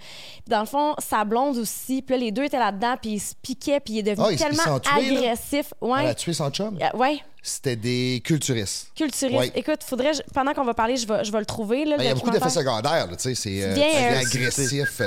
Dans 0.47 0.61
le 0.61 0.65
fond, 0.65 0.95
sa 0.97 1.23
blonde 1.25 1.57
aussi, 1.57 2.01
puis 2.01 2.15
là, 2.15 2.21
les 2.21 2.32
deux 2.32 2.45
étaient 2.45 2.57
là-dedans, 2.57 2.95
puis 2.99 3.11
ils 3.11 3.19
se 3.19 3.36
piquaient, 3.39 3.80
puis 3.80 3.93
il 3.95 3.99
est 3.99 4.03
devenu 4.03 4.25
Ah, 4.30 4.32
ils 4.32 4.38
tellement 4.39 4.63
là? 4.65 4.80
agressif. 4.95 5.73
Elle 5.84 6.07
a 6.07 6.15
tué 6.15 6.34
son 6.34 6.49
chum? 6.49 6.80
Euh, 6.82 6.97
ouais, 6.97 7.19
C'était 7.43 7.75
des 7.75 8.19
culturistes. 8.25 8.91
culturiste. 8.95 9.38
Ouais. 9.39 9.51
Écoute, 9.53 9.84
faudrait, 9.84 10.13
pendant 10.34 10.55
qu'on 10.55 10.65
va 10.65 10.73
parler, 10.73 10.97
je 10.97 11.07
vais, 11.07 11.23
je 11.23 11.32
vais 11.32 11.39
le 11.39 11.45
trouver, 11.45 11.86
là, 11.86 11.91
le 11.91 11.97
Ben, 11.97 12.03
il 12.03 12.07
y 12.07 12.11
a 12.11 12.15
beaucoup 12.15 12.32
d'effets 12.32 12.49
secondaires, 12.49 13.05
là, 13.11 13.15
tu 13.15 13.21
sais. 13.23 13.36
C'est 13.36 13.63
euh, 13.63 13.75
c'est 13.75 14.15
euh, 14.15 14.19
agressif. 14.19 15.01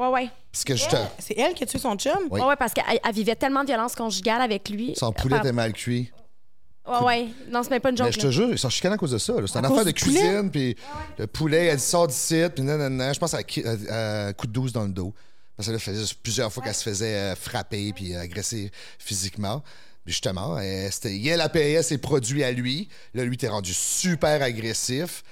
Euh, 0.00 0.06
Ouais, 0.08 0.12
ouais. 0.24 0.30
parce 0.52 0.64
que 0.64 0.74
je 0.76 0.88
te. 0.88 0.96
C'est 1.18 1.36
elle 1.38 1.54
qui 1.54 1.62
a 1.64 1.66
tué 1.66 1.78
son 1.78 1.94
chum? 1.96 2.12
Oui. 2.30 2.40
Ouais, 2.40 2.46
ouais, 2.46 2.56
parce 2.56 2.72
qu'elle 2.72 2.84
elle 3.04 3.14
vivait 3.14 3.36
tellement 3.36 3.62
de 3.62 3.66
violence 3.68 3.94
conjugale 3.94 4.40
avec 4.42 4.68
lui. 4.68 4.94
Son 4.96 5.12
poulet 5.12 5.38
était 5.38 5.52
mal 5.52 5.72
cuit. 5.72 6.10
Ouais, 6.86 6.98
ouais. 7.04 7.26
Non, 7.50 7.62
c'est 7.62 7.70
même 7.70 7.80
pas 7.80 7.90
une 7.90 7.96
Mais 7.98 8.04
joke. 8.06 8.12
je 8.12 8.18
là. 8.18 8.24
te 8.24 8.30
jure, 8.30 8.48
ils 8.50 8.58
sont 8.58 8.70
chicanés 8.70 8.94
à 8.94 8.98
cause 8.98 9.12
de 9.12 9.18
ça. 9.18 9.34
là. 9.34 9.46
C'est 9.46 9.58
une 9.58 9.64
affaire 9.64 9.76
cause 9.76 9.86
de 9.86 9.90
du 9.92 10.02
poulet? 10.04 10.20
cuisine, 10.20 10.50
puis 10.50 10.76
le 11.18 11.26
poulet, 11.26 11.66
elle 11.66 11.76
dit 11.76 11.82
sort 11.82 12.08
d'ici, 12.08 12.42
puis 12.54 12.64
nanana. 12.64 13.12
Je 13.12 13.18
pense 13.18 13.34
à, 13.34 13.42
qui- 13.42 13.62
à- 13.64 14.26
à 14.28 14.32
coup 14.32 14.46
de 14.46 14.52
douce 14.52 14.72
dans 14.72 14.84
le 14.84 14.90
dos. 14.92 15.12
Parce 15.56 15.68
que 15.68 15.72
là, 15.74 15.78
ça 15.78 15.92
faisait 15.92 16.14
plusieurs 16.22 16.50
fois 16.52 16.62
qu'elle 16.64 16.74
se 16.74 16.82
faisait 16.82 17.14
euh, 17.14 17.36
frapper 17.36 17.92
puis 17.92 18.16
agresser 18.16 18.72
physiquement. 18.98 19.62
Puis 20.04 20.14
justement, 20.14 20.56
euh, 20.58 20.88
c'était, 20.90 21.20
elle 21.26 21.42
a 21.42 21.50
payé 21.50 21.82
ses 21.82 21.98
produits 21.98 22.42
à 22.42 22.50
lui. 22.50 22.88
Là, 23.12 23.24
lui, 23.24 23.36
t'es 23.36 23.48
rendu 23.48 23.74
super 23.74 24.42
agressif. 24.42 25.22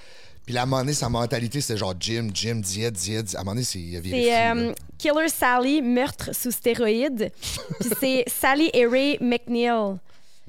Puis 0.48 0.54
là, 0.54 0.60
à 0.60 0.62
un 0.62 0.66
moment 0.66 0.80
donné, 0.80 0.94
sa 0.94 1.10
mentalité, 1.10 1.60
c'était 1.60 1.76
genre 1.76 1.92
gym, 2.00 2.30
gym, 2.34 2.62
diète, 2.62 2.94
diète. 2.94 3.34
À 3.34 3.40
un 3.40 3.42
moment 3.42 3.50
donné, 3.52 3.64
c'est, 3.64 3.80
C'est 4.02 4.34
euh, 4.50 4.72
Killer 4.96 5.28
Sally, 5.28 5.82
meurtre 5.82 6.34
sous 6.34 6.50
stéroïdes. 6.50 7.30
Puis 7.80 7.90
c'est 8.00 8.24
Sally 8.26 8.70
et 8.72 8.86
Ray 8.86 9.18
McNeil. 9.20 9.96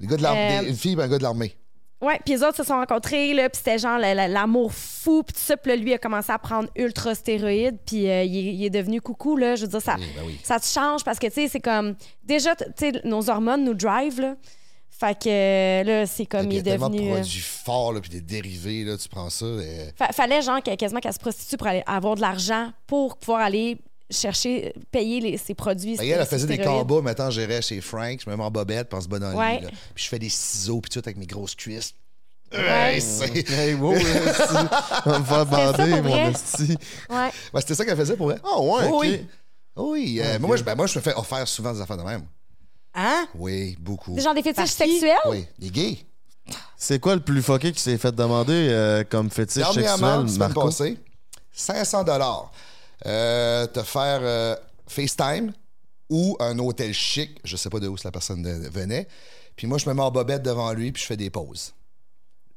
Le 0.02 0.08
gars 0.08 0.16
de 0.16 0.22
l'armée, 0.24 0.58
euh, 0.60 0.70
une 0.70 0.76
fille, 0.78 0.96
un 0.98 1.06
gars 1.10 1.18
de 1.18 1.24
l'armée. 1.24 1.54
Ouais, 2.02 2.18
puis 2.24 2.34
les 2.36 2.44
autres 2.44 2.56
se 2.56 2.64
sont 2.64 2.76
rencontrés, 2.78 3.34
là, 3.34 3.50
puis 3.50 3.58
c'était 3.58 3.78
genre 3.78 3.98
la- 4.00 4.14
la- 4.16 4.30
l'amour 4.30 4.72
fou, 4.72 5.22
puis 5.22 5.34
tout 5.34 5.42
ça. 5.44 5.58
Puis 5.58 5.70
là, 5.70 5.76
lui 5.76 5.94
a 5.94 5.98
commencé 5.98 6.32
à 6.32 6.40
prendre 6.40 6.70
ultra 6.78 7.14
stéroïdes, 7.14 7.78
puis 7.86 8.10
euh, 8.10 8.24
il, 8.24 8.38
est- 8.38 8.54
il 8.54 8.64
est 8.64 8.70
devenu 8.70 9.02
coucou, 9.02 9.36
là. 9.36 9.58
Je 9.58 9.64
veux 9.64 9.68
dire, 9.68 9.82
ça, 9.82 9.96
Oui, 10.00 10.06
ben 10.16 10.24
oui. 10.26 10.40
ça 10.42 10.62
te 10.62 10.66
change 10.66 11.04
parce 11.04 11.20
que, 11.20 11.28
tu 11.28 11.34
sais, 11.34 11.48
c'est 11.50 11.60
comme. 11.60 11.96
Déjà, 12.24 12.56
tu 12.56 12.64
sais, 12.78 12.94
nos 13.04 13.30
hormones 13.30 13.66
nous 13.66 13.74
drive, 13.74 14.22
là. 14.22 14.36
Fait 15.00 15.18
que 15.18 15.30
euh, 15.30 15.84
là, 15.84 16.06
c'est 16.06 16.26
comme 16.26 16.48
Il 16.48 16.52
il 16.52 16.54
y 16.56 16.58
a 16.58 16.60
est 16.60 16.64
tellement 16.64 16.90
de 16.90 16.96
devenu. 16.98 17.10
euh, 17.12 17.16
produits 17.16 17.40
forts, 17.40 17.94
là, 17.94 18.02
puis 18.02 18.10
des 18.10 18.20
dérivés, 18.22 18.84
là, 18.84 18.98
tu 18.98 19.08
prends 19.08 19.30
ça. 19.30 19.46
et- 19.46 19.94
fa- 19.96 20.12
fallait, 20.12 20.42
genre, 20.42 20.62
qu'elle- 20.62 20.76
quasiment 20.76 21.00
qu'elle 21.00 21.14
se 21.14 21.20
prostitue 21.20 21.56
pour 21.56 21.68
aller 21.68 21.84
avoir 21.86 22.16
de 22.16 22.22
l'argent 22.22 22.72
pour 22.86 23.16
pouvoir 23.18 23.40
aller 23.42 23.78
chercher, 24.12 24.74
payer 24.92 25.22
les, 25.22 25.38
ses 25.38 25.54
produits. 25.54 25.96
Ben, 25.96 26.04
elle, 26.04 26.20
elle 26.20 26.26
faisait 26.26 26.48
des 26.48 26.58
combats, 26.58 27.02
maintenant 27.02 27.30
j'irais 27.30 27.62
chez 27.62 27.80
Frank, 27.80 28.20
je 28.26 28.30
me 28.30 28.36
mets 28.36 28.44
en 28.44 28.52
bobette, 28.52 28.90
pense 28.90 29.08
le 29.10 29.36
Ouais. 29.38 29.62
Puis 29.96 30.04
je 30.04 30.10
fais 30.10 30.20
des 30.20 30.30
ciseaux, 30.30 30.82
puis 30.82 30.90
tout 30.90 31.00
avec 31.00 31.16
mes 31.16 31.28
grosses 31.28 31.56
cuisses. 31.56 31.94
Ouais. 32.52 32.96
Hey, 32.96 33.02
c'est- 33.02 33.50
Hey, 33.52 33.76
wow. 33.76 33.94
On 35.06 35.10
va 35.12 35.20
me 35.20 35.24
faire 35.24 35.46
bander, 35.46 36.02
mon 36.02 36.18
esti. 36.30 36.76
Ouais. 37.10 37.30
Ben, 37.54 37.60
c'était 37.62 37.76
ça 37.76 37.86
qu'elle 37.86 37.96
faisait 37.98 38.18
pour 38.18 38.32
elle. 38.32 38.42
Ah, 38.44 38.60
ouais, 38.60 38.88
Oh, 38.90 38.96
ok. 38.96 39.02
oui. 39.02 39.26
Oui, 39.76 40.20
euh, 40.22 40.40
moi, 40.40 40.58
je, 40.58 40.64
ben, 40.64 40.76
moi, 40.76 40.88
je 40.88 40.98
me 40.98 41.04
fais 41.04 41.14
offrir 41.14 41.48
souvent 41.48 41.72
des 41.72 41.80
affaires 41.80 41.96
de 41.98 42.04
même. 42.04 42.24
Hein? 42.94 43.28
Oui, 43.36 43.78
beaucoup. 43.80 44.16
C'est 44.16 44.24
genre 44.24 44.34
des 44.34 44.42
fétiches 44.44 44.70
sexuels? 44.72 45.16
Oui, 45.30 45.46
les 45.60 45.70
gays. 45.70 45.98
C'est 46.76 47.00
quoi 47.00 47.14
le 47.16 47.22
plus 47.22 47.42
fucké 47.44 47.72
qui 47.72 47.80
s'est 47.82 47.98
fait 47.98 48.12
demander 48.14 48.68
euh, 48.70 49.04
comme 49.08 49.30
fétiche 49.30 49.64
sexuel, 49.72 50.26
Marco? 50.38 50.66
passée, 50.66 50.98
500 51.52 52.04
dollars. 52.04 52.52
Euh, 53.06 53.68
te 53.68 53.84
faire 53.84 54.20
euh, 54.22 54.56
FaceTime 54.88 55.54
ou 56.10 56.36
un 56.40 56.58
hôtel 56.60 56.94
chic, 56.94 57.40
je 57.44 57.56
sais 57.56 57.70
pas 57.70 57.80
de 57.80 57.88
où 57.88 57.96
la 58.04 58.12
personne 58.12 58.42
de- 58.42 58.70
venait. 58.70 59.08
Puis 59.56 59.68
moi, 59.68 59.78
je 59.78 59.88
me 59.88 59.94
mets 59.94 60.02
en 60.02 60.10
bobette 60.12 60.42
devant 60.42 60.72
lui, 60.74 60.92
puis 60.92 61.02
je 61.02 61.08
fais 61.08 61.18
des 61.18 61.30
pauses. 61.30 61.74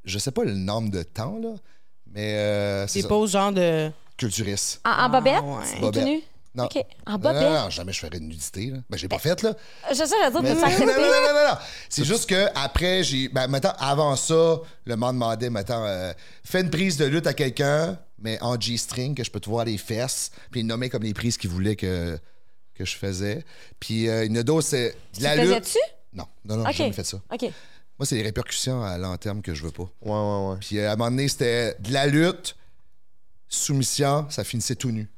Je 0.05 0.18
sais 0.18 0.30
pas 0.30 0.45
le 0.45 0.55
nombre 0.55 0.91
de 0.91 1.03
temps, 1.03 1.39
là, 1.41 1.51
mais 2.12 2.35
euh, 2.39 2.87
c'est 2.87 3.01
Des 3.01 3.03
ça. 3.03 3.09
poses 3.09 3.33
genre 3.33 3.53
de. 3.53 3.91
culturiste. 4.16 4.80
En, 4.85 4.91
en 5.05 5.09
bobette? 5.11 5.43
ouais. 5.43 5.74
Tout 5.74 5.80
Bobette. 5.80 6.22
Non. 6.55 6.64
OK. 6.64 6.76
En 7.07 7.12
Non, 7.12 7.18
bobette. 7.18 7.42
non, 7.42 7.50
non, 7.64 7.70
jamais 7.70 7.92
je 7.92 7.98
ferais 8.00 8.11
de 8.11 8.18
nudité. 8.18 8.66
Là. 8.66 8.78
Ben, 8.90 8.96
j'ai 8.98 9.09
pas 9.09 9.18
fait, 9.18 9.40
là. 9.42 9.55
Je 9.90 9.94
sais, 9.94 10.05
je 10.05 10.30
dire, 10.30 10.42
Mais 10.42 10.50
de 10.50 10.55
non, 10.55 10.61
non, 10.68 10.86
non, 10.86 10.86
non, 10.86 11.34
non, 11.34 11.48
non. 11.53 11.59
C'est 11.88 12.05
juste 12.05 12.28
que 12.28 12.46
après, 12.55 13.03
j'ai. 13.05 13.28
Ben, 13.28 13.46
mettons, 13.48 13.70
avant 13.78 14.16
ça, 14.16 14.61
le 14.84 14.96
monde 14.96 15.14
demandait, 15.14 15.48
mettons, 15.48 15.84
euh, 15.86 16.12
fais 16.44 16.61
une 16.61 16.70
prise 16.70 16.98
de 16.98 17.07
lutte 17.07 17.26
à 17.26 17.32
quelqu'un, 17.32 17.98
mais 18.18 18.38
en 18.42 18.61
G-string, 18.61 19.14
que 19.14 19.24
je 19.24 19.30
peux 19.30 19.40
te 19.40 19.48
voir 19.48 19.64
les 19.64 19.78
fesses, 19.78 20.30
puis 20.50 20.61
il 20.61 20.66
nommait 20.66 20.90
comme 20.90 21.05
les 21.05 21.14
prises 21.14 21.38
qu'il 21.38 21.48
voulait 21.48 21.74
que, 21.76 22.18
que 22.74 22.84
je 22.84 22.96
faisais. 22.96 23.44
Puis 23.80 24.09
euh, 24.09 24.26
une 24.26 24.42
d'autres, 24.42 24.68
c'est 24.68 24.94
de 25.18 25.22
la 25.22 25.36
lutte. 25.36 25.64
Faisais-tu? 25.64 25.78
Non, 26.12 26.26
non, 26.44 26.57
non, 26.59 26.62
OK. 26.64 26.72
j'ai 26.72 26.76
jamais 26.78 26.92
fait 26.92 27.05
ça. 27.05 27.16
OK. 27.32 27.42
Moi, 27.98 28.07
c'est 28.07 28.16
les 28.16 28.22
répercussions 28.22 28.82
à 28.82 28.98
long 28.98 29.16
terme 29.16 29.40
que 29.40 29.55
je 29.55 29.62
veux 29.62 29.70
pas. 29.70 29.88
Ouais, 30.03 30.11
ouais, 30.11 30.50
ouais. 30.50 30.57
Puis 30.61 30.78
euh, 30.78 30.88
à 30.90 30.92
un 30.92 30.96
moment 30.96 31.11
donné, 31.11 31.28
c'était 31.28 31.76
de 31.78 31.92
la 31.92 32.07
lutte, 32.07 32.57
soumission, 33.48 34.26
ça 34.30 34.44
finissait 34.44 34.74
tout 34.74 34.90
nu. 34.90 35.09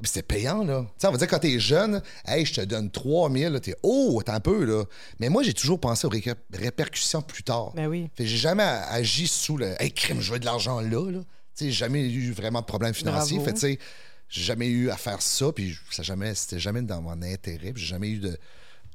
Puis 0.00 0.12
c'était 0.12 0.22
payant, 0.22 0.62
là. 0.62 0.82
Tu 0.82 0.92
sais, 0.98 1.06
on 1.08 1.10
va 1.10 1.18
dire, 1.18 1.26
quand 1.26 1.40
t'es 1.40 1.58
jeune, 1.58 2.02
hey, 2.26 2.44
je 2.44 2.54
te 2.54 2.60
donne 2.60 2.90
3000, 2.90 3.48
là, 3.48 3.60
t'es 3.60 3.74
oh, 3.82 4.22
t'es 4.24 4.30
un 4.30 4.38
peu, 4.40 4.64
là. 4.64 4.84
Mais 5.18 5.28
moi, 5.28 5.42
j'ai 5.42 5.54
toujours 5.54 5.80
pensé 5.80 6.06
aux 6.06 6.10
ré- 6.10 6.22
répercussions 6.52 7.20
plus 7.22 7.42
tard. 7.42 7.72
Ben 7.74 7.88
oui. 7.88 8.08
Fait 8.14 8.24
j'ai 8.26 8.36
jamais 8.36 8.62
agi 8.62 9.26
sous 9.26 9.56
le 9.56 9.74
hey, 9.82 9.92
crime, 9.92 10.20
je 10.20 10.32
veux 10.32 10.38
de 10.38 10.44
l'argent 10.44 10.80
là, 10.80 11.10
là. 11.10 11.20
Tu 11.56 11.64
sais, 11.64 11.70
jamais 11.72 12.08
eu 12.08 12.30
vraiment 12.32 12.60
de 12.60 12.66
problème 12.66 12.94
financier. 12.94 13.38
Bravo. 13.38 13.44
Fait 13.50 13.54
que, 13.54 13.58
tu 13.58 13.74
sais, 13.74 13.78
j'ai 14.28 14.42
jamais 14.42 14.68
eu 14.68 14.90
à 14.90 14.96
faire 14.96 15.20
ça, 15.20 15.50
puis 15.52 15.76
ça 15.90 16.02
jamais, 16.02 16.34
c'était 16.34 16.60
jamais 16.60 16.82
dans 16.82 17.02
mon 17.02 17.20
intérêt, 17.22 17.72
j'ai 17.74 17.86
jamais 17.86 18.10
eu 18.10 18.18
de 18.18 18.38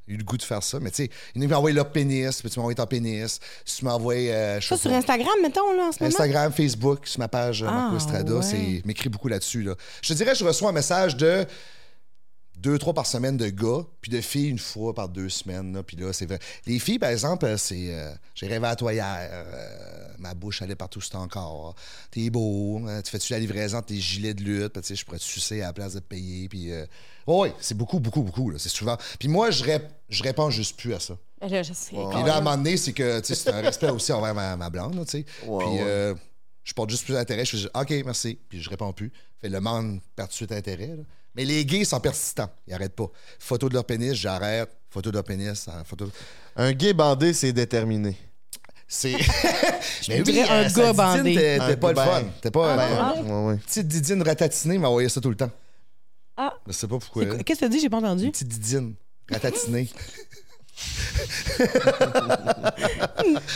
eu 0.07 0.17
le 0.17 0.23
goût 0.23 0.37
de 0.37 0.43
faire 0.43 0.61
ça. 0.63 0.79
Mais 0.79 0.89
tu 0.91 1.03
sais, 1.03 1.09
il 1.35 1.47
m'a 1.47 1.57
envoyé 1.57 1.75
leur 1.75 1.89
pénis, 1.91 2.41
puis 2.41 2.49
tu 2.49 2.59
m'as 2.59 2.63
envoyé 2.63 2.75
ton 2.75 2.85
pénis, 2.85 3.39
tu 3.65 3.85
m'as 3.85 3.93
envoyé. 3.93 4.33
euh, 4.33 4.59
Ça, 4.61 4.77
sur. 4.77 4.91
Instagram, 4.91 5.33
mettons, 5.41 5.71
là, 5.73 5.83
en 5.87 5.91
ce 5.91 6.03
moment? 6.03 6.13
Instagram, 6.13 6.51
Facebook, 6.51 7.07
sur 7.07 7.19
ma 7.19 7.27
page 7.27 7.63
euh, 7.63 7.67
Ah, 7.69 7.71
Marco 7.73 7.97
Estrada, 7.97 8.33
ouais. 8.35 8.41
c'est 8.41 8.81
m'écrit 8.85 9.09
beaucoup 9.09 9.27
là-dessus. 9.27 9.63
Là. 9.63 9.75
Je 10.01 10.09
te 10.09 10.13
dirais, 10.13 10.35
je 10.35 10.43
reçois 10.43 10.69
un 10.69 10.73
message 10.73 11.15
de 11.17 11.45
deux, 12.63 12.79
trois 12.79 12.93
par 12.93 13.05
semaine 13.05 13.35
de 13.35 13.49
gars, 13.49 13.85
puis 14.01 14.09
de 14.09 14.21
filles 14.21 14.47
une 14.49 14.57
fois 14.57 14.93
par 14.93 15.09
deux 15.09 15.27
semaines. 15.27 15.73
Là, 15.73 15.83
puis 15.83 15.97
là, 15.97 16.13
c'est 16.13 16.25
vrai. 16.25 16.39
Les 16.65 16.79
filles, 16.79 16.97
par 16.97 17.09
exemple, 17.09 17.45
euh, 17.45 17.57
c'est 17.57 17.93
euh, 17.93 18.13
j'ai 18.33 18.47
rêvé 18.47 18.65
à 18.65 18.75
toi 18.77 18.93
hier, 18.93 19.05
euh, 19.31 20.07
ma 20.17 20.33
bouche 20.33 20.61
allait 20.61 20.75
partout 20.75 21.01
c'est 21.01 21.15
encore. 21.15 21.75
T'es 22.09 22.29
beau, 22.29 22.81
euh, 22.87 23.01
tu 23.01 23.11
fais-tu 23.11 23.33
la 23.33 23.39
livraison 23.39 23.81
de 23.81 23.85
tes 23.85 23.99
gilets 23.99 24.33
de 24.33 24.41
lutte, 24.43 24.69
puis 24.73 24.81
tu 24.81 24.87
sais, 24.87 24.95
je 24.95 25.03
pourrais 25.05 25.17
te 25.19 25.23
sucer 25.23 25.61
à 25.61 25.67
la 25.67 25.73
place 25.73 25.93
de 25.93 25.99
te 25.99 26.05
payer. 26.07 26.47
Puis, 26.47 26.71
euh, 26.71 26.85
oui, 27.27 27.49
c'est 27.59 27.75
beaucoup, 27.77 27.99
beaucoup, 27.99 28.23
beaucoup. 28.23 28.49
là, 28.49 28.57
C'est 28.59 28.69
souvent. 28.69 28.97
Puis 29.19 29.27
moi, 29.27 29.51
je, 29.51 29.63
rép- 29.63 29.89
je 30.09 30.23
réponds 30.23 30.49
juste 30.49 30.77
plus 30.77 30.93
à 30.93 30.99
ça. 30.99 31.17
Ben 31.41 31.49
Là, 31.49 31.63
je 31.63 31.73
sais. 31.73 31.91
Puis 31.91 32.23
là, 32.23 32.35
à 32.35 32.37
un 32.37 32.41
moment 32.41 32.55
donné, 32.57 32.77
c'est 32.77 32.93
que 32.93 33.19
tu 33.19 33.27
sais, 33.27 33.35
c'est 33.35 33.51
un 33.51 33.59
respect 33.61 33.89
aussi 33.89 34.13
envers 34.13 34.33
ma, 34.33 34.55
ma 34.55 34.69
blonde, 34.69 34.95
là, 34.95 35.03
tu 35.03 35.11
sais. 35.11 35.25
Ouais, 35.45 35.65
puis 35.65 35.73
ouais. 35.75 35.81
euh, 35.81 36.15
je 36.63 36.73
porte 36.73 36.89
juste 36.89 37.03
plus 37.03 37.13
d'intérêt. 37.13 37.43
Je 37.43 37.57
fais 37.57 37.67
OK, 37.75 37.89
merci. 38.05 38.39
Puis 38.47 38.61
je 38.61 38.69
réponds 38.69 38.93
plus. 38.93 39.11
Fait 39.41 39.49
le 39.49 39.59
monde 39.59 39.99
perd 40.15 40.29
tout 40.29 40.33
de 40.33 40.35
suite 40.37 40.51
intérêt. 40.53 40.87
là. 40.95 41.03
Mais 41.35 41.45
les 41.45 41.65
gays 41.65 41.85
sont 41.85 41.99
persistants. 41.99 42.49
Ils 42.67 42.73
arrêtent 42.73 42.95
pas. 42.95 43.09
Photo 43.39 43.69
de 43.69 43.73
leur 43.73 43.85
pénis, 43.85 44.13
j'arrête. 44.13 44.69
Photo 44.89 45.09
de 45.09 45.15
leur 45.15 45.23
pénis, 45.23 45.67
photo. 45.85 46.09
Un 46.55 46.71
gay 46.73 46.93
bandé, 46.93 47.33
c'est 47.33 47.51
déterminé. 47.51 48.17
C'est. 48.87 49.13
Mais 50.07 50.21
dirais 50.21 50.47
un 50.47 50.69
sa 50.69 50.81
gars 50.81 50.93
bandé. 50.93 51.33
T'es 51.33 51.77
pas 51.77 51.89
le 51.89 51.95
ben. 51.95 52.05
fun. 52.05 52.23
T'es 52.41 52.51
pas. 52.51 52.73
Ah, 52.73 53.13
ben, 53.15 53.23
Ouais, 53.23 53.47
ouais. 53.47 53.57
Petite 53.57 53.87
didine 53.87 54.21
ratatinée 54.21 54.77
m'a 54.77 54.89
envoyé 54.89 55.09
ça 55.09 55.19
tout 55.19 55.29
le 55.29 55.35
temps. 55.35 55.49
Ah. 56.37 56.53
Je 56.67 56.73
sais 56.73 56.87
pas 56.87 56.99
pourquoi. 56.99 57.25
Qu'est-ce 57.25 57.59
que 57.59 57.59
tu 57.59 57.65
as 57.65 57.69
dit? 57.69 57.79
J'ai 57.79 57.89
pas 57.89 57.97
entendu. 57.97 58.25
Une 58.25 58.31
petite 58.31 58.49
didine 58.49 58.93
ratatinée. 59.31 59.89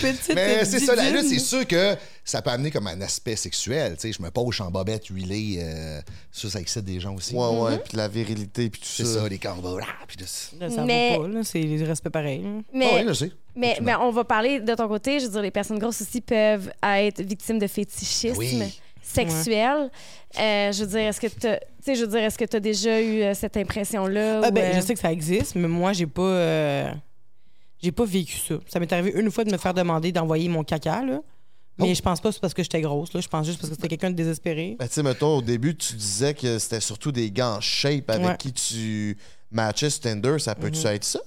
Petite 0.01 0.35
Mais 0.35 0.65
c'est 0.65 0.79
ça, 0.79 0.95
lutte, 0.95 1.27
c'est 1.27 1.39
sûr 1.39 1.65
que 1.65 1.95
ça 2.29 2.41
peut 2.41 2.49
amener 2.49 2.71
comme 2.71 2.87
un 2.87 2.99
aspect 3.01 3.35
sexuel. 3.35 3.93
Tu 3.95 4.01
sais, 4.01 4.11
je 4.11 4.21
me 4.21 4.29
poche 4.29 4.59
en 4.61 4.69
bobette 4.69 5.05
huilée. 5.07 5.59
euh, 5.61 6.01
ça, 6.31 6.49
ça 6.49 6.59
excite 6.59 6.83
des 6.83 6.99
gens 6.99 7.15
aussi. 7.15 7.33
Ouais, 7.33 7.47
ouais. 7.59 7.77
Puis 7.79 7.95
la 7.97 8.07
virilité, 8.07 8.69
puis 8.69 8.81
tout 8.81 8.87
C'est 8.87 9.05
ça. 9.05 9.21
ça, 9.21 9.27
les 9.29 9.39
combats. 9.39 9.77
ah, 9.81 10.03
puis 10.07 10.17
de- 10.17 10.23
Là, 10.59 10.69
ça 10.69 10.83
Mais- 10.85 11.15
vaut 11.17 11.23
pas, 11.23 11.27
là. 11.29 11.43
C'est 11.43 11.59
les 11.61 11.83
respects 11.83 12.09
pareils. 12.09 12.41
là. 12.43 12.49
Mais, 12.73 12.89
Ah 12.91 12.95
oui, 12.97 13.03
je 13.07 13.13
sais. 13.13 13.31
mais, 13.55 13.77
mais 13.81 13.95
on 13.95 14.11
va 14.11 14.23
parler 14.25 14.59
de 14.59 14.75
ton 14.75 14.87
côté. 14.87 15.19
Je 15.19 15.25
veux 15.25 15.31
dire, 15.31 15.41
les 15.41 15.51
personnes 15.51 15.79
grosses 15.79 16.01
aussi 16.01 16.21
peuvent 16.21 16.71
être 16.83 17.21
victimes 17.21 17.59
de 17.59 17.67
fétichisme 17.67 18.37
Oui. 18.37 18.61
sexuel. 19.01 19.89
Euh, 20.39 20.71
je 20.73 20.83
veux 20.83 20.89
dire, 20.89 20.99
est-ce 21.07 21.21
que 21.21 21.27
tu 21.27 21.39
sais, 21.41 21.95
je 21.95 22.01
veux 22.01 22.07
dire, 22.07 22.19
est-ce 22.23 22.37
que 22.37 22.45
tu 22.45 22.57
as 22.57 22.59
déjà 22.59 23.01
eu 23.01 23.21
euh, 23.21 23.33
cette 23.33 23.55
impression-là? 23.57 24.41
Ah, 24.43 24.49
ou, 24.49 24.51
ben, 24.51 24.65
euh, 24.65 24.75
Je 24.75 24.81
sais 24.81 24.93
que 24.93 24.99
ça 24.99 25.11
existe, 25.11 25.55
mais 25.55 25.67
moi, 25.69 25.93
j'ai 25.93 26.07
pas. 26.07 26.21
euh, 26.21 26.91
J'ai 27.81 27.91
pas 27.91 28.05
vécu 28.05 28.37
ça. 28.37 28.55
Ça 28.67 28.79
m'est 28.79 28.91
arrivé 28.91 29.13
une 29.19 29.29
fois 29.31 29.43
de 29.43 29.51
me 29.51 29.57
faire 29.57 29.73
demander 29.73 30.11
d'envoyer 30.11 30.49
mon 30.49 30.63
caca, 30.63 31.03
là. 31.05 31.21
Mais 31.79 31.89
Oh. 31.91 31.93
je 31.93 32.01
pense 32.01 32.19
pas 32.21 32.29
que 32.29 32.33
c'est 32.35 32.41
parce 32.41 32.53
que 32.53 32.63
j'étais 32.63 32.81
grosse, 32.81 33.13
là. 33.13 33.21
Je 33.21 33.27
pense 33.27 33.45
juste 33.45 33.59
parce 33.59 33.69
que 33.69 33.75
c'était 33.75 33.87
quelqu'un 33.87 34.09
de 34.09 34.15
désespéré. 34.15 34.75
Ben, 34.79 34.87
tu 34.87 34.93
sais, 34.95 35.03
mettons, 35.03 35.37
au 35.37 35.41
début, 35.41 35.75
tu 35.75 35.93
disais 35.95 36.33
que 36.33 36.57
c'était 36.59 36.79
surtout 36.79 37.11
des 37.11 37.29
gars 37.31 37.55
en 37.57 37.61
shape 37.61 38.09
avec 38.09 38.25
Ouais. 38.27 38.37
qui 38.37 38.51
tu 38.51 39.17
matchais 39.51 39.89
sur 39.89 40.01
Tinder. 40.01 40.37
Ça 40.39 40.55
peut-tu 40.55 40.79
Mhm. 40.79 40.87
être 40.93 41.03
ça? 41.03 41.19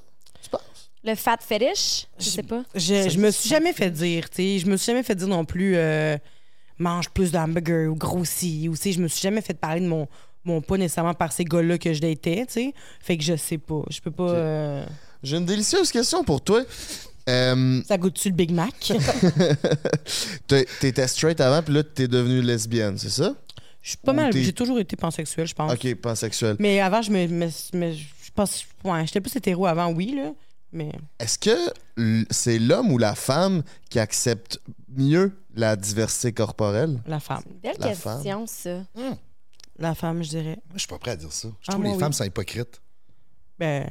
Tu 0.42 0.50
penses? 0.50 0.60
Le 1.04 1.14
fat 1.14 1.38
fetish? 1.40 2.06
Je 2.18 2.24
sais 2.24 2.42
pas. 2.42 2.64
Je, 2.74 3.08
je 3.08 3.18
me 3.18 3.30
suis 3.30 3.48
jamais 3.48 3.72
fait 3.72 3.90
dire, 3.90 4.28
tu 4.28 4.36
sais. 4.36 4.58
Je 4.58 4.66
me 4.66 4.76
suis 4.76 4.86
jamais 4.92 5.02
fait 5.04 5.14
dire 5.14 5.28
non 5.28 5.44
plus 5.44 5.76
euh, 5.76 6.16
mange 6.78 7.08
plus 7.10 7.30
d'hamburger 7.30 7.86
ou 7.86 7.94
grossis. 7.94 8.68
Ou, 8.68 8.76
tu 8.76 8.92
je 8.92 9.00
me 9.00 9.06
suis 9.08 9.20
jamais 9.22 9.40
fait 9.42 9.54
parler 9.54 9.80
de 9.82 9.86
mon, 9.86 10.08
mon 10.44 10.60
poids 10.60 10.78
nécessairement 10.78 11.14
par 11.14 11.30
ces 11.32 11.44
gars-là 11.44 11.78
que 11.78 11.92
je 11.92 12.00
datais, 12.00 12.44
tu 12.46 12.52
sais. 12.54 12.74
Fait 13.00 13.16
que 13.16 13.22
je 13.22 13.36
sais 13.36 13.58
pas. 13.58 13.82
Je 13.88 14.00
peux 14.00 14.10
pas. 14.10 14.30
euh, 14.30 14.84
J'ai 15.22 15.36
une 15.36 15.46
délicieuse 15.46 15.92
question 15.92 16.24
pour 16.24 16.40
toi. 16.42 16.62
Euh, 17.28 17.82
Ça 17.86 17.98
goûte-tu 17.98 18.28
le 18.30 18.34
Big 18.34 18.50
Mac? 18.52 18.92
t'es- 20.46 20.66
T'étais 20.80 21.06
straight 21.08 21.40
avant, 21.40 21.62
puis 21.62 21.74
là, 21.74 21.82
t'es 21.82 22.08
devenue 22.08 22.42
lesbienne, 22.42 22.98
c'est 22.98 23.10
ça? 23.10 23.34
Je 23.82 23.90
suis 23.90 23.98
pas 23.98 24.12
Ou 24.12 24.16
mal. 24.16 24.32
J'ai 24.32 24.52
toujours 24.52 24.78
été 24.78 24.96
pansexuelle, 24.96 25.46
je 25.46 25.54
pense. 25.54 25.72
Ok, 25.72 25.94
pansexuel. 25.96 26.56
Mais 26.58 26.80
avant, 26.80 27.02
je 27.02 27.10
me, 27.10 27.26
me- 27.26 27.46
me- 27.78 27.92
je 27.94 28.30
pense, 28.34 28.64
ouais, 28.84 29.06
j'étais 29.06 29.20
plus 29.20 29.34
hétéro 29.36 29.66
avant, 29.66 29.90
oui 29.92 30.14
là, 30.16 30.32
mais 30.72 30.92
Est-ce 31.18 31.38
que 31.38 32.26
c'est 32.30 32.58
l'homme 32.58 32.92
ou 32.92 32.98
la 32.98 33.14
femme 33.14 33.62
qui 33.88 33.98
accepte 33.98 34.60
mieux 34.94 35.32
la 35.54 35.76
diversité 35.76 36.32
corporelle? 36.32 37.00
la 37.06 37.20
femme, 37.20 37.42
Belle 37.62 37.74
La 37.78 37.88
question, 37.88 38.46
ça. 38.46 38.82
la 39.78 39.94
femme, 39.94 40.22
je 40.22 40.28
dirais. 40.28 40.58
Moi, 40.68 40.74
je 40.74 40.80
suis 40.80 40.88
pas 40.88 40.98
prêt 40.98 41.12
à 41.12 41.16
dire 41.16 41.32
ça. 41.32 41.48
Je 41.48 41.66
Ah, 41.68 41.72
trouve 41.72 41.84
les 41.84 41.92
oui. 41.92 41.98
femmes 41.98 42.12
sont 42.12 42.24
hypocrites. 42.24 42.80
Ben, 43.58 43.84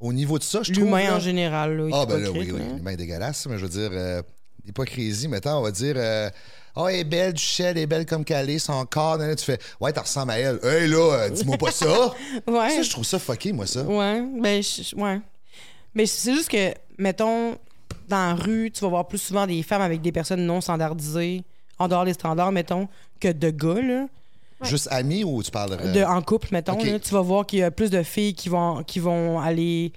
Au 0.00 0.12
niveau 0.12 0.38
de 0.38 0.42
ça, 0.44 0.60
je 0.62 0.72
trouve. 0.72 0.84
l'humain 0.84 1.04
là- 1.04 1.16
en 1.16 1.20
général, 1.20 1.76
là, 1.76 1.88
Ah, 1.92 2.06
ben 2.06 2.18
là, 2.22 2.30
oui, 2.30 2.50
oui. 2.52 2.58
là. 2.58 2.64
L'humain 2.76 2.90
est 2.90 2.96
dégueulasse, 2.96 3.46
mais 3.46 3.56
je 3.58 3.62
veux 3.66 3.68
dire, 3.70 3.90
euh, 3.92 4.22
l'hypocrisie, 4.64 5.28
mettons, 5.28 5.58
on 5.58 5.62
va 5.62 5.70
dire. 5.70 5.94
euh, 5.96 6.28
Ah, 6.76 6.86
elle 6.90 6.96
est 7.00 7.04
belle, 7.04 7.32
Duchelle, 7.34 7.76
elle 7.76 7.84
est 7.84 7.86
belle 7.86 8.04
comme 8.04 8.24
Calais, 8.24 8.58
son 8.58 8.84
corps. 8.84 9.16
nan, 9.16 9.36
tu 9.36 9.44
fais, 9.44 9.58
ouais, 9.80 9.92
t'en 9.92 10.00
ressembles 10.02 10.32
à 10.32 10.38
elle. 10.40 10.58
Hey, 10.64 10.88
là, 10.88 11.12
euh, 11.12 11.28
dis-moi 11.30 11.56
pas 11.56 11.70
ça. 11.70 11.86
Ouais. 12.48 12.70
Ça, 12.70 12.82
je 12.82 12.90
trouve 12.90 13.04
ça 13.04 13.20
fucké, 13.20 13.52
moi, 13.52 13.64
ça. 13.66 13.82
Ouais, 13.84 14.20
ben, 14.40 14.60
je- 14.60 14.96
ouais. 14.96 15.20
Mais 15.94 16.04
c'est 16.06 16.34
juste 16.34 16.50
que, 16.50 16.74
mettons, 16.98 17.52
dans 18.08 18.16
la 18.16 18.34
rue, 18.34 18.72
tu 18.72 18.80
vas 18.80 18.88
voir 18.88 19.06
plus 19.06 19.18
souvent 19.18 19.46
des 19.46 19.62
femmes 19.62 19.82
avec 19.82 20.00
des 20.02 20.10
personnes 20.10 20.44
non 20.44 20.60
standardisées, 20.60 21.44
en 21.78 21.86
dehors 21.86 22.04
des 22.04 22.14
standards, 22.14 22.50
mettons, 22.50 22.88
que 23.20 23.28
de 23.30 23.50
gars, 23.50 23.80
là. 23.80 24.06
Juste 24.64 24.88
amis 24.90 25.24
ou 25.24 25.42
tu 25.42 25.50
parles 25.50 25.92
De, 25.92 26.02
en 26.02 26.22
couple, 26.22 26.48
mettons, 26.52 26.76
là, 26.82 26.98
tu 26.98 27.10
vas 27.10 27.20
voir 27.20 27.46
qu'il 27.46 27.60
y 27.60 27.62
a 27.62 27.70
plus 27.70 27.90
de 27.90 28.02
filles 28.02 28.34
qui 28.34 28.48
vont, 28.48 28.82
qui 28.82 28.98
vont 29.00 29.40
aller 29.40 29.92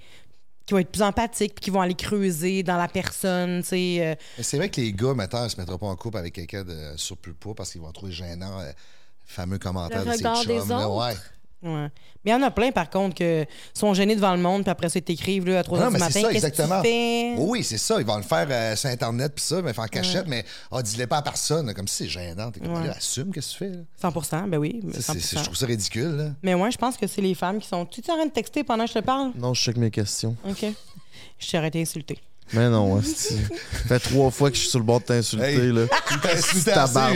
qui 0.66 0.74
vont 0.74 0.80
être 0.80 0.90
plus 0.90 1.02
empathiques 1.02 1.54
puis 1.54 1.64
qui 1.64 1.70
vont 1.70 1.80
aller 1.80 1.94
creuser 1.94 2.62
dans 2.62 2.76
la 2.76 2.88
personne, 2.88 3.62
tu 3.62 3.68
sais. 3.68 3.96
euh, 4.00 4.14
Mais 4.36 4.44
c'est 4.44 4.58
vrai 4.58 4.68
que 4.68 4.78
les 4.78 4.92
gars, 4.92 5.14
maintenant, 5.14 5.44
ils 5.46 5.50
se 5.50 5.56
mettront 5.56 5.78
pas 5.78 5.86
en 5.86 5.96
couple 5.96 6.18
avec 6.18 6.34
quelqu'un 6.34 6.62
de 6.62 6.92
surplus 6.96 7.32
poids 7.32 7.54
parce 7.54 7.72
qu'ils 7.72 7.80
vont 7.80 7.90
trouver 7.90 8.12
gênant 8.12 8.60
euh, 8.60 8.70
fameux 9.24 9.58
commentaire 9.58 10.04
Le 10.04 10.10
de 10.12 10.16
des 10.46 10.58
chums. 10.60 10.68
là, 10.68 10.90
ouais. 10.90 11.14
Ouais. 11.60 11.88
Mais 12.24 12.30
il 12.30 12.30
y 12.30 12.34
en 12.34 12.42
a 12.42 12.50
plein, 12.52 12.70
par 12.70 12.88
contre, 12.88 13.16
que 13.16 13.44
sont 13.74 13.92
gênés 13.92 14.14
devant 14.14 14.32
le 14.34 14.40
monde, 14.40 14.62
puis 14.62 14.70
après 14.70 14.88
ça, 14.88 14.98
ils 15.00 15.02
t'écrivent 15.02 15.48
à 15.50 15.62
3 15.64 15.78
Non, 15.78 15.84
h 15.84 15.88
du 15.88 15.92
mais 15.94 15.98
matin. 15.98 16.12
c'est 16.12 16.20
ça, 16.22 16.30
exactement. 16.32 16.82
tu 16.82 16.88
fais? 16.88 17.34
Oh 17.36 17.46
oui, 17.48 17.64
c'est 17.64 17.78
ça. 17.78 17.96
Ils 17.98 18.06
vont 18.06 18.16
le 18.16 18.22
faire 18.22 18.46
euh, 18.48 18.76
sur 18.76 18.88
Internet, 18.90 19.32
puis 19.34 19.44
ça, 19.44 19.60
mais 19.60 19.72
faire 19.72 19.84
en 19.84 19.88
cachette, 19.88 20.26
mais 20.28 20.44
oh, 20.70 20.80
dis-le 20.82 21.06
pas 21.08 21.16
à 21.18 21.22
personne. 21.22 21.74
Comme 21.74 21.88
si 21.88 22.04
c'est 22.04 22.08
gênant. 22.08 22.50
T'es 22.52 22.60
comme, 22.60 22.74
Ouais. 22.74 22.86
là, 22.86 22.94
assume, 22.96 23.32
qu'est-ce 23.32 23.58
que 23.58 23.64
tu 23.64 23.70
fais? 23.72 23.76
Là? 23.76 23.82
100 24.22 24.48
ben 24.48 24.58
oui. 24.58 24.80
C'est- 24.92 25.02
100 25.02 25.12
c'est- 25.14 25.20
c'est- 25.20 25.38
je 25.38 25.42
trouve 25.44 25.56
ça 25.56 25.66
ridicule. 25.66 26.16
Là. 26.16 26.30
Mais 26.44 26.54
moi, 26.54 26.70
je 26.70 26.76
pense 26.78 26.96
que 26.96 27.06
c'est 27.08 27.22
les 27.22 27.34
femmes 27.34 27.58
qui 27.58 27.66
sont. 27.66 27.84
Tu 27.86 28.00
es 28.02 28.10
en 28.10 28.14
train 28.16 28.26
de 28.26 28.30
texter 28.30 28.62
pendant 28.62 28.84
que 28.84 28.90
je 28.90 28.94
te 28.98 29.04
parle? 29.04 29.32
Non, 29.36 29.52
je 29.52 29.60
check 29.62 29.76
mes 29.76 29.90
questions. 29.90 30.36
OK. 30.48 30.64
Je 31.40 31.46
t'ai 31.50 31.56
arrêté 31.56 31.80
d'insulter. 31.80 32.18
Mais 32.52 32.68
non, 32.70 32.94
hostie. 32.94 33.34
Ça 33.82 33.88
fait 33.88 33.98
trois 33.98 34.30
fois 34.30 34.48
que 34.50 34.56
je 34.56 34.60
suis 34.62 34.70
sur 34.70 34.78
le 34.78 34.84
bord 34.84 35.00
de 35.00 35.04
t'insulter, 35.06 35.44
Hey. 35.54 35.72
là. 35.72 35.82
Insulté. 36.32 36.70
Frank 36.72 37.12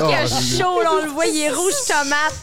Oh, 0.00 0.04
a 0.12 0.26
chaud, 0.26 0.82
là, 0.82 0.90
on 1.00 1.04
le 1.06 1.10
voit, 1.10 1.26
il 1.26 1.38
est 1.38 1.50
rouge 1.50 1.72
tomate. 1.86 2.34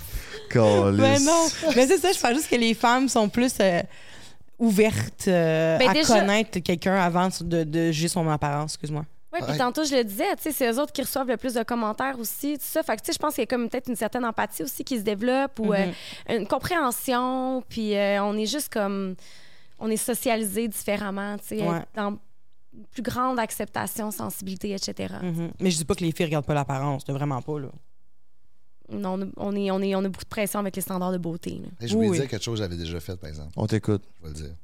Mais 0.54 1.20
non. 1.20 1.48
Mais 1.76 1.88
c'est 1.88 1.98
ça, 1.98 2.12
je 2.12 2.20
pense 2.20 2.34
juste 2.34 2.50
que 2.50 2.56
les 2.56 2.74
femmes 2.74 3.08
sont 3.10 3.30
plus 3.30 3.54
euh, 3.60 3.82
ouvertes 4.60 5.28
euh, 5.28 5.78
Ben 5.78 5.90
à 5.90 5.94
déjà- 5.94 6.20
connaître 6.20 6.60
quelqu'un 6.60 6.96
avant 6.96 7.30
de, 7.42 7.64
de 7.64 7.92
juger 7.92 8.08
son 8.08 8.28
apparence, 8.30 8.74
excuse-moi. 8.74 9.06
Oui, 9.34 9.40
puis 9.44 9.52
Ouais. 9.52 9.58
tantôt, 9.58 9.84
je 9.84 9.94
le 9.96 10.04
disais, 10.06 10.34
tu 10.38 10.44
sais, 10.44 10.52
c'est 10.54 10.72
eux 10.72 10.80
autres 10.80 10.94
qui 10.94 11.02
reçoivent 11.02 11.28
le 11.28 11.36
plus 11.36 11.54
de 11.56 11.64
commentaires 11.64 12.18
aussi, 12.20 12.54
tout 12.54 12.64
ça. 12.64 12.84
Fait 12.84 12.96
que, 12.96 13.02
tu 13.02 13.08
sais, 13.08 13.14
je 13.14 13.18
pense 13.20 13.34
qu'il 13.36 13.42
y 13.42 13.44
a 13.44 13.48
comme 13.48 13.70
peut-être 13.70 13.90
une 13.90 13.98
certaine 13.98 14.24
empathie 14.24 14.64
aussi 14.64 14.86
qui 14.86 14.98
se 14.98 15.02
développe 15.04 15.60
ou 15.60 15.74
euh, 15.74 15.88
une 16.30 16.48
compréhension, 16.48 17.62
puis 17.68 17.96
euh, 17.98 18.24
on 18.24 18.38
est 18.38 18.46
juste 18.46 18.72
comme. 18.72 19.16
On 19.78 19.90
est 19.92 19.98
socialisé 19.98 20.70
différemment, 20.70 21.36
tu 21.38 21.58
sais, 21.58 21.62
Ouais. 21.62 21.82
dans 21.96 22.12
une 22.74 22.86
plus 22.94 23.02
grande 23.02 23.38
acceptation, 23.40 24.10
sensibilité, 24.10 24.72
etc. 24.72 25.16
Mhm. 25.22 25.52
Mais 25.60 25.70
je 25.70 25.76
dis 25.78 25.84
pas 25.86 25.96
que 25.96 26.04
les 26.06 26.14
filles 26.14 26.28
regardent 26.28 26.46
pas 26.46 26.54
l'apparence, 26.54 27.04
vraiment 27.06 27.42
pas, 27.42 27.60
là. 27.60 27.68
On, 28.90 29.22
a- 29.22 29.26
on 29.38 29.56
est, 29.56 29.72
on, 29.72 29.82
est, 29.82 29.96
on 29.96 30.00
a 30.06 30.10
beaucoup 30.10 30.24
de 30.24 30.30
pression 30.30 30.60
avec 30.60 30.76
les 30.76 30.82
standards 30.82 31.12
de 31.12 31.18
beauté. 31.18 31.60
là. 31.64 31.70
Je 31.82 31.94
voulais 31.94 32.10
Oui. 32.10 32.20
dire 32.20 32.28
quelque 32.30 32.44
chose 32.44 32.60
que 32.60 32.64
j'avais 32.64 32.78
déjà 32.78 33.00
fait, 33.00 33.16
par 33.18 33.30
exemple. 33.30 33.52
On 33.56 33.68
t'écoute. 33.68 34.04
Je 34.20 34.24
vais 34.24 34.30
le 34.30 34.36
dire. 34.48 34.56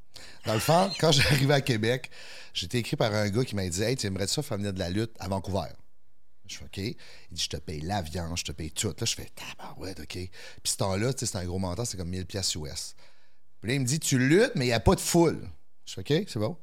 Dans 0.45 0.53
le 0.53 0.59
fond, 0.59 0.91
quand 0.99 1.11
j'arrivais 1.11 1.53
à 1.55 1.61
Québec, 1.61 2.09
j'étais 2.53 2.80
écrit 2.80 2.95
par 2.95 3.13
un 3.13 3.30
gars 3.30 3.43
qui 3.45 3.55
m'a 3.55 3.67
dit 3.67 3.82
Hey, 3.82 3.95
tu 3.95 4.07
aimerais 4.07 4.28
ça 4.28 4.41
faire 4.41 4.57
venir 4.57 4.74
de 4.74 4.80
la 4.80 4.89
lutte 4.89 5.11
à 5.19 5.28
Vancouver 5.28 5.69
Je 6.47 6.57
fais 6.57 6.65
OK. 6.65 6.78
Il 6.78 6.95
dit 7.32 7.41
Je 7.43 7.49
te 7.49 7.57
paye 7.57 7.82
l'avion, 7.82 8.36
je 8.36 8.43
te 8.43 8.51
paye 8.51 8.72
tout. 8.72 8.89
Là, 8.89 9.05
je 9.05 9.15
fais 9.15 9.30
Tabarouette, 9.36 9.99
OK. 10.01 10.07
Puis 10.13 10.30
ce 10.65 10.78
temps-là, 10.78 11.13
tu 11.13 11.19
sais, 11.26 11.32
c'est 11.32 11.38
un 11.38 11.45
gros 11.45 11.59
montant, 11.59 11.86
c'est 11.86 11.97
comme 11.97 12.09
1000 12.09 12.26
pièces 12.26 12.53
US. 12.55 12.95
Puis 13.61 13.69
là, 13.69 13.74
il 13.76 13.80
me 13.82 13.86
dit 13.86 13.99
Tu 13.99 14.17
luttes, 14.19 14.51
mais 14.55 14.65
il 14.65 14.69
n'y 14.69 14.74
a 14.74 14.80
pas 14.80 14.95
de 14.95 14.99
foule. 14.99 15.47
Je 15.86 15.93
fais 15.93 16.01
OK, 16.01 16.26
c'est 16.28 16.39
bon. 16.39 16.57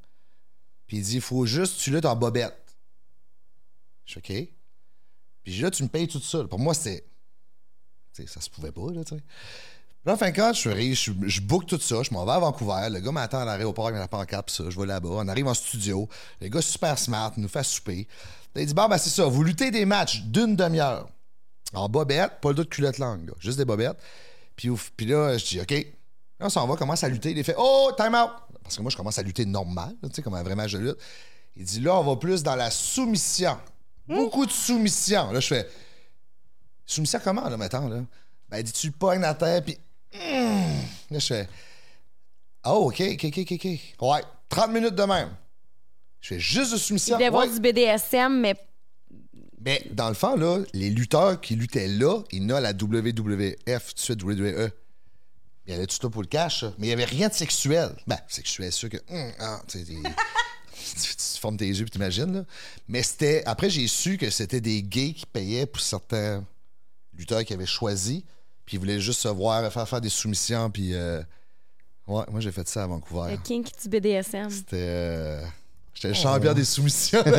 Puis 0.86 0.98
il 0.98 1.02
dit 1.02 1.14
Il 1.16 1.20
faut 1.20 1.44
juste 1.46 1.78
que 1.78 1.82
tu 1.82 1.90
luttes 1.90 2.04
en 2.06 2.14
bobette. 2.16 2.76
Je 4.04 4.14
fais 4.14 4.18
OK. 4.42 4.48
Puis 5.44 5.58
là, 5.60 5.70
tu 5.70 5.82
me 5.82 5.88
payes 5.88 6.08
tout 6.08 6.20
ça. 6.20 6.44
Pour 6.44 6.58
moi, 6.58 6.74
c'était. 6.74 7.04
Ça 8.12 8.40
se 8.40 8.50
pouvait 8.50 8.72
pas, 8.72 8.90
là, 8.92 9.04
tu 9.04 9.14
sais. 9.16 9.22
Là, 10.04 10.14
en 10.14 10.16
fin 10.16 10.30
de 10.30 10.36
compte, 10.36 10.54
je, 10.54 10.60
suis- 10.60 10.94
je, 10.94 11.12
je 11.28 11.40
book 11.40 11.66
tout 11.66 11.78
ça, 11.80 12.02
je 12.02 12.12
m'en 12.12 12.24
vais 12.24 12.32
à 12.32 12.38
Vancouver. 12.38 12.88
Le 12.90 13.00
gars 13.00 13.12
m'attend 13.12 13.40
à 13.40 13.44
l'aéroport 13.44 13.88
avec 13.88 13.98
la 13.98 14.08
pancarte, 14.08 14.50
ça. 14.50 14.64
Je 14.70 14.78
vais 14.78 14.86
là-bas. 14.86 15.08
On 15.10 15.28
arrive 15.28 15.48
en 15.48 15.54
studio. 15.54 16.08
Le 16.40 16.48
gars, 16.48 16.62
super 16.62 16.98
smart, 16.98 17.32
il 17.36 17.42
nous 17.42 17.48
fait 17.48 17.64
souper. 17.64 18.06
Là, 18.54 18.62
il 18.62 18.66
dit 18.66 18.74
Bon, 18.74 18.88
ben, 18.88 18.96
c'est 18.96 19.10
ça. 19.10 19.24
Vous 19.26 19.42
luttez 19.42 19.70
des 19.70 19.84
matchs 19.84 20.22
d'une 20.22 20.56
demi-heure. 20.56 21.08
En 21.74 21.88
bobette, 21.88 22.40
pas 22.40 22.50
le 22.50 22.54
dos 22.54 22.64
de 22.64 22.68
culotte 22.68 22.98
longue, 22.98 23.26
là. 23.28 23.34
Juste 23.40 23.58
des 23.58 23.64
bobettes. 23.64 23.98
Puis, 24.56 24.70
là, 25.00 25.36
je 25.36 25.44
dis 25.44 25.60
OK. 25.60 25.70
Là, 25.72 26.46
on 26.46 26.48
s'en 26.48 26.66
va, 26.66 26.76
commence 26.76 27.02
à 27.04 27.08
lutter. 27.08 27.32
Il 27.32 27.44
fait 27.44 27.56
Oh, 27.58 27.90
time 27.96 28.14
out. 28.14 28.30
Parce 28.62 28.76
que 28.76 28.82
moi, 28.82 28.90
je 28.90 28.96
commence 28.96 29.18
à 29.18 29.22
lutter 29.22 29.44
normal, 29.46 29.94
tu 30.04 30.08
sais, 30.12 30.22
comme 30.22 30.34
un 30.34 30.42
vrai 30.42 30.54
match 30.54 30.72
de 30.72 30.78
lutte. 30.78 30.98
Il 31.56 31.64
dit 31.64 31.80
Là, 31.80 31.96
on 31.96 32.04
va 32.04 32.16
plus 32.16 32.42
dans 32.42 32.56
la 32.56 32.70
soumission. 32.70 33.58
Beaucoup 34.06 34.46
de 34.46 34.52
soumission. 34.52 35.32
Là, 35.32 35.40
je 35.40 35.46
fais 35.48 35.68
Soumission 36.88 37.20
comment, 37.22 37.48
là, 37.48 37.56
mettons, 37.56 37.86
là? 37.88 38.00
Ben, 38.48 38.58
il 38.58 38.64
dit, 38.64 38.72
tu 38.72 38.86
le 38.88 38.92
pognes 38.94 39.22
à 39.24 39.34
terre, 39.34 39.62
puis. 39.62 39.78
Hum. 40.14 40.80
Là, 41.10 41.18
je 41.18 41.26
fais. 41.26 41.48
Oh, 42.64 42.88
OK, 42.90 43.00
OK, 43.12 43.24
OK, 43.26 43.52
OK. 43.52 43.64
Ouais, 44.00 44.22
30 44.48 44.70
minutes 44.72 44.94
de 44.94 45.02
même. 45.02 45.30
Je 46.20 46.28
fais 46.28 46.40
juste 46.40 46.72
de 46.72 46.76
Il 46.76 46.80
soumission. 46.80 47.16
devait 47.16 47.26
avoir 47.26 47.46
Ouais. 47.46 47.52
du 47.52 47.60
BDSM, 47.60 48.40
mais 48.40 48.54
Mais 49.60 49.86
dans 49.92 50.08
le 50.08 50.14
fond, 50.14 50.34
là, 50.36 50.62
les 50.72 50.88
lutteurs 50.90 51.40
qui 51.40 51.56
luttaient 51.56 51.88
là, 51.88 52.22
il 52.32 52.44
en 52.50 52.56
a 52.56 52.60
la 52.60 52.70
WWF, 52.72 53.88
tout 53.88 53.94
de 53.94 54.00
suite, 54.00 54.22
WWE. 54.22 54.70
Il 55.66 55.72
y 55.72 55.76
avait 55.76 55.86
tout 55.86 55.96
ça 56.00 56.08
pour 56.08 56.22
le 56.22 56.28
cash, 56.28 56.60
ça. 56.60 56.72
mais 56.78 56.86
il 56.86 56.88
n'y 56.88 56.92
avait 56.94 57.04
rien 57.04 57.28
de 57.28 57.34
sexuel. 57.34 57.90
Ben, 58.06 58.18
sexuel, 58.28 58.72
c'est 58.72 58.78
sûr 58.78 58.88
que. 58.88 58.96
hum, 59.10 59.32
ah, 59.38 59.60
tu 59.68 61.38
formes 61.40 61.56
tes 61.58 61.66
yeux 61.66 61.84
puis 61.84 61.90
t'imagines, 61.90 62.32
là. 62.32 62.44
Mais 62.88 63.02
c'était. 63.02 63.42
Après, 63.44 63.68
j'ai 63.68 63.86
su 63.88 64.16
que 64.16 64.30
c'était 64.30 64.60
des 64.62 64.82
gays 64.82 65.12
qui 65.12 65.26
payaient 65.26 65.66
pour 65.66 65.82
certains 65.82 66.42
lutteurs 67.18 67.44
qui 67.44 67.52
avaient 67.52 67.66
choisi, 67.66 68.24
puis 68.64 68.76
ils 68.76 68.80
voulaient 68.80 69.00
juste 69.00 69.20
se 69.20 69.28
voir 69.28 69.70
faire 69.72 69.88
faire 69.88 70.00
des 70.00 70.08
soumissions, 70.08 70.70
puis. 70.70 70.94
euh, 70.94 71.22
Ouais, 72.06 72.24
moi, 72.30 72.40
j'ai 72.40 72.52
fait 72.52 72.66
ça 72.66 72.84
à 72.84 72.86
Vancouver. 72.86 73.32
le 73.32 73.36
kink 73.36 73.66
du 73.82 73.88
BDSM. 73.90 74.48
C'était. 74.48 74.76
euh, 74.76 75.42
J'étais 75.92 76.08
le 76.08 76.14
champion 76.14 76.54
des 76.54 76.64
soumissions. 76.64 77.22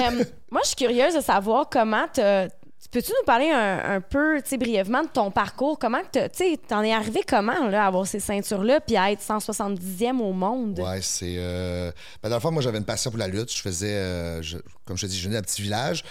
Euh, 0.00 0.24
moi, 0.50 0.60
je 0.62 0.68
suis 0.68 0.76
curieuse 0.76 1.14
de 1.14 1.20
savoir 1.20 1.68
comment 1.70 2.06
t'as- 2.12 2.48
Peux-tu 2.90 3.10
nous 3.18 3.24
parler 3.24 3.48
un, 3.50 3.94
un 3.96 4.00
peu, 4.02 4.42
tu 4.42 4.50
sais, 4.50 4.58
brièvement 4.58 5.02
de 5.02 5.08
ton 5.08 5.30
parcours? 5.30 5.78
Comment 5.78 6.00
que 6.02 6.08
t'as- 6.12 6.28
tu 6.28 6.38
sais, 6.44 6.58
t'en 6.68 6.82
es 6.82 6.92
arrivé 6.92 7.20
comment, 7.26 7.68
là, 7.68 7.84
à 7.84 7.86
avoir 7.86 8.06
ces 8.06 8.20
ceintures-là, 8.20 8.80
puis 8.80 8.96
à 8.96 9.10
être 9.12 9.22
170e 9.22 10.20
au 10.20 10.32
monde? 10.32 10.78
Ouais, 10.80 11.00
c'est. 11.00 11.36
Euh... 11.38 11.90
Ben, 12.22 12.28
dans 12.28 12.36
le 12.36 12.40
fond, 12.40 12.50
moi, 12.50 12.60
j'avais 12.60 12.76
une 12.78 12.84
passion 12.84 13.10
pour 13.10 13.18
la 13.18 13.28
lutte. 13.28 13.50
Je 13.54 13.62
faisais, 13.62 13.94
euh, 13.94 14.42
je- 14.42 14.58
comme 14.84 14.96
je 14.98 15.06
te 15.06 15.10
dis, 15.10 15.18
je 15.18 15.24
venais 15.28 15.36
d'un 15.38 15.42
petit 15.42 15.62
village. 15.62 16.04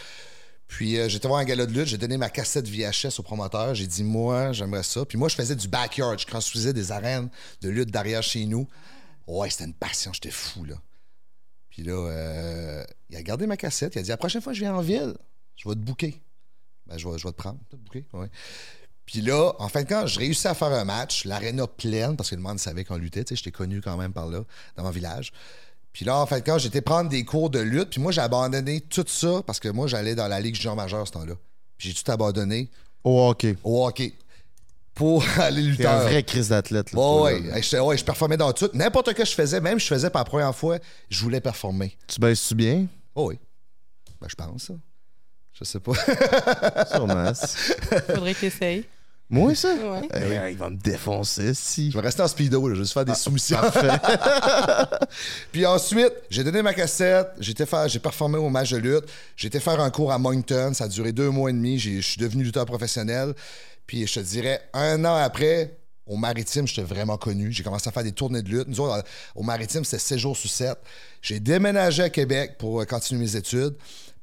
Puis 0.71 0.97
euh, 0.97 1.09
j'étais 1.09 1.27
voir 1.27 1.41
un 1.41 1.43
gala 1.43 1.65
de 1.65 1.73
lutte, 1.73 1.87
j'ai 1.87 1.97
donné 1.97 2.15
ma 2.15 2.29
cassette 2.29 2.65
VHS 2.65 3.19
au 3.19 3.23
promoteur. 3.23 3.75
J'ai 3.75 3.87
dit, 3.87 4.05
moi, 4.05 4.53
j'aimerais 4.53 4.83
ça. 4.83 5.03
Puis 5.03 5.17
moi, 5.17 5.27
je 5.27 5.35
faisais 5.35 5.55
du 5.55 5.67
backyard. 5.67 6.17
Je 6.17 6.25
construisais 6.25 6.71
des 6.71 6.93
arènes 6.93 7.29
de 7.61 7.67
lutte 7.67 7.91
derrière 7.91 8.23
chez 8.23 8.45
nous. 8.45 8.65
Ouais, 9.27 9.49
c'était 9.49 9.65
une 9.65 9.73
passion, 9.73 10.13
j'étais 10.13 10.31
fou, 10.31 10.63
là. 10.63 10.75
Puis 11.69 11.83
là, 11.83 11.91
euh, 11.91 12.85
il 13.09 13.17
a 13.17 13.21
gardé 13.21 13.47
ma 13.47 13.57
cassette. 13.57 13.95
Il 13.95 13.99
a 13.99 14.01
dit, 14.01 14.09
la 14.09 14.17
prochaine 14.17 14.41
fois 14.41 14.53
que 14.53 14.59
je 14.59 14.63
viens 14.63 14.73
en 14.73 14.79
ville, 14.79 15.13
je 15.57 15.67
vais 15.67 15.75
te 15.75 15.81
booker. 15.81 16.21
Ben, 16.87 16.97
je 16.97 17.05
vais, 17.05 17.17
te 17.17 17.29
prendre, 17.31 17.59
te. 17.69 17.97
Ouais. 18.15 18.29
Puis 19.05 19.19
là, 19.19 19.51
en 19.59 19.67
fin 19.67 19.83
de 19.83 19.89
compte, 19.89 20.07
je 20.07 20.19
réussis 20.19 20.47
à 20.47 20.53
faire 20.53 20.71
un 20.71 20.85
match, 20.85 21.25
l'aréna 21.25 21.67
pleine, 21.67 22.15
parce 22.15 22.29
que 22.29 22.35
le 22.35 22.41
monde 22.41 22.59
savait 22.59 22.85
qu'on 22.85 22.95
luttait. 22.95 23.25
Tu 23.25 23.31
sais, 23.31 23.35
j'étais 23.35 23.51
connu 23.51 23.81
quand 23.81 23.97
même 23.97 24.13
par 24.13 24.27
là, 24.27 24.45
dans 24.77 24.83
mon 24.83 24.89
village. 24.89 25.33
Puis 25.93 26.05
là, 26.05 26.17
en 26.17 26.25
de 26.25 26.39
compte, 26.43 26.59
j'étais 26.59 26.81
prendre 26.81 27.09
des 27.09 27.25
cours 27.25 27.49
de 27.49 27.59
lutte. 27.59 27.89
Puis 27.89 27.99
moi, 28.01 28.11
j'ai 28.11 28.21
abandonné 28.21 28.81
tout 28.81 29.03
ça 29.07 29.41
parce 29.45 29.59
que 29.59 29.67
moi, 29.69 29.87
j'allais 29.87 30.15
dans 30.15 30.27
la 30.27 30.39
Ligue 30.39 30.55
junior 30.55 30.75
majeure 30.75 31.05
ce 31.05 31.11
temps-là. 31.13 31.33
Puis 31.77 31.89
j'ai 31.89 31.95
tout 32.01 32.09
abandonné 32.11 32.69
Au 33.03 33.27
hockey. 33.29 33.57
au 33.63 33.85
hockey 33.85 34.13
pour 34.93 35.23
aller 35.37 35.61
lutter. 35.61 35.83
T'es 35.83 35.89
un 35.89 36.03
vrai 36.03 36.23
crise 36.23 36.49
d'athlète. 36.49 36.91
là, 36.93 37.21
Ouais, 37.21 37.61
je, 37.61 37.77
ouais, 37.77 37.97
je 37.97 38.05
performais 38.05 38.37
dans 38.37 38.53
tout. 38.53 38.69
N'importe 38.73 39.07
quoi 39.07 39.23
que 39.25 39.25
je 39.29 39.35
faisais, 39.35 39.59
même 39.59 39.79
si 39.79 39.87
je 39.87 39.93
faisais 39.93 40.09
pour 40.09 40.19
la 40.19 40.25
première 40.25 40.55
fois, 40.55 40.77
je 41.09 41.21
voulais 41.21 41.41
performer. 41.41 41.97
Tu 42.07 42.19
baisses-tu 42.19 42.55
bien? 42.55 42.85
Oh 43.15 43.27
oui. 43.29 43.39
Ben, 44.21 44.27
je 44.29 44.35
pense, 44.35 44.63
ça. 44.63 44.73
Je 45.53 45.63
sais 45.65 45.79
pas. 45.79 45.93
Sûrement. 46.91 47.33
Faudrait 48.13 48.33
que 48.33 48.39
t'essayes. 48.41 48.85
Moi, 49.31 49.55
ça? 49.55 49.69
Ouais. 49.73 50.07
Eh, 50.13 50.51
il 50.51 50.57
va 50.57 50.69
me 50.69 50.75
défoncer, 50.75 51.53
si. 51.53 51.89
Je 51.89 51.97
vais 51.97 52.03
rester 52.03 52.21
en 52.21 52.27
speedo, 52.27 52.67
là, 52.67 52.75
je 52.75 52.79
vais 52.79 52.83
juste 52.83 52.93
faire 52.93 53.05
des 53.05 53.15
soumissions. 53.15 53.57
Parfait. 53.57 53.87
Puis 55.51 55.65
ensuite, 55.65 56.11
j'ai 56.29 56.43
donné 56.43 56.61
ma 56.61 56.73
cassette, 56.73 57.29
j'étais 57.39 57.65
faire, 57.65 57.87
j'ai 57.87 57.99
performé 57.99 58.37
au 58.37 58.49
match 58.49 58.71
de 58.71 58.77
lutte, 58.77 59.05
j'ai 59.35 59.47
été 59.47 59.59
faire 59.59 59.79
un 59.79 59.89
cours 59.89 60.11
à 60.11 60.19
Moncton, 60.19 60.73
ça 60.73 60.83
a 60.83 60.87
duré 60.87 61.11
deux 61.11 61.29
mois 61.29 61.49
et 61.49 61.53
demi, 61.53 61.79
j'ai- 61.79 62.01
je 62.01 62.07
suis 62.07 62.19
devenu 62.21 62.43
lutteur 62.43 62.65
professionnel. 62.65 63.33
Puis 63.87 64.05
je 64.07 64.15
te 64.15 64.19
dirais, 64.19 64.61
un 64.73 65.03
an 65.05 65.15
après, 65.15 65.77
au 66.05 66.17
Maritime, 66.17 66.67
j'étais 66.67 66.81
vraiment 66.83 67.17
connu. 67.17 67.51
J'ai 67.51 67.63
commencé 67.63 67.87
à 67.87 67.91
faire 67.91 68.03
des 68.03 68.11
tournées 68.11 68.41
de 68.41 68.49
lutte. 68.49 68.67
Nous 68.67 68.79
autres, 68.81 69.03
au 69.35 69.43
Maritime, 69.43 69.83
c'était 69.85 69.99
7 69.99 70.17
jours 70.17 70.35
sur 70.35 70.49
7. 70.49 70.77
J'ai 71.21 71.39
déménagé 71.39 72.03
à 72.03 72.09
Québec 72.09 72.55
pour 72.57 72.85
continuer 72.85 73.21
mes 73.21 73.35
études. 73.35 73.75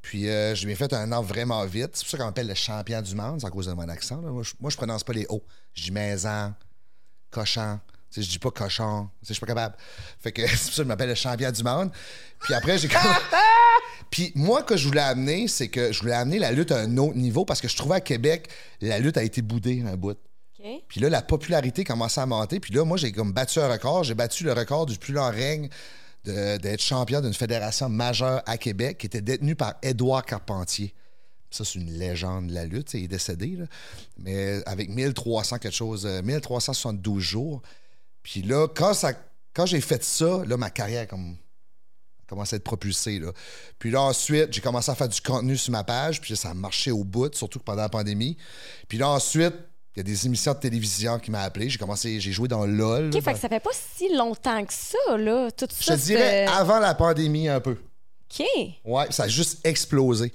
Puis 0.03 0.29
euh, 0.29 0.55
je 0.55 0.67
m'ai 0.67 0.75
fait 0.75 0.93
un 0.93 1.11
an 1.13 1.23
vraiment 1.23 1.65
vite. 1.67 1.91
C'est 1.95 2.05
pour 2.05 2.11
ça 2.11 2.19
qu'on 2.19 2.25
m'appelle 2.25 2.47
le 2.47 2.55
champion 2.55 3.03
du 3.03 3.15
monde, 3.15 3.41
c'est 3.41 3.47
à 3.47 3.51
cause 3.51 3.67
de 3.67 3.73
mon 3.73 3.89
accent. 3.89 4.21
là. 4.21 4.31
Moi, 4.31 4.43
je, 4.43 4.53
moi, 4.61 4.71
je 4.71 4.77
prononce 4.77 5.05
pas 5.05 5.13
les 5.13 5.27
O. 5.29 5.43
Je 5.75 5.85
dis 5.85 5.91
maison, 5.91 6.55
cochon. 7.31 7.81
Tu 8.11 8.21
sais, 8.21 8.27
je 8.27 8.31
dis 8.31 8.39
pas 8.39 8.51
cochon. 8.51 9.09
Tu 9.21 9.27
sais, 9.27 9.29
je 9.29 9.33
suis 9.35 9.41
pas 9.41 9.47
capable. 9.47 9.77
Fait 10.21 10.33
que 10.33 10.47
c'est 10.47 10.57
pour 10.57 10.65
ça 10.65 10.77
que 10.77 10.83
je 10.83 10.89
m'appelle 10.89 11.09
le 11.09 11.15
champion 11.15 11.51
du 11.51 11.63
monde. 11.63 11.91
Puis 12.41 12.55
après, 12.55 12.79
j'ai 12.79 12.89
Puis 14.11 14.33
moi, 14.35 14.63
que 14.63 14.77
je 14.77 14.87
voulais 14.89 15.03
amener, 15.03 15.49
c'est 15.49 15.69
que 15.69 15.93
je 15.93 16.01
voulais 16.01 16.15
amener 16.15 16.39
la 16.39 16.53
lutte 16.53 16.73
à 16.73 16.79
un 16.79 16.97
autre 16.97 17.17
niveau 17.17 17.45
parce 17.45 17.61
que 17.61 17.69
je 17.69 17.77
trouvais 17.77 17.97
à 17.97 18.01
Québec, 18.01 18.49
la 18.81 18.99
lutte 18.99 19.19
a 19.19 19.23
été 19.23 19.43
boudée 19.43 19.85
un 19.87 19.97
bout. 19.97 20.17
Puis 20.89 21.01
là, 21.01 21.09
la 21.09 21.23
popularité 21.23 21.85
commençait 21.85 22.21
à 22.21 22.27
monter. 22.27 22.61
Puis 22.61 22.75
là, 22.75 22.85
moi, 22.85 22.97
j'ai 22.97 23.13
comme 23.13 23.33
battu 23.33 23.61
un 23.61 23.69
record. 23.69 24.05
J'ai 24.05 24.15
battu 24.15 24.45
le 24.45 24.53
record 24.53 24.87
du 24.87 24.99
plus 24.99 25.13
long 25.15 25.31
règne 25.31 25.69
d'être 26.25 26.83
champion 26.83 27.21
d'une 27.21 27.35
fédération 27.35 27.89
majeure 27.89 28.43
à 28.47 28.59
Québec 28.59 28.99
qui 28.99 29.07
était 29.07 29.21
détenue 29.21 29.55
par 29.55 29.75
Édouard 29.83 30.25
Carpentier. 30.25 30.95
Ça, 31.51 31.65
c'est 31.65 31.79
une 31.79 31.91
légende 31.91 32.49
de 32.49 32.55
la 32.55 32.67
lutte. 32.67 32.93
Il 32.93 33.05
est 33.05 33.09
décédé, 33.09 33.57
là. 33.57 33.65
Mais 34.19 34.63
avec 34.67 34.91
1300 34.91 35.59
quelque 35.59 35.75
chose, 35.75 36.05
euh, 36.05 36.21
1372 36.21 37.23
jours. 37.23 37.63
Puis 38.23 38.43
là, 38.43 38.69
quand, 38.69 38.93
quand 39.55 39.65
j'ai 39.65 39.81
fait 39.81 40.05
ça, 40.05 40.43
là, 40.47 40.59
ma 40.59 40.69
carrière 40.69 41.09
comme 41.09 41.37
commencé 42.29 42.55
à 42.55 42.59
être 42.59 42.65
propulsée. 42.65 43.19
Là. 43.19 43.33
Puis 43.79 43.91
là, 43.91 44.03
ensuite, 44.03 44.53
j'ai 44.53 44.61
commencé 44.61 44.91
à 44.91 44.95
faire 44.95 45.09
du 45.09 45.21
contenu 45.21 45.57
sur 45.57 45.73
ma 45.73 45.83
page, 45.83 46.21
puis 46.21 46.37
ça 46.37 46.51
a 46.51 46.55
marché 46.55 46.91
au 46.91 47.03
bout, 47.03 47.35
surtout 47.35 47.59
pendant 47.59 47.83
la 47.83 47.89
pandémie. 47.89 48.37
Puis 48.87 48.99
là, 48.99 49.09
ensuite, 49.09 49.55
il 49.99 50.07
y 50.07 50.13
a 50.13 50.15
des 50.15 50.27
émissions 50.27 50.53
de 50.53 50.59
télévision 50.61 51.19
qui 51.19 51.33
m'ont 51.33 51.39
appelé. 51.39 51.69
J'ai 51.69 51.79
commencé, 51.79 52.21
j'ai 52.21 52.31
joué 52.31 52.47
dans 52.47 52.65
LOL. 52.65 53.11
OK, 53.13 53.21
fait 53.21 53.33
que 53.33 53.39
ça 53.39 53.49
fait 53.49 53.59
pas 53.59 53.71
si 53.73 54.15
longtemps 54.15 54.65
que 54.65 54.73
ça, 54.73 55.17
là, 55.17 55.51
tout 55.51 55.67
Je 55.77 55.85
ça. 55.85 55.97
te 55.97 56.03
dirais 56.03 56.47
avant 56.47 56.79
la 56.79 56.95
pandémie 56.95 57.49
un 57.49 57.59
peu. 57.61 57.73
OK. 58.31 58.47
Ouais, 58.85 59.07
ça 59.11 59.25
a 59.25 59.29
juste 59.29 59.59
explosé. 59.67 60.33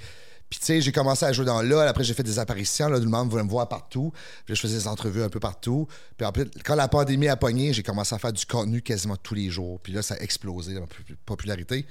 Puis, 0.50 0.60
tu 0.60 0.66
sais, 0.66 0.82
j'ai 0.82 0.92
commencé 0.92 1.26
à 1.26 1.32
jouer 1.32 1.46
dans 1.46 1.62
LOL. 1.62 1.88
Après, 1.88 2.04
j'ai 2.04 2.14
fait 2.14 2.22
des 2.24 2.38
apparitions. 2.40 2.88
Là, 2.88 2.98
tout 3.00 3.06
le 3.06 3.10
monde 3.10 3.30
voulait 3.30 3.44
me 3.44 3.50
voir 3.50 3.68
partout. 3.70 4.12
Puis 4.46 4.52
là, 4.52 4.56
je 4.56 4.60
faisais 4.62 4.78
des 4.78 4.88
entrevues 4.88 5.24
un 5.24 5.30
peu 5.30 5.40
partout. 5.40 5.88
Puis 6.18 6.28
après, 6.28 6.46
quand 6.64 6.76
la 6.76 6.88
pandémie 6.88 7.28
a 7.30 7.36
pogné, 7.38 7.72
j'ai 7.74 7.82
commencé 7.84 8.14
à 8.14 8.20
faire 8.20 8.34
du 8.34 8.46
contenu 8.46 8.82
quasiment 8.82 9.16
tous 9.16 9.34
les 9.34 9.50
jours. 9.50 9.80
Puis 9.82 9.94
là, 9.94 10.02
ça 10.04 10.16
a 10.16 10.18
explosé, 10.20 10.74
ma 10.80 10.86
pu- 10.86 11.16
popularité. 11.26 11.88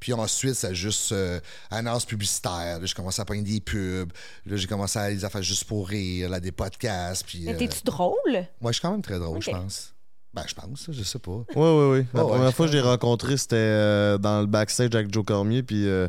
Puis 0.00 0.12
ensuite, 0.12 0.54
ça 0.54 0.68
a 0.68 0.72
juste 0.72 1.12
euh, 1.12 1.40
annonce 1.70 2.04
publicitaire. 2.04 2.78
Là, 2.78 2.84
j'ai 2.86 2.94
commencé 2.94 3.20
à 3.20 3.24
pogner 3.24 3.42
des 3.42 3.60
pubs. 3.60 4.12
Là, 4.46 4.56
j'ai 4.56 4.66
commencé 4.66 4.98
à 4.98 5.10
les 5.10 5.24
affaires 5.24 5.42
juste 5.42 5.64
pour 5.64 5.88
rire, 5.88 6.28
là, 6.30 6.40
des 6.40 6.52
podcasts. 6.52 7.24
Puis, 7.26 7.42
Mais 7.46 7.54
euh, 7.54 7.58
t'es-tu 7.58 7.82
drôle? 7.84 8.16
moi, 8.60 8.70
je 8.70 8.74
suis 8.74 8.82
quand 8.82 8.92
même 8.92 9.02
très 9.02 9.18
drôle, 9.18 9.42
je 9.42 9.50
pense. 9.50 9.94
Ben, 10.34 10.44
je 10.46 10.54
pense, 10.54 10.86
je 10.90 11.02
sais 11.02 11.18
pas. 11.18 11.32
Oui, 11.32 11.44
oui, 11.56 11.98
oui. 12.00 12.06
La 12.14 12.22
Oh, 12.24 12.28
première 12.28 12.54
fois 12.54 12.66
que 12.66 12.72
je 12.72 12.76
l'ai 12.76 12.82
rencontré, 12.82 13.36
c'était 13.38 13.56
euh, 13.56 14.18
dans 14.18 14.40
le 14.40 14.46
backstage 14.46 14.94
avec 14.94 15.12
Joe 15.12 15.24
Cormier, 15.24 15.62
puis 15.62 15.88
euh, 15.88 16.06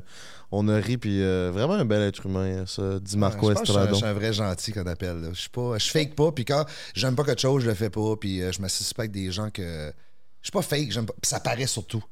on 0.51 0.67
a 0.67 0.75
ri, 0.75 0.97
puis 0.97 1.23
euh, 1.23 1.51
vraiment 1.53 1.75
un 1.75 1.85
bel 1.85 2.01
être 2.01 2.25
humain, 2.25 2.65
ça, 2.67 2.99
dit 2.99 3.17
Marco 3.17 3.47
Ouais, 3.47 3.53
Estrada. 3.53 3.89
Je 3.91 3.95
suis 3.95 4.05
un 4.05 4.13
vrai 4.13 4.33
gentil 4.33 4.73
qu'on 4.73 4.85
appelle. 4.87 5.21
là. 5.21 5.29
Je 5.33 5.39
suis 5.39 5.49
pas, 5.49 5.77
je 5.77 5.89
fake 5.89 6.15
pas, 6.15 6.31
puis 6.33 6.43
quand 6.43 6.65
j'aime 6.93 7.15
pas 7.15 7.23
quelque 7.23 7.39
chose, 7.41 7.63
je 7.63 7.69
le 7.69 7.73
fais 7.75 7.89
pas, 7.89 8.15
puis 8.17 8.41
euh, 8.43 8.51
je 8.51 8.61
me 8.61 8.67
suspecte 8.67 9.11
des 9.13 9.31
gens 9.31 9.49
que. 9.49 9.91
Je 10.41 10.47
suis 10.47 10.51
pas 10.51 10.61
fake, 10.61 10.91
j'aime 10.91 11.05
pas. 11.05 11.13
Puis 11.19 11.29
ça 11.29 11.39
paraît 11.39 11.65
surtout. 11.67 12.03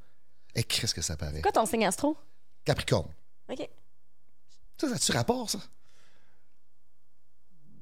Et 0.57 0.63
qu'est-ce 0.63 0.93
que 0.93 1.01
ça 1.01 1.15
paraît? 1.15 1.39
Quoi 1.41 1.51
ton 1.53 1.65
signe 1.65 1.85
astro? 1.85 2.17
Capricorne. 2.65 3.07
OK. 3.49 3.69
Ça, 4.81 4.89
ça 4.89 4.97
tu 4.99 5.11
rapport, 5.13 5.49
ça? 5.49 5.59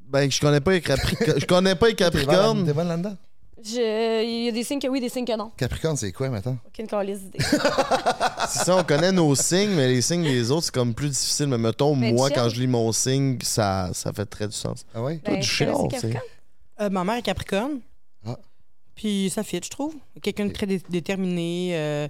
Ben, 0.08 0.30
je 0.32 0.40
connais 0.40 0.62
pas 0.62 0.72
les 0.74 0.82
Capricornes. 0.82 1.40
je 1.40 1.46
connais 1.46 1.76
pas 1.76 1.88
les 1.88 1.96
Capricornes. 1.96 2.66
T'es 2.66 2.74
bonne 2.74 2.88
là-dedans? 2.88 3.18
Je- 3.64 4.24
Il 4.24 4.46
y 4.46 4.50
a 4.50 4.52
des 4.52 4.64
signes 4.64 4.80
que 4.80 4.88
oui, 4.88 5.00
des 5.02 5.10
signes 5.10 5.26
que 5.26 5.36
non. 5.36 5.50
Capricorne, 5.58 5.98
c'est 5.98 6.12
quoi 6.12 6.30
maintenant? 6.30 6.58
Aucune 6.68 6.86
calice 6.88 7.22
d'idée. 7.22 7.40
C'est 8.48 8.66
ça, 8.66 8.76
on 8.78 8.84
connaît 8.84 9.12
nos 9.12 9.34
signes, 9.36 9.72
mais 9.72 9.88
les 9.88 10.02
signes 10.04 10.22
des 10.24 10.52
autres, 10.52 10.66
c'est 10.66 10.74
comme 10.74 10.94
plus 10.94 11.10
difficile. 11.10 11.48
Mais 11.48 11.58
mettons, 11.58 11.98
Ben, 11.98 12.14
moi, 12.14 12.28
chill. 12.28 12.36
quand 12.38 12.50
je 12.50 12.60
lis 12.62 12.68
mon 12.68 12.92
signe, 12.92 13.40
ça, 13.42 13.90
ça 13.94 14.14
fait 14.14 14.26
très 14.28 14.48
du 14.48 14.54
sens. 14.54 14.86
Ah 14.94 15.02
ouais? 15.02 15.20
Ben, 15.26 15.40
du 15.40 15.48
tu 15.48 15.66
connais. 15.66 15.88
Capricornes? 15.88 16.22
Euh, 16.82 16.90
ma 16.92 17.04
mère 17.04 17.16
est 17.16 17.22
Capricorne. 17.24 17.80
Ah. 18.28 18.38
Puis 18.94 19.32
ça 19.34 19.44
fit, 19.44 19.62
je 19.64 19.70
trouve. 19.70 19.96
Quelqu'un 20.22 20.46
de 20.46 20.52
très 20.54 20.68
dé- 20.68 20.82
déterminé, 20.90 21.72
euh, 21.74 22.08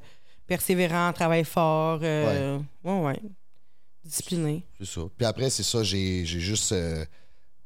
persévérant, 0.47 1.11
travaille 1.13 1.43
fort. 1.45 1.99
euh, 2.03 2.59
ouais. 2.83 2.91
ouais, 3.01 3.21
Discipliné. 4.03 4.63
C'est 4.79 4.85
ça. 4.87 5.01
Puis 5.17 5.25
après, 5.25 5.49
c'est 5.49 5.63
ça, 5.63 5.81
j'ai 5.83 6.25
j'ai 6.25 6.39
juste. 6.39 6.71
euh, 6.71 7.03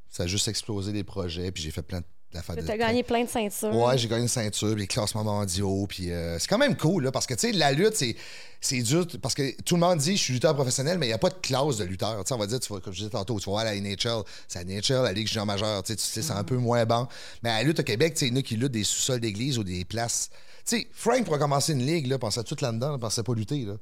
ça 0.09 0.23
a 0.23 0.27
juste 0.27 0.47
explosé 0.47 0.91
des 0.91 1.03
projets, 1.03 1.51
puis 1.51 1.61
j'ai 1.61 1.71
fait 1.71 1.81
plein 1.81 2.01
d'affaires. 2.31 2.55
Tu 2.55 2.63
de- 2.63 2.71
as 2.71 2.77
gagné 2.77 3.03
plein 3.03 3.23
de 3.25 3.29
ceintures. 3.29 3.75
Ouais, 3.75 3.97
j'ai 3.97 4.07
gagné 4.07 4.23
une 4.23 4.27
ceinture, 4.29 4.71
puis 4.71 4.81
les 4.81 4.87
classements 4.87 5.23
mondiaux, 5.23 5.85
puis 5.87 6.11
euh, 6.11 6.39
c'est 6.39 6.47
quand 6.47 6.57
même 6.57 6.77
cool, 6.77 7.03
là, 7.03 7.11
parce 7.11 7.27
que, 7.27 7.33
tu 7.33 7.41
sais, 7.41 7.51
la 7.51 7.71
lutte, 7.73 7.95
c'est, 7.95 8.15
c'est 8.61 8.81
dur, 8.81 9.05
parce 9.21 9.35
que 9.35 9.61
tout 9.63 9.75
le 9.75 9.81
monde 9.81 9.99
dit, 9.99 10.15
je 10.17 10.21
suis 10.23 10.33
lutteur 10.33 10.55
professionnel, 10.55 10.97
mais 10.97 11.05
il 11.07 11.09
n'y 11.09 11.13
a 11.13 11.17
pas 11.19 11.29
de 11.29 11.35
classe 11.35 11.77
de 11.77 11.83
lutteur. 11.83 12.23
Tu 12.23 12.27
sais, 12.29 12.33
on 12.33 12.37
va 12.37 12.47
dire, 12.47 12.59
tu 12.59 12.71
vas, 12.73 12.79
comme 12.79 12.93
je 12.93 12.99
disais 12.99 13.09
tantôt, 13.11 13.37
tu 13.39 13.45
vas 13.45 13.51
voir 13.51 13.65
la 13.65 13.75
NHL, 13.75 14.23
c'est 14.47 14.59
la 14.59 14.65
NHL, 14.65 15.03
la 15.03 15.13
Ligue 15.13 15.27
junior 15.27 15.45
majeure, 15.45 15.83
tu 15.83 15.91
sais, 15.91 15.97
tu 15.97 16.03
sais, 16.03 16.21
c'est 16.21 16.33
un 16.33 16.43
peu 16.45 16.55
moins 16.57 16.85
bon. 16.85 17.07
Mais 17.43 17.49
à 17.49 17.57
la 17.57 17.63
lutte 17.63 17.81
au 17.81 17.83
Québec, 17.83 18.13
tu 18.13 18.21
sais, 18.21 18.27
il 18.27 18.33
y 18.33 18.35
en 18.35 18.39
a 18.39 18.41
qui 18.41 18.55
luttent 18.55 18.71
des 18.71 18.83
sous-sols 18.85 19.19
d'église 19.19 19.59
ou 19.59 19.63
des 19.63 19.83
places. 19.85 20.29
Tu 20.69 20.77
sais, 20.81 20.87
Frank 20.93 21.23
pourrait 21.25 21.39
commencer 21.39 21.73
une 21.73 21.85
ligue, 21.85 22.07
là, 22.07 22.17
pensait 22.19 22.43
tout 22.43 22.55
là-dedans, 22.61 22.91
là, 22.91 22.97
pensait 22.97 23.23
pas 23.23 23.33
lutter, 23.33 23.65
là. 23.65 23.73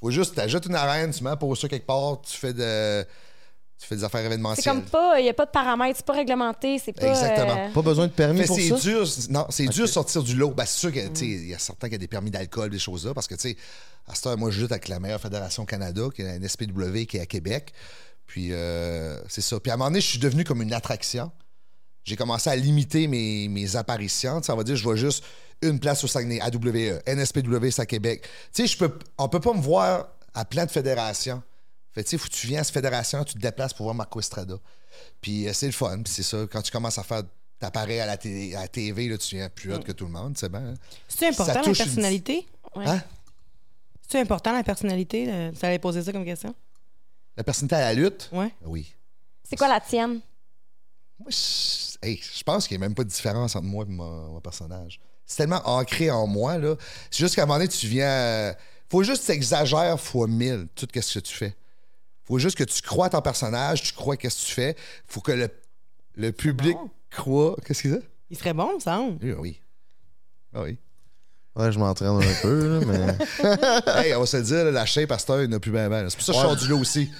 Faut 0.00 0.10
juste, 0.10 0.34
t'ajoutes 0.34 0.66
une 0.66 0.74
arène, 0.74 1.10
tu 1.12 1.24
mets 1.24 1.36
pour 1.36 1.56
ça 1.56 1.68
quelque 1.68 1.86
part, 1.86 2.20
tu 2.22 2.36
fais 2.36 2.52
de. 2.52 3.04
Tu 3.78 3.86
fais 3.86 3.96
des 3.96 4.04
affaires 4.04 4.20
C'est 4.20 4.26
événementielles. 4.26 4.74
comme 4.74 4.84
pas, 4.84 5.20
il 5.20 5.24
n'y 5.24 5.28
a 5.28 5.34
pas 5.34 5.44
de 5.44 5.50
paramètres, 5.50 5.98
c'est 5.98 6.06
pas 6.06 6.14
réglementé, 6.14 6.78
c'est 6.78 6.92
pas. 6.94 7.08
Exactement. 7.08 7.56
euh, 7.58 7.72
Pas 7.72 7.82
besoin 7.82 8.06
de 8.06 8.12
permis 8.12 8.40
Mais 8.40 8.46
pour 8.46 8.56
c'est 8.56 8.68
ça? 8.70 8.76
dur, 8.76 9.06
non, 9.28 9.46
c'est 9.50 9.66
dur 9.66 9.84
de 9.84 9.90
sortir 9.90 10.22
du 10.22 10.34
lot. 10.34 10.50
Ben, 10.52 10.64
c'est 10.64 10.78
sûr 10.78 10.92
que, 10.92 11.06
tu 11.08 11.14
sais, 11.16 11.26
il 11.26 11.48
y 11.48 11.54
a 11.54 11.58
certains 11.58 11.90
qui 11.90 11.94
ont 11.96 11.98
des 11.98 12.08
permis 12.08 12.30
d'alcool, 12.30 12.70
des 12.70 12.78
choses 12.78 13.04
là, 13.06 13.12
parce 13.12 13.26
que, 13.26 13.34
tu 13.34 13.50
sais, 13.50 13.56
à 14.06 14.14
cette 14.14 14.26
heure, 14.28 14.38
moi, 14.38 14.50
je 14.50 14.62
lutte 14.62 14.72
avec 14.72 14.88
la 14.88 14.98
meilleure 14.98 15.20
fédération 15.20 15.66
Canada, 15.66 16.04
qui 16.14 16.22
est 16.22 16.24
la 16.24 16.38
NSPW, 16.38 17.04
qui 17.06 17.18
est 17.18 17.20
à 17.20 17.26
Québec. 17.26 17.74
Puis, 18.26 18.48
euh, 18.52 19.20
c'est 19.28 19.42
ça. 19.42 19.60
Puis, 19.60 19.70
à 19.70 19.74
un 19.74 19.76
moment 19.76 19.90
donné, 19.90 20.00
je 20.00 20.06
suis 20.08 20.18
devenu 20.20 20.44
comme 20.44 20.62
une 20.62 20.72
attraction. 20.72 21.30
J'ai 22.04 22.16
commencé 22.16 22.48
à 22.48 22.56
limiter 22.56 23.08
mes, 23.08 23.48
mes 23.48 23.76
apparitions. 23.76 24.40
Tu 24.40 24.46
sais, 24.46 24.52
on 24.52 24.56
va 24.56 24.64
dire, 24.64 24.76
je 24.76 24.82
vois 24.84 24.96
juste 24.96 25.22
une 25.62 25.78
place 25.80 26.04
au 26.04 26.06
Saguenay, 26.06 26.40
AWE, 26.40 27.00
NSPW, 27.06 27.70
c'est 27.70 27.82
à 27.82 27.86
Québec. 27.86 28.22
Tu 28.52 28.62
sais, 28.62 28.66
je 28.66 28.76
peux, 28.78 28.98
on 29.18 29.28
peut 29.28 29.40
pas 29.40 29.52
me 29.54 29.60
voir 29.60 30.08
à 30.34 30.44
plein 30.44 30.66
de 30.66 30.70
fédérations. 30.70 31.42
Fait 31.92 32.04
tu 32.04 32.10
sais, 32.10 32.18
faut 32.18 32.28
que 32.28 32.32
tu 32.34 32.46
viens 32.46 32.60
à 32.60 32.64
cette 32.64 32.74
fédération, 32.74 33.24
tu 33.24 33.34
te 33.34 33.38
déplaces 33.38 33.72
pour 33.72 33.84
voir 33.84 33.94
Marco 33.94 34.20
Estrada. 34.20 34.56
Puis 35.20 35.48
euh, 35.48 35.52
c'est 35.52 35.66
le 35.66 35.72
fun. 35.72 36.02
Puis 36.02 36.12
c'est 36.12 36.22
ça, 36.22 36.46
quand 36.50 36.60
tu 36.62 36.70
commences 36.70 36.98
à 36.98 37.02
faire 37.02 37.22
t'apparais 37.58 38.00
à 38.00 38.06
la, 38.06 38.18
télé, 38.18 38.54
à 38.54 38.60
la 38.62 38.68
TV, 38.68 39.08
là, 39.08 39.16
tu 39.16 39.34
viens 39.36 39.48
plus 39.48 39.72
hot 39.72 39.80
que 39.80 39.92
tout 39.92 40.04
le 40.04 40.10
monde, 40.10 40.36
c'est 40.36 40.50
bien. 40.50 40.60
hein? 40.60 40.74
C'est 41.08 41.28
important 41.28 41.54
Ça 41.54 41.62
la 41.62 41.66
une- 41.68 41.74
personnalité? 41.74 42.46
ouais. 42.74 42.86
Hein? 42.86 43.02
C'est 44.06 44.20
important 44.20 44.52
la 44.52 44.62
personnalité? 44.62 45.52
Ça 45.58 45.68
allait 45.68 45.78
poser 45.78 46.02
ça 46.02 46.12
comme 46.12 46.24
question? 46.26 46.54
La 47.36 47.42
personnalité 47.44 47.76
à 47.76 47.80
la 47.80 47.94
lutte? 47.94 48.28
Ouais. 48.30 48.54
Oui. 48.64 48.92
C'est 49.42 49.56
quoi 49.56 49.68
la 49.68 49.80
tienne? 49.80 50.20
Moi, 51.18 51.30
je, 51.30 51.96
hey, 52.06 52.20
je 52.22 52.42
pense 52.42 52.68
qu'il 52.68 52.76
n'y 52.78 52.84
a 52.84 52.86
même 52.88 52.94
pas 52.94 53.04
de 53.04 53.08
différence 53.08 53.56
entre 53.56 53.66
moi 53.66 53.84
et 53.88 53.90
mon, 53.90 54.32
mon 54.32 54.40
personnage. 54.40 55.00
C'est 55.26 55.38
tellement 55.38 55.60
ancré 55.64 56.10
en 56.10 56.26
moi, 56.26 56.58
là. 56.58 56.76
C'est 57.10 57.18
juste 57.18 57.34
qu'à 57.34 57.42
un 57.42 57.46
moment 57.46 57.58
donné, 57.58 57.68
tu 57.68 57.86
viens. 57.86 58.06
euh, 58.08 58.52
faut 58.88 59.02
juste 59.02 59.22
que 59.22 59.26
tu 59.26 59.32
exagères 59.32 59.98
fois 60.00 60.28
mille 60.28 60.68
tout 60.74 60.86
ce 60.94 61.14
que 61.18 61.20
tu 61.24 61.34
fais. 61.34 61.56
faut 62.24 62.38
juste 62.38 62.56
que 62.56 62.64
tu 62.64 62.80
crois 62.82 63.06
à 63.06 63.10
ton 63.10 63.20
personnage, 63.20 63.82
tu 63.82 63.92
crois 63.92 64.16
qu'est-ce 64.16 64.42
que 64.42 64.46
tu 64.46 64.52
fais. 64.54 64.76
faut 65.06 65.20
que 65.20 65.32
le, 65.32 65.48
le 66.14 66.30
public 66.32 66.74
bon. 66.76 66.90
croit. 67.10 67.56
Qu'est-ce 67.66 67.82
que 67.82 67.94
c'est? 67.94 68.02
Il 68.30 68.38
serait 68.38 68.54
bon, 68.54 68.78
ça. 68.78 68.96
semble. 68.96 69.18
Oui, 69.22 69.32
oui. 69.38 69.60
Ah 70.54 70.62
oui. 70.62 70.78
Ouais, 71.56 71.72
je 71.72 71.78
m'entraîne 71.78 72.08
un 72.10 72.42
peu, 72.42 72.80
là, 72.80 72.86
mais. 72.86 74.04
hey, 74.06 74.14
on 74.14 74.20
va 74.20 74.26
se 74.26 74.36
le 74.36 74.42
dire, 74.42 74.64
là, 74.64 74.70
la 74.70 74.84
shape 74.86 75.10
heure, 75.10 75.42
il 75.42 75.48
n'a 75.48 75.58
plus 75.58 75.70
bien 75.72 75.88
bien. 75.88 76.08
C'est 76.10 76.16
pour 76.16 76.24
ça 76.26 76.32
que 76.32 76.38
je 76.38 76.42
sors 76.42 76.56
du 76.56 76.68
lot 76.68 76.78
aussi. 76.78 77.10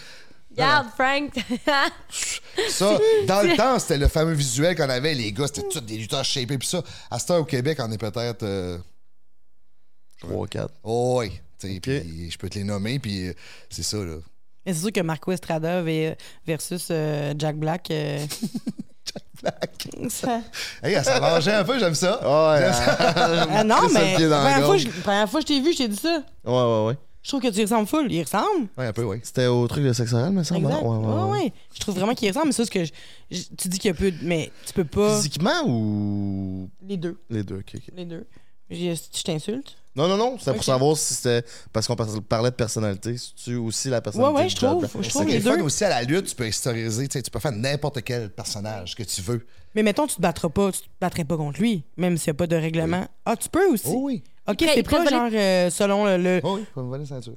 Regarde, 0.56 0.86
Frank! 0.96 1.32
Ça, 2.70 2.98
dans 3.26 3.42
le 3.42 3.56
temps, 3.56 3.78
c'était 3.78 3.98
le 3.98 4.08
fameux 4.08 4.32
visuel 4.32 4.74
qu'on 4.76 4.88
avait. 4.88 5.14
Les 5.14 5.30
gars, 5.32 5.46
c'était 5.46 5.68
tous 5.68 5.80
des 5.80 5.98
lutteurs 5.98 6.24
shapés. 6.24 6.56
Puis 6.58 6.68
ça, 6.68 6.82
à 7.10 7.18
cette 7.18 7.30
heure 7.30 7.40
au 7.40 7.44
Québec, 7.44 7.78
on 7.80 7.90
est 7.92 7.98
peut-être. 7.98 8.42
euh, 8.42 8.78
3-4. 10.22 10.68
Oh, 10.82 11.18
oui. 11.20 11.32
Puis 11.58 12.30
je 12.30 12.38
peux 12.38 12.48
te 12.48 12.58
les 12.58 12.64
nommer, 12.64 12.98
puis 12.98 13.28
euh, 13.28 13.32
c'est 13.70 13.82
ça, 13.82 13.98
là. 13.98 14.16
Mais 14.64 14.72
c'est 14.74 14.80
sûr 14.80 14.92
que 14.92 15.00
Marco 15.00 15.30
Estrada 15.32 15.82
ve- 15.82 16.16
versus 16.46 16.88
euh, 16.90 17.34
Jack 17.38 17.56
Black. 17.56 17.90
euh, 17.90 18.26
Black. 19.42 19.88
ça- 20.08 20.40
Hey, 20.82 21.02
ça 21.04 21.20
mangeait 21.20 21.52
un 21.54 21.64
peu, 21.64 21.78
j'aime 21.78 21.94
ça. 21.94 22.18
Ouais, 22.20 22.68
Ah 22.68 23.62
non, 23.64 23.88
mais 23.92 24.18
la 24.18 24.36
première, 24.38 24.56
fois, 24.56 24.66
gorge. 24.66 24.80
je, 24.80 25.00
première 25.02 25.30
fois 25.30 25.40
que 25.42 25.46
je 25.48 25.52
t'ai 25.54 25.60
vu, 25.60 25.72
je 25.72 25.78
t'ai 25.78 25.88
dit 25.88 25.96
ça. 25.96 26.22
ouais, 26.44 26.52
ouais, 26.52 26.86
ouais. 26.88 26.96
Je 27.26 27.30
trouve 27.32 27.40
que 27.42 27.48
tu 27.48 27.58
y 27.58 27.62
ressembles 27.62 27.88
full. 27.88 28.06
Il 28.12 28.22
ressemble. 28.22 28.68
Ouais, 28.78 28.86
un 28.86 28.92
peu, 28.92 29.02
oui. 29.02 29.16
C'était 29.24 29.46
au 29.48 29.66
truc 29.66 29.82
de 29.82 29.92
sexe 29.92 30.12
oral, 30.12 30.30
me 30.30 30.44
semble. 30.44 30.64
Exact. 30.64 30.80
Ouais, 30.84 30.96
ouais, 30.96 31.06
ouais. 31.24 31.30
ouais. 31.42 31.52
Je 31.74 31.80
trouve 31.80 31.96
vraiment 31.96 32.14
qu'il 32.14 32.28
ressemble, 32.28 32.46
mais 32.46 32.52
c'est 32.52 32.62
juste 32.62 32.72
que 32.72 32.84
je- 32.84 32.92
je- 33.32 33.42
tu 33.58 33.68
dis 33.68 33.80
qu'il 33.80 33.88
y 33.88 33.90
a 33.90 33.94
peu 33.94 34.12
de. 34.12 34.18
Mais 34.22 34.52
tu 34.64 34.72
peux 34.72 34.84
pas. 34.84 35.16
Physiquement 35.16 35.64
ou? 35.66 36.70
Les 36.86 36.96
deux. 36.96 37.18
les 37.28 37.42
deux? 37.42 37.56
ok, 37.56 37.72
ok. 37.74 37.82
Les 37.96 38.04
deux. 38.04 38.24
Je, 38.70 38.76
je 39.16 39.22
t'insulte. 39.24 39.76
Non, 39.96 40.06
non, 40.06 40.16
non, 40.16 40.36
c'est 40.40 40.54
pour 40.54 40.62
savoir 40.62 40.96
si 40.96 41.14
c'était. 41.14 41.42
Parce 41.72 41.88
qu'on 41.88 41.96
par- 41.96 42.06
parlait 42.28 42.50
de 42.50 42.54
personnalité. 42.54 43.16
Si 43.18 43.34
tu 43.34 43.56
aussi 43.56 43.88
la 43.88 44.00
personnalité. 44.00 44.32
Ouais, 44.36 44.42
ouais, 44.44 44.48
je 44.48 44.54
trouve. 44.54 44.86
Je 44.86 44.98
Mais 44.98 45.08
trouve 45.08 45.22
c'est 45.22 45.28
les 45.28 45.40
deux. 45.40 45.60
aussi 45.62 45.82
à 45.84 45.88
la 45.88 46.02
lutte, 46.04 46.26
tu 46.26 46.34
peux 46.36 46.46
historiser, 46.46 47.08
tu 47.08 47.22
peux 47.28 47.40
faire 47.40 47.50
n'importe 47.50 48.02
quel 48.04 48.30
personnage 48.30 48.94
que 48.94 49.02
tu 49.02 49.20
veux. 49.20 49.44
Mais 49.74 49.82
mettons, 49.82 50.06
tu 50.06 50.14
te 50.14 50.20
battras 50.20 50.48
pas, 50.48 50.70
tu 50.70 50.82
te 50.82 50.86
battrais 51.00 51.24
pas 51.24 51.36
contre 51.36 51.58
lui, 51.60 51.82
même 51.96 52.18
s'il 52.18 52.30
n'y 52.30 52.36
a 52.36 52.38
pas 52.38 52.46
de 52.46 52.54
règlement. 52.56 53.08
Ah, 53.24 53.34
tu 53.36 53.48
peux 53.48 53.66
aussi. 53.72 53.86
Oh 53.88 54.02
oui. 54.04 54.22
Ok, 54.48 54.56
c'est 54.74 54.82
prêt 54.82 55.04
pas 55.04 55.10
genre 55.10 55.28
euh, 55.32 55.70
selon 55.70 56.04
le. 56.04 56.16
le- 56.16 56.40
Oh 56.44 56.56
oui, 56.58 56.64
faut 56.74 56.82
me 56.82 56.88
voler 56.88 57.02
la 57.04 57.08
ceinture. 57.08 57.34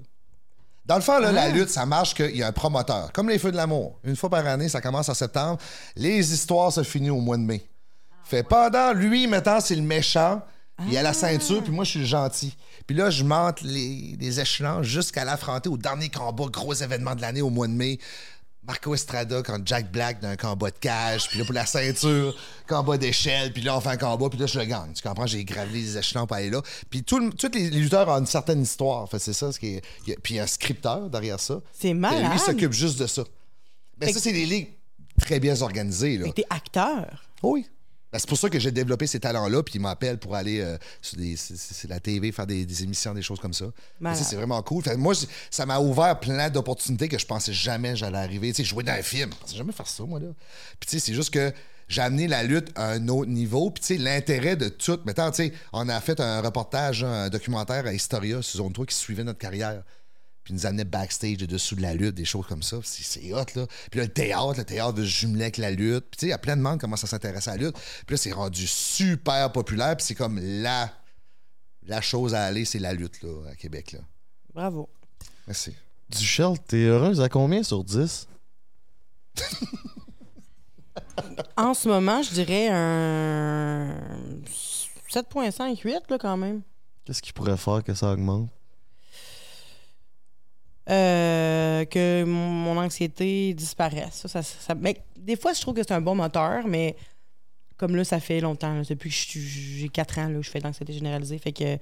Dans 0.85 0.95
le 0.95 1.01
fond, 1.01 1.19
là, 1.19 1.31
la 1.31 1.43
Ah. 1.43 1.49
lutte, 1.49 1.69
ça 1.69 1.85
marche 1.85 2.15
qu'il 2.15 2.35
y 2.35 2.41
a 2.43 2.47
un 2.47 2.51
promoteur. 2.51 3.11
Comme 3.11 3.29
les 3.29 3.37
Feux 3.37 3.51
de 3.51 3.57
l'amour. 3.57 3.99
Une 4.03 4.15
fois 4.15 4.29
par 4.29 4.45
année, 4.47 4.69
ça 4.69 4.81
commence 4.81 5.07
en 5.09 5.13
septembre. 5.13 5.59
Les 5.95 6.33
histoires 6.33 6.71
se 6.71 6.81
finissent 6.83 7.11
au 7.11 7.19
mois 7.19 7.37
de 7.37 7.43
mai. 7.43 7.63
Fait 8.23 8.43
pendant 8.43 8.93
lui, 8.93 9.27
maintenant, 9.27 9.59
c'est 9.59 9.75
le 9.75 9.81
méchant. 9.83 10.41
Il 10.87 10.97
a 10.97 11.03
la 11.03 11.13
ceinture, 11.13 11.61
puis 11.61 11.73
moi, 11.73 11.83
je 11.83 11.89
suis 11.91 11.99
le 11.99 12.05
gentil. 12.05 12.55
Puis 12.87 12.95
là, 12.95 13.09
je 13.09 13.23
monte 13.23 13.61
les, 13.61 14.15
les 14.19 14.39
échelons 14.39 14.81
jusqu'à 14.81 15.25
l'affronter 15.25 15.67
au 15.69 15.77
dernier 15.77 16.09
combat, 16.09 16.45
gros 16.45 16.73
événement 16.73 17.15
de 17.15 17.21
l'année 17.21 17.41
au 17.41 17.49
mois 17.49 17.67
de 17.67 17.73
mai. 17.73 17.99
Marco 18.69 18.93
Estrada 18.93 19.41
contre 19.41 19.63
Jack 19.65 19.91
Black 19.91 20.21
dans 20.21 20.27
un 20.27 20.35
combat 20.35 20.69
de 20.69 20.77
cage, 20.77 21.27
puis 21.27 21.39
là 21.39 21.45
pour 21.45 21.55
la 21.55 21.65
ceinture, 21.65 22.35
combat 22.67 22.99
d'échelle, 22.99 23.51
puis 23.51 23.63
là 23.63 23.75
on 23.75 23.81
fait 23.81 23.89
un 23.89 23.97
combat, 23.97 24.29
puis 24.29 24.37
là 24.37 24.45
je 24.45 24.59
le 24.59 24.65
gagne. 24.65 24.93
Tu 24.93 25.01
comprends? 25.01 25.25
J'ai 25.25 25.43
gravé 25.43 25.71
les 25.73 25.97
échelons 25.97 26.27
pour 26.27 26.37
aller 26.37 26.51
là. 26.51 26.61
Puis 26.87 27.01
tous 27.03 27.19
les 27.51 27.69
lutteurs 27.71 28.07
ont 28.09 28.19
une 28.19 28.27
certaine 28.27 28.61
histoire. 28.61 29.09
Fait 29.09 29.17
c'est 29.17 29.33
ça, 29.33 29.51
ce 29.51 29.59
qui 29.59 29.69
est- 29.77 29.81
il 30.05 30.11
y 30.11 30.13
a- 30.13 30.17
puis 30.21 30.35
il 30.35 30.37
y 30.37 30.39
a 30.39 30.43
un 30.43 30.47
scripteur 30.47 31.09
derrière 31.09 31.39
ça. 31.39 31.59
C'est 31.73 31.87
Et 31.87 31.93
malade. 31.95 32.31
Lui 32.31 32.37
s'occupe 32.39 32.71
juste 32.73 32.99
de 32.99 33.07
ça. 33.07 33.23
Fait 33.99 34.13
ça, 34.13 34.19
c'est 34.19 34.33
des 34.33 34.45
ligues 34.45 34.69
très 35.19 35.39
bien 35.39 35.59
organisées. 35.63 36.19
Là. 36.19 36.27
T'es 36.31 36.45
acteur. 36.51 37.23
Oui. 37.41 37.65
Ben, 38.11 38.17
c'est 38.19 38.27
pour 38.27 38.37
ça 38.39 38.49
que 38.49 38.59
j'ai 38.59 38.71
développé 38.71 39.05
ces 39.07 39.19
talents-là, 39.19 39.61
puis 39.61 39.75
ils 39.75 39.81
m'appellent 39.81 40.17
pour 40.17 40.35
aller 40.35 40.61
euh, 40.61 40.77
sur 41.01 41.17
des- 41.17 41.35
la 41.87 41.99
TV, 41.99 42.31
faire 42.31 42.47
des, 42.47 42.65
des 42.65 42.83
émissions, 42.83 43.13
des 43.13 43.21
choses 43.21 43.39
comme 43.39 43.53
ça. 43.53 43.65
C'est 44.15 44.35
vraiment 44.35 44.61
cool. 44.63 44.83
Fait 44.83 44.97
moi, 44.97 45.13
ça 45.51 45.65
m'a 45.65 45.79
ouvert 45.79 46.19
plein 46.19 46.49
d'opportunités 46.49 47.07
que 47.07 47.19
je 47.19 47.25
pensais 47.25 47.53
jamais 47.53 47.95
j'allais 47.95 48.17
arriver. 48.17 48.49
Tu 48.51 48.55
sais, 48.57 48.63
jouer 48.63 48.83
dans 48.83 48.93
un 48.93 49.03
film, 49.03 49.29
je 49.31 49.37
pensais 49.37 49.55
jamais 49.57 49.73
faire 49.73 49.87
ça, 49.87 50.03
moi, 50.05 50.19
là. 50.19 50.27
Puis 50.79 50.89
tu 50.89 50.99
sais, 50.99 51.05
c'est 51.05 51.13
juste 51.13 51.31
que 51.31 51.53
j'ai 51.87 52.01
amené 52.01 52.27
la 52.27 52.43
lutte 52.43 52.69
à 52.75 52.89
un 52.91 53.07
autre 53.09 53.29
niveau. 53.29 53.69
Puis 53.71 53.81
tu 53.81 53.87
sais, 53.87 53.97
l'intérêt 53.97 54.55
de 54.55 54.69
tout... 54.69 54.99
Maintenant, 55.05 55.29
tu 55.31 55.37
sais, 55.43 55.53
on 55.73 55.87
a 55.89 55.99
fait 56.01 56.19
un 56.19 56.41
reportage, 56.41 57.03
un 57.03 57.29
documentaire 57.29 57.85
à 57.85 57.93
Historia 57.93 58.41
sur 58.41 58.57
Zone 58.63 58.73
3 58.73 58.85
qui 58.87 58.95
suivait 58.95 59.23
notre 59.23 59.39
carrière 59.39 59.83
puis 60.43 60.53
nous 60.53 60.65
amenait 60.65 60.85
backstage 60.85 61.37
de 61.37 61.45
dessous 61.45 61.75
de 61.75 61.81
la 61.81 61.93
lutte, 61.93 62.15
des 62.15 62.25
choses 62.25 62.45
comme 62.47 62.63
ça. 62.63 62.77
C'est 62.83 63.03
c'est 63.03 63.33
hot, 63.33 63.45
là. 63.55 63.67
Puis 63.91 63.99
là, 63.99 64.05
le 64.05 64.13
théâtre, 64.13 64.55
le 64.57 64.63
théâtre 64.63 64.93
de 64.93 65.03
jumeler 65.03 65.43
avec 65.43 65.57
la 65.57 65.71
lutte. 65.71 66.05
Puis 66.09 66.17
tu 66.17 66.19
sais, 66.21 66.25
il 66.27 66.29
y 66.29 66.33
a 66.33 66.37
plein 66.37 66.57
de 66.57 66.61
monde 66.61 66.73
qui 66.73 66.79
commence 66.79 67.03
à 67.03 67.07
s'intéresser 67.07 67.49
à 67.49 67.57
la 67.57 67.65
lutte. 67.65 67.75
Puis 68.05 68.15
là, 68.15 68.17
c'est 68.17 68.31
rendu 68.31 68.65
super 68.67 69.51
populaire. 69.51 69.95
Puis 69.97 70.05
c'est 70.05 70.15
comme 70.15 70.39
la, 70.39 70.91
la 71.85 72.01
chose 72.01 72.33
à 72.33 72.43
aller, 72.43 72.65
c'est 72.65 72.79
la 72.79 72.93
lutte, 72.93 73.21
là, 73.21 73.49
à 73.51 73.55
Québec, 73.55 73.91
là. 73.93 73.99
Bravo. 74.53 74.89
Merci. 75.47 75.73
Duchel, 76.09 76.57
t'es 76.67 76.85
heureuse 76.85 77.21
à 77.21 77.29
combien 77.29 77.63
sur 77.63 77.83
10? 77.83 78.27
En 81.57 81.73
ce 81.73 81.89
moment, 81.89 82.21
je 82.21 82.31
dirais 82.31 82.69
un 82.69 83.93
7.5, 85.09 85.81
8 85.83 86.09
là, 86.09 86.17
quand 86.17 86.37
même. 86.37 86.61
Qu'est-ce 87.05 87.21
qui 87.21 87.33
pourrait 87.33 87.57
faire 87.57 87.83
que 87.83 87.93
ça 87.93 88.11
augmente? 88.11 88.49
Euh, 90.89 91.85
que 91.85 92.23
mon, 92.23 92.49
mon 92.49 92.77
anxiété 92.79 93.53
disparaisse. 93.53 94.15
Ça, 94.25 94.27
ça, 94.27 94.41
ça- 94.43 94.75
mais 94.75 95.01
des 95.17 95.35
fois, 95.35 95.53
je 95.53 95.61
trouve 95.61 95.75
que 95.75 95.81
c'est 95.83 95.93
un 95.93 96.01
bon 96.01 96.15
moteur, 96.15 96.65
mais 96.67 96.95
comme 97.77 97.95
là, 97.95 98.03
ça 98.03 98.19
fait 98.19 98.39
longtemps. 98.41 98.73
là, 98.73 98.81
depuis 98.87 99.09
que 99.09 99.15
je 99.15 99.21
suis- 99.21 99.41
j'ai 99.79 99.89
4 99.89 100.17
ans, 100.19 100.27
là, 100.29 100.41
je 100.41 100.49
fais 100.49 100.59
de 100.59 100.63
l'anxiété 100.63 100.91
généralisée. 100.93 101.37
Fait 101.37 101.51
que 101.51 101.77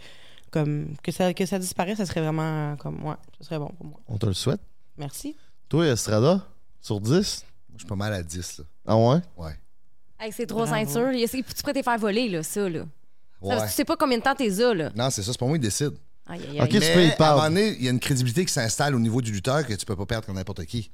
comme 0.52 0.94
que 1.04 1.12
ça, 1.12 1.34
que 1.34 1.46
ça 1.46 1.58
disparaisse, 1.60 1.98
ça 1.98 2.06
serait 2.06 2.22
vraiment 2.22 2.76
comme 2.78 3.04
ouais, 3.06 3.16
ça 3.40 3.46
serait 3.48 3.60
bon 3.60 3.70
pour 3.78 3.86
moi. 3.86 4.00
On 4.08 4.18
te 4.18 4.26
le 4.26 4.34
souhaite. 4.34 4.62
Merci. 4.98 5.36
Toi, 5.70 5.88
Estrada, 5.88 6.46
sur 6.82 7.00
10? 7.00 7.46
Moi, 7.70 7.76
je 7.76 7.80
suis 7.80 7.88
pas 7.88 7.96
mal 7.96 8.14
à 8.14 8.24
10, 8.24 8.60
là. 8.60 8.66
Ah 8.88 8.98
ouais? 8.98 9.20
Ouais. 9.38 9.52
Avec 10.20 10.34
ces 10.34 10.48
trois 10.48 10.66
Bravo. 10.66 10.86
ceintures, 10.90 11.12
tu 11.30 11.44
pourrais 11.62 11.74
te 11.74 11.82
faire 11.84 11.98
voler, 11.98 12.28
là, 12.30 12.44
ça, 12.44 12.68
là. 12.68 12.86
Ouais. 13.42 13.58
Ça, 13.58 13.68
Tu 13.68 13.74
sais 13.74 13.86
pas 13.86 13.96
combien 13.96 14.18
de 14.18 14.24
temps 14.24 14.34
t'es 14.36 14.50
là, 14.50 14.74
là. 14.74 14.90
Non, 14.96 15.10
c'est 15.12 15.22
ça, 15.22 15.32
c'est 15.32 15.38
pas 15.40 15.46
moi 15.46 15.58
qui 15.58 15.62
décide. 15.62 15.94
Aïe, 16.30 16.42
aïe, 16.42 16.60
aïe. 16.60 16.62
Ok. 16.62 16.70
Tu 16.70 16.80
Mais 16.80 16.94
peux 16.94 17.04
y 17.06 17.12
parler? 17.16 17.42
à 17.42 17.46
un 17.46 17.50
moment 17.50 17.62
donné, 17.62 17.76
il 17.78 17.84
y 17.84 17.88
a 17.88 17.92
une 17.92 18.00
crédibilité 18.00 18.46
qui 18.46 18.52
s'installe 18.54 18.96
au 18.96 19.00
niveau 19.00 19.22
du 19.22 19.32
lutteur 19.32 19.66
que 19.66 19.74
tu 19.74 19.86
peux 19.86 19.96
pas 19.96 20.06
perdre 20.06 20.26
contre 20.26 20.38
n'importe 20.38 20.66
qui. 20.66 20.92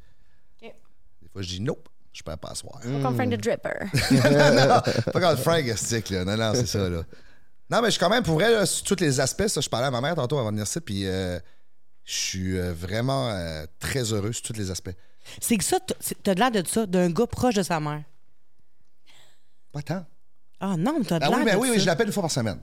Ok. 0.61 0.73
Des 1.21 1.29
fois, 1.29 1.41
je 1.41 1.47
dis 1.47 1.61
nope, 1.61 1.89
je 2.11 2.21
peux 2.23 2.35
pas 2.37 2.49
asseoir. 2.49 2.79
Pas 2.81 3.01
Comme 3.01 3.15
Frank 3.15 3.29
the 3.31 3.41
Dripper. 3.41 3.79
non, 4.11 5.11
pas 5.11 5.19
comme 5.19 5.37
Frank 5.37 5.65
stick, 5.77 6.09
là. 6.11 6.23
Non, 6.25 6.37
non, 6.37 6.51
c'est 6.53 6.67
ça, 6.67 6.87
là. 6.89 7.03
Non, 7.69 7.81
mais 7.81 7.87
je 7.87 7.91
suis 7.91 7.99
quand 7.99 8.09
même, 8.09 8.23
pour 8.23 8.35
vrai, 8.35 8.51
là, 8.51 8.65
sur 8.65 8.83
tous 8.85 9.01
les 9.03 9.19
aspects, 9.19 9.47
ça, 9.47 9.59
je 9.61 9.69
parlais 9.69 9.87
à 9.87 9.91
ma 9.91 10.01
mère 10.01 10.13
tantôt 10.15 10.37
avant 10.37 10.49
de 10.51 10.57
venir 10.57 10.65
ici, 10.65 10.79
puis 10.81 11.07
euh, 11.07 11.39
je 12.03 12.13
suis 12.13 12.57
euh, 12.59 12.73
vraiment 12.73 13.29
euh, 13.29 13.65
très 13.79 14.03
heureux 14.13 14.33
sur 14.33 14.43
tous 14.43 14.53
les 14.53 14.69
aspects. 14.69 14.91
C'est 15.41 15.57
que 15.57 15.63
ça, 15.63 15.79
t- 15.79 15.95
c'est- 15.99 16.21
t'as 16.21 16.35
de 16.35 16.39
l'air 16.39 16.51
de 16.51 16.67
ça, 16.67 16.85
d'un 16.85 17.09
gars 17.09 17.25
proche 17.25 17.55
de 17.55 17.63
sa 17.63 17.79
mère. 17.79 18.03
Pas 19.71 19.81
tant. 19.81 20.05
Ah 20.59 20.75
non, 20.77 20.97
mais 20.99 21.05
t'as 21.05 21.19
de 21.19 21.23
Ah 21.25 21.29
l'air 21.29 21.37
oui, 21.39 21.43
mais 21.45 21.51
de 21.53 21.57
oui, 21.57 21.67
ça. 21.69 21.73
oui, 21.73 21.79
je 21.79 21.85
l'appelle 21.85 22.07
une 22.07 22.13
fois 22.13 22.23
par 22.23 22.31
semaine. 22.31 22.59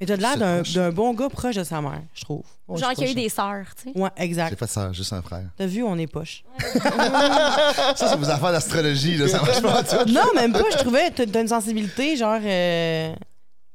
Mais 0.00 0.06
t'as 0.06 0.16
de 0.16 0.22
l'air 0.22 0.36
d'un 0.36 0.60
d'un 0.62 0.90
bon 0.92 1.14
gars 1.14 1.28
proche 1.30 1.54
de 1.56 1.64
sa 1.64 1.80
mère, 1.80 2.02
je 2.14 2.22
trouve. 2.22 2.42
Ouais, 2.68 2.78
Genre 2.78 2.92
qu'il 2.92 3.04
y 3.04 3.08
a 3.08 3.10
eu 3.12 3.14
des 3.14 3.28
sœurs, 3.30 3.66
tu 3.76 3.84
sais. 3.92 3.98
Ouais, 3.98 4.10
pas. 4.10 4.14
J'ai 4.18 4.24
exact. 4.24 4.56
pas 4.58 4.66
de 4.66 4.70
sœur, 4.70 4.92
juste 4.92 5.12
un 5.12 5.22
frère. 5.22 5.44
T'as 5.56 5.66
vu, 5.66 5.82
on 5.82 5.96
est 5.96 6.06
poche. 6.06 6.44
Ça, 6.90 7.94
c'est 7.96 8.16
vos 8.16 8.28
affaires 8.28 8.52
d'astrologie, 8.52 9.16
là, 9.16 9.28
ça 9.28 9.40
marche 9.40 9.62
pas 9.62 9.82
tout. 9.82 10.10
non, 10.10 10.22
même 10.34 10.52
pas, 10.52 10.64
je 10.72 10.78
trouvais, 10.78 11.10
t'as 11.10 11.26
t'as 11.26 11.40
une 11.42 11.48
sensibilité, 11.48 12.16
genre, 12.16 12.40
euh, 12.42 13.14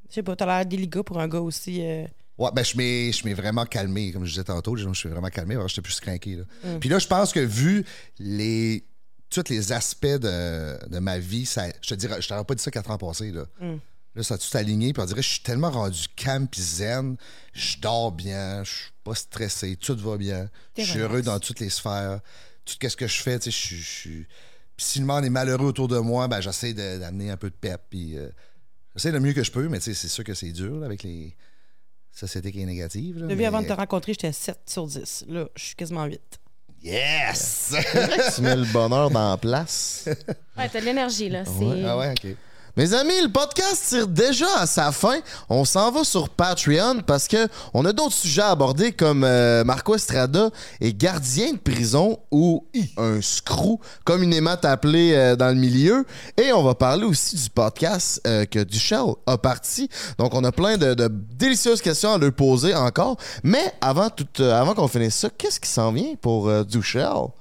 je 0.09 0.13
sais 0.15 0.23
pas, 0.23 0.35
t'as 0.35 0.45
l'air 0.45 0.65
délicat 0.65 1.03
pour 1.03 1.19
un 1.19 1.27
gars 1.27 1.39
aussi. 1.41 1.79
euh, 1.81 2.05
Ouais, 2.37 2.49
ben 2.53 2.63
je 2.63 2.75
m'ai, 2.75 3.11
je 3.11 3.23
m'ai 3.25 3.33
vraiment 3.35 3.65
calmé, 3.65 4.11
comme 4.11 4.25
je 4.25 4.31
disais 4.31 4.43
tantôt, 4.43 4.75
je 4.75 4.87
me 4.87 4.93
suis 4.93 5.09
vraiment 5.09 5.27
calmé, 5.29 5.55
alors 5.55 5.67
j'étais 5.67 5.81
plus 5.81 5.99
craqué. 5.99 6.37
Là. 6.37 6.43
Mm. 6.63 6.79
Puis 6.79 6.89
là, 6.89 6.97
je 6.97 7.05
pense 7.07 7.31
que 7.33 7.39
vu 7.39 7.85
les 8.19 8.83
tous 9.29 9.43
les 9.49 9.71
aspects 9.71 10.05
de, 10.07 10.89
de 10.89 10.99
ma 10.99 11.17
vie, 11.19 11.45
ça, 11.45 11.65
je 11.81 11.89
te 11.89 11.93
dirais, 11.95 12.21
je 12.21 12.27
t'aurais 12.27 12.43
pas 12.43 12.55
dit 12.55 12.61
ça 12.63 12.71
quatre 12.71 12.89
ans 12.91 12.97
passés. 12.97 13.31
Là, 13.31 13.43
Mm. 13.59 13.75
Là 14.15 14.23
ça 14.23 14.33
a 14.35 14.37
tout 14.37 14.57
aligné, 14.57 14.93
puis 14.93 15.01
on 15.01 15.05
dirait, 15.05 15.21
je 15.21 15.29
suis 15.29 15.41
tellement 15.43 15.71
rendu 15.71 16.07
calme 16.15 16.47
puis 16.47 16.61
zen, 16.61 17.15
je 17.53 17.77
dors 17.79 18.11
bien, 18.11 18.63
je 18.63 18.69
suis 18.71 18.91
pas 19.03 19.15
stressé, 19.15 19.75
tout 19.77 19.95
va 19.97 20.17
bien, 20.17 20.49
je 20.77 20.83
suis 20.83 20.99
heureux 20.99 21.21
dans 21.21 21.39
toutes 21.39 21.59
les 21.59 21.69
sphères, 21.69 22.19
tout 22.65 22.75
ce 22.81 22.95
que 22.95 23.07
je 23.07 23.21
fais, 23.21 23.39
tu 23.39 23.51
sais, 23.51 23.75
je 23.75 23.83
suis-. 23.83 24.27
Puis 24.77 24.85
si 24.85 24.99
le 24.99 25.05
monde 25.05 25.23
est 25.25 25.29
malheureux 25.29 25.65
autour 25.67 25.87
de 25.87 25.97
moi, 25.99 26.27
ben 26.27 26.41
j'essaie 26.41 26.73
d'amener 26.73 27.29
un 27.31 27.37
peu 27.37 27.49
de 27.49 27.55
pep, 27.55 27.81
puis 27.89 28.17
euh, 28.17 28.29
j'essaie 28.95 29.11
le 29.11 29.19
mieux 29.19 29.33
que 29.33 29.43
je 29.43 29.51
peux, 29.51 29.67
mais 29.67 29.79
tu 29.79 29.85
sais, 29.85 29.93
c'est 29.93 30.07
sûr 30.07 30.23
que 30.23 30.33
c'est 30.33 30.51
dur 30.51 30.75
là, 30.79 30.85
avec 30.85 31.03
les 31.03 31.35
sociétés 32.11 32.51
qui 32.51 32.61
est 32.61 32.65
négative. 32.65 33.15
là, 33.19 33.27
T'as 33.27 33.33
vu, 33.33 33.39
mais- 33.39 33.45
avant 33.45 33.61
de 33.61 33.67
te 33.67 33.73
rencontrer, 33.73 34.13
j'étais 34.13 34.31
7 34.33 34.59
sur 34.65 34.85
10. 34.87 35.25
Là, 35.29 35.47
je 35.55 35.63
suis 35.63 35.75
quasiment 35.75 36.03
8. 36.05 36.19
Yes! 36.83 37.73
Tu 38.35 38.41
mets 38.41 38.55
le 38.55 38.65
bonheur 38.65 39.11
dans 39.11 39.29
la 39.31 39.37
place. 39.37 40.05
Ouais, 40.57 40.67
t'as 40.67 40.79
de 40.81 40.85
l'énergie, 40.85 41.29
là. 41.29 41.45
C'est... 41.45 41.85
ah 41.85 41.97
ouais, 41.97 42.11
ok. 42.11 42.35
Mes 42.77 42.93
amis, 42.93 43.21
le 43.21 43.27
podcast 43.27 43.83
tire 43.89 44.07
déjà 44.07 44.47
à 44.57 44.65
sa 44.65 44.93
fin. 44.93 45.19
On 45.49 45.65
s'en 45.65 45.91
va 45.91 46.05
sur 46.05 46.29
Patreon 46.29 47.01
parce 47.05 47.27
que 47.27 47.49
on 47.73 47.83
a 47.83 47.91
d'autres 47.91 48.15
sujets 48.15 48.43
à 48.43 48.51
aborder 48.51 48.93
comme 48.93 49.25
euh, 49.25 49.65
Marco 49.65 49.93
Estrada 49.93 50.49
est 50.79 50.93
gardien 50.93 51.51
de 51.51 51.57
prison 51.57 52.19
ou 52.31 52.65
un 52.95 53.21
screw, 53.21 53.77
communément 54.05 54.55
appelé 54.63 55.13
euh, 55.13 55.35
dans 55.35 55.49
le 55.49 55.55
milieu. 55.55 56.05
Et 56.41 56.53
on 56.53 56.63
va 56.63 56.73
parler 56.73 57.03
aussi 57.03 57.35
du 57.35 57.49
podcast 57.49 58.21
euh, 58.25 58.45
que 58.45 58.63
Duchel 58.63 59.03
a 59.27 59.37
parti. 59.37 59.89
Donc 60.17 60.33
on 60.33 60.43
a 60.45 60.53
plein 60.53 60.77
de, 60.77 60.95
délicieuses 61.37 61.81
questions 61.81 62.13
à 62.13 62.17
lui 62.17 62.31
poser 62.31 62.73
encore. 62.73 63.17
Mais 63.43 63.73
avant 63.81 64.07
avant 64.39 64.75
qu'on 64.75 64.87
finisse 64.87 65.15
ça, 65.15 65.29
qu'est-ce 65.29 65.59
qui 65.59 65.69
s'en 65.69 65.91
vient 65.91 66.15
pour 66.21 66.49
Duchel? 66.63 67.31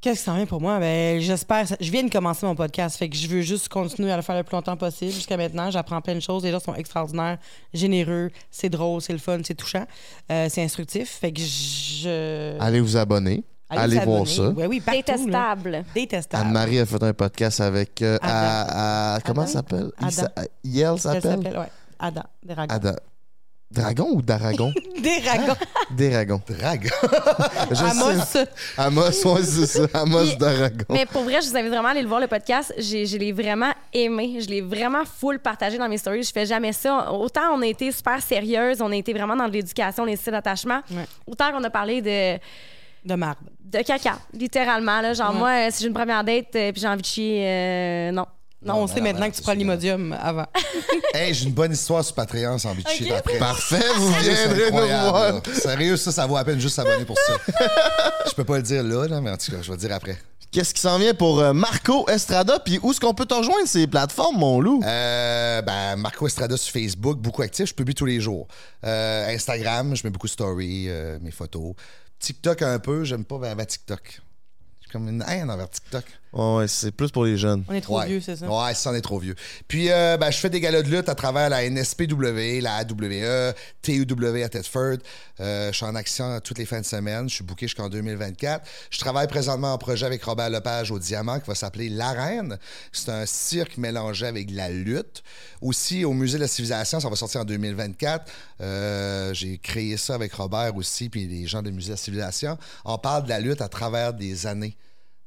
Qu'est-ce 0.00 0.20
qui 0.20 0.24
s'en 0.26 0.36
vient 0.36 0.46
pour 0.46 0.60
moi? 0.60 0.78
Ben, 0.78 1.20
j'espère. 1.20 1.66
Je 1.80 1.90
viens 1.90 2.04
de 2.04 2.10
commencer 2.10 2.46
mon 2.46 2.54
podcast, 2.54 2.96
fait 2.96 3.08
que 3.08 3.16
je 3.16 3.26
veux 3.26 3.40
juste 3.40 3.68
continuer 3.68 4.12
à 4.12 4.16
le 4.16 4.22
faire 4.22 4.36
le 4.36 4.44
plus 4.44 4.54
longtemps 4.54 4.76
possible. 4.76 5.10
Jusqu'à 5.10 5.36
maintenant, 5.36 5.72
j'apprends 5.72 6.00
plein 6.00 6.14
de 6.14 6.20
choses. 6.20 6.44
Les 6.44 6.52
gens 6.52 6.60
sont 6.60 6.74
extraordinaires, 6.76 7.38
généreux, 7.74 8.30
c'est 8.48 8.68
drôle, 8.68 9.00
c'est 9.02 9.12
le 9.12 9.18
fun, 9.18 9.40
c'est 9.44 9.56
touchant, 9.56 9.84
euh, 10.30 10.46
c'est 10.48 10.62
instructif. 10.62 11.18
Fait 11.20 11.32
que 11.32 11.40
je. 11.40 12.56
Allez 12.60 12.80
vous 12.80 12.96
abonner. 12.96 13.42
Allez, 13.70 13.98
voir 13.98 14.26
ça. 14.26 14.48
Oui, 14.50 14.64
oui, 14.66 14.80
partout, 14.80 15.00
là. 15.00 15.02
Détestable. 15.16 15.84
Détestable. 15.94 16.46
Anne-Marie 16.46 16.78
a 16.78 16.86
fait 16.86 17.02
un 17.02 17.12
podcast 17.12 17.60
avec. 17.60 18.00
euh, 18.00 18.16
Adam. 18.22 18.32
à- 18.32 19.14
à- 19.16 19.20
comment 19.20 19.42
Adam? 19.42 19.46
ça 19.46 19.52
s'appelle? 19.58 19.90
Il 20.00 20.06
Adam. 20.06 20.28
Yel 20.64 20.90
Elle 20.94 20.98
s'appelle? 21.00 21.22
s'appelle, 21.22 21.58
ouais. 21.58 21.68
Adam. 21.98 22.22
Dragon. 22.46 22.74
Dragon 23.70 24.08
ou 24.12 24.22
Daragon? 24.22 24.72
Dragon. 25.02 25.54
Daragon. 25.90 26.40
Drague. 26.48 26.90
Je 27.70 27.74
sais. 27.74 28.48
Amos. 28.78 29.02
Amos, 29.02 29.26
ouais, 29.34 29.42
c'est 29.42 29.66
ça. 29.66 29.86
Amos 30.00 30.24
Puis- 30.24 30.36
Daragon. 30.36 30.84
Mais 30.90 31.04
pour 31.06 31.22
vrai, 31.22 31.40
je 31.42 31.48
vous 31.50 31.56
invite 31.56 31.70
vraiment 31.70 31.88
à 31.88 31.90
aller 31.90 32.02
le 32.02 32.08
voir, 32.08 32.20
le 32.20 32.26
podcast. 32.28 32.72
J'ai, 32.78 33.04
je 33.04 33.16
l'ai 33.18 33.32
vraiment 33.32 33.72
aimé. 33.92 34.38
Je 34.40 34.48
l'ai 34.48 34.62
vraiment 34.62 35.04
full 35.04 35.38
partagé 35.38 35.76
dans 35.76 35.88
mes 35.88 35.98
stories. 35.98 36.22
Je 36.22 36.32
fais 36.32 36.46
jamais 36.46 36.72
ça. 36.72 37.12
Autant 37.12 37.52
on 37.54 37.60
a 37.62 37.66
été 37.66 37.92
super 37.92 38.22
sérieuse, 38.22 38.80
on 38.80 38.90
a 38.90 38.96
été 38.96 39.12
vraiment 39.12 39.36
dans 39.36 39.46
de 39.48 39.52
l'éducation, 39.52 40.04
les 40.04 40.16
styles 40.16 40.32
d'attachement. 40.32 40.80
Ouais. 40.90 41.04
Autant 41.26 41.52
qu'on 41.52 41.62
a 41.64 41.70
parlé 41.70 42.00
de, 42.00 42.38
De 43.04 43.14
marbre. 43.14 43.42
de 43.64 43.78
caca, 43.82 44.18
littéralement. 44.32 45.00
Là. 45.02 45.12
Genre, 45.12 45.30
Ouais. 45.32 45.38
moi, 45.38 45.50
euh, 45.50 45.68
si 45.70 45.82
j'ai 45.82 45.88
une 45.88 45.94
première 45.94 46.24
date 46.24 46.56
euh, 46.56 46.72
puis 46.72 46.80
j'ai 46.80 46.88
envie 46.88 47.02
de 47.02 47.06
chier, 47.06 47.42
euh, 47.46 48.10
non. 48.12 48.24
Non, 48.60 48.74
Non, 48.74 48.82
on 48.82 48.86
sait 48.88 49.00
maintenant 49.00 49.30
que 49.30 49.36
tu 49.36 49.42
prends 49.42 49.52
l'imodium 49.52 50.16
avant. 50.20 50.46
hey, 51.14 51.32
j'ai 51.32 51.46
une 51.46 51.52
bonne 51.52 51.72
histoire 51.72 52.04
sur 52.04 52.14
Patreon, 52.14 52.58
sans 52.58 52.70
envie 52.70 52.82
de 52.82 52.88
chier 52.88 53.14
après. 53.14 53.38
Parfait, 53.38 53.84
vous 53.96 54.12
C'est 54.20 54.48
viendrez 54.48 54.70
nous 54.72 54.86
voir. 54.88 55.40
Sérieux, 55.54 55.96
ça, 55.96 56.10
ça 56.10 56.26
vaut 56.26 56.36
à 56.36 56.44
peine 56.44 56.58
juste 56.58 56.74
s'abonner 56.74 57.04
pour 57.04 57.16
ça. 57.18 57.34
Je 58.26 58.34
peux 58.34 58.44
pas 58.44 58.56
le 58.56 58.62
dire 58.62 58.82
là, 58.82 59.06
là, 59.06 59.20
mais 59.20 59.30
en 59.30 59.36
tout 59.36 59.52
cas, 59.52 59.58
je 59.62 59.68
vais 59.68 59.76
le 59.76 59.80
dire 59.80 59.92
après. 59.94 60.18
Qu'est-ce 60.50 60.72
qui 60.72 60.80
s'en 60.80 60.98
vient 60.98 61.12
pour 61.12 61.40
euh, 61.40 61.52
Marco 61.52 62.08
Estrada? 62.08 62.58
Puis 62.58 62.80
où 62.82 62.90
est-ce 62.90 63.00
qu'on 63.00 63.12
peut 63.12 63.26
te 63.26 63.34
rejoindre 63.34 63.68
ces 63.68 63.86
plateformes, 63.86 64.38
mon 64.38 64.60
loup? 64.60 64.80
Euh, 64.82 65.60
ben, 65.60 65.96
Marco 65.96 66.26
Estrada 66.26 66.56
sur 66.56 66.72
Facebook, 66.72 67.18
beaucoup 67.18 67.42
actif, 67.42 67.68
je 67.68 67.74
publie 67.74 67.94
tous 67.94 68.06
les 68.06 68.18
jours. 68.20 68.48
Euh, 68.84 69.28
Instagram, 69.34 69.94
je 69.94 70.04
mets 70.04 70.10
beaucoup 70.10 70.26
de 70.26 70.32
stories, 70.32 70.86
euh, 70.88 71.18
mes 71.20 71.30
photos. 71.32 71.74
TikTok 72.18 72.62
un 72.62 72.78
peu, 72.78 73.04
j'aime 73.04 73.24
pas 73.26 73.36
ben, 73.38 73.54
ben, 73.54 73.66
TikTok. 73.66 74.20
Je 74.80 74.84
suis 74.84 74.90
comme 74.90 75.06
une 75.08 75.22
haine 75.28 75.50
envers 75.50 75.68
TikTok. 75.68 76.04
Ouais, 76.32 76.68
c'est 76.68 76.92
plus 76.92 77.10
pour 77.10 77.24
les 77.24 77.36
jeunes. 77.36 77.64
On 77.68 77.72
est 77.74 77.80
trop 77.80 77.98
Ouais. 77.98 78.06
vieux, 78.06 78.20
c'est 78.20 78.36
ça? 78.36 78.46
Ouais, 78.48 78.74
ça, 78.74 78.90
on 78.90 78.94
est 78.94 79.00
trop 79.00 79.18
vieux. 79.18 79.34
Puis, 79.66 79.90
euh, 79.90 80.16
ben, 80.18 80.30
je 80.30 80.36
fais 80.38 80.50
des 80.50 80.60
galas 80.60 80.82
de 80.82 80.88
lutte 80.90 81.08
à 81.08 81.14
travers 81.14 81.48
la 81.48 81.64
NSPW, 81.64 82.60
la 82.60 82.76
AWE, 82.76 83.54
TUW 83.82 84.42
à 84.44 84.48
Tedford. 84.48 84.98
Euh, 85.40 85.72
je 85.72 85.76
suis 85.76 85.86
en 85.86 85.94
action 85.94 86.38
toutes 86.40 86.58
les 86.58 86.66
fins 86.66 86.80
de 86.80 86.84
semaine. 86.86 87.28
Je 87.28 87.36
suis 87.36 87.44
booké 87.44 87.66
jusqu'en 87.66 87.88
2024. 87.88 88.66
Je 88.90 88.98
travaille 88.98 89.26
présentement 89.26 89.72
en 89.72 89.78
projet 89.78 90.04
avec 90.06 90.22
Robert 90.22 90.50
Lepage 90.50 90.90
au 90.90 90.98
Diamant 90.98 91.38
qui 91.40 91.46
va 91.48 91.54
s'appeler 91.54 91.88
L'Arène. 91.88 92.58
C'est 92.92 93.10
un 93.10 93.24
cirque 93.26 93.78
mélangé 93.78 94.26
avec 94.26 94.50
de 94.50 94.56
la 94.56 94.68
lutte. 94.68 95.22
Aussi, 95.62 96.04
au 96.04 96.12
Musée 96.12 96.36
de 96.36 96.42
la 96.42 96.48
Civilisation, 96.48 97.00
ça 97.00 97.08
va 97.08 97.16
sortir 97.16 97.40
en 97.40 97.44
2024. 97.44 98.30
Euh, 98.60 99.32
J'ai 99.32 99.58
créé 99.58 99.96
ça 99.96 100.14
avec 100.14 100.32
Robert 100.34 100.76
aussi, 100.76 101.08
puis 101.08 101.26
les 101.26 101.46
gens 101.46 101.62
du 101.62 101.72
Musée 101.72 101.88
de 101.88 101.92
la 101.92 101.96
Civilisation. 101.96 102.58
On 102.84 102.98
parle 102.98 103.24
de 103.24 103.28
la 103.30 103.40
lutte 103.40 103.60
à 103.62 103.68
travers 103.68 104.12
des 104.12 104.46
années. 104.46 104.76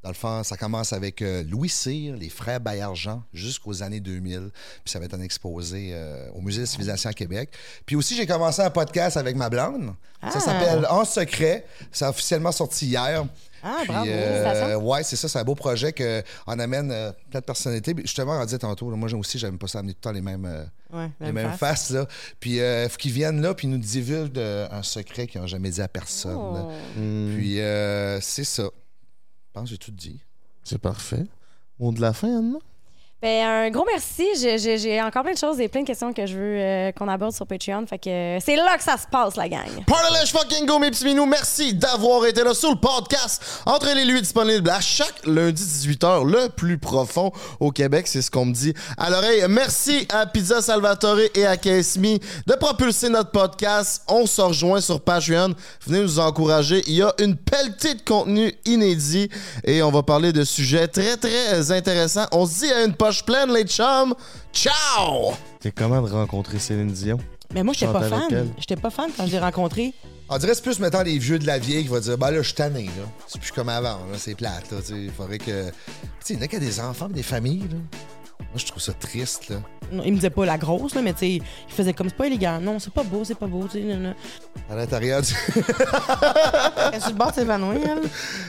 Dans 0.03 0.09
le 0.09 0.15
fond, 0.15 0.43
ça 0.43 0.57
commence 0.57 0.93
avec 0.93 1.21
euh, 1.21 1.43
Louis 1.43 1.69
Cyr, 1.69 2.15
les 2.15 2.29
frères 2.29 2.59
Bayard-Jean, 2.59 3.23
jusqu'aux 3.33 3.83
années 3.83 3.99
2000. 3.99 4.49
Puis 4.83 4.91
ça 4.91 4.97
va 4.99 5.05
être 5.05 5.13
un 5.13 5.21
exposé 5.21 5.91
euh, 5.93 6.27
au 6.33 6.41
Musée 6.41 6.61
de 6.61 6.65
Civilisation 6.65 7.09
à 7.09 7.13
Québec. 7.13 7.51
Puis 7.85 7.95
aussi, 7.95 8.15
j'ai 8.15 8.25
commencé 8.25 8.61
un 8.61 8.71
podcast 8.71 9.17
avec 9.17 9.35
ma 9.35 9.49
blonde. 9.49 9.93
Ah. 10.21 10.31
Ça 10.31 10.39
s'appelle 10.39 10.85
En 10.89 11.05
secret. 11.05 11.65
Ça 11.91 12.07
a 12.07 12.09
officiellement 12.09 12.51
sorti 12.51 12.87
hier. 12.87 13.25
Ah, 13.63 13.77
Puis, 13.83 13.89
bravo. 13.89 14.07
euh, 14.09 14.75
ouais, 14.77 15.03
c'est 15.03 15.15
ça, 15.15 15.27
c'est 15.29 15.37
un 15.37 15.43
beau 15.43 15.53
projet 15.53 15.93
qu'on 15.93 16.59
amène 16.59 16.91
euh, 16.91 17.11
plein 17.29 17.41
de 17.41 17.45
personnalités. 17.45 17.93
Justement, 17.99 18.39
on 18.39 18.43
disait 18.43 18.57
tantôt, 18.57 18.89
là, 18.89 18.97
moi 18.97 19.07
aussi, 19.13 19.37
j'aime 19.37 19.59
pas 19.59 19.67
ça 19.67 19.79
amener 19.79 19.93
tout 19.93 19.99
le 19.99 20.01
temps 20.01 20.11
les 20.13 20.21
mêmes, 20.21 20.45
euh, 20.45 20.63
Ouais, 20.91 21.11
les 21.19 21.27
même 21.31 21.35
mêmes 21.35 21.57
face. 21.57 21.83
faces. 21.83 21.89
Là. 21.91 22.07
Puis 22.39 22.55
il 22.57 22.87
faut 22.89 22.97
qu'ils 22.97 23.11
viennent 23.11 23.39
là, 23.39 23.53
puis 23.53 23.67
ils 23.67 23.69
nous 23.69 23.77
divulguent 23.77 24.39
un 24.71 24.81
secret 24.81 25.27
qu'ils 25.27 25.39
n'ont 25.41 25.45
jamais 25.47 25.69
dit 25.69 25.81
à 25.81 25.87
personne. 25.87 26.35
Oh. 26.35 26.71
Puis 26.95 27.61
euh, 27.61 28.19
c'est 28.19 28.43
ça. 28.43 28.63
Pense 29.53 29.65
que 29.65 29.69
j'ai 29.71 29.77
tout 29.77 29.91
dit. 29.91 30.21
c'est 30.63 30.77
parfait. 30.77 31.25
Mot 31.79 31.91
de 31.91 32.01
la 32.01 32.13
fin, 32.13 32.37
Anna? 32.37 32.57
Ben, 33.21 33.45
un 33.45 33.69
gros 33.69 33.85
merci. 33.85 34.25
J'ai, 34.35 34.99
encore 34.99 35.21
plein 35.21 35.33
de 35.33 35.37
choses 35.37 35.59
et 35.59 35.67
plein 35.67 35.81
de 35.81 35.85
questions 35.85 36.11
que 36.11 36.25
je 36.25 36.35
veux 36.35 36.57
euh, 36.57 36.91
qu'on 36.91 37.07
aborde 37.07 37.33
sur 37.33 37.45
Patreon. 37.45 37.85
Fait 37.85 37.99
que 37.99 38.09
euh, 38.09 38.39
c'est 38.43 38.55
là 38.55 38.75
que 38.77 38.83
ça 38.83 38.97
se 38.97 39.05
passe, 39.05 39.35
la 39.35 39.47
gang. 39.47 39.67
Party 39.85 40.31
fucking 40.31 40.65
go, 40.65 40.79
mes 40.79 40.89
petits 40.89 41.05
minous. 41.05 41.27
Merci 41.27 41.75
d'avoir 41.75 42.25
été 42.25 42.43
là 42.43 42.55
sur 42.55 42.71
le 42.71 42.77
podcast. 42.77 43.61
Entre 43.67 43.93
les 43.93 44.05
lui 44.05 44.21
disponible 44.21 44.67
à 44.71 44.81
chaque 44.81 45.23
lundi 45.27 45.61
18h, 45.61 46.25
le 46.25 46.49
plus 46.49 46.79
profond 46.79 47.31
au 47.59 47.69
Québec. 47.69 48.07
C'est 48.07 48.23
ce 48.23 48.31
qu'on 48.31 48.45
me 48.45 48.53
dit 48.53 48.73
à 48.97 49.11
l'oreille. 49.11 49.45
Merci 49.47 50.07
à 50.11 50.25
Pizza 50.25 50.59
Salvatore 50.63 51.19
et 51.35 51.45
à 51.45 51.57
Kesmi 51.57 52.19
de 52.47 52.53
propulser 52.55 53.09
notre 53.09 53.29
podcast. 53.29 54.01
On 54.07 54.25
se 54.25 54.41
rejoint 54.41 54.81
sur 54.81 54.99
Patreon. 54.99 55.53
Venez 55.85 56.01
nous 56.01 56.17
encourager. 56.17 56.81
Il 56.87 56.95
y 56.95 57.03
a 57.03 57.13
une 57.19 57.35
pelletée 57.35 57.93
de 57.93 58.01
contenu 58.01 58.51
inédit 58.65 59.29
et 59.63 59.83
on 59.83 59.91
va 59.91 60.01
parler 60.01 60.33
de 60.33 60.43
sujets 60.43 60.87
très, 60.87 61.17
très 61.17 61.71
intéressants. 61.71 62.25
On 62.31 62.47
se 62.47 62.65
dit 62.65 62.71
à 62.71 62.83
une 62.83 62.95
poche 63.11 63.23
pleine, 63.23 63.53
les 63.53 63.65
chums. 63.65 64.15
Ciao! 64.53 65.33
T'es 65.59 65.71
comment 65.71 66.01
de 66.01 66.09
rencontrer 66.09 66.59
Céline 66.59 66.87
Dion? 66.87 67.17
Mais 67.53 67.61
moi, 67.61 67.73
j'étais 67.73 67.91
pas 67.91 68.03
fan. 68.03 68.53
J'étais 68.57 68.77
pas 68.77 68.89
fan 68.89 69.09
quand 69.15 69.25
je 69.25 69.31
l'ai 69.31 69.39
rencontré. 69.39 69.93
On 70.29 70.37
dirait 70.37 70.51
que 70.51 70.57
c'est 70.57 70.63
plus, 70.63 70.79
mettons, 70.79 71.01
les 71.01 71.17
vieux 71.17 71.37
de 71.37 71.45
la 71.45 71.59
vieille 71.59 71.83
qui 71.83 71.89
vont 71.89 71.99
dire, 71.99 72.17
ben 72.17 72.31
là, 72.31 72.37
je 72.37 72.47
suis 72.47 72.53
tanné, 72.53 72.85
là. 72.85 73.03
C'est 73.27 73.41
plus 73.41 73.51
comme 73.51 73.67
avant, 73.67 73.99
là. 74.09 74.17
C'est 74.17 74.35
plate, 74.35 74.71
là. 74.71 74.77
Il 74.91 75.11
faudrait 75.11 75.39
que. 75.39 75.69
Tu 75.71 75.73
sais, 76.21 76.33
il 76.35 76.37
y 76.37 76.39
en 76.39 76.43
a 76.43 76.47
qui 76.47 76.55
a 76.55 76.59
des 76.59 76.79
enfants, 76.79 77.09
des 77.09 77.23
familles, 77.23 77.67
là. 77.69 77.77
Moi, 78.49 78.57
je 78.57 78.65
trouve 78.65 78.81
ça 78.81 78.93
triste, 78.93 79.49
là. 79.49 79.57
Non, 79.91 80.03
il 80.05 80.11
me 80.11 80.17
disait 80.17 80.29
pas 80.29 80.45
la 80.45 80.57
grosse, 80.57 80.95
là, 80.95 81.01
mais 81.01 81.13
tu 81.13 81.19
sais, 81.19 81.31
il 81.35 81.43
faisait 81.73 81.93
comme 81.93 82.09
c'est 82.09 82.15
pas 82.15 82.27
élégant. 82.27 82.59
Non, 82.59 82.79
c'est 82.79 82.93
pas 82.93 83.03
beau, 83.03 83.23
c'est 83.23 83.35
pas 83.37 83.47
beau. 83.47 83.67
tu 83.67 83.81
sais. 83.81 84.15
À 84.69 84.75
l'intérieur 84.75 85.21
du. 85.21 85.33
Elle 85.55 86.95
est 86.95 86.99
sur 86.99 87.09
le 87.11 87.15
bord 87.15 87.33
s'évanouir. 87.33 87.97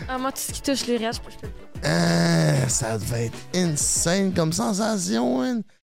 Ah, 0.08 0.18
moi, 0.18 0.30
tout 0.32 0.38
ce 0.40 0.52
qui 0.52 0.62
touche 0.62 0.86
les 0.86 0.96
restes, 0.98 1.20
je 1.24 1.28
peux 1.28 1.34
je 1.34 1.38
peux 1.40 1.48
pas. 1.48 1.88
Ah, 1.88 2.68
ça 2.68 2.96
devait 2.98 3.26
être 3.26 3.38
insane 3.54 4.32
comme 4.32 4.52
sensation, 4.52 5.42
hein? 5.42 5.60